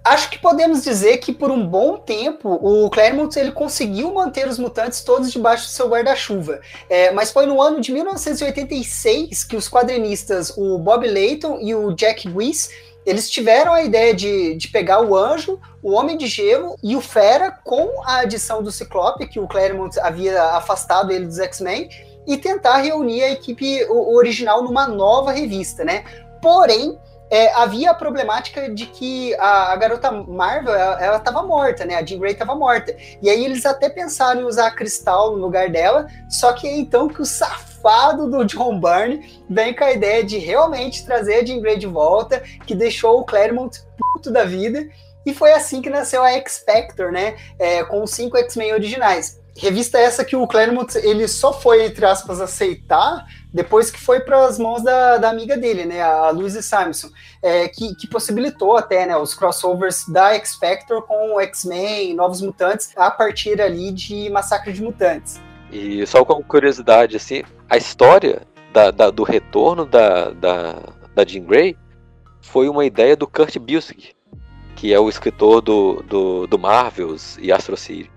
Acho 0.09 0.31
que 0.31 0.39
podemos 0.39 0.83
dizer 0.83 1.19
que 1.19 1.35
por 1.35 1.51
um 1.51 1.67
bom 1.67 1.99
tempo 1.99 2.49
o 2.49 2.89
Claremont 2.89 3.39
ele 3.39 3.53
conseguiu 3.53 4.11
manter 4.15 4.49
os 4.49 4.59
mutantes 4.59 5.03
todos 5.03 5.31
debaixo 5.31 5.67
do 5.67 5.71
seu 5.71 5.87
guarda-chuva. 5.87 6.61
É, 6.89 7.11
mas 7.11 7.31
foi 7.31 7.45
no 7.45 7.61
ano 7.61 7.79
de 7.79 7.93
1986 7.93 9.45
que 9.45 9.55
os 9.55 9.69
quadrinistas, 9.69 10.57
o 10.57 10.79
Bob 10.79 11.07
Layton 11.07 11.59
e 11.61 11.75
o 11.75 11.93
Jack 11.93 12.27
Weiss, 12.27 12.71
eles 13.05 13.29
tiveram 13.29 13.75
a 13.75 13.83
ideia 13.83 14.15
de, 14.15 14.55
de 14.55 14.69
pegar 14.69 15.03
o 15.03 15.15
Anjo, 15.15 15.61
o 15.83 15.93
Homem 15.93 16.17
de 16.17 16.27
Gelo 16.27 16.75
e 16.83 16.97
o 16.97 17.03
Fera 17.03 17.51
com 17.63 18.03
a 18.07 18.21
adição 18.21 18.63
do 18.63 18.73
Ciclope, 18.73 19.27
que 19.27 19.39
o 19.39 19.47
Claremont 19.47 19.95
havia 20.01 20.43
afastado 20.55 21.13
ele 21.13 21.27
dos 21.27 21.39
X-Men, 21.39 21.87
e 22.27 22.39
tentar 22.39 22.79
reunir 22.79 23.23
a 23.25 23.31
equipe 23.31 23.87
original 23.91 24.63
numa 24.63 24.89
nova 24.89 25.33
revista, 25.33 25.85
né? 25.85 26.05
Porém, 26.41 26.99
é, 27.31 27.53
havia 27.55 27.91
a 27.91 27.95
problemática 27.95 28.71
de 28.71 28.87
que 28.87 29.35
a, 29.35 29.73
a 29.73 29.77
garota 29.77 30.11
Marvel 30.11 30.75
ela 30.75 31.19
estava 31.19 31.43
morta, 31.43 31.85
né? 31.85 31.97
A 31.97 32.05
Jean 32.05 32.19
Grey 32.19 32.33
estava 32.33 32.55
morta. 32.55 32.97
E 33.23 33.29
aí 33.29 33.45
eles 33.45 33.67
até 33.67 33.89
pensaram 33.89 34.43
em 34.43 34.45
usar 34.45 34.69
a 34.69 34.71
Cristal 34.71 35.37
no 35.37 35.43
lugar 35.43 35.69
dela, 35.71 36.07
só 36.29 36.53
que 36.53 36.67
é 36.67 36.77
então 36.77 37.09
que 37.09 37.21
o 37.21 37.27
safado 37.27 38.31
do 38.31 38.45
John 38.45 38.81
Byrne 38.81 39.43
vem 39.49 39.75
com 39.75 39.85
a 39.85 39.93
ideia 39.93 40.25
de 40.25 40.39
realmente 40.39 41.05
trazer 41.05 41.37
a 41.37 41.45
Jean 41.45 41.61
Grey 41.61 41.79
de 41.79 41.87
volta, 41.87 42.43
que 42.67 42.75
deixou 42.75 43.21
o 43.21 43.25
Claremont 43.25 43.79
puto 43.99 44.31
da 44.31 44.45
vida. 44.45 44.89
E 45.27 45.35
foi 45.35 45.53
assim 45.53 45.83
que 45.83 45.91
nasceu 45.91 46.23
a 46.23 46.31
X-Factor, 46.33 47.13
né? 47.13 47.37
É, 47.59 47.85
com 47.85 48.03
os 48.03 48.11
cinco 48.11 48.39
X-Men 48.39 48.73
originais. 48.73 49.39
Revista 49.59 49.99
essa 49.99 50.25
que 50.25 50.37
o 50.37 50.47
Claremont 50.47 50.97
ele 50.97 51.27
só 51.29 51.53
foi, 51.53 51.85
entre 51.85 52.07
aspas, 52.07 52.41
aceitar 52.41 53.27
depois 53.53 53.91
que 53.91 53.99
foi 53.99 54.21
para 54.21 54.45
as 54.45 54.59
mãos 54.59 54.83
da, 54.83 55.17
da, 55.17 55.31
amiga 55.31 55.57
dele, 55.57 55.85
né, 55.85 56.03
a 56.03 56.31
Louise 56.31 56.63
Simonson, 56.63 57.09
é, 57.43 57.69
que, 57.69 57.95
que, 57.95 58.07
possibilitou 58.07 58.77
até 58.77 59.07
né, 59.07 59.17
os 59.17 59.35
crossovers 59.35 60.07
da 60.09 60.35
X-Factor 60.35 61.03
com 61.03 61.41
X-Men, 61.41 62.15
Novos 62.15 62.43
Mutantes, 62.43 62.93
a 62.97 63.11
partir 63.11 63.61
ali 63.61 63.91
de 63.91 64.29
Massacre 64.31 64.73
de 64.73 64.83
Mutantes. 64.83 65.41
E 65.73 66.07
só 66.07 66.25
com 66.25 66.43
curiosidade, 66.43 67.17
assim, 67.17 67.43
a 67.69 67.77
história 67.77 68.43
da, 68.73 68.91
da, 68.91 69.11
do 69.11 69.23
retorno 69.23 69.87
da, 69.87 70.31
da, 70.31 70.83
da 71.15 71.25
Jean 71.25 71.45
Grey 71.45 71.77
foi 72.41 72.69
uma 72.69 72.85
ideia 72.85 73.17
do 73.17 73.27
Kurt 73.27 73.57
Busiek, 73.59 74.13
que 74.77 74.93
é 74.93 75.01
o 75.01 75.09
escritor 75.09 75.61
do, 75.61 76.03
do, 76.03 76.47
do 76.47 76.59
Marvels 76.59 77.37
e 77.41 77.51
Astro 77.51 77.77
City. 77.77 78.11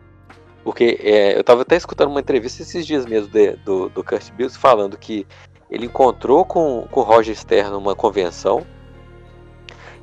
Porque 0.64 1.00
é, 1.02 1.36
eu 1.36 1.42
estava 1.42 1.64
até 1.64 1.76
escutando 1.76 2.10
uma 2.10 2.20
entrevista 2.20 2.62
esses 2.62 2.86
dias 2.86 3.06
mesmo 3.06 3.32
de, 3.32 3.56
do, 3.58 3.90
do 3.90 4.04
Kurt 4.04 4.32
Bills 4.32 4.58
falando 4.58 4.98
que 4.98 5.26
ele 5.70 5.86
encontrou 5.86 6.46
com, 6.46 6.88
com 6.92 7.00
o 7.00 7.04
Roger 7.04 7.36
Stern 7.36 7.72
numa 7.72 7.96
convenção 7.96 8.66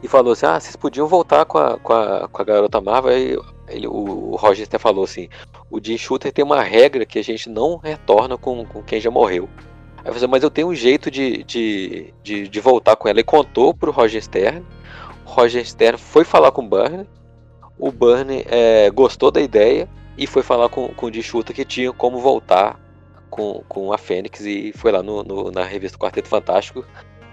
e 0.02 0.09
falou 0.09 0.32
assim: 0.32 0.46
Ah, 0.46 0.59
vocês 0.59 0.74
podiam 0.74 1.06
voltar 1.06 1.44
com 1.44 1.59
a, 1.59 1.78
com 1.78 1.92
a, 1.92 2.28
com 2.28 2.42
a 2.42 2.44
garota 2.44 2.80
Marvel. 2.80 3.12
Aí 3.12 3.38
ele, 3.68 3.86
o, 3.86 4.32
o 4.32 4.36
Roger 4.36 4.66
Stern 4.66 4.82
falou 4.82 5.04
assim: 5.04 5.28
O 5.70 5.78
Jim 5.82 5.96
Shooter 5.96 6.32
tem 6.32 6.44
uma 6.44 6.62
regra 6.62 7.06
que 7.06 7.18
a 7.18 7.24
gente 7.24 7.48
não 7.48 7.76
retorna 7.76 8.36
com, 8.36 8.64
com 8.64 8.82
quem 8.82 9.00
já 9.00 9.11
morreu. 9.11 9.48
Aí 9.98 10.06
eu 10.06 10.14
falei, 10.14 10.28
mas 10.28 10.42
eu 10.42 10.50
tenho 10.50 10.68
um 10.68 10.74
jeito 10.74 11.11
de, 11.11 11.44
de, 11.44 12.14
de, 12.22 12.48
de 12.48 12.61
voltar 12.61 12.96
com 12.96 13.09
ela. 13.09 13.20
E 13.20 13.24
contou 13.24 13.74
pro 13.74 13.92
Roger 13.92 14.22
Stern. 14.22 14.64
O 15.26 15.30
Roger 15.30 15.64
Stern 15.64 15.98
foi 15.98 16.24
falar 16.24 16.50
com 16.50 16.62
o 16.62 16.68
Burnie. 16.68 17.06
O 17.78 17.92
Burnie 17.92 18.44
é, 18.48 18.90
gostou 18.90 19.30
da 19.30 19.40
ideia 19.40 19.88
e 20.18 20.26
foi 20.26 20.42
falar 20.42 20.68
com, 20.68 20.88
com 20.88 21.06
o 21.06 21.10
Dishuta 21.10 21.54
que 21.54 21.64
tinha 21.64 21.92
como 21.92 22.18
voltar 22.18 22.78
com, 23.30 23.62
com 23.68 23.92
a 23.92 23.98
Fênix 23.98 24.40
e 24.40 24.72
foi 24.74 24.90
lá 24.90 25.02
no, 25.02 25.22
no 25.22 25.50
na 25.50 25.62
revista 25.62 25.96
Quarteto 25.96 26.28
Fantástico 26.28 26.84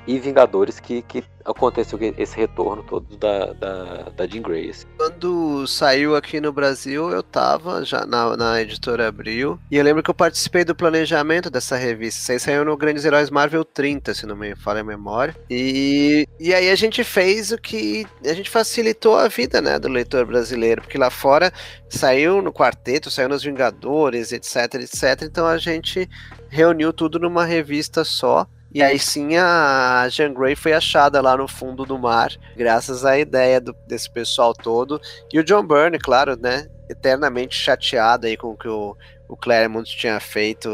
e 0.08 0.20
Vingadores 0.20 0.80
que, 0.80 1.01
que 1.01 1.24
aconteceu 1.43 1.99
esse 2.18 2.36
retorno 2.36 2.84
todo 2.84 3.16
da, 3.18 3.53
da, 3.53 4.10
da 4.16 4.28
Jean 4.28 4.41
Grey. 4.41 4.72
Assim. 4.72 4.86
Quando 4.97 5.68
saiu 5.68 6.16
aqui 6.16 6.41
no 6.41 6.51
Brasil, 6.51 7.12
eu 7.12 7.22
tava 7.22 7.86
já 7.86 8.06
na, 8.06 8.36
na 8.36 8.62
editora 8.62 9.08
Abril, 9.08 9.60
e 9.70 9.78
eu 9.78 9.84
lembro 9.84 10.01
que 10.01 10.10
eu 10.10 10.14
participei 10.16 10.66
do 10.66 10.76
planejamento 10.76 11.49
dessa 11.49 11.76
revista. 11.76 12.20
Isso 12.20 12.32
aí 12.32 12.39
saiu 12.39 12.66
no 12.66 12.76
Grandes 12.76 13.06
Heróis 13.06 13.30
Marvel 13.30 13.64
30, 13.64 14.14
se 14.14 14.26
não 14.26 14.36
me 14.36 14.56
falha 14.56 14.82
a 14.82 14.84
memória. 14.84 15.36
E, 15.49 16.28
e 16.39 16.53
aí 16.53 16.70
a 16.70 16.76
gente 16.76 17.03
fez 17.03 17.51
o 17.51 17.58
que. 17.58 18.08
A 18.24 18.34
gente 18.34 18.49
facilitou 18.49 19.16
a 19.16 19.28
vida, 19.28 19.62
né, 19.62 19.78
do 19.78 19.88
leitor 19.88 20.26
brasileiro, 20.26 20.82
porque 20.82 20.97
lá 20.97 21.10
fora 21.10 21.53
saiu 21.89 22.41
no 22.41 22.51
quarteto, 22.51 23.12
saiu 23.12 23.30
nos 23.30 23.43
Vingadores, 23.43 24.32
etc, 24.32 24.76
etc. 24.76 25.22
Então 25.24 25.45
a 25.45 25.58
gente 25.58 26.10
reuniu 26.49 26.91
tudo 26.91 27.20
numa 27.20 27.45
revista 27.45 28.03
só 28.03 28.47
e 28.76 28.84
aí 28.84 28.99
sim 28.99 29.38
a 29.38 30.05
Jean 30.09 30.34
Grey 30.34 30.53
foi 30.53 30.73
achada 30.73 31.21
lá 31.21 31.38
no 31.38 31.47
fundo 31.47 31.86
do 31.86 31.97
mar, 31.97 32.34
graças 32.57 33.05
à 33.05 33.17
ideia 33.17 33.61
do, 33.61 33.73
desse 33.88 34.09
pessoal 34.09 34.53
todo. 34.53 34.99
E 35.32 35.39
o 35.39 35.43
John 35.45 35.65
Byrne, 35.65 35.97
claro, 35.97 36.36
né? 36.36 36.67
Eternamente 36.89 37.55
chateado 37.55 38.28
aí 38.28 38.36
com 38.36 38.49
o 38.49 38.57
que 38.57 38.67
o, 38.67 38.97
o 39.30 39.38
Claremont 39.38 39.89
tinha 39.89 40.19
feito 40.19 40.69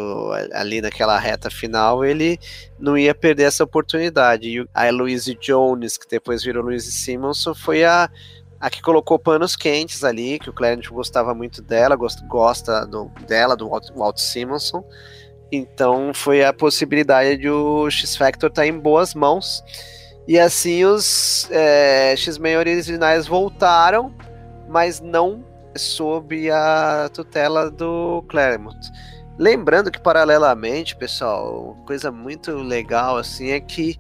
ali 0.52 0.82
naquela 0.82 1.16
reta 1.20 1.52
final, 1.52 2.04
ele 2.04 2.40
não 2.80 2.98
ia 2.98 3.14
perder 3.14 3.44
essa 3.44 3.64
oportunidade. 3.64 4.50
E 4.50 4.68
a 4.74 4.90
Louise 4.90 5.38
Jones, 5.40 5.96
que 5.96 6.10
depois 6.10 6.44
virou 6.44 6.64
Louise 6.64 6.92
Simonson, 6.92 7.54
foi 7.54 7.84
a, 7.84 8.10
a 8.60 8.68
que 8.72 8.82
colocou 8.82 9.20
panos 9.20 9.56
quentes 9.56 10.04
ali, 10.04 10.40
que 10.40 10.50
o 10.50 10.54
Claremont 10.54 10.90
gostava 10.90 11.36
muito 11.36 11.62
dela, 11.62 11.96
gosta, 11.96 12.26
gosta 12.26 12.84
do, 12.84 13.12
dela, 13.28 13.56
do 13.56 13.70
Walt, 13.70 13.92
Walt 13.96 14.18
Simonson. 14.18 14.84
Então 15.52 16.14
foi 16.14 16.44
a 16.44 16.54
possibilidade 16.54 17.38
de 17.38 17.50
o 17.50 17.90
X-Factor 17.90 18.50
estar 18.50 18.62
tá 18.62 18.68
em 18.68 18.78
boas 18.78 19.14
mãos. 19.14 19.64
E 20.28 20.40
assim 20.40 20.86
os 20.86 21.50
é, 21.52 22.16
X-Men 22.16 22.58
originais 22.58 23.28
voltaram, 23.28 24.14
mas 24.70 25.02
não 25.02 25.44
sob 25.76 26.50
a 26.50 27.10
tutela 27.14 27.70
do 27.70 28.24
Claremont. 28.30 28.78
Lembrando 29.38 29.92
que 29.92 30.00
paralelamente, 30.00 30.96
pessoal, 30.96 31.76
coisa 31.86 32.12
muito 32.12 32.52
legal 32.52 33.18
assim 33.18 33.52
é 33.52 33.60
que 33.60 33.98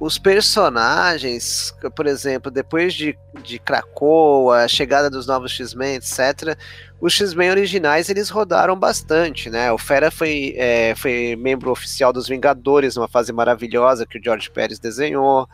os 0.00 0.16
personagens, 0.16 1.74
por 1.96 2.06
exemplo, 2.06 2.50
depois 2.50 2.94
de, 2.94 3.18
de 3.42 3.58
Krakoa, 3.58 4.62
a 4.62 4.68
chegada 4.68 5.10
dos 5.10 5.26
novos 5.26 5.50
X-Men, 5.50 5.96
etc., 5.96 6.56
os 7.00 7.14
X-Men 7.14 7.50
originais 7.50 8.08
eles 8.08 8.28
rodaram 8.28 8.76
bastante, 8.76 9.48
né? 9.48 9.70
O 9.72 9.78
Fera 9.78 10.10
foi, 10.10 10.54
é, 10.56 10.94
foi 10.96 11.36
membro 11.36 11.70
oficial 11.70 12.12
dos 12.12 12.28
Vingadores, 12.28 12.96
uma 12.96 13.08
fase 13.08 13.32
maravilhosa 13.32 14.06
que 14.06 14.18
o 14.18 14.22
George 14.22 14.50
Pérez 14.50 14.78
desenhou. 14.78 15.48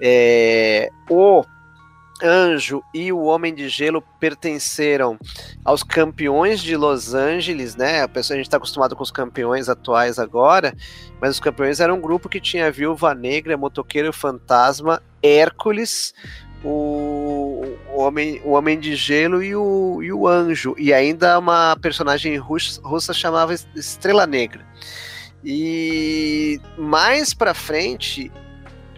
É, 0.00 0.88
o 1.08 1.44
Anjo 2.22 2.82
e 2.92 3.12
o 3.12 3.22
Homem 3.22 3.54
de 3.54 3.68
Gelo 3.68 4.02
pertenceram 4.18 5.18
aos 5.64 5.82
campeões 5.82 6.60
de 6.60 6.76
Los 6.76 7.14
Angeles, 7.14 7.76
né? 7.76 8.02
A 8.02 8.08
pessoa 8.08 8.34
a 8.34 8.38
gente 8.38 8.46
está 8.46 8.56
acostumado 8.56 8.94
com 8.94 9.02
os 9.02 9.10
campeões 9.10 9.68
atuais 9.68 10.18
agora, 10.18 10.74
mas 11.20 11.30
os 11.30 11.40
campeões 11.40 11.80
eram 11.80 11.96
um 11.96 12.00
grupo 12.00 12.28
que 12.28 12.40
tinha 12.40 12.70
Viúva 12.70 13.14
Negra, 13.14 13.56
Motoqueiro 13.56 14.12
Fantasma, 14.12 15.02
Hércules, 15.22 16.14
o, 16.64 17.64
o, 17.92 18.00
Homem, 18.00 18.40
o 18.44 18.52
Homem 18.52 18.78
de 18.78 18.94
Gelo 18.94 19.42
e 19.42 19.54
o, 19.54 20.02
e 20.02 20.12
o 20.12 20.26
Anjo, 20.26 20.74
e 20.78 20.92
ainda 20.92 21.38
uma 21.38 21.76
personagem 21.76 22.36
russa, 22.36 22.80
russa 22.82 23.12
chamava 23.12 23.54
Estrela 23.74 24.26
Negra. 24.26 24.66
E 25.44 26.60
mais 26.76 27.32
para 27.32 27.54
frente, 27.54 28.30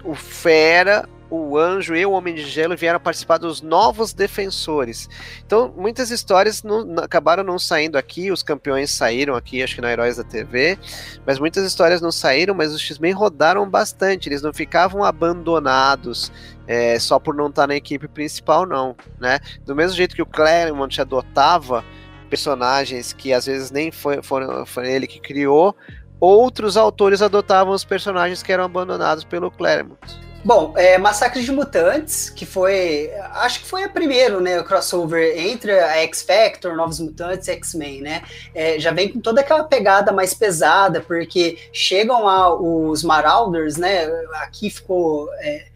o 0.03 0.15
Fera, 0.15 1.09
o 1.35 1.57
Anjo 1.57 1.97
e 1.97 2.05
o 2.05 2.11
Homem 2.11 2.35
de 2.35 2.43
Gelo 2.43 2.77
vieram 2.77 3.01
participar 3.01 3.39
dos 3.39 3.63
Novos 3.63 4.13
Defensores. 4.13 5.09
Então, 5.47 5.73
muitas 5.75 6.11
histórias 6.11 6.63
não, 6.63 6.97
acabaram 6.99 7.43
não 7.43 7.59
saindo 7.59 7.97
aqui, 7.97 8.31
os 8.31 8.43
campeões 8.43 8.91
saíram 8.91 9.35
aqui, 9.35 9.63
acho 9.63 9.77
que 9.77 9.81
na 9.81 9.91
Heróis 9.91 10.19
da 10.19 10.25
TV, 10.25 10.79
mas 11.27 11.39
muitas 11.39 11.65
histórias 11.65 12.03
não 12.03 12.13
saíram, 12.13 12.55
mas 12.55 12.75
os 12.75 12.83
X-Men 12.83 13.13
rodaram 13.13 13.69
bastante, 13.69 14.29
eles 14.29 14.43
não 14.43 14.53
ficavam 14.53 15.03
abandonados 15.03 16.31
é, 16.67 16.99
só 16.99 17.19
por 17.19 17.35
não 17.35 17.49
estar 17.49 17.67
na 17.67 17.77
equipe 17.77 18.07
principal, 18.07 18.67
não, 18.67 18.95
né? 19.19 19.41
Do 19.65 19.75
mesmo 19.75 19.97
jeito 19.97 20.15
que 20.15 20.23
o 20.23 20.27
Claremont 20.27 21.01
adotava 21.01 21.83
personagens 22.29 23.15
que 23.15 23.33
às 23.33 23.47
vezes 23.47 23.71
nem 23.71 23.91
foi, 23.91 24.21
foi 24.23 24.91
ele 24.91 25.07
que 25.07 25.19
criou, 25.19 25.75
outros 26.21 26.77
autores 26.77 27.23
adotavam 27.23 27.73
os 27.73 27.85
personagens 27.85 28.43
que 28.43 28.53
eram 28.53 28.65
abandonados 28.65 29.25
pelo 29.25 29.51
Claremont. 29.51 29.99
Bom, 30.45 30.75
é, 30.77 30.99
Massacre 30.99 31.43
de 31.43 31.53
Mutantes, 31.53 32.29
que 32.29 32.45
foi. 32.45 33.11
Acho 33.35 33.61
que 33.61 33.67
foi 33.67 33.85
a 33.85 33.89
primeiro, 33.89 34.41
né? 34.41 34.61
O 34.61 34.65
crossover 34.65 35.39
entre 35.39 35.71
a 35.71 35.99
X-Factor, 36.03 36.75
Novos 36.75 36.99
Mutantes 36.99 37.47
e 37.47 37.53
X-Men, 37.53 38.03
né? 38.03 38.23
É, 38.55 38.79
já 38.79 38.91
vem 38.91 39.13
com 39.13 39.21
toda 39.21 39.41
aquela 39.41 39.63
pegada 39.63 40.11
mais 40.11 40.35
pesada, 40.35 41.01
porque 41.01 41.59
chegam 41.73 42.25
lá 42.25 42.53
os 42.55 43.05
Marauders, 43.05 43.77
né? 43.77 44.07
Aqui 44.43 44.69
ficou. 44.69 45.33
É, 45.41 45.67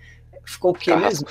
ficou 0.44 0.72
o 0.72 0.74
quê 0.74 0.94
mesmo? 0.96 1.28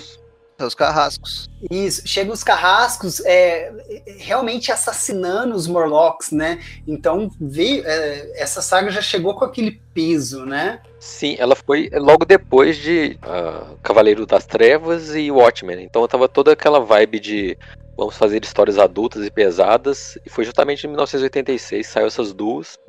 Os 0.59 0.73
carrascos. 0.73 1.49
Isso, 1.69 2.07
chegam 2.07 2.33
os 2.33 2.43
carrascos 2.43 3.19
é, 3.25 3.73
realmente 4.19 4.71
assassinando 4.71 5.53
os 5.53 5.67
Morlocks, 5.67 6.31
né? 6.31 6.63
Então 6.87 7.29
veio, 7.39 7.83
é, 7.85 8.41
essa 8.41 8.61
saga 8.61 8.89
já 8.89 9.01
chegou 9.01 9.35
com 9.35 9.43
aquele 9.43 9.81
peso, 9.93 10.45
né? 10.45 10.81
Sim, 10.97 11.35
ela 11.37 11.55
foi 11.55 11.89
logo 11.93 12.23
depois 12.23 12.77
de 12.77 13.19
uh, 13.23 13.77
Cavaleiro 13.83 14.25
das 14.25 14.45
Trevas 14.45 15.13
e 15.13 15.29
Watchmen. 15.29 15.83
Então 15.83 16.07
tava 16.07 16.29
toda 16.29 16.53
aquela 16.53 16.79
vibe 16.79 17.19
de 17.19 17.57
vamos 17.97 18.17
fazer 18.17 18.43
histórias 18.43 18.77
adultas 18.77 19.25
e 19.25 19.31
pesadas. 19.31 20.17
E 20.25 20.29
foi 20.29 20.45
justamente 20.45 20.85
em 20.85 20.87
1986 20.87 21.85
saiu 21.85 22.07
essas 22.07 22.33
duas. 22.33 22.79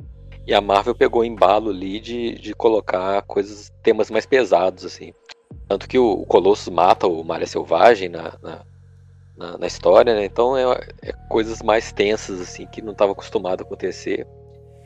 E 0.47 0.55
a 0.55 0.61
Marvel 0.61 0.95
pegou 0.95 1.23
o 1.23 1.25
embalo 1.25 1.71
ali 1.71 1.99
de, 1.99 2.35
de 2.37 2.55
colocar 2.55 3.21
coisas, 3.23 3.73
temas 3.83 4.09
mais 4.11 4.25
pesados, 4.25 4.85
assim. 4.85 5.13
Tanto 5.69 5.89
que 5.89 5.99
o, 5.99 6.13
o 6.13 6.27
Colossus 6.27 6.73
mata 6.73 7.07
o 7.07 7.25
Maria 7.25 7.47
Selvagem 7.47 8.09
na, 8.09 8.35
na, 8.43 8.61
na, 9.37 9.59
na 9.59 9.67
história, 9.67 10.15
né? 10.15 10.25
Então 10.25 10.57
é, 10.57 10.65
é, 11.03 11.13
coisas 11.29 11.63
mais 11.63 11.93
tensas, 11.93 12.41
assim, 12.41 12.67
que 12.67 12.81
não 12.81 12.93
estava 12.93 13.13
acostumado 13.13 13.63
a 13.63 13.65
acontecer. 13.65 14.27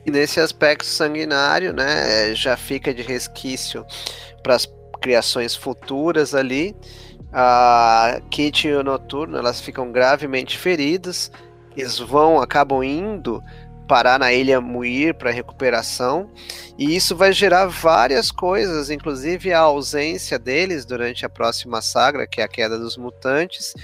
E 0.05 0.11
nesse 0.11 0.41
aspecto 0.41 0.87
sanguinário, 0.87 1.73
né, 1.73 2.35
já 2.35 2.57
fica 2.57 2.93
de 2.93 3.03
resquício 3.03 3.85
para 4.43 4.55
as 4.55 4.67
criações 5.01 5.55
futuras 5.55 6.35
ali. 6.35 6.75
A 7.33 8.21
Kit 8.31 8.67
e 8.67 8.73
o 8.73 8.83
Noturno, 8.83 9.37
elas 9.37 9.61
ficam 9.61 9.93
gravemente 9.93 10.59
feridas. 10.59 11.31
Eles 11.77 11.99
vão, 11.99 12.41
acabam 12.41 12.83
indo 12.83 13.43
parar 13.91 14.21
na 14.21 14.33
ilha 14.33 14.61
Muir 14.61 15.15
para 15.15 15.33
recuperação, 15.33 16.31
e 16.79 16.95
isso 16.95 17.17
vai 17.17 17.33
gerar 17.33 17.67
várias 17.67 18.31
coisas, 18.31 18.89
inclusive 18.89 19.53
a 19.53 19.59
ausência 19.59 20.39
deles 20.39 20.87
durante 20.87 21.27
a 21.27 21.29
próxima 21.29 21.83
saga, 21.83 22.25
que 22.25 22.41
é 22.41 22.45
a 22.45 22.49
queda 22.49 22.79
dos 22.79 22.97
mutantes, 22.97 23.75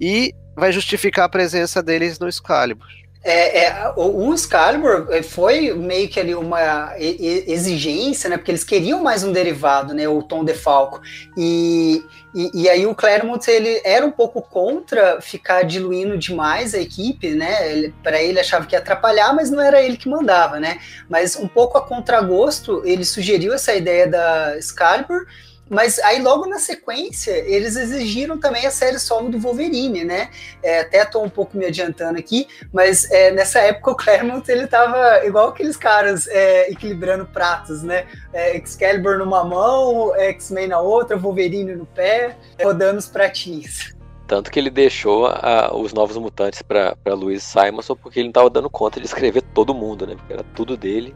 e 0.00 0.32
vai 0.54 0.70
justificar 0.70 1.24
a 1.24 1.28
presença 1.28 1.82
deles 1.82 2.16
no 2.20 2.28
Excalibur. 2.28 2.86
É, 3.28 3.64
é, 3.64 3.92
o, 3.96 4.32
Excalibur 4.32 5.08
é, 5.10 5.20
foi 5.20 5.74
meio 5.74 6.08
que 6.08 6.20
ali 6.20 6.32
uma 6.32 6.92
exigência, 6.96 8.30
né? 8.30 8.36
Porque 8.36 8.52
eles 8.52 8.62
queriam 8.62 9.02
mais 9.02 9.24
um 9.24 9.32
derivado, 9.32 9.92
né? 9.92 10.06
O 10.08 10.22
Tom 10.22 10.44
DeFalco. 10.44 11.00
E, 11.36 12.04
e, 12.32 12.62
e, 12.62 12.70
aí 12.70 12.86
o 12.86 12.94
Claremont 12.94 13.44
ele 13.50 13.80
era 13.84 14.06
um 14.06 14.12
pouco 14.12 14.40
contra 14.40 15.20
ficar 15.20 15.64
diluindo 15.64 16.16
demais 16.16 16.72
a 16.72 16.78
equipe, 16.78 17.30
né? 17.30 17.90
Para 18.00 18.22
ele 18.22 18.38
achava 18.38 18.64
que 18.64 18.76
ia 18.76 18.78
atrapalhar, 18.78 19.34
mas 19.34 19.50
não 19.50 19.60
era 19.60 19.82
ele 19.82 19.96
que 19.96 20.08
mandava, 20.08 20.60
né? 20.60 20.78
Mas 21.08 21.34
um 21.34 21.48
pouco 21.48 21.76
a 21.76 21.82
contragosto 21.82 22.80
ele 22.84 23.04
sugeriu 23.04 23.52
essa 23.52 23.74
ideia 23.74 24.06
da 24.06 24.56
Excalibur 24.56 25.26
mas 25.68 25.98
aí 26.00 26.22
logo 26.22 26.46
na 26.46 26.58
sequência 26.58 27.32
eles 27.32 27.76
exigiram 27.76 28.38
também 28.38 28.66
a 28.66 28.70
série 28.70 28.98
solo 28.98 29.28
do 29.28 29.38
Wolverine, 29.38 30.04
né? 30.04 30.30
É, 30.62 30.80
até 30.80 31.02
estou 31.02 31.24
um 31.24 31.28
pouco 31.28 31.56
me 31.56 31.64
adiantando 31.64 32.18
aqui, 32.18 32.46
mas 32.72 33.10
é, 33.10 33.30
nessa 33.32 33.60
época 33.60 33.90
o 33.90 33.94
Claremont 33.96 34.48
ele 34.50 34.66
tava 34.66 35.24
igual 35.26 35.48
aqueles 35.48 35.76
caras 35.76 36.26
é, 36.28 36.70
equilibrando 36.70 37.26
pratos, 37.26 37.82
né? 37.82 38.06
É, 38.32 38.56
Excalibur 38.56 39.18
numa 39.18 39.44
mão, 39.44 40.14
X-Men 40.16 40.68
na 40.68 40.80
outra, 40.80 41.16
Wolverine 41.16 41.74
no 41.74 41.86
pé, 41.86 42.36
rodando 42.62 42.98
os 42.98 43.06
pratinhos. 43.06 43.94
Tanto 44.26 44.50
que 44.50 44.58
ele 44.58 44.70
deixou 44.70 45.26
a, 45.26 45.70
os 45.74 45.92
Novos 45.92 46.16
Mutantes 46.16 46.60
para 46.60 46.96
Louis 47.06 47.42
Simon 47.42 47.80
só 47.80 47.94
porque 47.94 48.18
ele 48.18 48.26
não 48.26 48.30
estava 48.30 48.50
dando 48.50 48.68
conta 48.68 48.98
de 48.98 49.06
escrever 49.06 49.42
todo 49.54 49.72
mundo, 49.72 50.06
né? 50.06 50.16
Porque 50.16 50.32
era 50.32 50.42
tudo 50.54 50.76
dele. 50.76 51.14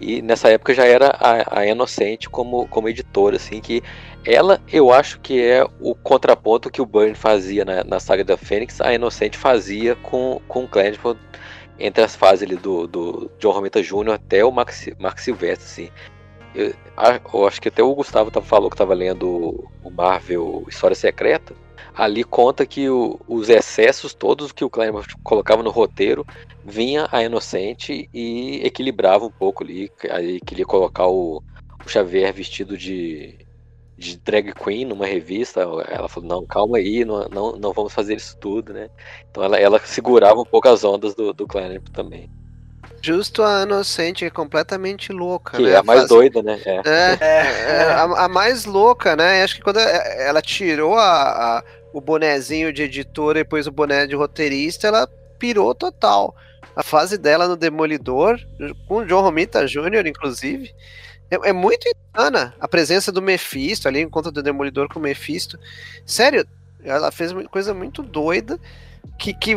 E 0.00 0.22
nessa 0.22 0.48
época 0.48 0.74
já 0.74 0.84
era 0.84 1.08
a, 1.08 1.60
a 1.60 1.66
Inocente 1.66 2.28
como, 2.28 2.68
como 2.68 2.88
editora, 2.88 3.36
assim, 3.36 3.60
que 3.60 3.82
ela 4.24 4.60
eu 4.72 4.92
acho 4.92 5.18
que 5.20 5.42
é 5.42 5.64
o 5.80 5.94
contraponto 5.94 6.70
que 6.70 6.80
o 6.80 6.86
Byrne 6.86 7.14
fazia 7.14 7.64
na, 7.64 7.82
na 7.84 7.98
saga 7.98 8.24
da 8.24 8.36
Fênix, 8.36 8.80
a 8.80 8.94
Inocente 8.94 9.36
fazia 9.36 9.96
com, 9.96 10.40
com 10.46 10.64
o 10.64 10.68
Claremont 10.68 11.18
entre 11.78 12.02
as 12.02 12.14
fases 12.14 12.42
ali 12.42 12.56
do, 12.56 12.86
do 12.86 13.30
John 13.38 13.52
Romita 13.52 13.82
Jr. 13.82 14.12
até 14.12 14.44
o 14.44 14.50
Mark, 14.50 14.70
Mark 14.98 15.18
Silvestre, 15.18 15.64
assim. 15.64 15.90
Eu, 16.54 16.74
eu, 17.32 17.46
acho 17.46 17.60
que 17.60 17.68
até 17.68 17.82
o 17.82 17.94
Gustavo 17.94 18.30
falou 18.42 18.68
que 18.68 18.74
estava 18.74 18.94
lendo 18.94 19.68
o 19.84 19.90
Marvel 19.90 20.64
História 20.68 20.96
Secreta 20.96 21.54
ali 21.98 22.22
conta 22.22 22.64
que 22.64 22.88
o, 22.88 23.18
os 23.26 23.48
excessos 23.48 24.14
todos 24.14 24.52
que 24.52 24.64
o 24.64 24.70
Claremont 24.70 25.08
colocava 25.24 25.64
no 25.64 25.70
roteiro 25.70 26.24
vinha 26.68 27.08
a 27.10 27.22
Inocente 27.22 28.08
e 28.12 28.60
equilibrava 28.64 29.24
um 29.24 29.30
pouco 29.30 29.64
ali, 29.64 29.90
aí 30.10 30.40
queria 30.40 30.66
colocar 30.66 31.06
o, 31.06 31.42
o 31.84 31.88
Xavier 31.88 32.32
vestido 32.32 32.76
de, 32.76 33.38
de 33.96 34.18
drag 34.18 34.52
queen 34.52 34.84
numa 34.84 35.06
revista, 35.06 35.60
ela 35.60 36.08
falou, 36.08 36.28
não, 36.28 36.46
calma 36.46 36.76
aí, 36.76 37.04
não, 37.04 37.26
não, 37.28 37.52
não 37.56 37.72
vamos 37.72 37.92
fazer 37.92 38.16
isso 38.16 38.36
tudo, 38.38 38.72
né? 38.72 38.90
Então 39.30 39.42
ela, 39.42 39.58
ela 39.58 39.80
segurava 39.80 40.40
um 40.40 40.44
pouco 40.44 40.68
as 40.68 40.84
ondas 40.84 41.14
do, 41.14 41.32
do 41.32 41.46
também. 41.92 42.30
Justo 43.00 43.42
a 43.42 43.62
Inocente, 43.62 44.24
é 44.24 44.30
completamente 44.30 45.12
louca, 45.12 45.56
que 45.56 45.62
né? 45.62 45.70
É 45.70 45.76
a 45.76 45.82
mais 45.82 46.00
Faz... 46.00 46.08
doida, 46.10 46.42
né? 46.42 46.60
É, 46.64 46.80
é, 46.84 47.18
é, 47.20 47.80
é 47.80 47.82
a, 47.84 48.24
a, 48.24 48.28
mais 48.28 48.64
louca, 48.64 49.16
né? 49.16 49.42
Acho 49.42 49.56
que 49.56 49.62
quando 49.62 49.78
ela 49.78 50.42
tirou 50.42 50.96
a, 50.96 51.58
a 51.58 51.64
o 51.92 52.00
bonezinho 52.00 52.72
de 52.72 52.82
editora 52.82 53.40
e 53.40 53.42
depois 53.42 53.66
o 53.66 53.72
boné 53.72 54.06
de 54.06 54.14
roteirista, 54.14 54.88
ela 54.88 55.08
pirou 55.38 55.74
total. 55.74 56.34
A 56.74 56.82
fase 56.82 57.18
dela 57.18 57.48
no 57.48 57.56
Demolidor, 57.56 58.38
com 58.86 58.98
o 58.98 59.04
John 59.04 59.22
Romita 59.22 59.66
Jr., 59.66 60.06
inclusive, 60.06 60.72
é, 61.30 61.50
é, 61.50 61.52
muito 61.52 61.88
insana. 61.88 62.54
A 62.60 62.68
presença 62.68 63.10
do 63.10 63.22
Mephisto 63.22 63.88
ali, 63.88 64.00
encontro 64.00 64.30
do 64.30 64.42
Demolidor 64.42 64.88
com 64.88 64.98
o 64.98 65.02
Mephisto. 65.02 65.58
Sério, 66.06 66.46
ela 66.82 67.10
fez 67.10 67.32
uma 67.32 67.44
coisa 67.44 67.74
muito 67.74 68.02
doida 68.02 68.58
que, 69.18 69.34
que 69.34 69.56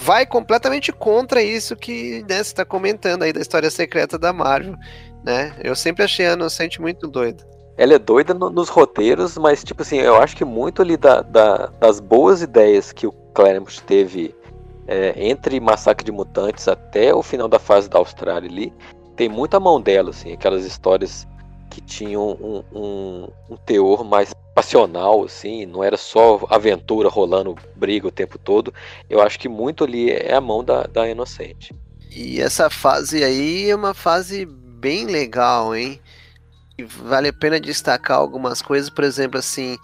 vai 0.00 0.26
completamente 0.26 0.92
contra 0.92 1.42
isso 1.42 1.76
que 1.76 2.24
né, 2.28 2.36
você 2.36 2.42
está 2.42 2.64
comentando 2.64 3.22
aí 3.22 3.32
da 3.32 3.40
história 3.40 3.70
secreta 3.70 4.18
da 4.18 4.32
Marvel. 4.32 4.76
Né? 5.24 5.54
Eu 5.62 5.74
sempre 5.74 6.04
achei 6.04 6.26
a 6.26 6.32
Inocente 6.32 6.80
muito 6.80 7.06
doida 7.08 7.54
ela 7.76 7.94
é 7.94 7.98
doida 7.98 8.32
no, 8.32 8.50
nos 8.50 8.68
roteiros, 8.68 9.36
mas, 9.36 9.64
tipo 9.64 9.82
assim, 9.82 9.98
eu 9.98 10.16
acho 10.16 10.36
que 10.36 10.44
muito 10.44 10.80
ali 10.80 10.96
da, 10.96 11.22
da, 11.22 11.66
das 11.80 12.00
boas 12.00 12.40
ideias 12.42 12.92
que 12.92 13.06
o 13.06 13.12
Claremont 13.34 13.82
teve 13.82 14.34
é, 14.86 15.14
entre 15.16 15.58
Massacre 15.60 16.04
de 16.04 16.12
Mutantes 16.12 16.68
até 16.68 17.14
o 17.14 17.22
final 17.22 17.48
da 17.48 17.58
fase 17.58 17.88
da 17.88 17.98
Austrália 17.98 18.48
ali, 18.48 18.72
tem 19.16 19.28
muita 19.28 19.60
mão 19.60 19.80
dela, 19.80 20.10
assim, 20.10 20.32
aquelas 20.32 20.64
histórias 20.64 21.26
que 21.70 21.80
tinham 21.80 22.30
um, 22.40 22.62
um, 22.72 23.28
um, 23.50 23.56
teor 23.56 24.04
mais 24.04 24.32
passional, 24.54 25.24
assim, 25.24 25.66
não 25.66 25.82
era 25.82 25.96
só 25.96 26.46
aventura 26.48 27.08
rolando 27.08 27.56
briga 27.74 28.06
o 28.06 28.12
tempo 28.12 28.38
todo. 28.38 28.72
Eu 29.10 29.20
acho 29.20 29.38
que 29.38 29.48
muito 29.48 29.84
ali 29.84 30.10
é 30.10 30.34
a 30.34 30.40
mão 30.40 30.62
da, 30.62 30.84
da 30.84 31.08
Inocente. 31.08 31.74
E 32.10 32.40
essa 32.40 32.70
fase 32.70 33.24
aí 33.24 33.68
é 33.68 33.74
uma 33.74 33.92
fase 33.92 34.46
bem 34.46 35.06
legal, 35.06 35.74
hein? 35.74 36.00
E 36.78 36.84
vale 36.84 37.28
a 37.28 37.32
pena 37.32 37.58
destacar 37.58 38.18
algumas 38.18 38.62
coisas, 38.62 38.88
por 38.88 39.02
exemplo, 39.02 39.38
assim, 39.38 39.76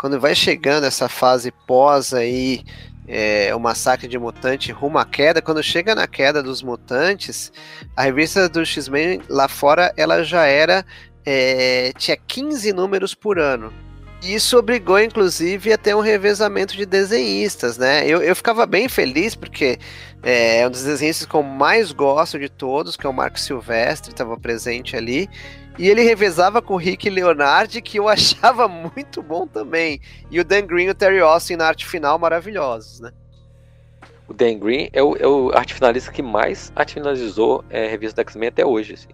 quando 0.00 0.18
vai 0.18 0.34
chegando 0.34 0.84
essa 0.84 1.08
fase 1.08 1.52
pós 1.66 2.12
aí 2.12 2.64
é, 3.08 3.54
o 3.54 3.60
massacre 3.60 4.06
de 4.06 4.18
mutante 4.18 4.72
rumo 4.72 4.98
à 4.98 5.04
queda, 5.04 5.42
quando 5.42 5.62
chega 5.62 5.94
na 5.94 6.06
queda 6.06 6.42
dos 6.42 6.62
mutantes, 6.62 7.52
a 7.96 8.02
revista 8.02 8.48
do 8.48 8.64
X-Men 8.64 9.20
lá 9.28 9.48
fora 9.48 9.92
ela 9.96 10.22
já 10.22 10.46
era 10.46 10.84
é, 11.24 11.92
tinha 11.98 12.16
15 12.16 12.72
números 12.72 13.14
por 13.14 13.38
ano. 13.38 13.72
Isso 14.22 14.58
obrigou, 14.58 15.00
inclusive, 15.00 15.72
a 15.72 15.78
ter 15.78 15.96
um 15.96 16.00
revezamento 16.00 16.76
de 16.76 16.84
desenhistas, 16.84 17.78
né? 17.78 18.06
Eu, 18.06 18.20
eu 18.22 18.36
ficava 18.36 18.66
bem 18.66 18.86
feliz 18.86 19.34
porque 19.34 19.78
é, 20.22 20.60
é 20.60 20.66
um 20.66 20.70
dos 20.70 20.84
desenhistas 20.84 21.26
que 21.26 21.34
eu 21.34 21.42
mais 21.42 21.90
gosto 21.90 22.38
de 22.38 22.50
todos, 22.50 22.98
que 22.98 23.06
é 23.06 23.08
o 23.08 23.14
Marco 23.14 23.40
Silvestre, 23.40 24.12
estava 24.12 24.38
presente 24.38 24.94
ali. 24.94 25.28
E 25.78 25.88
ele 25.88 26.02
revezava 26.02 26.60
com 26.60 26.74
o 26.74 26.76
Rick 26.76 27.08
Leonardi, 27.08 27.80
que 27.80 27.98
eu 27.98 28.06
achava 28.10 28.68
muito 28.68 29.22
bom 29.22 29.46
também. 29.46 30.00
E 30.30 30.40
o 30.40 30.44
Dan 30.44 30.66
Green 30.66 30.86
e 30.86 30.90
o 30.90 30.94
Terry 30.94 31.20
Austin 31.20 31.56
na 31.56 31.66
arte 31.66 31.86
final 31.86 32.18
maravilhosos, 32.18 33.00
né? 33.00 33.12
O 34.28 34.32
Dan 34.32 34.58
Green 34.58 34.88
é 34.92 35.02
o, 35.02 35.16
é 35.16 35.26
o 35.26 35.50
arte 35.52 35.74
finalista 35.74 36.12
que 36.12 36.22
mais 36.22 36.72
arte 36.76 36.94
finalizou 36.94 37.64
é, 37.68 37.86
a 37.86 37.90
revista 37.90 38.22
do 38.22 38.26
X-Men 38.26 38.48
até 38.48 38.64
hoje. 38.64 38.94
Assim. 38.94 39.08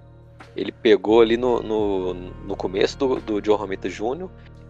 Ele 0.55 0.71
pegou 0.71 1.23
ali 1.23 1.37
no, 1.37 1.63
no, 1.63 2.15
no 2.15 2.57
começo 2.57 2.99
do, 2.99 3.17
do 3.17 3.41
John 3.41 3.57
Romita 3.57 3.89
Jr. 3.89 4.29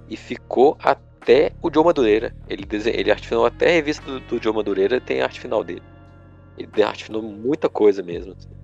e 0.08 0.16
ficou 0.16 0.76
até 0.80 1.52
o 1.60 1.72
Joe 1.72 1.84
Madureira. 1.84 2.32
Ele, 2.48 2.64
desenha, 2.64 2.96
ele 2.96 3.10
arte 3.10 3.26
final 3.26 3.44
até 3.44 3.70
a 3.70 3.72
revista 3.72 4.04
do, 4.04 4.20
do 4.20 4.42
Joe 4.42 4.54
Madureira 4.54 5.00
tem 5.00 5.20
arte 5.20 5.40
final 5.40 5.64
dele. 5.64 5.82
Ele 6.56 6.82
arte 6.82 7.04
final 7.04 7.22
muita 7.22 7.68
coisa 7.68 8.02
mesmo. 8.02 8.32
Assim. 8.32 8.55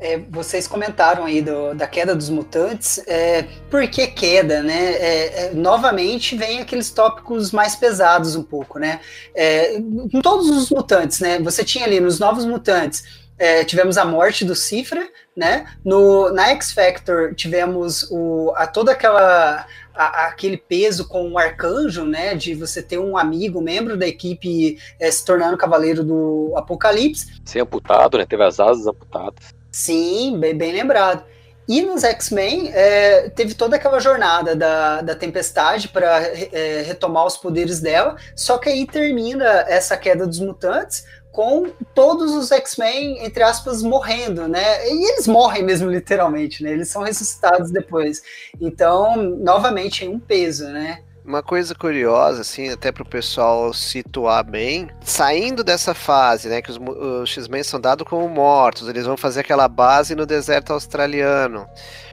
É, 0.00 0.18
vocês 0.28 0.68
comentaram 0.68 1.24
aí 1.24 1.40
do, 1.40 1.74
da 1.74 1.86
queda 1.86 2.14
dos 2.14 2.28
mutantes. 2.28 3.02
É, 3.06 3.44
por 3.70 3.86
que 3.88 4.06
queda, 4.08 4.62
né? 4.62 4.92
É, 4.92 5.44
é 5.44 5.54
novamente 5.54 6.36
vem 6.36 6.60
aqueles 6.60 6.90
tópicos 6.90 7.50
mais 7.50 7.74
pesados 7.74 8.36
um 8.36 8.42
pouco, 8.42 8.78
né? 8.78 9.00
É, 9.34 9.76
em 9.76 10.20
todos 10.20 10.50
os 10.50 10.70
mutantes, 10.70 11.20
né? 11.20 11.38
Você 11.40 11.64
tinha 11.64 11.84
ali 11.86 11.98
nos 11.98 12.18
novos 12.18 12.44
mutantes. 12.44 13.20
É, 13.38 13.64
tivemos 13.64 13.96
a 13.96 14.04
morte 14.04 14.44
do 14.44 14.54
Cifra, 14.54 15.08
né? 15.34 15.66
No, 15.82 16.30
na 16.30 16.50
X 16.50 16.72
Factor 16.72 17.34
tivemos 17.34 18.06
o, 18.10 18.52
a, 18.56 18.66
toda 18.66 18.92
aquela 18.92 19.66
a, 19.94 20.26
aquele 20.26 20.58
peso 20.58 21.08
com 21.08 21.32
o 21.32 21.38
arcanjo, 21.38 22.04
né? 22.04 22.34
De 22.34 22.54
você 22.54 22.82
ter 22.82 22.98
um 22.98 23.16
amigo, 23.16 23.62
membro 23.62 23.96
da 23.96 24.06
equipe 24.06 24.76
se 25.10 25.24
tornando 25.24 25.56
cavaleiro 25.56 26.04
do 26.04 26.52
Apocalipse. 26.54 27.40
Ser 27.46 27.60
amputado, 27.60 28.18
né? 28.18 28.26
Teve 28.26 28.44
as 28.44 28.60
asas 28.60 28.86
amputadas. 28.86 29.58
Sim, 29.80 30.38
bem, 30.38 30.54
bem 30.54 30.72
lembrado. 30.72 31.24
E 31.66 31.80
nos 31.80 32.04
X-Men 32.04 32.70
é, 32.74 33.30
teve 33.30 33.54
toda 33.54 33.76
aquela 33.76 33.98
jornada 33.98 34.54
da, 34.54 35.00
da 35.00 35.14
Tempestade 35.14 35.88
para 35.88 36.20
é, 36.52 36.82
retomar 36.82 37.24
os 37.24 37.38
poderes 37.38 37.80
dela, 37.80 38.16
só 38.36 38.58
que 38.58 38.68
aí 38.68 38.86
termina 38.86 39.46
essa 39.68 39.96
queda 39.96 40.26
dos 40.26 40.38
mutantes 40.38 41.06
com 41.32 41.70
todos 41.94 42.32
os 42.32 42.52
X-Men, 42.52 43.24
entre 43.24 43.42
aspas, 43.42 43.82
morrendo, 43.82 44.46
né? 44.46 44.86
E 44.86 45.12
eles 45.12 45.26
morrem 45.26 45.62
mesmo, 45.62 45.90
literalmente, 45.90 46.62
né? 46.62 46.72
Eles 46.72 46.90
são 46.90 47.02
ressuscitados 47.02 47.70
depois. 47.70 48.20
Então, 48.60 49.16
novamente, 49.16 50.04
é 50.04 50.10
um 50.10 50.18
peso, 50.18 50.68
né? 50.68 51.02
Uma 51.30 51.44
coisa 51.44 51.76
curiosa, 51.76 52.40
assim, 52.40 52.70
até 52.70 52.90
para 52.90 53.04
o 53.04 53.08
pessoal 53.08 53.72
situar 53.72 54.42
bem, 54.42 54.88
saindo 55.00 55.62
dessa 55.62 55.94
fase, 55.94 56.48
né, 56.48 56.60
que 56.60 56.72
os, 56.72 56.76
os 56.76 57.30
X-Men 57.30 57.62
são 57.62 57.80
dados 57.80 58.04
como 58.04 58.28
mortos, 58.28 58.88
eles 58.88 59.06
vão 59.06 59.16
fazer 59.16 59.38
aquela 59.38 59.68
base 59.68 60.16
no 60.16 60.26
deserto 60.26 60.72
australiano. 60.72 61.68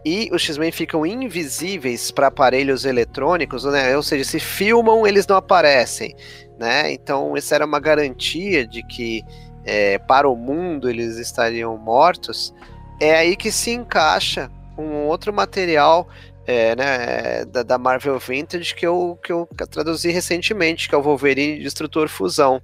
E 0.05 0.29
os 0.31 0.43
X-Men 0.43 0.71
ficam 0.71 1.03
invisíveis 1.03 2.11
para 2.11 2.27
aparelhos 2.27 2.85
eletrônicos, 2.85 3.63
né? 3.63 3.97
Ou 3.97 4.03
seja, 4.03 4.23
se 4.23 4.39
filmam, 4.39 5.07
eles 5.07 5.25
não 5.25 5.35
aparecem, 5.35 6.15
né? 6.59 6.93
Então, 6.93 7.35
essa 7.35 7.55
era 7.55 7.65
uma 7.65 7.79
garantia 7.79 8.67
de 8.67 8.83
que 8.83 9.25
é, 9.65 9.97
para 9.97 10.29
o 10.29 10.35
mundo 10.35 10.87
eles 10.87 11.17
estariam 11.17 11.75
mortos. 11.75 12.53
É 13.01 13.15
aí 13.15 13.35
que 13.35 13.51
se 13.51 13.71
encaixa 13.71 14.51
um 14.77 15.07
outro 15.07 15.33
material 15.33 16.07
é, 16.47 16.75
né, 16.77 17.45
da, 17.45 17.61
da, 17.61 17.77
Marvel 17.77 18.17
Vintage 18.17 18.73
que 18.73 18.87
eu, 18.87 19.19
que 19.21 19.33
eu 19.33 19.47
traduzi 19.69 20.09
recentemente, 20.09 20.87
que 20.87 20.95
é 20.95 20.97
o 20.97 21.01
Wolverine 21.03 21.59
Destrutor 21.59 22.07
Fusão. 22.07 22.61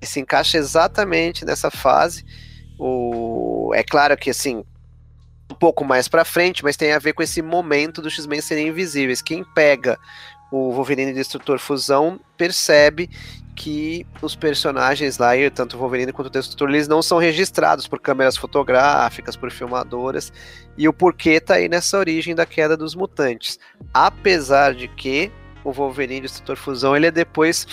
E 0.00 0.06
se 0.06 0.20
encaixa 0.20 0.56
exatamente 0.56 1.44
nessa 1.44 1.68
fase. 1.68 2.24
O, 2.78 3.72
é 3.74 3.82
claro 3.82 4.16
que 4.16 4.30
assim, 4.30 4.62
um 5.50 5.54
pouco 5.54 5.84
mais 5.84 6.06
para 6.06 6.24
frente, 6.24 6.62
mas 6.62 6.76
tem 6.76 6.92
a 6.92 6.98
ver 7.00 7.12
com 7.12 7.22
esse 7.22 7.42
momento 7.42 8.00
dos 8.00 8.14
X-Men 8.14 8.40
serem 8.40 8.68
invisíveis. 8.68 9.20
Quem 9.20 9.42
pega 9.42 9.98
o 10.52 10.70
Wolverine 10.72 11.12
Destrutor 11.12 11.58
Fusão 11.58 12.20
percebe 12.36 13.10
que 13.58 14.06
os 14.22 14.36
personagens 14.36 15.18
lá, 15.18 15.30
tanto 15.52 15.76
o 15.76 15.80
Wolverine 15.80 16.12
quanto 16.12 16.28
o 16.28 16.30
Destrutor, 16.30 16.68
eles 16.68 16.86
não 16.86 17.02
são 17.02 17.18
registrados 17.18 17.88
por 17.88 17.98
câmeras 17.98 18.36
fotográficas, 18.36 19.36
por 19.36 19.50
filmadoras, 19.50 20.32
e 20.76 20.86
o 20.86 20.92
porquê 20.92 21.40
tá 21.40 21.54
aí 21.54 21.68
nessa 21.68 21.98
origem 21.98 22.36
da 22.36 22.46
queda 22.46 22.76
dos 22.76 22.94
mutantes. 22.94 23.58
Apesar 23.92 24.74
de 24.74 24.86
que 24.86 25.32
o 25.64 25.72
Wolverine 25.72 26.20
Destrutor 26.20 26.54
Fusão, 26.54 26.94
ele 26.94 27.08
é 27.08 27.10
depois, 27.10 27.66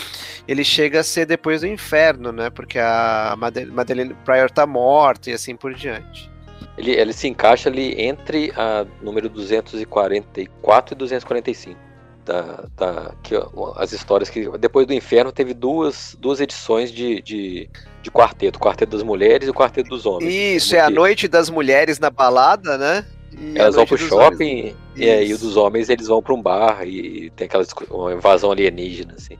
ele 0.48 0.64
chega 0.64 1.02
a 1.02 1.04
ser 1.04 1.28
depois 1.28 1.62
do 1.62 1.68
inferno, 1.68 2.32
né, 2.32 2.50
porque 2.50 2.80
a 2.80 3.38
Madeleine 3.72 4.16
Pryor 4.26 4.50
tá 4.50 4.66
morta 4.66 5.30
e 5.30 5.34
assim 5.34 5.56
por 5.56 5.76
diante. 5.76 6.32
Ele, 6.80 6.92
ele 6.94 7.14
se 7.14 7.28
encaixa 7.28 7.70
ali 7.70 7.94
entre 8.02 8.52
a 8.58 8.88
número 9.04 9.30
244 9.30 10.96
e 10.96 10.98
245 10.98 11.95
da, 12.26 12.66
da 12.76 13.12
que, 13.22 13.36
as 13.78 13.94
histórias 13.94 14.30
que 14.30 14.50
depois 14.58 14.88
do 14.88 14.94
Inferno 14.94 15.32
teve 15.32 15.54
duas, 15.54 16.18
duas 16.20 16.42
edições 16.42 16.92
de, 16.92 17.22
de, 17.22 17.70
de 18.02 18.12
quarteto, 18.12 18.58
o 18.58 18.62
quarteto 18.62 18.92
das 18.92 19.04
mulheres 19.04 19.48
e 19.48 19.52
o 19.52 19.54
quarteto 19.54 19.90
dos 19.90 20.06
homens. 20.06 20.34
Isso, 20.34 20.76
é 20.76 20.80
a 20.80 20.90
noite 20.90 21.28
das 21.28 21.50
mulheres 21.50 22.00
na 22.00 22.10
balada, 22.10 22.78
né? 22.78 23.06
E 23.38 23.58
Elas 23.58 23.76
vão 23.76 23.86
pro 23.86 23.98
shopping 23.98 24.76
e 24.96 25.10
aí 25.10 25.34
o 25.34 25.38
dos 25.38 25.56
homens 25.58 25.90
eles 25.90 26.08
vão 26.08 26.22
para 26.22 26.34
um 26.34 26.42
bar 26.42 26.88
e 26.88 27.30
tem 27.32 27.46
aquela 27.46 27.66
uma 27.92 28.14
invasão 28.14 28.52
alienígena 28.52 29.14
assim. 29.18 29.38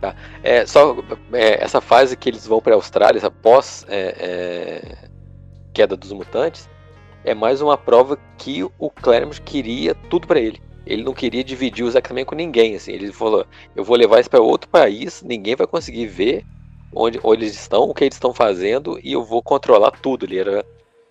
Tá? 0.00 0.14
É, 0.42 0.64
só 0.64 0.96
é, 1.32 1.62
essa 1.62 1.80
fase 1.80 2.16
que 2.16 2.28
eles 2.28 2.46
vão 2.46 2.60
para 2.60 2.74
a 2.74 2.76
Austrália, 2.76 3.18
essa 3.18 3.30
pós 3.30 3.84
é, 3.88 4.14
é, 4.18 5.08
queda 5.72 5.96
dos 5.96 6.12
mutantes, 6.12 6.68
é 7.24 7.34
mais 7.34 7.60
uma 7.60 7.76
prova 7.76 8.18
que 8.36 8.62
o 8.62 8.90
Claremont 8.90 9.40
queria 9.40 9.94
tudo 9.94 10.26
para 10.26 10.38
ele 10.38 10.67
ele 10.88 11.04
não 11.04 11.12
queria 11.12 11.44
dividir 11.44 11.84
os 11.84 11.94
X-Men 11.94 12.24
com 12.24 12.34
ninguém, 12.34 12.74
assim. 12.74 12.92
Ele 12.92 13.12
falou: 13.12 13.46
"Eu 13.76 13.84
vou 13.84 13.96
levar 13.96 14.20
isso 14.20 14.30
para 14.30 14.40
outro 14.40 14.68
país, 14.70 15.22
ninguém 15.22 15.54
vai 15.54 15.66
conseguir 15.66 16.06
ver 16.06 16.44
onde, 16.94 17.20
onde 17.22 17.44
eles 17.44 17.54
estão, 17.54 17.82
o 17.82 17.94
que 17.94 18.04
eles 18.04 18.16
estão 18.16 18.32
fazendo 18.32 18.98
e 19.04 19.12
eu 19.12 19.22
vou 19.22 19.42
controlar 19.42 19.90
tudo". 19.90 20.24
Ele 20.24 20.38
era 20.38 20.64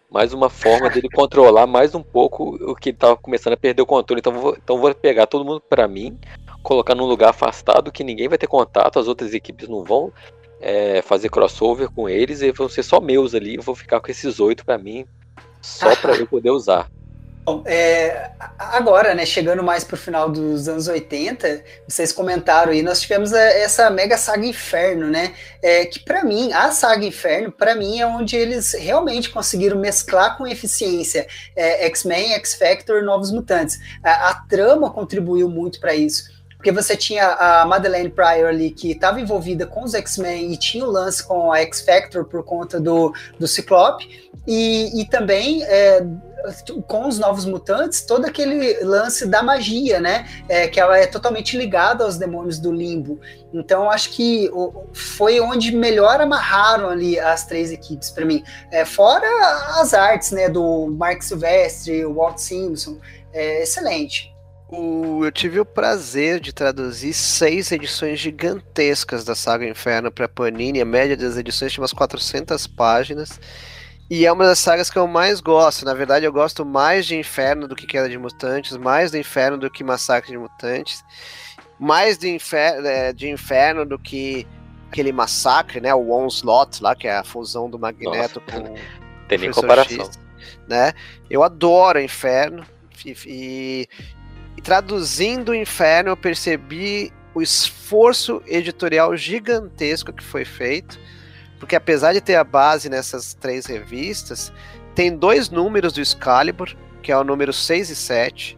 mais 0.09 0.33
uma 0.33 0.49
forma 0.49 0.89
dele 0.89 1.09
controlar 1.13 1.67
mais 1.67 1.93
um 1.93 2.01
pouco 2.01 2.55
o 2.55 2.75
que 2.75 2.89
ele 2.89 2.95
estava 2.95 3.15
começando 3.15 3.53
a 3.53 3.57
perder 3.57 3.83
o 3.83 3.85
controle. 3.85 4.19
Então 4.19 4.33
vou, 4.33 4.57
então 4.57 4.79
vou 4.79 4.93
pegar 4.95 5.27
todo 5.27 5.45
mundo 5.45 5.61
para 5.61 5.87
mim, 5.87 6.17
colocar 6.63 6.95
num 6.95 7.05
lugar 7.05 7.29
afastado 7.29 7.91
que 7.91 8.03
ninguém 8.03 8.27
vai 8.27 8.37
ter 8.37 8.47
contato, 8.47 8.99
as 8.99 9.07
outras 9.07 9.33
equipes 9.33 9.67
não 9.67 9.83
vão 9.83 10.11
é, 10.59 11.01
fazer 11.03 11.29
crossover 11.29 11.89
com 11.91 12.09
eles 12.09 12.41
e 12.41 12.51
vão 12.51 12.67
ser 12.67 12.83
só 12.83 12.99
meus 12.99 13.35
ali. 13.35 13.55
Eu 13.55 13.61
vou 13.61 13.75
ficar 13.75 13.99
com 13.99 14.09
esses 14.09 14.39
oito 14.39 14.65
para 14.65 14.77
mim, 14.77 15.05
só 15.61 15.95
para 15.95 16.15
eu 16.17 16.25
poder 16.25 16.49
usar. 16.49 16.89
Bom, 17.47 17.63
é, 17.65 18.29
agora, 18.59 19.15
né, 19.15 19.25
chegando 19.25 19.63
mais 19.63 19.81
para 19.81 19.95
o 19.95 19.97
final 19.97 20.29
dos 20.29 20.67
anos 20.67 20.89
80, 20.89 21.63
vocês 21.87 22.11
comentaram 22.11 22.73
aí, 22.73 22.81
nós 22.81 22.99
tivemos 22.99 23.31
é, 23.31 23.61
essa 23.61 23.89
mega 23.89 24.17
saga 24.17 24.45
Inferno, 24.45 25.07
né? 25.07 25.33
É, 25.63 25.85
que 25.85 25.97
para 25.97 26.25
mim, 26.25 26.51
a 26.51 26.71
saga 26.71 27.05
Inferno, 27.05 27.49
para 27.49 27.73
mim, 27.73 28.01
é 28.01 28.05
onde 28.05 28.35
eles 28.35 28.73
realmente 28.73 29.29
conseguiram 29.29 29.79
mesclar 29.79 30.37
com 30.37 30.45
eficiência 30.45 31.25
é, 31.55 31.85
X-Men, 31.85 32.33
X-Factor, 32.33 33.01
Novos 33.01 33.31
Mutantes. 33.31 33.79
A, 34.03 34.31
a 34.31 34.33
trama 34.49 34.91
contribuiu 34.91 35.49
muito 35.49 35.79
para 35.79 35.95
isso 35.95 36.35
porque 36.57 36.71
você 36.71 36.97
tinha 36.97 37.23
a 37.23 37.65
Madeleine 37.67 38.09
Pryor 38.09 38.49
ali 38.49 38.71
que 38.71 38.91
estava 38.91 39.21
envolvida 39.21 39.67
com 39.67 39.83
os 39.83 39.93
X-Men 39.93 40.51
e 40.51 40.57
tinha 40.57 40.83
o 40.83 40.89
lance 40.89 41.23
com 41.23 41.53
a 41.53 41.59
X-Factor 41.59 42.25
por 42.25 42.43
conta 42.43 42.79
do, 42.79 43.13
do 43.39 43.47
Ciclope, 43.47 44.27
e, 44.47 45.01
e 45.01 45.05
também 45.05 45.63
é, 45.63 46.03
com 46.87 47.07
os 47.07 47.19
novos 47.19 47.45
mutantes, 47.45 48.01
todo 48.01 48.25
aquele 48.25 48.83
lance 48.83 49.25
da 49.25 49.41
magia, 49.41 49.99
né? 49.99 50.27
É, 50.47 50.67
que 50.67 50.79
ela 50.79 50.97
é 50.97 51.07
totalmente 51.07 51.57
ligada 51.57 52.03
aos 52.03 52.17
demônios 52.17 52.59
do 52.59 52.71
limbo. 52.71 53.19
Então, 53.53 53.89
acho 53.89 54.11
que 54.11 54.49
foi 54.93 55.39
onde 55.39 55.75
melhor 55.75 56.21
amarraram 56.21 56.89
ali 56.89 57.19
as 57.19 57.45
três 57.45 57.71
equipes 57.71 58.09
para 58.09 58.25
mim. 58.25 58.43
É, 58.71 58.85
fora 58.85 59.27
as 59.79 59.93
artes, 59.93 60.31
né? 60.31 60.49
Do 60.49 60.87
Mark 60.87 61.21
Silvestre, 61.21 62.05
o 62.05 62.13
Walt 62.13 62.37
Simpson. 62.37 62.99
é 63.33 63.63
excelente. 63.63 64.35
O, 64.69 65.23
eu 65.23 65.31
tive 65.31 65.61
o 65.61 65.65
prazer 65.65 66.41
de 66.41 66.51
traduzir 66.51 67.13
seis 67.13 67.71
edições 67.71 68.19
gigantescas 68.19 69.23
da 69.23 69.33
Saga 69.33 69.65
Inferno 69.65 70.11
para 70.11 70.27
Panini. 70.27 70.81
A 70.81 70.85
média 70.85 71.15
das 71.15 71.37
edições 71.37 71.71
tinha 71.71 71.81
umas 71.81 71.93
400 71.93 72.67
páginas. 72.67 73.39
E 74.09 74.25
é 74.25 74.31
uma 74.31 74.45
das 74.45 74.59
sagas 74.59 74.89
que 74.89 74.97
eu 74.97 75.05
mais 75.05 75.41
gosto. 75.41 75.83
Na 75.83 75.93
verdade, 75.93 76.25
eu 76.25 76.31
gosto 76.31 76.65
mais 76.65 77.05
de 77.05 77.17
Inferno 77.17 77.67
do 77.67 77.75
que 77.75 77.85
Queda 77.85 78.07
de 78.07 78.17
Mutantes, 78.17 78.77
mais 78.77 79.11
do 79.11 79.17
Inferno 79.17 79.57
do 79.57 79.69
que 79.69 79.83
Massacre 79.83 80.31
de 80.31 80.37
Mutantes, 80.37 81.03
mais 81.77 82.17
de 82.17 82.29
Inferno, 82.29 82.87
é, 82.87 83.11
de 83.11 83.29
Inferno 83.29 83.85
do 83.85 83.99
que 83.99 84.47
aquele 84.89 85.11
massacre, 85.11 85.81
né? 85.81 85.93
O 85.93 86.11
Onslaught 86.11 86.81
lá, 86.81 86.95
que 86.95 87.07
é 87.07 87.17
a 87.17 87.23
fusão 87.23 87.69
do 87.69 87.77
Magneto 87.77 88.41
Nossa, 88.47 88.61
com. 88.61 88.75
Tem 89.27 89.37
nem 89.37 89.51
comparação. 89.51 90.05
X, 90.05 90.19
né? 90.67 90.93
Eu 91.29 91.43
adoro 91.43 91.99
Inferno. 91.99 92.65
E, 93.05 93.15
e, 93.25 93.89
e 94.55 94.61
traduzindo 94.61 95.49
o 95.49 95.55
Inferno, 95.55 96.11
eu 96.11 96.17
percebi 96.17 97.11
o 97.33 97.41
esforço 97.41 98.41
editorial 98.47 99.15
gigantesco 99.15 100.11
que 100.11 100.23
foi 100.23 100.43
feito, 100.43 100.97
porque 101.59 101.75
apesar 101.75 102.13
de 102.13 102.21
ter 102.21 102.35
a 102.35 102.43
base 102.43 102.89
nessas 102.89 103.33
três 103.33 103.65
revistas, 103.65 104.51
tem 104.95 105.15
dois 105.15 105.49
números 105.49 105.93
do 105.93 106.01
Excalibur, 106.01 106.75
que 107.01 107.11
é 107.11 107.17
o 107.17 107.23
número 107.23 107.53
6 107.53 107.89
e 107.89 107.95
7. 107.95 108.57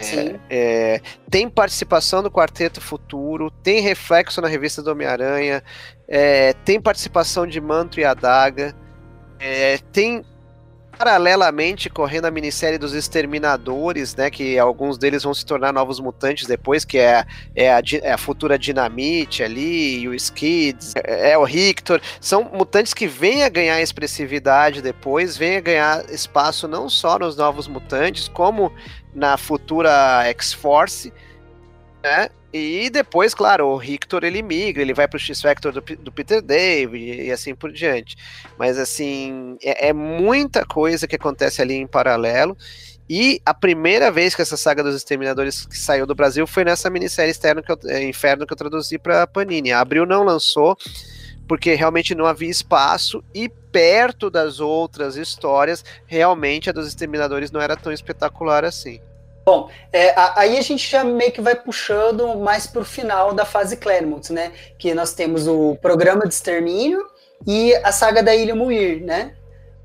É, 0.00 0.40
é, 0.48 1.00
tem 1.28 1.48
participação 1.48 2.22
do 2.22 2.30
Quarteto 2.30 2.80
Futuro, 2.80 3.50
tem 3.62 3.80
reflexo 3.80 4.40
na 4.40 4.48
revista 4.48 4.82
do 4.82 4.90
Homem-Aranha, 4.90 5.62
é, 6.08 6.54
tem 6.64 6.80
participação 6.80 7.46
de 7.46 7.60
Manto 7.60 8.00
e 8.00 8.04
Adaga, 8.04 8.74
é, 9.38 9.78
tem 9.92 10.24
paralelamente 11.00 11.88
correndo 11.88 12.26
a 12.26 12.30
minissérie 12.30 12.76
dos 12.76 12.92
Exterminadores, 12.92 14.14
né? 14.14 14.28
Que 14.28 14.58
alguns 14.58 14.98
deles 14.98 15.22
vão 15.22 15.32
se 15.32 15.46
tornar 15.46 15.72
novos 15.72 15.98
mutantes 15.98 16.46
depois, 16.46 16.84
que 16.84 16.98
é, 16.98 17.24
é, 17.56 17.72
a, 17.72 17.80
é 18.02 18.12
a 18.12 18.18
futura 18.18 18.58
Dinamite 18.58 19.42
ali, 19.42 20.00
e 20.00 20.08
o 20.08 20.14
Skids, 20.14 20.94
é, 20.96 21.30
é, 21.30 21.38
o 21.38 21.44
Rictor. 21.44 22.02
São 22.20 22.44
mutantes 22.44 22.92
que 22.92 23.06
vêm 23.06 23.44
a 23.44 23.48
ganhar 23.48 23.80
expressividade 23.80 24.82
depois, 24.82 25.38
vêm 25.38 25.56
a 25.56 25.60
ganhar 25.60 26.04
espaço 26.10 26.68
não 26.68 26.90
só 26.90 27.18
nos 27.18 27.34
novos 27.34 27.66
mutantes, 27.66 28.28
como 28.28 28.70
na 29.14 29.38
futura 29.38 30.22
X-Force, 30.26 31.10
né? 32.02 32.28
E 32.52 32.90
depois, 32.90 33.32
claro, 33.32 33.68
o 33.68 33.76
Rictor 33.76 34.24
ele 34.24 34.42
migra, 34.42 34.82
ele 34.82 34.92
vai 34.92 35.06
pro 35.06 35.20
X-Factor 35.20 35.72
do, 35.72 35.80
do, 35.80 36.10
Peter 36.10 36.42
David 36.42 37.22
e 37.22 37.30
assim 37.30 37.54
por 37.54 37.70
diante. 37.70 38.16
Mas 38.58 38.76
assim, 38.76 39.56
é, 39.62 39.88
é, 39.88 39.92
muita 39.92 40.64
coisa 40.64 41.06
que 41.06 41.14
acontece 41.14 41.62
ali 41.62 41.74
em 41.74 41.86
paralelo. 41.86 42.56
E 43.08 43.40
a 43.46 43.54
primeira 43.54 44.10
vez 44.10 44.34
que 44.34 44.42
essa 44.42 44.56
saga 44.56 44.82
dos 44.82 44.96
Exterminadores 44.96 45.66
saiu 45.70 46.06
do 46.06 46.14
Brasil 46.14 46.46
foi 46.46 46.64
nessa 46.64 46.90
minissérie 46.90 47.30
externa 47.30 47.62
que 47.62 47.70
eu, 47.70 47.78
é, 47.86 48.02
Inferno 48.02 48.46
que 48.46 48.52
eu 48.52 48.56
traduzi 48.56 48.98
para 48.98 49.26
Panini. 49.28 49.70
A 49.70 49.80
Abril 49.80 50.04
não 50.04 50.24
lançou, 50.24 50.76
porque 51.46 51.74
realmente 51.74 52.16
não 52.16 52.26
havia 52.26 52.50
espaço 52.50 53.22
e 53.32 53.48
perto 53.48 54.28
das 54.28 54.58
outras 54.58 55.16
histórias, 55.16 55.84
realmente 56.06 56.68
a 56.68 56.72
dos 56.72 56.88
Exterminadores 56.88 57.52
não 57.52 57.60
era 57.60 57.76
tão 57.76 57.92
espetacular 57.92 58.64
assim. 58.64 59.00
Bom, 59.44 59.70
é, 59.92 60.12
aí 60.36 60.58
a 60.58 60.60
gente 60.60 60.88
já 60.88 61.02
meio 61.02 61.32
que 61.32 61.40
vai 61.40 61.54
puxando 61.54 62.36
mais 62.38 62.66
para 62.66 62.82
o 62.82 62.84
final 62.84 63.32
da 63.32 63.44
fase 63.44 63.76
Claremont, 63.76 64.32
né? 64.32 64.52
Que 64.78 64.94
nós 64.94 65.12
temos 65.14 65.46
o 65.48 65.76
programa 65.80 66.26
de 66.26 66.34
extermínio 66.34 67.04
e 67.46 67.74
a 67.76 67.90
saga 67.90 68.22
da 68.22 68.34
Ilha 68.34 68.54
Muir, 68.54 69.02
né? 69.02 69.34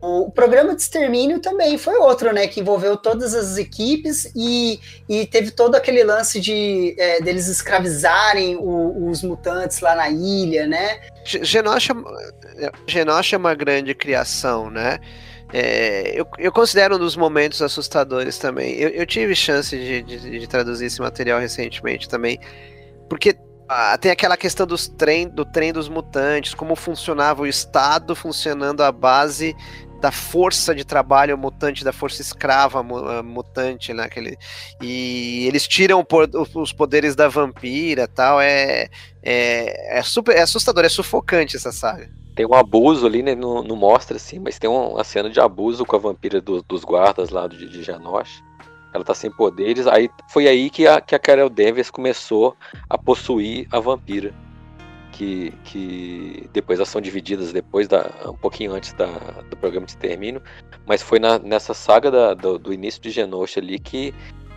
O, 0.01 0.29
programa 0.29 0.75
de 0.75 0.81
extermínio 0.81 1.39
também 1.39 1.79
foi 1.79 1.95
outro, 1.95 2.31
né? 2.31 2.47
Que 2.47 2.59
envolveu 2.59 2.95
todas 2.95 3.33
as 3.33 3.57
equipes 3.57 4.31
e, 4.35 4.79
e 5.09 5.25
teve 5.25 5.49
todo 5.49 5.73
aquele 5.73 6.03
lance 6.03 6.39
de 6.39 6.95
é, 6.99 7.21
deles 7.21 7.47
escravizarem 7.47 8.55
o, 8.57 9.09
os 9.09 9.23
mutantes 9.23 9.79
lá 9.79 9.95
na 9.95 10.09
ilha, 10.09 10.67
né? 10.67 10.99
Genosha, 11.23 11.95
Genosha 12.85 13.35
é 13.35 13.39
uma 13.39 13.55
grande 13.55 13.95
criação, 13.95 14.69
né? 14.69 14.99
É, 15.57 16.11
eu, 16.19 16.27
eu, 16.37 16.51
considero 16.51 16.97
um 16.97 16.99
dos 16.99 17.15
momentos 17.15 17.61
assustadores 17.61 18.37
também. 18.37 18.73
Eu, 18.73 18.89
eu 18.89 19.05
tive 19.05 19.33
chance 19.33 19.73
de, 19.73 20.01
de, 20.01 20.39
de, 20.39 20.47
traduzir 20.47 20.87
esse 20.87 20.99
material 20.99 21.39
recentemente 21.39 22.09
também, 22.09 22.37
porque 23.09 23.37
ah, 23.69 23.97
tem 23.97 24.11
aquela 24.11 24.35
questão 24.35 24.67
dos 24.67 24.89
trem, 24.89 25.29
do 25.29 25.45
trem 25.45 25.71
dos 25.71 25.87
mutantes, 25.87 26.53
como 26.53 26.75
funcionava 26.75 27.41
o 27.41 27.47
Estado 27.47 28.13
funcionando 28.13 28.83
à 28.83 28.91
base 28.91 29.55
da 30.01 30.11
força 30.11 30.75
de 30.75 30.83
trabalho 30.83 31.37
mutante, 31.37 31.85
da 31.85 31.93
força 31.93 32.21
escrava 32.21 32.81
ah, 32.81 33.23
mutante, 33.23 33.93
né? 33.93 34.03
Aquele, 34.03 34.37
e 34.81 35.45
eles 35.47 35.65
tiram 35.65 36.05
os 36.53 36.73
poderes 36.73 37.15
da 37.15 37.29
vampira 37.29 38.09
tal. 38.09 38.41
É, 38.41 38.89
é, 39.23 39.99
é, 39.99 40.03
super, 40.03 40.35
é 40.35 40.41
assustador, 40.41 40.83
é 40.83 40.89
sufocante 40.89 41.55
essa 41.55 41.71
saga 41.71 42.24
tem 42.35 42.45
um 42.45 42.53
abuso 42.53 43.07
ali, 43.07 43.23
né? 43.23 43.33
Não, 43.33 43.63
não, 43.63 43.75
mostra 43.77 44.17
assim, 44.17 44.39
mas 44.39 44.59
tem 44.59 44.69
uma 44.69 45.03
cena 45.05 45.29
de 45.29 45.39
abuso 45.39 45.85
com 45.85 45.95
a 45.95 45.99
vampira 45.99 46.41
do, 46.41 46.61
dos 46.61 46.83
guardas 46.83 47.29
lá 47.29 47.47
de, 47.47 47.69
de. 47.69 47.89
Ela 47.89 49.03
tá 49.03 49.13
sem 49.13 49.31
poderes. 49.31 49.87
Aí 49.87 50.09
foi 50.29 50.47
aí 50.47 50.69
que 50.69 50.85
a, 50.85 50.99
que 50.99 51.15
a 51.15 51.19
Carol 51.19 51.49
Danvers 51.49 51.89
começou 51.89 52.55
a 52.89 52.97
possuir 52.97 53.67
a 53.71 53.79
vampira. 53.79 54.33
Que, 55.13 55.53
que 55.63 56.49
depois 56.51 56.77
elas 56.77 56.89
são 56.89 56.99
divididas 56.99 57.53
depois 57.53 57.87
da, 57.87 58.11
um 58.25 58.35
pouquinho 58.35 58.73
antes 58.73 58.91
da, 58.91 59.05
do 59.49 59.55
programa 59.55 59.85
de 59.85 59.93
extermínio. 59.93 60.41
Mas 60.85 61.01
foi 61.01 61.19
na, 61.19 61.39
nessa 61.39 61.73
saga 61.73 62.11
da, 62.11 62.33
do, 62.33 62.59
do, 62.59 62.73
início 62.73 63.01
de 63.01 63.11
Genosha 63.11 63.61
ali 63.61 63.79
que, 63.79 64.13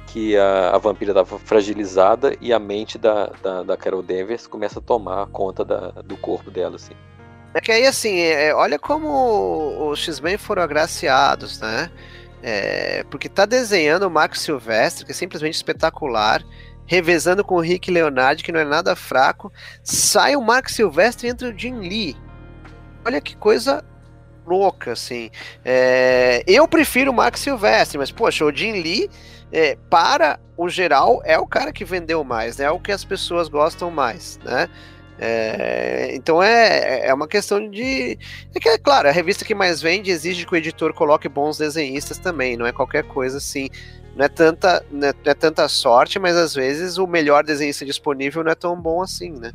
que 0.08 0.36
a, 0.36 0.70
a 0.70 0.78
vampira 0.78 1.12
estava 1.12 1.38
fragilizada 1.38 2.36
e 2.40 2.52
a 2.52 2.58
mente 2.58 2.98
da, 2.98 3.26
da, 3.40 3.62
da 3.62 3.76
Carol 3.76 4.02
Danvers 4.02 4.48
começa 4.48 4.80
a 4.80 4.82
tomar 4.82 5.28
conta 5.28 5.64
da, 5.64 5.90
do 6.02 6.16
corpo 6.16 6.50
dela, 6.50 6.74
assim. 6.74 6.94
É 7.54 7.60
que 7.60 7.72
aí, 7.72 7.86
assim, 7.86 8.18
é, 8.18 8.54
olha 8.54 8.78
como 8.78 9.88
os 9.90 10.00
X-Men 10.00 10.36
foram 10.36 10.62
agraciados, 10.62 11.60
né? 11.60 11.90
É, 12.42 13.04
porque 13.10 13.28
tá 13.28 13.46
desenhando 13.46 14.04
o 14.04 14.10
Max 14.10 14.40
Silvestre, 14.40 15.04
que 15.04 15.10
é 15.10 15.14
simplesmente 15.14 15.54
espetacular, 15.54 16.42
revezando 16.86 17.44
com 17.44 17.56
o 17.56 17.60
Rick 17.60 17.90
Leonardo, 17.90 18.42
que 18.42 18.52
não 18.52 18.60
é 18.60 18.64
nada 18.64 18.94
fraco. 18.94 19.52
Sai 19.82 20.36
o 20.36 20.42
Max 20.42 20.74
Silvestre 20.74 21.28
entre 21.28 21.48
o 21.48 21.58
Jim 21.58 21.80
Lee. 21.80 22.16
Olha 23.04 23.20
que 23.20 23.36
coisa 23.36 23.84
louca, 24.46 24.92
assim. 24.92 25.30
É, 25.64 26.42
eu 26.46 26.66
prefiro 26.68 27.10
o 27.10 27.14
Max 27.14 27.40
Silvestre, 27.40 27.98
mas, 27.98 28.10
poxa, 28.10 28.44
o 28.44 28.54
Jim 28.54 28.72
Lee, 28.72 29.10
é, 29.52 29.76
para 29.90 30.38
o 30.56 30.68
geral, 30.68 31.20
é 31.24 31.38
o 31.38 31.46
cara 31.46 31.72
que 31.72 31.84
vendeu 31.84 32.22
mais, 32.24 32.56
né? 32.58 32.66
É 32.66 32.70
o 32.70 32.80
que 32.80 32.92
as 32.92 33.04
pessoas 33.04 33.48
gostam 33.48 33.90
mais, 33.90 34.38
né? 34.44 34.68
É, 35.20 36.10
então 36.14 36.40
é, 36.40 37.08
é 37.08 37.14
uma 37.14 37.26
questão 37.26 37.68
de. 37.68 38.16
É 38.54 38.60
que, 38.60 38.68
é 38.68 38.78
claro, 38.78 39.08
a 39.08 39.12
revista 39.12 39.44
que 39.44 39.54
mais 39.54 39.82
vende 39.82 40.10
exige 40.10 40.46
que 40.46 40.52
o 40.52 40.56
editor 40.56 40.94
coloque 40.94 41.28
bons 41.28 41.58
desenhistas 41.58 42.18
também, 42.18 42.56
não 42.56 42.66
é 42.66 42.72
qualquer 42.72 43.04
coisa 43.04 43.38
assim. 43.38 43.68
Não 44.14 44.24
é 44.24 44.28
tanta, 44.28 44.84
não 44.90 45.08
é, 45.08 45.12
não 45.24 45.32
é 45.32 45.34
tanta 45.34 45.68
sorte, 45.68 46.18
mas 46.18 46.36
às 46.36 46.54
vezes 46.54 46.98
o 46.98 47.06
melhor 47.06 47.44
desenhista 47.44 47.84
disponível 47.84 48.42
não 48.42 48.52
é 48.52 48.54
tão 48.54 48.80
bom 48.80 49.02
assim, 49.02 49.30
né? 49.30 49.52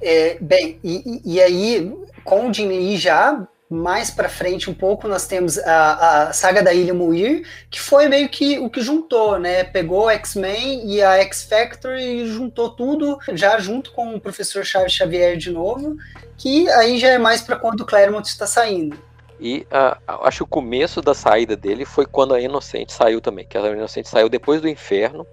É, 0.00 0.36
bem, 0.40 0.80
e, 0.82 1.20
e, 1.24 1.40
aí, 1.40 1.92
com 2.24 2.48
o 2.48 2.52
Jim 2.52 2.66
Lee 2.66 2.96
já 2.96 3.46
mais 3.72 4.10
para 4.10 4.28
frente 4.28 4.70
um 4.70 4.74
pouco 4.74 5.08
nós 5.08 5.26
temos 5.26 5.58
a, 5.58 6.28
a 6.28 6.32
saga 6.32 6.62
da 6.62 6.74
Ilha 6.74 6.92
Muir, 6.92 7.46
que 7.70 7.80
foi 7.80 8.06
meio 8.06 8.28
que 8.28 8.58
o 8.58 8.68
que 8.68 8.82
juntou, 8.82 9.38
né? 9.38 9.64
Pegou 9.64 10.10
X-Men 10.10 10.86
e 10.86 11.02
a 11.02 11.16
X-Factor 11.22 11.94
e 11.94 12.26
juntou 12.26 12.70
tudo 12.70 13.18
já 13.32 13.58
junto 13.58 13.90
com 13.92 14.14
o 14.14 14.20
professor 14.20 14.64
Charles 14.64 14.92
Xavier 14.92 15.36
de 15.36 15.50
novo, 15.50 15.96
que 16.36 16.68
aí 16.70 16.98
já 16.98 17.08
é 17.08 17.18
mais 17.18 17.40
para 17.40 17.56
quando 17.56 17.80
o 17.80 17.86
Claremont 17.86 18.28
está 18.28 18.46
saindo. 18.46 18.96
E 19.40 19.66
uh, 19.72 19.98
acho 20.22 20.38
que 20.38 20.42
o 20.44 20.46
começo 20.46 21.00
da 21.00 21.14
saída 21.14 21.56
dele 21.56 21.84
foi 21.84 22.06
quando 22.06 22.34
a 22.34 22.40
Inocente 22.40 22.92
saiu 22.92 23.20
também, 23.20 23.46
que 23.46 23.56
a 23.56 23.70
Inocente 23.70 24.08
saiu 24.08 24.28
depois 24.28 24.60
do 24.60 24.68
Inferno. 24.68 25.26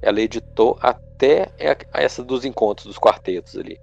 Ela 0.00 0.20
editou 0.20 0.78
até 0.80 1.48
essa 1.92 2.22
dos 2.22 2.44
encontros 2.44 2.86
dos 2.86 2.98
quartetos 2.98 3.56
ali. 3.58 3.78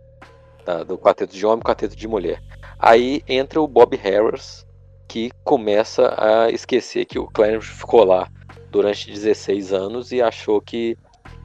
Do 0.88 0.98
quarteto 0.98 1.36
de 1.36 1.46
homem 1.46 1.60
e 1.60 1.64
quarteto 1.64 1.96
de 1.96 2.08
mulher. 2.08 2.42
Aí 2.80 3.22
entra 3.28 3.62
o 3.62 3.68
Bob 3.68 3.96
Harris, 3.98 4.66
que 5.08 5.32
começa 5.44 6.16
a 6.18 6.50
esquecer 6.50 7.04
que 7.06 7.20
o 7.20 7.28
Clarence 7.28 7.68
ficou 7.68 8.06
lá 8.06 8.30
durante 8.72 9.12
16 9.12 9.74
anos 9.74 10.12
e 10.14 10.22
achou 10.22 10.62
que 10.62 10.98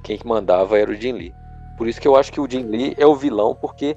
quem 0.02 0.18
mandava 0.24 0.78
era 0.78 0.90
o 0.90 0.94
Jim 0.94 1.12
Lee. 1.12 1.34
Por 1.76 1.88
isso 1.88 2.00
que 2.00 2.06
eu 2.06 2.14
acho 2.14 2.30
que 2.30 2.40
o 2.40 2.48
Jim 2.48 2.62
Lee 2.62 2.94
é 2.96 3.06
o 3.06 3.16
vilão, 3.16 3.54
porque 3.54 3.96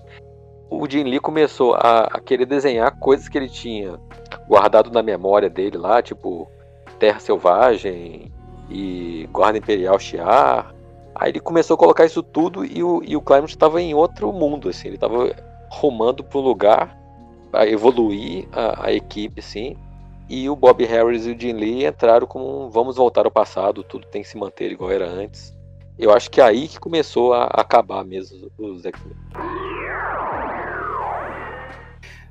o 0.70 0.90
Jim 0.90 1.04
Lee 1.04 1.20
começou 1.20 1.76
a, 1.76 2.06
a 2.06 2.20
querer 2.20 2.46
desenhar 2.46 2.98
coisas 2.98 3.30
que 3.30 3.38
ele 3.38 3.50
tinha 3.50 4.00
guardado 4.48 4.90
na 4.90 5.04
memória 5.04 5.50
dele 5.50 5.78
lá, 5.78 6.02
tipo 6.02 6.50
Terra 6.98 7.20
Selvagem 7.20 8.32
e 8.70 9.30
Guarda 9.32 9.60
Imperial 9.60 10.00
Shiar. 10.00 10.74
Aí 11.14 11.32
ele 11.32 11.40
começou 11.40 11.76
a 11.76 11.78
colocar 11.78 12.06
isso 12.06 12.24
tudo 12.24 12.66
e 12.66 12.84
o, 12.84 13.02
e 13.04 13.16
o 13.16 13.22
Claremont 13.22 13.52
estava 13.52 13.82
em 13.82 13.94
outro 13.94 14.34
mundo, 14.34 14.70
assim, 14.70 14.88
ele 14.88 14.96
estava 14.96 15.36
rumando 15.70 16.24
para 16.24 16.40
um 16.40 16.42
lugar 16.42 16.97
a 17.58 17.68
evoluir 17.68 18.48
a, 18.52 18.88
a 18.88 18.94
equipe, 18.94 19.40
assim. 19.40 19.76
e 20.30 20.50
o 20.50 20.56
Bob 20.56 20.84
Harris 20.86 21.26
e 21.26 21.32
o 21.32 21.40
Jim 21.40 21.54
Lee 21.54 21.86
entraram 21.86 22.28
como 22.28 22.66
um 22.66 22.70
vamos 22.70 22.98
voltar 22.98 23.26
ao 23.26 23.32
passado, 23.32 23.84
tudo 23.84 24.08
tem 24.08 24.22
que 24.22 24.28
se 24.28 24.38
manter 24.38 24.72
igual 24.72 24.92
era 24.92 25.08
antes. 25.08 25.56
Eu 25.98 26.14
acho 26.14 26.30
que 26.30 26.40
é 26.40 26.44
aí 26.44 26.68
que 26.68 26.80
começou 26.80 27.34
a 27.34 27.46
acabar 27.46 28.06
mesmo 28.06 28.52
os 28.58 28.86
X-Men. 28.86 29.16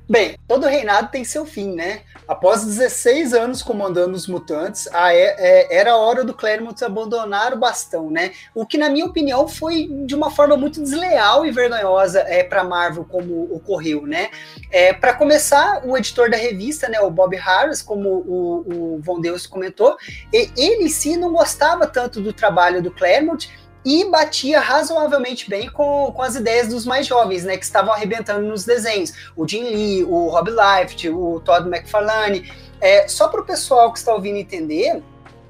Bem, 0.09 0.37
todo 0.47 0.67
reinado 0.67 1.09
tem 1.11 1.25
seu 1.25 1.45
fim, 1.45 1.73
né? 1.75 1.99
Após 2.25 2.63
16 2.63 3.33
anos 3.33 3.61
comandando 3.61 4.15
os 4.15 4.25
mutantes, 4.25 4.87
a, 4.93 5.13
é, 5.13 5.67
era 5.69 5.91
a 5.91 5.97
hora 5.97 6.23
do 6.23 6.33
Claremont 6.33 6.81
abandonar 6.81 7.53
o 7.53 7.57
bastão, 7.57 8.09
né? 8.09 8.31
O 8.55 8.65
que, 8.65 8.77
na 8.77 8.89
minha 8.89 9.05
opinião, 9.05 9.49
foi 9.49 9.89
de 10.05 10.15
uma 10.15 10.31
forma 10.31 10.55
muito 10.55 10.81
desleal 10.81 11.45
e 11.45 11.51
vergonhosa 11.51 12.21
é, 12.21 12.41
para 12.41 12.63
Marvel, 12.63 13.03
como 13.03 13.53
ocorreu, 13.53 14.07
né? 14.07 14.29
É, 14.71 14.93
para 14.93 15.13
começar, 15.13 15.85
o 15.85 15.97
editor 15.97 16.29
da 16.29 16.37
revista, 16.37 16.87
né, 16.87 17.01
o 17.01 17.11
Bob 17.11 17.35
Harris, 17.35 17.81
como 17.81 18.09
o, 18.09 18.95
o 18.95 19.01
Von 19.01 19.19
Deus 19.19 19.45
comentou, 19.45 19.97
ele 20.31 20.85
em 20.85 20.89
si 20.89 21.17
não 21.17 21.33
gostava 21.33 21.85
tanto 21.85 22.21
do 22.21 22.31
trabalho 22.31 22.81
do 22.81 22.91
Claremont 22.91 23.49
e 23.87 24.03
batia 24.03 24.59
razoavelmente 24.59 25.49
bem 25.49 25.69
com, 25.69 26.11
com 26.11 26.21
as 26.21 26.35
ideias 26.35 26.67
dos 26.67 26.85
mais 26.85 27.07
jovens, 27.07 27.45
né, 27.45 27.55
que 27.55 27.63
estavam 27.63 27.93
arrebentando 27.93 28.45
nos 28.45 28.65
desenhos. 28.65 29.13
O 29.33 29.47
Jim 29.47 29.63
Lee, 29.63 30.03
o 30.03 30.27
Rob 30.27 30.51
Liefeld, 30.51 31.09
o 31.09 31.39
Todd 31.39 31.69
McFarlane. 31.69 32.51
É, 32.81 33.07
só 33.07 33.29
para 33.29 33.39
o 33.39 33.45
pessoal 33.45 33.93
que 33.93 33.99
está 33.99 34.13
ouvindo 34.13 34.35
entender, 34.35 35.01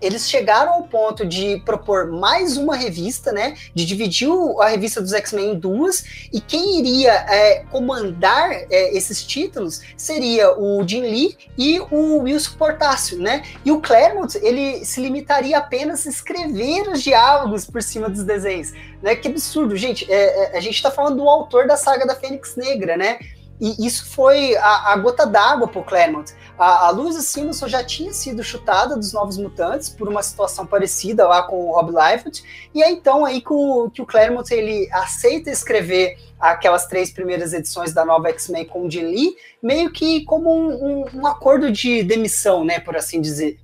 eles 0.02 0.30
chegaram 0.30 0.74
ao 0.74 0.84
ponto 0.84 1.26
de 1.26 1.62
propor 1.66 2.08
mais 2.08 2.58
uma 2.58 2.76
revista, 2.76 3.32
né? 3.32 3.56
De 3.74 3.86
dividir 3.86 4.30
a 4.60 4.68
revista 4.68 5.02
dos 5.02 5.14
X-Men 5.14 5.52
em 5.52 5.60
duas, 5.60 6.28
e 6.32 6.40
quem 6.40 6.80
iria 6.80 7.12
é, 7.12 7.64
comandar 7.72 8.52
é, 8.52 8.96
esses 8.96 9.24
títulos 9.24 9.82
seria 9.96 10.58
o 10.58 10.86
Jim 10.88 11.02
Lee 11.02 11.38
e 11.58 11.80
o 11.80 12.20
Wilson 12.20 12.58
Portácio, 12.58 13.18
né? 13.18 13.44
E 13.64 13.72
o 13.72 13.82
Claremont, 13.82 14.38
ele 14.42 14.84
se 14.86 15.02
limitaria 15.02 15.58
apenas 15.58 16.06
a 16.06 16.10
escrever 16.10 16.90
os 16.90 17.02
diálogos 17.02 17.66
por 17.66 17.82
cima 17.82 18.10
dos 18.10 18.24
desenhos, 18.24 18.74
né? 19.02 19.16
Que 19.16 19.28
absurdo, 19.28 19.76
gente. 19.76 20.12
É, 20.12 20.56
é 20.56 20.58
a 20.58 20.62
gente 20.62 20.76
está 20.76 20.92
falando 20.92 21.18
do 21.18 21.30
autor 21.30 21.68
da 21.68 21.78
saga 21.78 22.06
da 22.06 22.16
Fênix 22.16 22.56
Negra, 22.56 22.98
né? 22.98 23.20
E 23.60 23.86
isso 23.86 24.06
foi 24.12 24.56
a, 24.56 24.94
a 24.94 24.98
gota 24.98 25.26
d'água 25.26 25.68
para 25.68 25.82
o 25.82 25.84
Claremont. 25.84 26.32
A, 26.58 26.88
a 26.88 26.90
Louise 26.90 27.22
Simonson 27.22 27.68
já 27.68 27.84
tinha 27.84 28.12
sido 28.14 28.44
chutada 28.44 28.96
dos 28.96 29.14
Novos 29.14 29.38
Mutantes 29.38 29.90
por 29.90 30.08
uma 30.08 30.24
situação 30.24 30.66
parecida 30.66 31.28
lá 31.28 31.44
com 31.44 31.68
o 31.68 31.72
Rob 31.72 31.92
Liefeld, 31.92 32.44
e 32.74 32.82
é 32.82 32.92
então 32.92 33.26
aí 33.26 33.42
que 33.42 33.54
o, 33.54 33.90
que 33.90 34.02
o 34.02 34.06
Claremont 34.06 34.52
ele 34.52 34.90
aceita 34.92 35.52
escrever 35.52 36.18
aquelas 36.40 36.88
três 36.88 37.12
primeiras 37.12 37.54
edições 37.54 37.94
da 37.94 38.04
nova 38.04 38.30
X-Men 38.30 38.66
com 38.66 38.86
o 38.86 38.92
Jim 38.92 39.06
Lee, 39.06 39.36
meio 39.62 39.92
que 39.92 40.24
como 40.26 40.52
um, 40.52 40.70
um, 40.74 41.06
um 41.22 41.28
acordo 41.28 41.72
de 41.72 42.04
demissão, 42.04 42.64
né, 42.64 42.80
por 42.80 42.96
assim 42.96 43.22
dizer. 43.22 43.60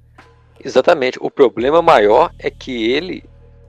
Exatamente. 0.64 1.18
O 1.22 1.30
problema 1.30 1.82
maior 1.82 2.32
é 2.40 2.50
que 2.50 2.92
ele 2.92 3.24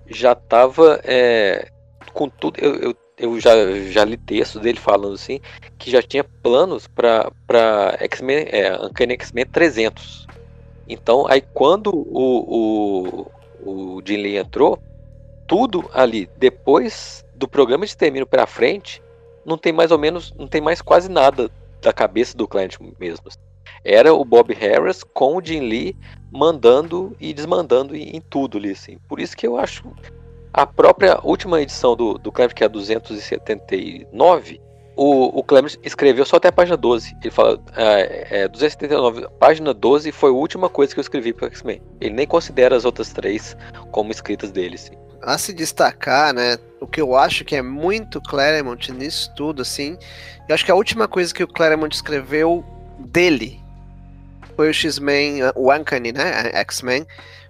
já 0.06 0.32
estava 0.32 1.00
é, 1.02 1.68
com 2.12 2.28
tudo. 2.28 2.58
Eu, 2.60 2.74
eu 2.76 2.96
eu 3.18 3.38
já, 3.40 3.52
já 3.90 4.04
li 4.04 4.16
texto 4.16 4.58
dele 4.58 4.78
falando 4.78 5.14
assim, 5.14 5.40
que 5.78 5.90
já 5.90 6.02
tinha 6.02 6.24
planos 6.24 6.86
para 6.86 7.96
X-Men, 8.00 8.46
é, 8.50 8.76
Uncanny 8.84 9.14
X-Men 9.14 9.46
300. 9.46 10.26
Então, 10.88 11.26
aí 11.28 11.40
quando 11.40 11.90
o, 11.94 13.26
o, 13.62 13.96
o 13.96 14.02
Jim 14.04 14.16
Lee 14.16 14.36
entrou, 14.36 14.78
tudo 15.46 15.88
ali, 15.92 16.28
depois 16.36 17.24
do 17.34 17.48
programa 17.48 17.86
de 17.86 17.96
termino 17.96 18.26
para 18.26 18.46
frente, 18.46 19.02
não 19.44 19.58
tem 19.58 19.72
mais 19.72 19.90
ou 19.90 19.98
menos, 19.98 20.32
não 20.38 20.46
tem 20.46 20.60
mais 20.60 20.80
quase 20.80 21.08
nada 21.08 21.50
da 21.80 21.92
cabeça 21.92 22.36
do 22.36 22.48
cliente 22.48 22.78
mesmo. 22.98 23.26
Era 23.84 24.14
o 24.14 24.24
Bob 24.24 24.54
Harris 24.54 25.02
com 25.04 25.36
o 25.36 25.44
Jim 25.44 25.60
Lee 25.60 25.96
mandando 26.32 27.14
e 27.20 27.34
desmandando 27.34 27.94
em, 27.94 28.16
em 28.16 28.20
tudo 28.20 28.56
ali, 28.56 28.70
assim. 28.70 28.98
Por 29.08 29.20
isso 29.20 29.36
que 29.36 29.46
eu 29.46 29.58
acho 29.58 29.84
a 30.54 30.64
própria 30.64 31.18
última 31.24 31.60
edição 31.60 31.96
do, 31.96 32.16
do 32.16 32.30
Clemens, 32.30 32.52
que 32.52 32.62
é 32.62 32.66
a 32.66 32.68
279, 32.68 34.60
o, 34.96 35.40
o 35.40 35.42
Clemens 35.42 35.76
escreveu 35.82 36.24
só 36.24 36.36
até 36.36 36.46
a 36.46 36.52
página 36.52 36.76
12. 36.76 37.16
Ele 37.20 37.30
fala, 37.32 37.60
é, 37.76 38.42
é, 38.42 38.48
279, 38.48 39.26
página 39.40 39.74
12 39.74 40.12
foi 40.12 40.30
a 40.30 40.32
última 40.32 40.68
coisa 40.68 40.94
que 40.94 41.00
eu 41.00 41.02
escrevi 41.02 41.32
para 41.32 41.48
X-Men. 41.48 41.82
Ele 42.00 42.14
nem 42.14 42.26
considera 42.26 42.76
as 42.76 42.84
outras 42.84 43.12
três 43.12 43.56
como 43.90 44.12
escritas 44.12 44.52
dele. 44.52 44.76
Assim. 44.76 44.92
A 45.22 45.36
se 45.36 45.52
destacar, 45.52 46.32
né, 46.32 46.56
o 46.80 46.86
que 46.86 47.00
eu 47.00 47.16
acho 47.16 47.44
que 47.44 47.56
é 47.56 47.62
muito 47.62 48.20
Claremont 48.20 48.92
nisso 48.92 49.32
tudo, 49.34 49.60
assim, 49.60 49.98
eu 50.48 50.54
acho 50.54 50.64
que 50.64 50.70
a 50.70 50.76
última 50.76 51.08
coisa 51.08 51.34
que 51.34 51.42
o 51.42 51.48
Claremont 51.48 51.92
escreveu 51.92 52.64
dele 53.00 53.60
foi 54.54 54.68
o 54.68 54.72
X-Men, 54.72 55.40
o 55.56 55.72
Uncanny, 55.74 56.12
né, 56.12 56.52
X-Men, 56.60 57.04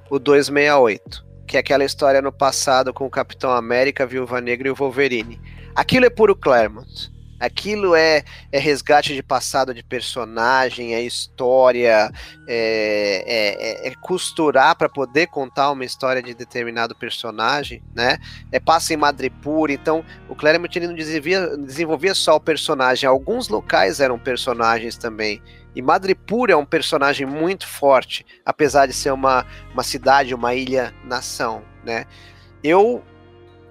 o 0.09 0.19
268 0.19 1.34
que 1.47 1.57
é 1.57 1.61
aquela 1.61 1.85
história 1.85 2.23
no 2.23 2.33
passado 2.33 2.93
com 2.93 3.07
o 3.07 3.11
Capitão 3.11 3.51
América, 3.51 4.07
Viúva 4.07 4.41
Negra 4.41 4.69
e 4.69 4.71
o 4.71 4.75
Wolverine. 4.75 5.41
Aquilo 5.75 6.07
é 6.07 6.11
puro 6.11 6.37
Claremont. 6.37 7.12
Aquilo 7.39 7.95
é, 7.95 8.23
é 8.53 8.59
resgate 8.59 9.12
de 9.12 9.23
passado 9.23 9.75
de 9.75 9.83
personagem, 9.83 10.95
é 10.95 11.03
história, 11.03 12.11
é, 12.49 13.25
é, 13.27 13.87
é, 13.87 13.89
é 13.89 13.95
costurar 13.97 14.77
para 14.77 14.89
poder 14.89 15.27
contar 15.27 15.71
uma 15.73 15.85
história 15.85 16.23
de 16.23 16.33
determinado 16.33 16.95
personagem, 16.95 17.83
né? 17.95 18.19
É 18.53 18.61
passa 18.61 18.95
em 18.95 18.97
Madripoor, 18.97 19.71
então 19.71 20.05
o 20.29 20.35
Claremont 20.35 20.79
ele 20.79 20.87
não 20.87 20.95
desenvolvia, 20.95 21.57
desenvolvia 21.59 22.15
só 22.15 22.37
o 22.37 22.41
personagem, 22.41 23.09
alguns 23.09 23.49
locais 23.49 24.01
eram 24.01 24.19
personagens 24.19 24.97
também. 24.97 25.43
E 25.75 25.83
Madripoor 25.83 26.51
é 26.51 26.57
um 26.57 26.65
personagem 26.65 27.27
muito 27.27 27.67
forte, 27.67 28.25
apesar 28.45 28.87
de 28.87 28.93
ser 28.93 29.13
uma, 29.13 29.45
uma 29.73 29.83
cidade, 29.83 30.35
uma 30.35 30.55
ilha-nação, 30.55 31.63
né? 31.85 32.07
Eu, 32.63 33.03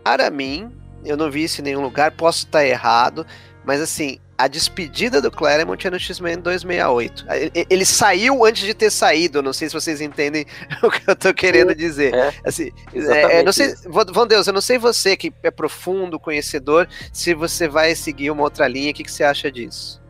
para 0.04 0.30
mim, 0.30 0.72
eu 1.06 1.16
não 1.16 1.32
vi 1.32 1.44
isso 1.44 1.62
em 1.62 1.64
nenhum 1.64 1.82
lugar, 1.82 2.12
posso 2.12 2.46
estar 2.46 2.66
errado, 2.66 3.26
mas 3.66 3.82
assim, 3.82 4.20
a 4.38 4.48
despedida 4.48 5.22
do 5.22 5.32
Claremont 5.32 5.88
é 5.88 5.90
no 5.90 6.00
X-Men 6.00 6.40
268. 6.40 7.26
Ele 7.70 7.86
saiu 7.86 8.44
antes 8.44 8.64
de 8.64 8.74
ter 8.74 8.92
saído, 8.92 9.42
não 9.42 9.54
sei 9.54 9.70
se 9.70 9.74
vocês 9.74 10.02
entendem 10.02 10.46
o 10.84 10.92
que 10.92 11.10
eu 11.10 11.16
tô 11.16 11.34
querendo 11.34 11.74
dizer. 11.74 12.14
É, 12.14 12.34
assim, 12.44 12.70
é, 12.94 13.42
não 13.42 13.54
sei, 13.54 13.74
Vão 13.88 14.28
Deus, 14.28 14.48
eu 14.48 14.54
não 14.54 14.62
sei 14.62 14.78
você 14.78 15.16
que 15.16 15.32
é 15.44 15.50
profundo, 15.50 16.20
conhecedor, 16.20 16.90
se 17.14 17.34
você 17.34 17.68
vai 17.68 17.96
seguir 17.96 18.32
uma 18.32 18.44
outra 18.44 18.68
linha, 18.68 18.92
o 18.92 18.94
que, 18.94 19.04
que 19.04 19.12
você 19.12 19.24
acha 19.24 19.50
disso? 19.50 20.03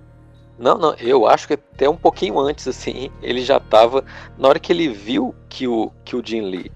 Não, 0.57 0.77
não, 0.77 0.93
eu 0.95 1.27
acho 1.27 1.47
que 1.47 1.53
até 1.53 1.89
um 1.89 1.95
pouquinho 1.95 2.39
antes, 2.39 2.67
assim, 2.67 3.09
ele 3.21 3.41
já 3.41 3.59
tava. 3.59 4.05
Na 4.37 4.47
hora 4.47 4.59
que 4.59 4.71
ele 4.71 4.87
viu 4.87 5.33
que 5.49 5.67
o, 5.67 5.91
que 6.05 6.15
o 6.15 6.25
Jim 6.25 6.41
Lee 6.41 6.71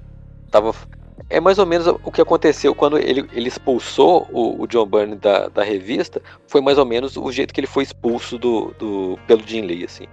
tava. 0.50 0.74
É 1.30 1.40
mais 1.40 1.60
ou 1.60 1.66
menos 1.66 1.88
o 1.88 2.12
que 2.12 2.22
aconteceu 2.22 2.74
quando 2.74 2.98
ele, 2.98 3.28
ele 3.34 3.48
expulsou 3.50 4.28
o, 4.32 4.62
o 4.62 4.68
John 4.68 4.86
Byrne 4.86 5.16
da, 5.16 5.48
da 5.50 5.64
revista. 5.64 6.22
Foi 6.48 6.62
mais 6.62 6.78
ou 6.78 6.86
menos 6.86 7.18
o 7.18 7.32
jeito 7.32 7.54
que 7.54 7.60
ele 7.60 7.68
foi 7.68 7.84
expulso 7.84 8.38
do, 8.38 8.74
do, 8.80 9.20
pelo 9.28 9.46
Jim 9.46 9.62
Lee, 9.62 9.84
assim. 9.84 10.06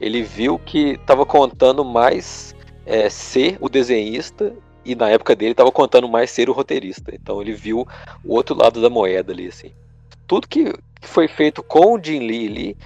Ele 0.00 0.22
viu 0.22 0.58
que 0.58 0.98
tava 1.06 1.24
contando 1.24 1.84
mais 1.84 2.54
é, 2.84 3.08
ser 3.08 3.56
o 3.60 3.68
desenhista 3.68 4.52
e 4.84 4.94
na 4.94 5.10
época 5.10 5.36
dele 5.36 5.54
tava 5.54 5.70
contando 5.70 6.08
mais 6.08 6.30
ser 6.30 6.48
o 6.48 6.52
roteirista. 6.52 7.14
Então 7.14 7.40
ele 7.40 7.52
viu 7.52 7.86
o 8.24 8.34
outro 8.34 8.56
lado 8.56 8.80
da 8.80 8.88
moeda 8.88 9.32
ali, 9.32 9.46
assim. 9.46 9.72
Tudo 10.26 10.48
que 10.48 10.72
foi 11.02 11.28
feito 11.28 11.62
com 11.62 11.94
o 11.94 12.02
Jim 12.02 12.20
Lee 12.20 12.48
ali, 12.48 12.76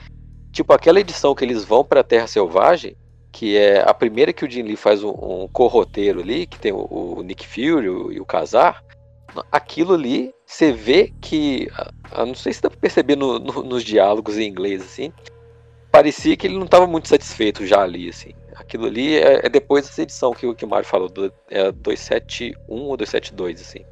Tipo, 0.53 0.75
aquela 0.75 1.01
edição 1.01 1.35
que 1.35 1.45
eles 1.45 1.65
vão 1.65 1.83
pra 1.83 2.05
Terra 2.05 2.27
Selvagem, 2.27 2.95
que 3.33 3.57
é 3.57 3.81
a 3.81 3.95
primeira 3.95 4.33
que 4.33 4.45
o 4.45 4.51
Jim 4.51 4.63
Lee 4.63 4.77
faz 4.77 5.03
um, 5.03 5.11
um 5.11 5.49
corroteiro 5.51 6.21
ali, 6.21 6.47
que 6.47 6.59
tem 6.59 6.71
o, 6.71 6.87
o 6.91 7.23
Nick 7.23 7.47
Fury 7.47 7.89
o, 7.89 8.13
e 8.13 8.21
o 8.21 8.27
Casar, 8.27 8.85
aquilo 9.51 9.95
ali, 9.95 10.35
você 10.45 10.71
vê 10.71 11.11
que, 11.23 11.69
não 12.15 12.35
sei 12.35 12.53
se 12.53 12.61
dá 12.61 12.69
pra 12.69 12.79
perceber 12.79 13.17
no, 13.17 13.39
no, 13.39 13.63
nos 13.63 13.83
diálogos 13.83 14.37
em 14.37 14.47
inglês, 14.47 14.83
assim, 14.83 15.11
parecia 15.91 16.37
que 16.37 16.47
ele 16.47 16.59
não 16.59 16.67
estava 16.67 16.87
muito 16.87 17.09
satisfeito 17.09 17.67
já 17.67 17.81
ali, 17.81 18.11
assim. 18.11 18.33
Aquilo 18.55 18.85
ali 18.85 19.17
é, 19.17 19.47
é 19.47 19.49
depois 19.49 19.87
dessa 19.87 20.03
edição 20.03 20.35
que, 20.35 20.55
que 20.55 20.65
o 20.67 20.69
Mário 20.69 20.87
falou, 20.87 21.09
do, 21.09 21.33
é 21.51 21.73
271 21.73 22.55
ou 22.69 22.97
272, 22.99 23.63
assim. 23.63 23.85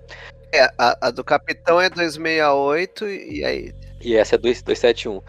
É, 0.52 0.64
a, 0.76 1.08
a 1.08 1.10
do 1.10 1.24
Capitão 1.24 1.80
é 1.80 1.88
268 1.88 3.08
e 3.08 3.44
aí... 3.44 3.74
E 4.02 4.16
essa 4.16 4.34
é 4.34 4.38
271 4.38 5.20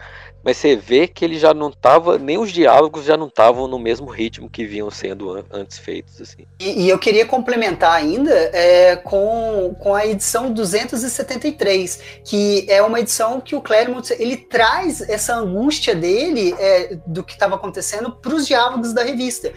mas 0.44 0.56
você 0.56 0.76
vê 0.76 1.06
que 1.06 1.24
ele 1.24 1.38
já 1.38 1.54
não 1.54 1.70
tava, 1.70 2.18
nem 2.18 2.38
os 2.38 2.50
diálogos 2.50 3.04
já 3.04 3.16
não 3.16 3.28
estavam 3.28 3.68
no 3.68 3.78
mesmo 3.78 4.06
ritmo 4.06 4.50
que 4.50 4.64
vinham 4.64 4.90
sendo 4.90 5.44
antes 5.50 5.78
feitos. 5.78 6.20
Assim. 6.20 6.46
E, 6.60 6.84
e 6.84 6.88
eu 6.88 6.98
queria 6.98 7.24
complementar 7.26 7.92
ainda 7.92 8.32
é, 8.32 8.96
com, 8.96 9.74
com 9.78 9.94
a 9.94 10.06
edição 10.06 10.52
273, 10.52 12.00
que 12.24 12.66
é 12.68 12.82
uma 12.82 13.00
edição 13.00 13.40
que 13.40 13.54
o 13.54 13.60
Claremont 13.60 14.12
ele 14.18 14.36
traz 14.36 15.00
essa 15.00 15.34
angústia 15.36 15.94
dele 15.94 16.54
é, 16.58 16.96
do 17.06 17.22
que 17.22 17.32
estava 17.32 17.54
acontecendo 17.54 18.10
para 18.12 18.34
os 18.34 18.46
diálogos 18.46 18.92
da 18.92 19.02
revista. 19.02 19.52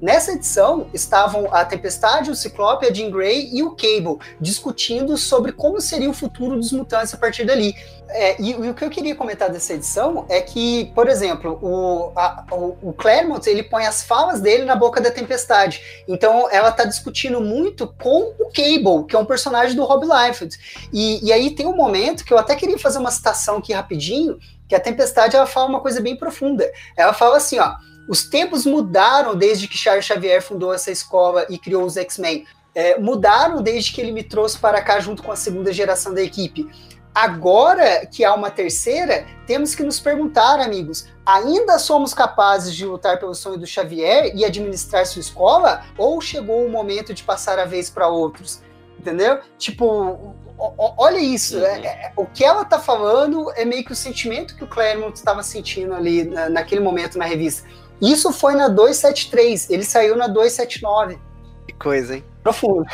Nessa 0.00 0.32
edição 0.32 0.88
estavam 0.94 1.52
a 1.52 1.62
Tempestade, 1.62 2.30
o 2.30 2.34
Ciclope, 2.34 2.86
a 2.86 2.92
Jean 2.92 3.10
Grey 3.10 3.50
e 3.52 3.62
o 3.62 3.72
Cable 3.72 4.18
discutindo 4.40 5.16
sobre 5.18 5.52
como 5.52 5.78
seria 5.78 6.08
o 6.08 6.14
futuro 6.14 6.56
dos 6.56 6.72
mutantes 6.72 7.12
a 7.12 7.18
partir 7.18 7.44
dali. 7.44 7.74
É, 8.08 8.40
e, 8.40 8.50
e, 8.50 8.70
o 8.70 8.74
que 8.74 8.84
eu 8.84 8.90
queria 8.90 9.14
comentar 9.14 9.50
dessa 9.50 9.74
edição 9.74 10.24
é 10.28 10.40
que, 10.40 10.90
por 10.94 11.06
exemplo, 11.06 11.58
o, 11.62 12.12
a, 12.16 12.44
o, 12.50 12.76
o, 12.88 12.92
Claremont 12.92 13.46
ele 13.48 13.62
põe 13.62 13.86
as 13.86 14.02
falas 14.02 14.40
dele 14.40 14.64
na 14.64 14.74
boca 14.74 15.00
da 15.00 15.10
Tempestade. 15.10 15.80
Então 16.08 16.48
ela 16.50 16.70
está 16.70 16.84
discutindo 16.84 17.40
muito 17.40 17.86
com 17.86 18.32
o 18.38 18.50
Cable, 18.50 19.06
que 19.06 19.14
é 19.14 19.18
um 19.18 19.26
personagem 19.26 19.76
do 19.76 19.84
Rob 19.84 20.06
Liefeld. 20.06 20.56
E, 20.92 21.24
e 21.24 21.32
aí 21.32 21.50
tem 21.50 21.66
um 21.66 21.76
momento 21.76 22.24
que 22.24 22.32
eu 22.32 22.38
até 22.38 22.56
queria 22.56 22.78
fazer 22.78 22.98
uma 22.98 23.10
citação 23.10 23.58
aqui 23.58 23.72
rapidinho, 23.72 24.38
que 24.66 24.74
a 24.74 24.80
Tempestade 24.80 25.36
ela 25.36 25.46
fala 25.46 25.68
uma 25.68 25.80
coisa 25.80 26.00
bem 26.00 26.16
profunda. 26.16 26.64
Ela 26.96 27.12
fala 27.12 27.36
assim, 27.36 27.58
ó. 27.58 27.74
Os 28.10 28.24
tempos 28.24 28.66
mudaram 28.66 29.36
desde 29.36 29.68
que 29.68 29.78
Charles 29.78 30.04
Xavier 30.04 30.42
fundou 30.42 30.74
essa 30.74 30.90
escola 30.90 31.46
e 31.48 31.56
criou 31.56 31.84
os 31.84 31.96
X-Men. 31.96 32.44
É, 32.74 32.98
mudaram 32.98 33.62
desde 33.62 33.92
que 33.92 34.00
ele 34.00 34.10
me 34.10 34.24
trouxe 34.24 34.58
para 34.58 34.82
cá 34.82 34.98
junto 34.98 35.22
com 35.22 35.30
a 35.30 35.36
segunda 35.36 35.72
geração 35.72 36.12
da 36.12 36.20
equipe. 36.20 36.68
Agora 37.14 38.04
que 38.06 38.24
há 38.24 38.34
uma 38.34 38.50
terceira, 38.50 39.24
temos 39.46 39.76
que 39.76 39.84
nos 39.84 40.00
perguntar, 40.00 40.58
amigos: 40.58 41.06
ainda 41.24 41.78
somos 41.78 42.12
capazes 42.12 42.74
de 42.74 42.84
lutar 42.84 43.20
pelo 43.20 43.32
sonho 43.32 43.58
do 43.58 43.66
Xavier 43.66 44.32
e 44.34 44.44
administrar 44.44 45.06
sua 45.06 45.20
escola? 45.20 45.84
Ou 45.96 46.20
chegou 46.20 46.66
o 46.66 46.68
momento 46.68 47.14
de 47.14 47.22
passar 47.22 47.60
a 47.60 47.64
vez 47.64 47.88
para 47.88 48.08
outros? 48.08 48.60
Entendeu? 48.98 49.38
Tipo, 49.56 50.34
olha 50.98 51.18
isso, 51.18 51.58
uhum. 51.58 51.64
é, 51.64 51.86
é, 51.86 52.12
o 52.16 52.26
que 52.26 52.44
ela 52.44 52.64
tá 52.64 52.80
falando 52.80 53.52
é 53.54 53.64
meio 53.64 53.84
que 53.84 53.92
o 53.92 53.96
sentimento 53.96 54.56
que 54.56 54.64
o 54.64 54.66
Claremont 54.66 55.16
estava 55.16 55.44
sentindo 55.44 55.94
ali 55.94 56.24
na, 56.24 56.48
naquele 56.50 56.80
momento 56.80 57.16
na 57.16 57.24
revista. 57.24 57.68
Isso 58.00 58.32
foi 58.32 58.54
na 58.54 58.68
273, 58.68 59.70
ele 59.70 59.84
saiu 59.84 60.16
na 60.16 60.26
279. 60.26 61.18
Que 61.66 61.74
coisa, 61.74 62.16
hein? 62.16 62.24
Profundo. 62.42 62.84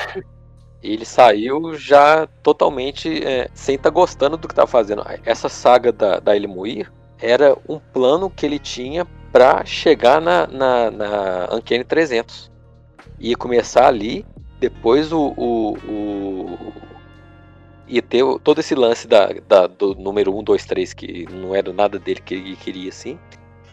Ele 0.82 1.04
saiu 1.04 1.74
já 1.74 2.26
totalmente 2.42 3.24
é, 3.24 3.48
sem 3.54 3.76
estar 3.76 3.90
tá 3.90 3.94
gostando 3.94 4.36
do 4.36 4.46
que 4.46 4.52
estava 4.52 4.66
fazendo. 4.66 5.04
Essa 5.24 5.48
saga 5.48 5.90
da, 5.90 6.20
da 6.20 6.36
Elmuir 6.36 6.92
era 7.20 7.56
um 7.68 7.78
plano 7.78 8.30
que 8.30 8.44
ele 8.44 8.58
tinha 8.58 9.06
para 9.32 9.64
chegar 9.64 10.20
na, 10.20 10.46
na, 10.46 10.90
na 10.90 11.48
Uncanny 11.52 11.84
300. 11.84 12.50
Ia 13.18 13.36
começar 13.36 13.86
ali, 13.86 14.24
depois 14.60 15.12
o, 15.12 15.32
o, 15.36 15.72
o 15.88 16.72
ia 17.88 18.02
ter 18.02 18.24
todo 18.42 18.58
esse 18.58 18.74
lance 18.74 19.06
da, 19.06 19.28
da, 19.46 19.66
do 19.66 19.94
número 19.94 20.36
1, 20.36 20.42
2, 20.42 20.64
3, 20.66 20.94
que 20.94 21.26
não 21.30 21.54
era 21.54 21.72
nada 21.72 21.98
dele 21.98 22.20
que 22.20 22.34
ele 22.34 22.56
queria 22.56 22.88
assim. 22.88 23.18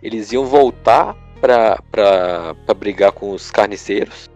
Eles 0.04 0.34
iam 0.34 0.46
voltar 0.46 1.16
para 1.40 2.74
brigar 2.78 3.14
com 3.14 3.32
os 3.32 3.50
carniceiros, 3.50 4.30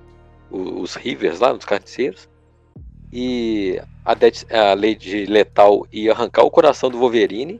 os, 0.50 0.82
os 0.82 0.96
Rivers 0.96 1.40
lá, 1.42 1.52
os 1.52 1.66
carniceiros. 1.66 2.30
E 3.12 3.80
a, 4.06 4.14
a 4.14 4.74
Lady 4.74 5.26
Letal 5.26 5.86
ia 5.92 6.14
arrancar 6.14 6.44
o 6.44 6.52
coração 6.52 6.90
do 6.90 6.98
Wolverine. 6.98 7.60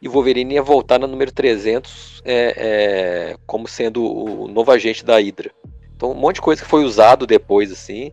E 0.00 0.08
o 0.08 0.10
Wolverine 0.10 0.54
ia 0.54 0.62
voltar 0.62 0.98
na 0.98 1.06
número 1.06 1.30
300 1.30 2.22
é, 2.24 2.54
é, 2.56 3.36
como 3.46 3.68
sendo 3.68 4.02
o 4.02 4.48
novo 4.48 4.72
agente 4.72 5.04
da 5.04 5.18
Hydra. 5.18 5.50
Então, 5.94 6.10
um 6.10 6.14
monte 6.14 6.36
de 6.36 6.42
coisa 6.42 6.62
que 6.62 6.68
foi 6.68 6.84
usado 6.84 7.26
depois, 7.26 7.70
assim. 7.70 8.12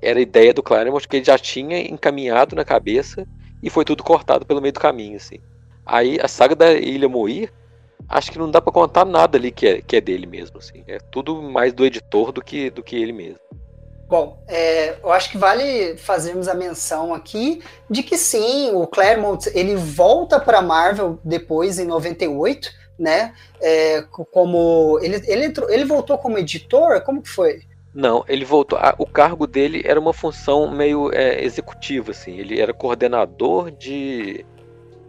Era 0.00 0.20
ideia 0.20 0.52
do 0.52 0.62
Claremont 0.62 1.08
que 1.08 1.16
ele 1.16 1.24
já 1.24 1.38
tinha 1.38 1.80
encaminhado 1.80 2.54
na 2.54 2.64
cabeça 2.64 3.26
e 3.62 3.70
foi 3.70 3.84
tudo 3.84 4.04
cortado 4.04 4.44
pelo 4.44 4.60
meio 4.60 4.72
do 4.72 4.78
caminho, 4.78 5.16
assim. 5.16 5.38
Aí 5.84 6.18
a 6.22 6.28
saga 6.28 6.54
da 6.54 6.72
Ilha 6.74 7.08
Moir 7.08 7.50
acho 8.08 8.30
que 8.30 8.38
não 8.38 8.50
dá 8.50 8.60
para 8.60 8.72
contar 8.72 9.04
nada 9.04 9.38
ali 9.38 9.50
que 9.50 9.66
é, 9.66 9.82
que 9.82 9.96
é 9.96 10.00
dele 10.00 10.26
mesmo, 10.26 10.58
assim. 10.58 10.84
É 10.86 10.98
tudo 11.10 11.42
mais 11.42 11.72
do 11.72 11.84
editor 11.84 12.32
do 12.32 12.42
que, 12.42 12.70
do 12.70 12.82
que 12.82 12.96
ele 12.96 13.12
mesmo. 13.12 13.40
Bom, 14.06 14.42
é, 14.46 14.96
eu 15.02 15.10
acho 15.10 15.30
que 15.30 15.38
vale 15.38 15.96
fazermos 15.96 16.46
a 16.46 16.54
menção 16.54 17.14
aqui 17.14 17.62
de 17.88 18.02
que 18.02 18.18
sim, 18.18 18.70
o 18.72 18.86
Claremont 18.86 19.50
ele 19.54 19.74
volta 19.74 20.38
para 20.38 20.60
Marvel 20.60 21.18
depois 21.24 21.78
em 21.78 21.86
98, 21.86 22.70
né? 22.98 23.34
É, 23.60 24.02
como 24.30 24.98
ele, 25.02 25.22
ele, 25.26 25.46
entrou, 25.46 25.70
ele 25.70 25.84
voltou 25.84 26.18
como 26.18 26.38
editor, 26.38 27.00
como 27.00 27.22
que 27.22 27.30
foi? 27.30 27.62
Não, 27.94 28.24
ele 28.28 28.44
voltou. 28.44 28.78
o 28.98 29.06
cargo 29.06 29.46
dele 29.46 29.82
era 29.84 29.98
uma 29.98 30.12
função 30.12 30.70
meio 30.70 31.12
é, 31.12 31.42
executiva, 31.42 32.10
assim. 32.10 32.38
Ele 32.38 32.60
era 32.60 32.74
coordenador 32.74 33.70
de, 33.70 34.44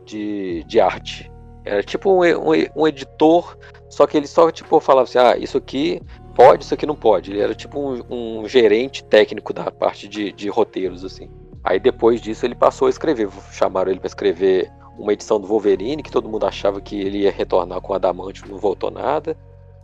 de, 0.05 0.63
de 0.63 0.79
arte. 0.79 1.31
Era 1.65 1.81
tipo 1.81 2.11
um, 2.11 2.23
um, 2.23 2.51
um, 2.75 2.87
editor, 2.87 3.57
só 3.89 4.05
que 4.05 4.15
ele 4.15 4.27
só 4.27 4.51
tipo 4.51 4.79
falava 4.79 5.07
assim, 5.09 5.17
ah, 5.17 5.35
isso 5.35 5.57
aqui 5.57 5.99
pode, 6.35 6.63
isso 6.63 6.73
aqui 6.73 6.85
não 6.85 6.95
pode. 6.95 7.31
Ele 7.31 7.41
era 7.41 7.55
tipo 7.55 7.79
um, 7.79 8.03
um 8.41 8.47
gerente 8.47 9.03
técnico 9.03 9.51
da 9.51 9.71
parte 9.71 10.07
de, 10.07 10.31
de, 10.31 10.47
roteiros, 10.47 11.03
assim. 11.03 11.29
Aí 11.63 11.79
depois 11.79 12.21
disso 12.21 12.45
ele 12.45 12.53
passou 12.53 12.87
a 12.87 12.89
escrever, 12.89 13.27
chamaram 13.51 13.89
ele 13.89 13.99
para 13.99 14.07
escrever 14.07 14.71
uma 14.97 15.11
edição 15.11 15.39
do 15.39 15.47
Wolverine, 15.47 16.03
que 16.03 16.11
todo 16.11 16.29
mundo 16.29 16.45
achava 16.45 16.79
que 16.79 17.01
ele 17.01 17.19
ia 17.19 17.31
retornar 17.31 17.81
com 17.81 17.93
Adamante, 17.93 18.47
não 18.47 18.57
voltou 18.57 18.91
nada. 18.91 19.35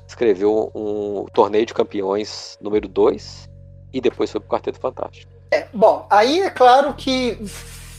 Escreveu 0.07 0.71
um 0.75 1.25
torneio 1.33 1.65
de 1.65 1.73
campeões 1.73 2.57
número 2.61 2.87
2 2.87 3.49
e 3.93 3.99
depois 3.99 4.31
foi 4.31 4.39
pro 4.39 4.49
Quarteto 4.49 4.79
Fantástico. 4.79 5.31
É, 5.51 5.67
bom, 5.73 6.05
aí 6.09 6.41
é 6.41 6.49
claro 6.49 6.93
que 6.93 7.37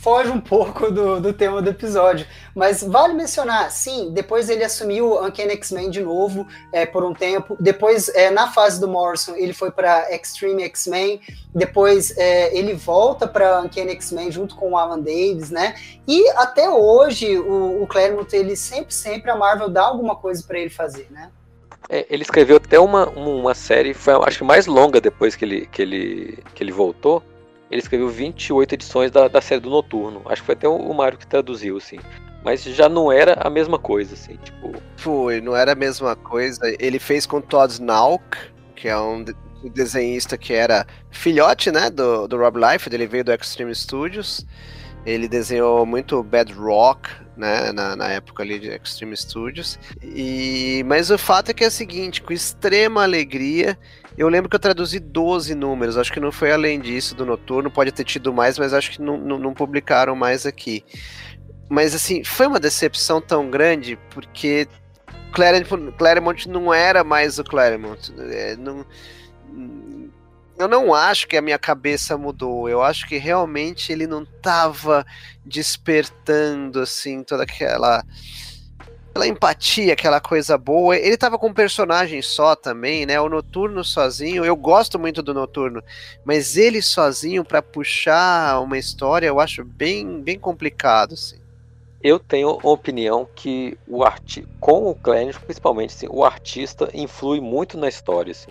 foge 0.02 0.30
um 0.30 0.40
pouco 0.40 0.90
do, 0.90 1.20
do 1.20 1.32
tema 1.32 1.62
do 1.62 1.70
episódio. 1.70 2.26
Mas 2.56 2.82
vale 2.82 3.14
mencionar, 3.14 3.70
sim, 3.70 4.10
depois 4.12 4.50
ele 4.50 4.64
assumiu 4.64 5.12
o 5.12 5.24
Uncanny 5.24 5.52
X-Men 5.52 5.90
de 5.90 6.02
novo 6.02 6.44
é, 6.72 6.84
por 6.84 7.04
um 7.04 7.14
tempo. 7.14 7.56
Depois, 7.60 8.08
é, 8.08 8.28
na 8.28 8.50
fase 8.50 8.80
do 8.80 8.88
Morrison, 8.88 9.36
ele 9.36 9.52
foi 9.52 9.70
para 9.70 10.12
Extreme 10.12 10.64
X-Men. 10.64 11.20
Depois, 11.54 12.12
é, 12.18 12.56
ele 12.56 12.74
volta 12.74 13.28
para 13.28 13.60
Uncanny 13.60 13.92
X-Men 13.92 14.32
junto 14.32 14.56
com 14.56 14.72
o 14.72 14.76
Alan 14.76 14.98
Davis, 14.98 15.50
né? 15.50 15.76
E 16.06 16.28
até 16.30 16.68
hoje, 16.68 17.38
o, 17.38 17.82
o 17.82 17.86
Claremont, 17.86 18.34
ele 18.34 18.56
sempre, 18.56 18.92
sempre, 18.92 19.30
a 19.30 19.36
Marvel 19.36 19.68
dá 19.68 19.82
alguma 19.82 20.16
coisa 20.16 20.42
para 20.42 20.58
ele 20.58 20.70
fazer, 20.70 21.06
né? 21.10 21.30
É, 21.88 22.06
ele 22.10 22.22
escreveu 22.22 22.56
até 22.56 22.78
uma, 22.78 23.08
uma 23.08 23.54
série, 23.54 23.94
foi 23.94 24.14
acho 24.24 24.38
que 24.38 24.44
mais 24.44 24.66
longa 24.66 25.00
depois 25.00 25.36
que 25.36 25.44
ele, 25.44 25.66
que 25.66 25.82
ele, 25.82 26.38
que 26.54 26.62
ele 26.62 26.72
voltou, 26.72 27.22
ele 27.72 27.80
escreveu 27.80 28.08
28 28.10 28.74
edições 28.74 29.10
da, 29.10 29.28
da 29.28 29.40
série 29.40 29.62
do 29.62 29.70
Noturno. 29.70 30.20
Acho 30.26 30.42
que 30.42 30.46
foi 30.46 30.54
até 30.54 30.68
o 30.68 30.92
Mário 30.92 31.16
que 31.16 31.26
traduziu, 31.26 31.78
assim. 31.78 31.98
Mas 32.44 32.62
já 32.62 32.86
não 32.86 33.10
era 33.10 33.34
a 33.40 33.48
mesma 33.48 33.78
coisa, 33.78 34.12
assim, 34.12 34.36
tipo. 34.36 34.74
Foi, 34.96 35.40
não 35.40 35.56
era 35.56 35.72
a 35.72 35.74
mesma 35.74 36.14
coisa. 36.14 36.60
Ele 36.78 36.98
fez 36.98 37.24
com 37.24 37.40
Todd 37.40 37.80
Nauk, 37.80 38.36
que 38.76 38.88
é 38.88 38.98
um 38.98 39.24
desenhista 39.72 40.36
que 40.36 40.52
era 40.52 40.86
filhote, 41.10 41.70
né, 41.70 41.88
do, 41.88 42.28
do 42.28 42.36
Rob 42.36 42.58
Life, 42.58 42.90
ele 42.92 43.06
veio 43.06 43.24
do 43.24 43.32
Extreme 43.32 43.74
Studios. 43.74 44.44
Ele 45.06 45.26
desenhou 45.26 45.86
muito 45.86 46.22
Bad 46.22 46.52
Rock, 46.52 47.08
né, 47.36 47.72
na, 47.72 47.96
na 47.96 48.08
época 48.08 48.42
ali 48.42 48.58
de 48.58 48.68
Extreme 48.68 49.16
Studios. 49.16 49.78
E, 50.02 50.84
mas 50.86 51.10
o 51.10 51.16
fato 51.16 51.50
é 51.50 51.54
que 51.54 51.64
é 51.64 51.68
o 51.68 51.70
seguinte, 51.70 52.20
com 52.20 52.34
extrema 52.34 53.02
alegria, 53.02 53.78
eu 54.16 54.28
lembro 54.28 54.48
que 54.48 54.56
eu 54.56 54.60
traduzi 54.60 54.98
12 54.98 55.54
números, 55.54 55.96
acho 55.96 56.12
que 56.12 56.20
não 56.20 56.32
foi 56.32 56.52
além 56.52 56.80
disso 56.80 57.14
do 57.14 57.24
Noturno, 57.24 57.70
pode 57.70 57.92
ter 57.92 58.04
tido 58.04 58.32
mais, 58.32 58.58
mas 58.58 58.72
acho 58.72 58.92
que 58.92 59.02
não, 59.02 59.16
não, 59.16 59.38
não 59.38 59.54
publicaram 59.54 60.14
mais 60.14 60.46
aqui. 60.46 60.84
Mas 61.68 61.94
assim, 61.94 62.22
foi 62.22 62.46
uma 62.46 62.60
decepção 62.60 63.20
tão 63.20 63.50
grande, 63.50 63.98
porque 64.10 64.68
Claremont, 65.32 65.92
Claremont 65.96 66.48
não 66.48 66.72
era 66.72 67.02
mais 67.02 67.38
o 67.38 67.44
Claremont. 67.44 68.12
É, 68.18 68.56
não, 68.56 68.84
eu 70.58 70.68
não 70.68 70.94
acho 70.94 71.26
que 71.26 71.36
a 71.36 71.42
minha 71.42 71.58
cabeça 71.58 72.16
mudou. 72.16 72.68
Eu 72.68 72.82
acho 72.82 73.08
que 73.08 73.16
realmente 73.16 73.90
ele 73.90 74.06
não 74.06 74.22
estava 74.22 75.04
despertando 75.44 76.80
assim 76.80 77.24
toda 77.24 77.42
aquela 77.42 78.04
aquela 79.12 79.26
empatia, 79.26 79.92
aquela 79.92 80.20
coisa 80.20 80.56
boa. 80.56 80.96
Ele 80.96 81.16
tava 81.16 81.38
com 81.38 81.48
um 81.48 81.54
personagem 81.54 82.22
só 82.22 82.56
também, 82.56 83.04
né? 83.04 83.20
O 83.20 83.28
Noturno 83.28 83.84
sozinho. 83.84 84.44
Eu 84.44 84.56
gosto 84.56 84.98
muito 84.98 85.22
do 85.22 85.34
Noturno, 85.34 85.82
mas 86.24 86.56
ele 86.56 86.80
sozinho 86.80 87.44
para 87.44 87.62
puxar 87.62 88.60
uma 88.60 88.78
história, 88.78 89.26
eu 89.26 89.38
acho 89.38 89.62
bem 89.64 90.20
bem 90.20 90.38
complicado, 90.38 91.12
assim. 91.12 91.36
Eu 92.02 92.18
tenho 92.18 92.48
a 92.48 92.68
opinião 92.68 93.28
que 93.32 93.78
o 93.86 94.02
arti 94.02 94.48
com 94.58 94.90
o 94.90 94.94
Clarence, 94.94 95.38
principalmente, 95.38 95.94
assim, 95.94 96.08
o 96.10 96.24
artista 96.24 96.90
influi 96.92 97.40
muito 97.40 97.78
na 97.78 97.88
história, 97.88 98.32
assim. 98.32 98.50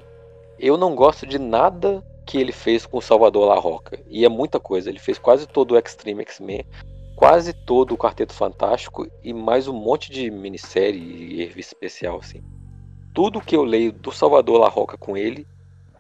Eu 0.58 0.78
não 0.78 0.96
gosto 0.96 1.26
de 1.26 1.38
nada 1.38 2.02
que 2.26 2.38
ele 2.38 2.54
fez 2.54 2.86
com 2.86 3.00
o 3.00 3.02
Salvador 3.02 3.50
La 3.50 3.60
Roca. 3.60 4.00
E 4.08 4.24
é 4.24 4.30
muita 4.30 4.58
coisa. 4.58 4.90
Ele 4.90 5.00
fez 5.00 5.18
quase 5.18 5.46
todo 5.46 5.74
o 5.74 5.78
Extreme 5.78 6.22
X-Men, 6.22 6.64
quase 7.22 7.54
todo 7.54 7.94
o 7.94 7.98
Quarteto 7.98 8.34
Fantástico 8.34 9.08
e 9.24 9.32
mais 9.32 9.68
um 9.68 9.74
monte 9.74 10.12
de 10.12 10.32
minissérie 10.32 11.00
e 11.00 11.46
revista 11.46 11.76
especial, 11.76 12.18
assim. 12.18 12.42
Tudo 13.14 13.40
que 13.40 13.56
eu 13.56 13.64
leio 13.64 13.92
do 13.92 14.12
Salvador 14.12 14.60
La 14.60 14.68
Roca 14.68 14.98
com 14.98 15.16
ele, 15.16 15.46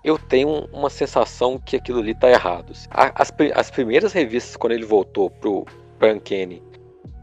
eu 0.03 0.18
tenho 0.18 0.68
uma 0.73 0.89
sensação 0.89 1.60
que 1.60 1.76
aquilo 1.76 1.99
ali 1.99 2.15
tá 2.15 2.27
errado. 2.27 2.72
Assim. 2.72 2.88
As, 2.89 3.31
as 3.53 3.69
primeiras 3.69 4.14
revistas, 4.14 4.56
quando 4.56 4.73
ele 4.73 4.84
voltou 4.84 5.30
pro 5.30 5.64
Uncanny, 6.02 6.64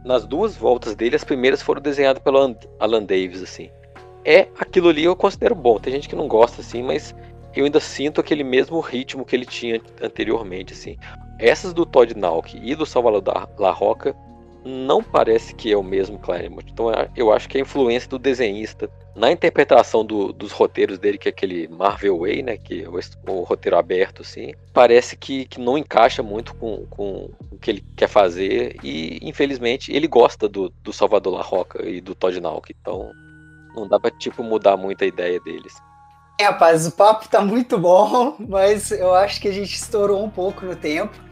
nas 0.04 0.24
duas 0.24 0.56
voltas 0.56 0.94
dele, 0.94 1.16
as 1.16 1.24
primeiras 1.24 1.60
foram 1.60 1.82
desenhadas 1.82 2.22
pelo 2.22 2.56
Alan 2.78 3.02
Davis, 3.02 3.42
assim. 3.42 3.68
É 4.24 4.46
aquilo 4.60 4.90
ali 4.90 5.02
eu 5.02 5.16
considero 5.16 5.56
bom. 5.56 5.76
Tem 5.80 5.92
gente 5.92 6.08
que 6.08 6.14
não 6.14 6.28
gosta, 6.28 6.60
assim, 6.60 6.84
mas 6.84 7.12
eu 7.54 7.64
ainda 7.64 7.80
sinto 7.80 8.20
aquele 8.20 8.44
mesmo 8.44 8.80
ritmo 8.80 9.24
que 9.24 9.34
ele 9.34 9.46
tinha 9.46 9.80
anteriormente, 10.02 10.72
assim. 10.72 10.96
Essas 11.38 11.72
do 11.72 11.86
Todd 11.86 12.16
Nauk 12.16 12.58
e 12.60 12.74
do 12.74 12.84
Salvador 12.84 13.22
La 13.58 13.70
Roca 13.70 14.14
não 14.64 15.02
parece 15.02 15.54
que 15.54 15.72
é 15.72 15.76
o 15.76 15.82
mesmo 15.82 16.18
Claremont. 16.18 16.66
Então 16.70 16.86
eu 17.16 17.32
acho 17.32 17.48
que 17.48 17.58
a 17.58 17.60
influência 17.60 18.08
do 18.08 18.18
desenhista 18.18 18.90
na 19.18 19.32
interpretação 19.32 20.04
do, 20.04 20.32
dos 20.32 20.52
roteiros 20.52 20.98
dele, 20.98 21.18
que 21.18 21.28
é 21.28 21.30
aquele 21.30 21.66
Marvel 21.68 22.20
Way, 22.20 22.42
né, 22.42 22.56
que 22.56 22.84
é 22.84 22.88
o, 22.88 23.00
o 23.26 23.42
roteiro 23.42 23.76
aberto, 23.76 24.22
assim, 24.22 24.52
parece 24.72 25.16
que, 25.16 25.44
que 25.46 25.60
não 25.60 25.76
encaixa 25.76 26.22
muito 26.22 26.54
com, 26.54 26.86
com 26.86 27.28
o 27.50 27.58
que 27.58 27.72
ele 27.72 27.84
quer 27.96 28.06
fazer 28.06 28.76
e, 28.82 29.18
infelizmente, 29.22 29.92
ele 29.92 30.06
gosta 30.06 30.48
do, 30.48 30.72
do 30.84 30.92
Salvador 30.92 31.34
La 31.34 31.42
Roca 31.42 31.84
e 31.84 32.00
do 32.00 32.14
Todd 32.14 32.40
Nauk, 32.40 32.72
então 32.80 33.10
não 33.74 33.88
dá 33.88 33.98
pra, 33.98 34.10
tipo, 34.10 34.44
mudar 34.44 34.76
muito 34.76 35.02
a 35.02 35.06
ideia 35.06 35.40
deles. 35.40 35.74
É, 36.38 36.44
rapaz, 36.44 36.86
o 36.86 36.92
papo 36.92 37.28
tá 37.28 37.40
muito 37.40 37.76
bom, 37.76 38.36
mas 38.48 38.92
eu 38.92 39.12
acho 39.14 39.40
que 39.40 39.48
a 39.48 39.52
gente 39.52 39.74
estourou 39.74 40.24
um 40.24 40.30
pouco 40.30 40.64
no 40.64 40.76
tempo 40.76 41.28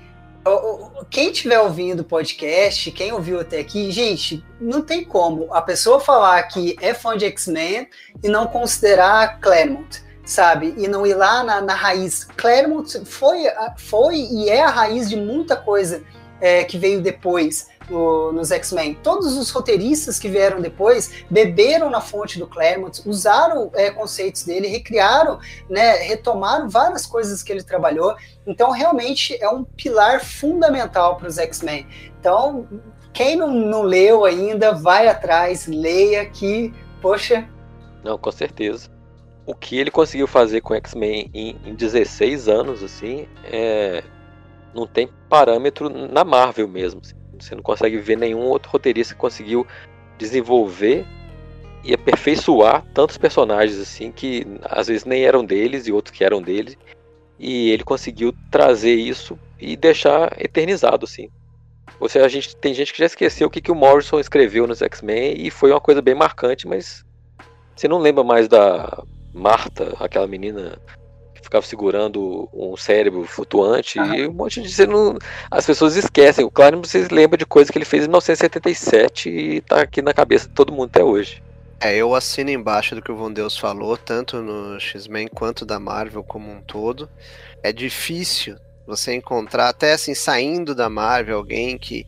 quem 1.11 1.31
estiver 1.31 1.59
ouvindo 1.61 2.01
o 2.01 2.05
podcast, 2.05 2.91
quem 2.93 3.13
ouviu 3.13 3.41
até 3.41 3.59
aqui, 3.59 3.91
gente, 3.91 4.45
não 4.61 4.83
tem 4.83 5.05
como 5.05 5.53
a 5.53 5.61
pessoa 5.61 5.99
falar 5.99 6.43
que 6.45 6.77
é 6.81 6.95
fã 6.95 7.17
de 7.17 7.25
X-Men 7.27 7.89
e 8.23 8.29
não 8.29 8.47
considerar 8.47 9.41
Claremont, 9.41 10.03
sabe? 10.25 10.75
E 10.77 10.87
não 10.87 11.07
ir 11.07 11.15
lá 11.15 11.43
na, 11.43 11.61
na 11.61 11.75
raiz. 11.75 12.25
Claremont 12.37 13.05
foi, 13.05 13.45
foi 13.77 14.17
e 14.17 14.49
é 14.49 14.63
a 14.63 14.71
raiz 14.71 15.09
de 15.09 15.17
muita 15.17 15.57
coisa 15.57 16.03
é, 16.41 16.65
que 16.65 16.79
veio 16.79 17.01
depois 17.01 17.69
no, 17.91 18.33
nos 18.33 18.51
X-Men. 18.51 18.95
Todos 19.03 19.37
os 19.37 19.51
roteiristas 19.51 20.19
que 20.19 20.29
vieram 20.29 20.61
depois 20.61 21.25
beberam 21.31 21.91
na 21.91 22.01
fonte 22.01 22.39
do 22.39 22.47
Claremont, 22.47 23.03
usaram 23.07 23.71
é, 23.75 23.91
conceitos 23.91 24.45
dele, 24.45 24.69
recriaram, 24.69 25.39
né, 25.69 25.93
retomaram 25.99 26.69
várias 26.69 27.07
coisas 27.07 27.43
que 27.43 27.53
ele 27.53 27.63
trabalhou. 27.63 28.15
Então, 28.47 28.71
realmente 28.71 29.37
é 29.43 29.49
um 29.49 29.65
pilar 29.65 30.25
fundamental 30.25 31.17
para 31.17 31.29
os 31.29 31.39
X-Men. 31.39 31.87
Então, 32.19 32.67
quem 33.13 33.37
não, 33.37 33.51
não 33.51 33.83
leu 33.83 34.25
ainda, 34.25 34.73
vai 34.73 35.09
atrás, 35.09 35.67
leia 35.67 36.27
que, 36.27 36.73
poxa. 37.01 37.49
Não, 38.05 38.19
com 38.19 38.31
certeza. 38.31 38.91
O 39.47 39.55
que 39.55 39.79
ele 39.79 39.91
conseguiu 39.91 40.27
fazer 40.27 40.61
com 40.61 40.75
X-Men 40.75 41.31
em, 41.33 41.57
em 41.65 41.75
16 41.75 42.49
anos, 42.49 42.83
assim, 42.83 43.29
é, 43.45 44.03
não 44.75 44.87
tem 44.87 45.09
parâmetro 45.29 45.89
na 45.89 46.25
Marvel 46.25 46.69
mesmo. 46.69 47.01
Assim. 47.03 47.15
Você 47.41 47.55
não 47.55 47.63
consegue 47.63 47.99
ver 47.99 48.17
nenhum 48.17 48.41
outro 48.41 48.71
roteirista 48.71 49.15
que 49.15 49.21
conseguiu 49.21 49.67
desenvolver 50.19 51.05
e 51.85 51.95
aperfeiçoar 51.95 52.85
tantos 52.93 53.17
personagens 53.17 53.79
assim 53.79 54.11
que 54.11 54.47
às 54.65 54.89
vezes 54.89 55.05
nem 55.05 55.25
eram 55.25 55.45
deles 55.45 55.87
e 55.87 55.93
outros 55.93 56.17
que 56.17 56.25
eram 56.25 56.43
deles. 56.43 56.77
E 57.39 57.71
ele 57.71 57.85
conseguiu 57.85 58.35
trazer 58.51 58.95
isso 58.95 59.39
e 59.61 59.77
deixar 59.77 60.35
eternizado 60.43 61.05
assim. 61.05 61.29
Você, 61.99 62.19
a 62.19 62.29
gente, 62.29 62.57
tem 62.57 62.75
gente 62.75 62.93
que 62.93 62.99
já 62.99 63.07
esqueceu 63.07 63.47
o 63.47 63.51
que, 63.51 63.61
que 63.61 63.71
o 63.71 63.75
Morrison 63.75 64.21
escreveu 64.21 64.67
nos 64.67 64.83
X-Men 64.83 65.35
e 65.39 65.51
foi 65.51 65.71
uma 65.71 65.81
coisa 65.81 66.03
bem 66.03 66.15
marcante, 66.15 66.67
mas 66.67 67.05
você 67.75 67.89
não 67.89 67.99
lembra 67.99 68.23
mais 68.23 68.49
da 68.49 69.03
Marta, 69.33 69.95
aquela 70.01 70.27
menina 70.27 70.79
ficava 71.47 71.65
segurando 71.65 72.49
um 72.53 72.77
cérebro 72.77 73.25
flutuante 73.25 73.99
ah. 73.99 74.17
e 74.17 74.27
um 74.27 74.33
monte 74.33 74.61
de 74.61 74.73
você 74.73 74.87
não, 74.87 75.17
as 75.51 75.65
pessoas 75.65 75.97
esquecem. 75.97 76.45
O 76.45 76.51
Claro 76.51 76.79
vocês 76.79 77.09
lembram 77.11 77.39
de 77.39 77.47
coisa 77.47 77.73
que 77.73 77.79
ele 77.79 77.85
fez 77.85 78.05
em 78.05 78.09
1977 78.09 79.29
e 79.29 79.61
tá 79.63 79.81
aqui 79.81 80.03
na 80.03 80.13
cabeça 80.13 80.49
de 80.49 80.55
todo 80.55 80.73
mundo 80.73 80.87
até 80.87 81.03
hoje. 81.03 81.43
É, 81.81 81.95
eu 81.95 82.15
assino 82.15 82.51
embaixo 82.51 82.95
do 82.95 83.03
que 83.03 83.13
o 83.13 83.17
Von 83.17 83.33
Deus 83.33 83.57
falou, 83.57 83.97
tanto 83.97 84.41
no 84.41 84.81
X-Men 84.81 85.29
quanto 85.29 85.65
da 85.65 85.79
Marvel 85.79 86.25
como 86.25 86.51
um 86.51 86.61
todo. 86.61 87.09
É 87.63 87.73
difícil 87.73 88.57
você 88.87 89.15
encontrar, 89.15 89.69
até 89.69 89.93
assim, 89.93 90.15
saindo 90.15 90.75
da 90.75 90.89
Marvel, 90.89 91.37
alguém 91.37 91.77
que, 91.77 92.07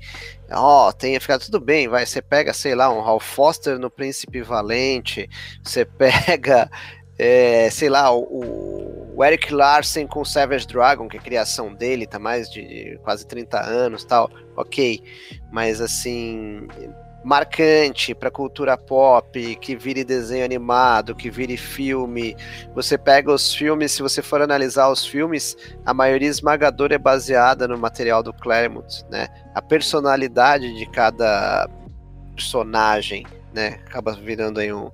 ó, 0.50 0.88
oh, 0.88 0.92
tenha 0.92 1.20
ficado 1.20 1.44
tudo 1.44 1.60
bem, 1.60 1.88
vai, 1.88 2.06
você 2.06 2.22
pega, 2.22 2.54
sei 2.54 2.74
lá, 2.74 2.90
um 2.90 3.00
Hal 3.00 3.18
Foster 3.18 3.78
no 3.78 3.90
Príncipe 3.90 4.40
Valente, 4.40 5.28
você 5.62 5.84
pega, 5.84 6.70
é, 7.18 7.68
sei 7.70 7.88
lá, 7.88 8.14
o, 8.14 9.14
o 9.16 9.24
Eric 9.24 9.52
Larsen 9.52 10.06
com 10.06 10.24
Savage 10.24 10.66
Dragon, 10.66 11.08
que 11.08 11.16
é 11.16 11.20
a 11.20 11.22
criação 11.22 11.74
dele 11.74 12.06
tá 12.06 12.18
mais 12.18 12.48
de 12.48 12.98
quase 13.02 13.26
30 13.26 13.60
anos 13.60 14.04
tal, 14.04 14.30
ok. 14.56 15.02
Mas 15.50 15.80
assim, 15.80 16.68
marcante 17.24 18.14
para 18.14 18.30
cultura 18.30 18.76
pop, 18.76 19.56
que 19.56 19.74
vire 19.74 20.04
desenho 20.04 20.44
animado, 20.44 21.16
que 21.16 21.28
vire 21.28 21.56
filme. 21.56 22.36
Você 22.74 22.96
pega 22.96 23.32
os 23.32 23.52
filmes, 23.52 23.92
se 23.92 24.02
você 24.02 24.22
for 24.22 24.40
analisar 24.40 24.88
os 24.88 25.04
filmes, 25.04 25.56
a 25.84 25.92
maioria 25.92 26.28
esmagadora 26.28 26.94
é 26.94 26.98
baseada 26.98 27.66
no 27.66 27.76
material 27.76 28.22
do 28.22 28.32
Claremont, 28.32 29.04
né? 29.10 29.26
A 29.54 29.60
personalidade 29.60 30.72
de 30.76 30.86
cada 30.86 31.68
personagem, 32.36 33.26
né? 33.52 33.80
Acaba 33.86 34.12
virando 34.12 34.60
aí 34.60 34.72
um, 34.72 34.90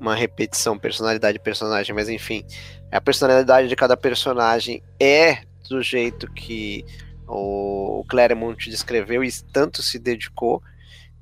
uma 0.00 0.14
repetição, 0.14 0.78
personalidade 0.78 1.38
personagem, 1.38 1.94
mas 1.94 2.08
enfim, 2.08 2.44
a 2.90 3.00
personalidade 3.00 3.68
de 3.68 3.76
cada 3.76 3.96
personagem 3.96 4.82
é 4.98 5.42
do 5.68 5.82
jeito 5.82 6.30
que 6.32 6.84
o 7.28 8.04
Claremont 8.08 8.68
descreveu 8.68 9.22
e 9.22 9.30
tanto 9.52 9.82
se 9.82 9.98
dedicou. 9.98 10.62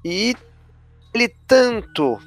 E 0.05 0.35
ele 1.13 1.29
tanto 1.47 2.19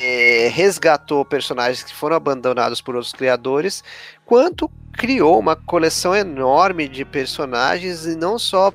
é, 0.00 0.48
resgatou 0.48 1.24
personagens 1.24 1.82
que 1.82 1.94
foram 1.94 2.16
abandonados 2.16 2.80
por 2.80 2.94
outros 2.94 3.12
criadores, 3.12 3.82
quanto 4.24 4.70
criou 4.92 5.38
uma 5.38 5.56
coleção 5.56 6.14
enorme 6.14 6.88
de 6.88 7.04
personagens 7.04 8.06
e 8.06 8.16
não 8.16 8.38
só 8.38 8.72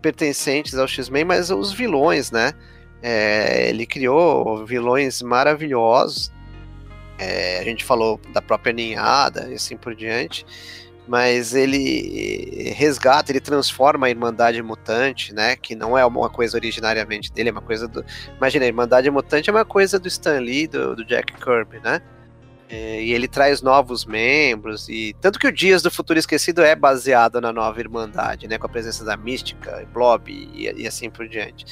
pertencentes 0.00 0.74
ao 0.74 0.86
X-Men, 0.86 1.24
mas 1.24 1.50
os 1.50 1.72
vilões, 1.72 2.30
né? 2.30 2.52
É, 3.02 3.68
ele 3.68 3.86
criou 3.86 4.64
vilões 4.64 5.22
maravilhosos, 5.22 6.32
é, 7.18 7.58
a 7.58 7.64
gente 7.64 7.84
falou 7.84 8.20
da 8.32 8.40
própria 8.40 8.72
ninhada 8.72 9.48
e 9.50 9.54
assim 9.54 9.76
por 9.76 9.94
diante, 9.94 10.46
mas 11.06 11.54
ele 11.54 12.70
resgata, 12.76 13.32
ele 13.32 13.40
transforma 13.40 14.06
a 14.06 14.10
Irmandade 14.10 14.62
Mutante, 14.62 15.34
né? 15.34 15.56
Que 15.56 15.74
não 15.74 15.96
é 15.96 16.04
uma 16.04 16.28
coisa 16.28 16.56
originariamente 16.56 17.32
dele, 17.32 17.48
é 17.48 17.52
uma 17.52 17.62
coisa 17.62 17.88
do. 17.88 18.04
Imagina, 18.36 18.66
a 18.66 18.68
Irmandade 18.68 19.10
Mutante 19.10 19.48
é 19.48 19.52
uma 19.52 19.64
coisa 19.64 19.98
do 19.98 20.06
Stan 20.06 20.38
Lee, 20.38 20.66
do, 20.66 20.94
do 20.94 21.04
Jack 21.04 21.32
Kirby, 21.32 21.80
né? 21.80 22.02
É, 22.70 23.02
e 23.02 23.14
ele 23.14 23.26
traz 23.26 23.62
novos 23.62 24.04
membros, 24.04 24.90
e 24.90 25.16
tanto 25.22 25.38
que 25.38 25.46
o 25.46 25.52
Dias 25.52 25.80
do 25.80 25.90
Futuro 25.90 26.18
Esquecido 26.18 26.62
é 26.62 26.76
baseado 26.76 27.40
na 27.40 27.50
nova 27.50 27.80
Irmandade, 27.80 28.46
né? 28.46 28.58
Com 28.58 28.66
a 28.66 28.68
presença 28.68 29.02
da 29.04 29.16
Mística, 29.16 29.88
Blob 29.92 30.30
e, 30.30 30.70
e 30.70 30.86
assim 30.86 31.08
por 31.08 31.26
diante. 31.26 31.64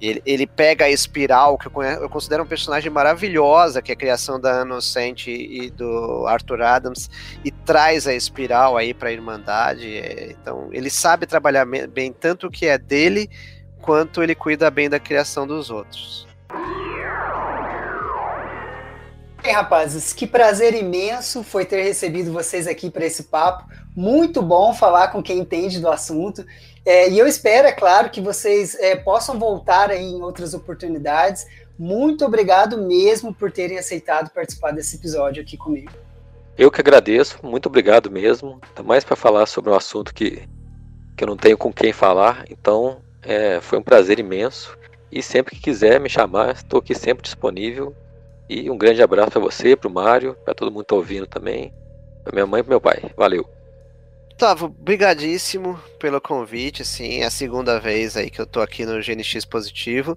Ele, 0.00 0.22
ele 0.24 0.46
pega 0.46 0.84
a 0.84 0.90
Espiral, 0.90 1.58
que 1.58 1.66
eu, 1.66 2.08
considero 2.08 2.44
um 2.44 2.46
personagem 2.46 2.88
maravilhosa, 2.88 3.82
que 3.82 3.90
é 3.90 3.94
a 3.94 3.98
criação 3.98 4.40
da 4.40 4.62
Inocente 4.62 5.28
e 5.28 5.70
do 5.70 6.24
Arthur 6.28 6.62
Adams, 6.62 7.10
e 7.44 7.50
traz 7.50 8.06
a 8.06 8.14
Espiral 8.14 8.76
aí 8.76 8.94
para 8.94 9.08
a 9.08 9.12
Irmandade. 9.12 9.98
É, 9.98 10.36
então, 10.40 10.68
ele 10.72 10.88
sabe 10.88 11.26
trabalhar 11.26 11.66
bem 11.66 12.12
tanto 12.12 12.46
o 12.46 12.50
que 12.50 12.66
é 12.66 12.78
dele, 12.78 13.28
quanto 13.80 14.22
ele 14.22 14.36
cuida 14.36 14.70
bem 14.70 14.88
da 14.88 15.00
criação 15.00 15.48
dos 15.48 15.68
outros. 15.68 16.28
Bem, 19.48 19.54
rapazes, 19.54 20.12
que 20.12 20.26
prazer 20.26 20.74
imenso 20.74 21.42
foi 21.42 21.64
ter 21.64 21.82
recebido 21.82 22.30
vocês 22.30 22.66
aqui 22.66 22.90
para 22.90 23.06
esse 23.06 23.22
papo. 23.22 23.64
Muito 23.96 24.42
bom 24.42 24.74
falar 24.74 25.08
com 25.08 25.22
quem 25.22 25.38
entende 25.38 25.80
do 25.80 25.88
assunto. 25.88 26.44
É, 26.84 27.08
e 27.08 27.18
eu 27.18 27.26
espero, 27.26 27.66
é 27.66 27.72
claro, 27.72 28.10
que 28.10 28.20
vocês 28.20 28.74
é, 28.74 28.94
possam 28.94 29.38
voltar 29.38 29.90
aí 29.90 30.04
em 30.04 30.20
outras 30.20 30.52
oportunidades. 30.52 31.46
Muito 31.78 32.26
obrigado 32.26 32.76
mesmo 32.76 33.32
por 33.32 33.50
terem 33.50 33.78
aceitado 33.78 34.28
participar 34.34 34.72
desse 34.72 34.96
episódio 34.96 35.42
aqui 35.42 35.56
comigo. 35.56 35.92
Eu 36.58 36.70
que 36.70 36.82
agradeço, 36.82 37.38
muito 37.42 37.70
obrigado 37.70 38.10
mesmo. 38.10 38.60
Ainda 38.68 38.82
mais 38.82 39.02
para 39.02 39.16
falar 39.16 39.46
sobre 39.46 39.70
um 39.70 39.74
assunto 39.74 40.12
que, 40.12 40.46
que 41.16 41.24
eu 41.24 41.26
não 41.26 41.38
tenho 41.38 41.56
com 41.56 41.72
quem 41.72 41.90
falar. 41.90 42.44
Então, 42.50 42.98
é, 43.22 43.62
foi 43.62 43.78
um 43.78 43.82
prazer 43.82 44.18
imenso. 44.18 44.76
E 45.10 45.22
sempre 45.22 45.56
que 45.56 45.62
quiser 45.62 45.98
me 45.98 46.10
chamar, 46.10 46.54
estou 46.54 46.80
aqui 46.80 46.94
sempre 46.94 47.22
disponível. 47.22 47.96
E 48.48 48.70
um 48.70 48.78
grande 48.78 49.02
abraço 49.02 49.30
para 49.30 49.40
você, 49.40 49.76
para 49.76 49.88
o 49.88 49.92
Mário, 49.92 50.34
para 50.44 50.54
todo 50.54 50.70
mundo 50.70 50.80
que 50.80 50.84
está 50.86 50.96
ouvindo 50.96 51.26
também, 51.26 51.72
para 52.24 52.32
minha 52.32 52.46
mãe 52.46 52.60
e 52.60 52.62
para 52.62 52.70
meu 52.70 52.80
pai. 52.80 53.02
Valeu. 53.16 53.48
Gustavo, 54.30 54.68
brigadíssimo 54.68 55.78
pelo 55.98 56.20
convite, 56.20 56.82
assim, 56.82 57.22
é 57.22 57.24
a 57.24 57.30
segunda 57.30 57.80
vez 57.80 58.16
aí 58.16 58.30
que 58.30 58.40
eu 58.40 58.46
tô 58.46 58.60
aqui 58.60 58.86
no 58.86 59.00
GNX 59.02 59.44
Positivo. 59.44 60.16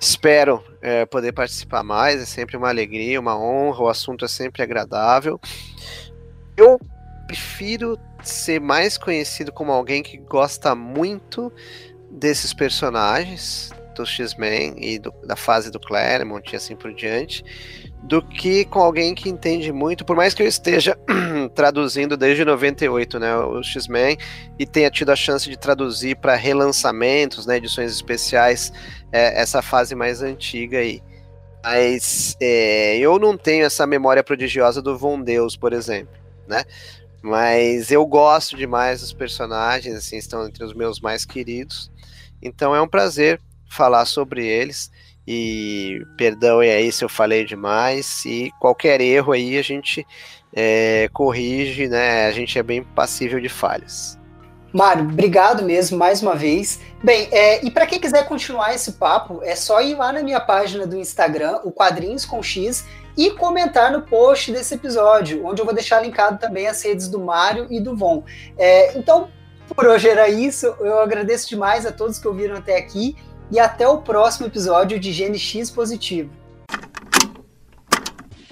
Espero 0.00 0.64
é, 0.80 1.04
poder 1.04 1.32
participar 1.32 1.82
mais, 1.82 2.22
é 2.22 2.24
sempre 2.24 2.56
uma 2.56 2.70
alegria, 2.70 3.20
uma 3.20 3.38
honra, 3.38 3.82
o 3.82 3.88
assunto 3.88 4.24
é 4.24 4.28
sempre 4.28 4.62
agradável. 4.62 5.38
Eu 6.56 6.80
prefiro 7.26 7.98
ser 8.22 8.60
mais 8.62 8.96
conhecido 8.96 9.52
como 9.52 9.70
alguém 9.70 10.02
que 10.02 10.16
gosta 10.16 10.74
muito 10.74 11.52
desses 12.10 12.54
personagens, 12.54 13.70
do 13.94 14.06
X-Men 14.06 14.74
e 14.78 14.98
do, 14.98 15.12
da 15.24 15.36
fase 15.36 15.70
do 15.70 15.80
Claremont 15.80 16.52
e 16.52 16.56
assim 16.56 16.76
por 16.76 16.92
diante, 16.92 17.44
do 18.02 18.22
que 18.22 18.64
com 18.64 18.80
alguém 18.80 19.14
que 19.14 19.28
entende 19.28 19.72
muito, 19.72 20.04
por 20.04 20.16
mais 20.16 20.32
que 20.32 20.42
eu 20.42 20.46
esteja 20.46 20.96
traduzindo 21.54 22.16
desde 22.16 22.44
98, 22.44 23.18
né, 23.18 23.36
o 23.36 23.62
X-Men, 23.62 24.16
e 24.58 24.66
tenha 24.66 24.90
tido 24.90 25.10
a 25.10 25.16
chance 25.16 25.48
de 25.48 25.58
traduzir 25.58 26.16
para 26.16 26.34
relançamentos, 26.34 27.46
né, 27.46 27.56
edições 27.56 27.92
especiais, 27.92 28.72
é, 29.12 29.40
essa 29.40 29.60
fase 29.60 29.94
mais 29.94 30.22
antiga 30.22 30.78
aí. 30.78 31.02
Mas 31.62 32.36
é, 32.40 32.96
eu 32.98 33.18
não 33.18 33.36
tenho 33.36 33.66
essa 33.66 33.86
memória 33.86 34.24
prodigiosa 34.24 34.80
do 34.80 34.96
Von 34.96 35.20
Deus, 35.20 35.56
por 35.56 35.74
exemplo, 35.74 36.14
né? 36.48 36.64
Mas 37.22 37.90
eu 37.90 38.06
gosto 38.06 38.56
demais 38.56 39.00
dos 39.00 39.12
personagens, 39.12 39.94
assim, 39.94 40.16
estão 40.16 40.46
entre 40.46 40.64
os 40.64 40.72
meus 40.72 41.00
mais 41.00 41.26
queridos. 41.26 41.90
Então 42.42 42.74
é 42.74 42.80
um 42.80 42.88
prazer 42.88 43.38
falar 43.70 44.04
sobre 44.04 44.46
eles. 44.46 44.90
E 45.26 46.02
perdão 46.16 46.60
aí 46.60 46.90
se 46.90 47.04
eu 47.04 47.08
falei 47.08 47.44
demais. 47.44 48.24
E 48.26 48.50
qualquer 48.60 49.00
erro 49.00 49.32
aí 49.32 49.56
a 49.56 49.62
gente 49.62 50.06
é, 50.52 51.08
corrige, 51.12 51.88
né? 51.88 52.26
A 52.26 52.32
gente 52.32 52.58
é 52.58 52.62
bem 52.62 52.82
passível 52.82 53.40
de 53.40 53.48
falhas. 53.48 54.18
Mário, 54.72 55.04
obrigado 55.04 55.64
mesmo 55.64 55.98
mais 55.98 56.22
uma 56.22 56.36
vez. 56.36 56.80
Bem, 57.02 57.28
é, 57.32 57.64
e 57.64 57.70
para 57.70 57.86
quem 57.86 57.98
quiser 57.98 58.26
continuar 58.26 58.72
esse 58.72 58.92
papo, 58.92 59.40
é 59.42 59.56
só 59.56 59.80
ir 59.80 59.96
lá 59.96 60.12
na 60.12 60.22
minha 60.22 60.38
página 60.38 60.86
do 60.86 60.96
Instagram, 60.96 61.60
o 61.64 61.72
Quadrinhos 61.72 62.24
com 62.24 62.40
X, 62.40 62.84
e 63.16 63.30
comentar 63.32 63.90
no 63.90 64.02
post 64.02 64.52
desse 64.52 64.74
episódio, 64.74 65.44
onde 65.44 65.60
eu 65.60 65.64
vou 65.64 65.74
deixar 65.74 66.00
linkado 66.00 66.38
também 66.38 66.68
as 66.68 66.82
redes 66.82 67.08
do 67.08 67.18
Mário 67.18 67.66
e 67.68 67.80
do 67.80 67.96
Von. 67.96 68.22
É, 68.56 68.96
então, 68.96 69.28
por 69.74 69.86
hoje 69.86 70.08
era 70.08 70.28
isso. 70.28 70.66
Eu 70.80 71.00
agradeço 71.00 71.48
demais 71.48 71.84
a 71.84 71.90
todos 71.90 72.18
que 72.18 72.28
ouviram 72.28 72.56
até 72.56 72.76
aqui 72.76 73.16
e 73.50 73.58
até 73.58 73.86
o 73.88 73.98
próximo 73.98 74.46
episódio 74.46 74.98
de 74.98 75.12
GNX 75.12 75.70
Positivo. 75.70 76.30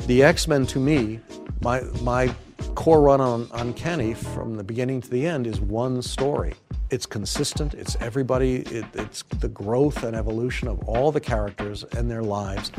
The 0.06 0.22
X-Men 0.22 0.64
to 0.66 0.80
me, 0.80 1.20
my 1.60 1.82
my 2.02 2.34
core 2.74 3.00
run 3.00 3.20
on 3.20 3.48
Uncanny 3.52 4.14
from 4.14 4.56
the 4.56 4.64
beginning 4.64 5.00
to 5.00 5.10
the 5.10 5.26
end 5.26 5.46
is 5.46 5.60
one 5.60 6.00
story. 6.02 6.54
It's 6.90 7.04
consistent, 7.04 7.74
it's 7.74 7.96
everybody, 8.00 8.62
it, 8.70 8.86
it's 8.94 9.22
the 9.40 9.48
growth 9.48 10.04
and 10.04 10.16
evolution 10.16 10.68
of 10.68 10.82
all 10.88 11.12
the 11.12 11.20
characters 11.20 11.84
and 11.96 12.10
their 12.10 12.22
lives. 12.22 12.72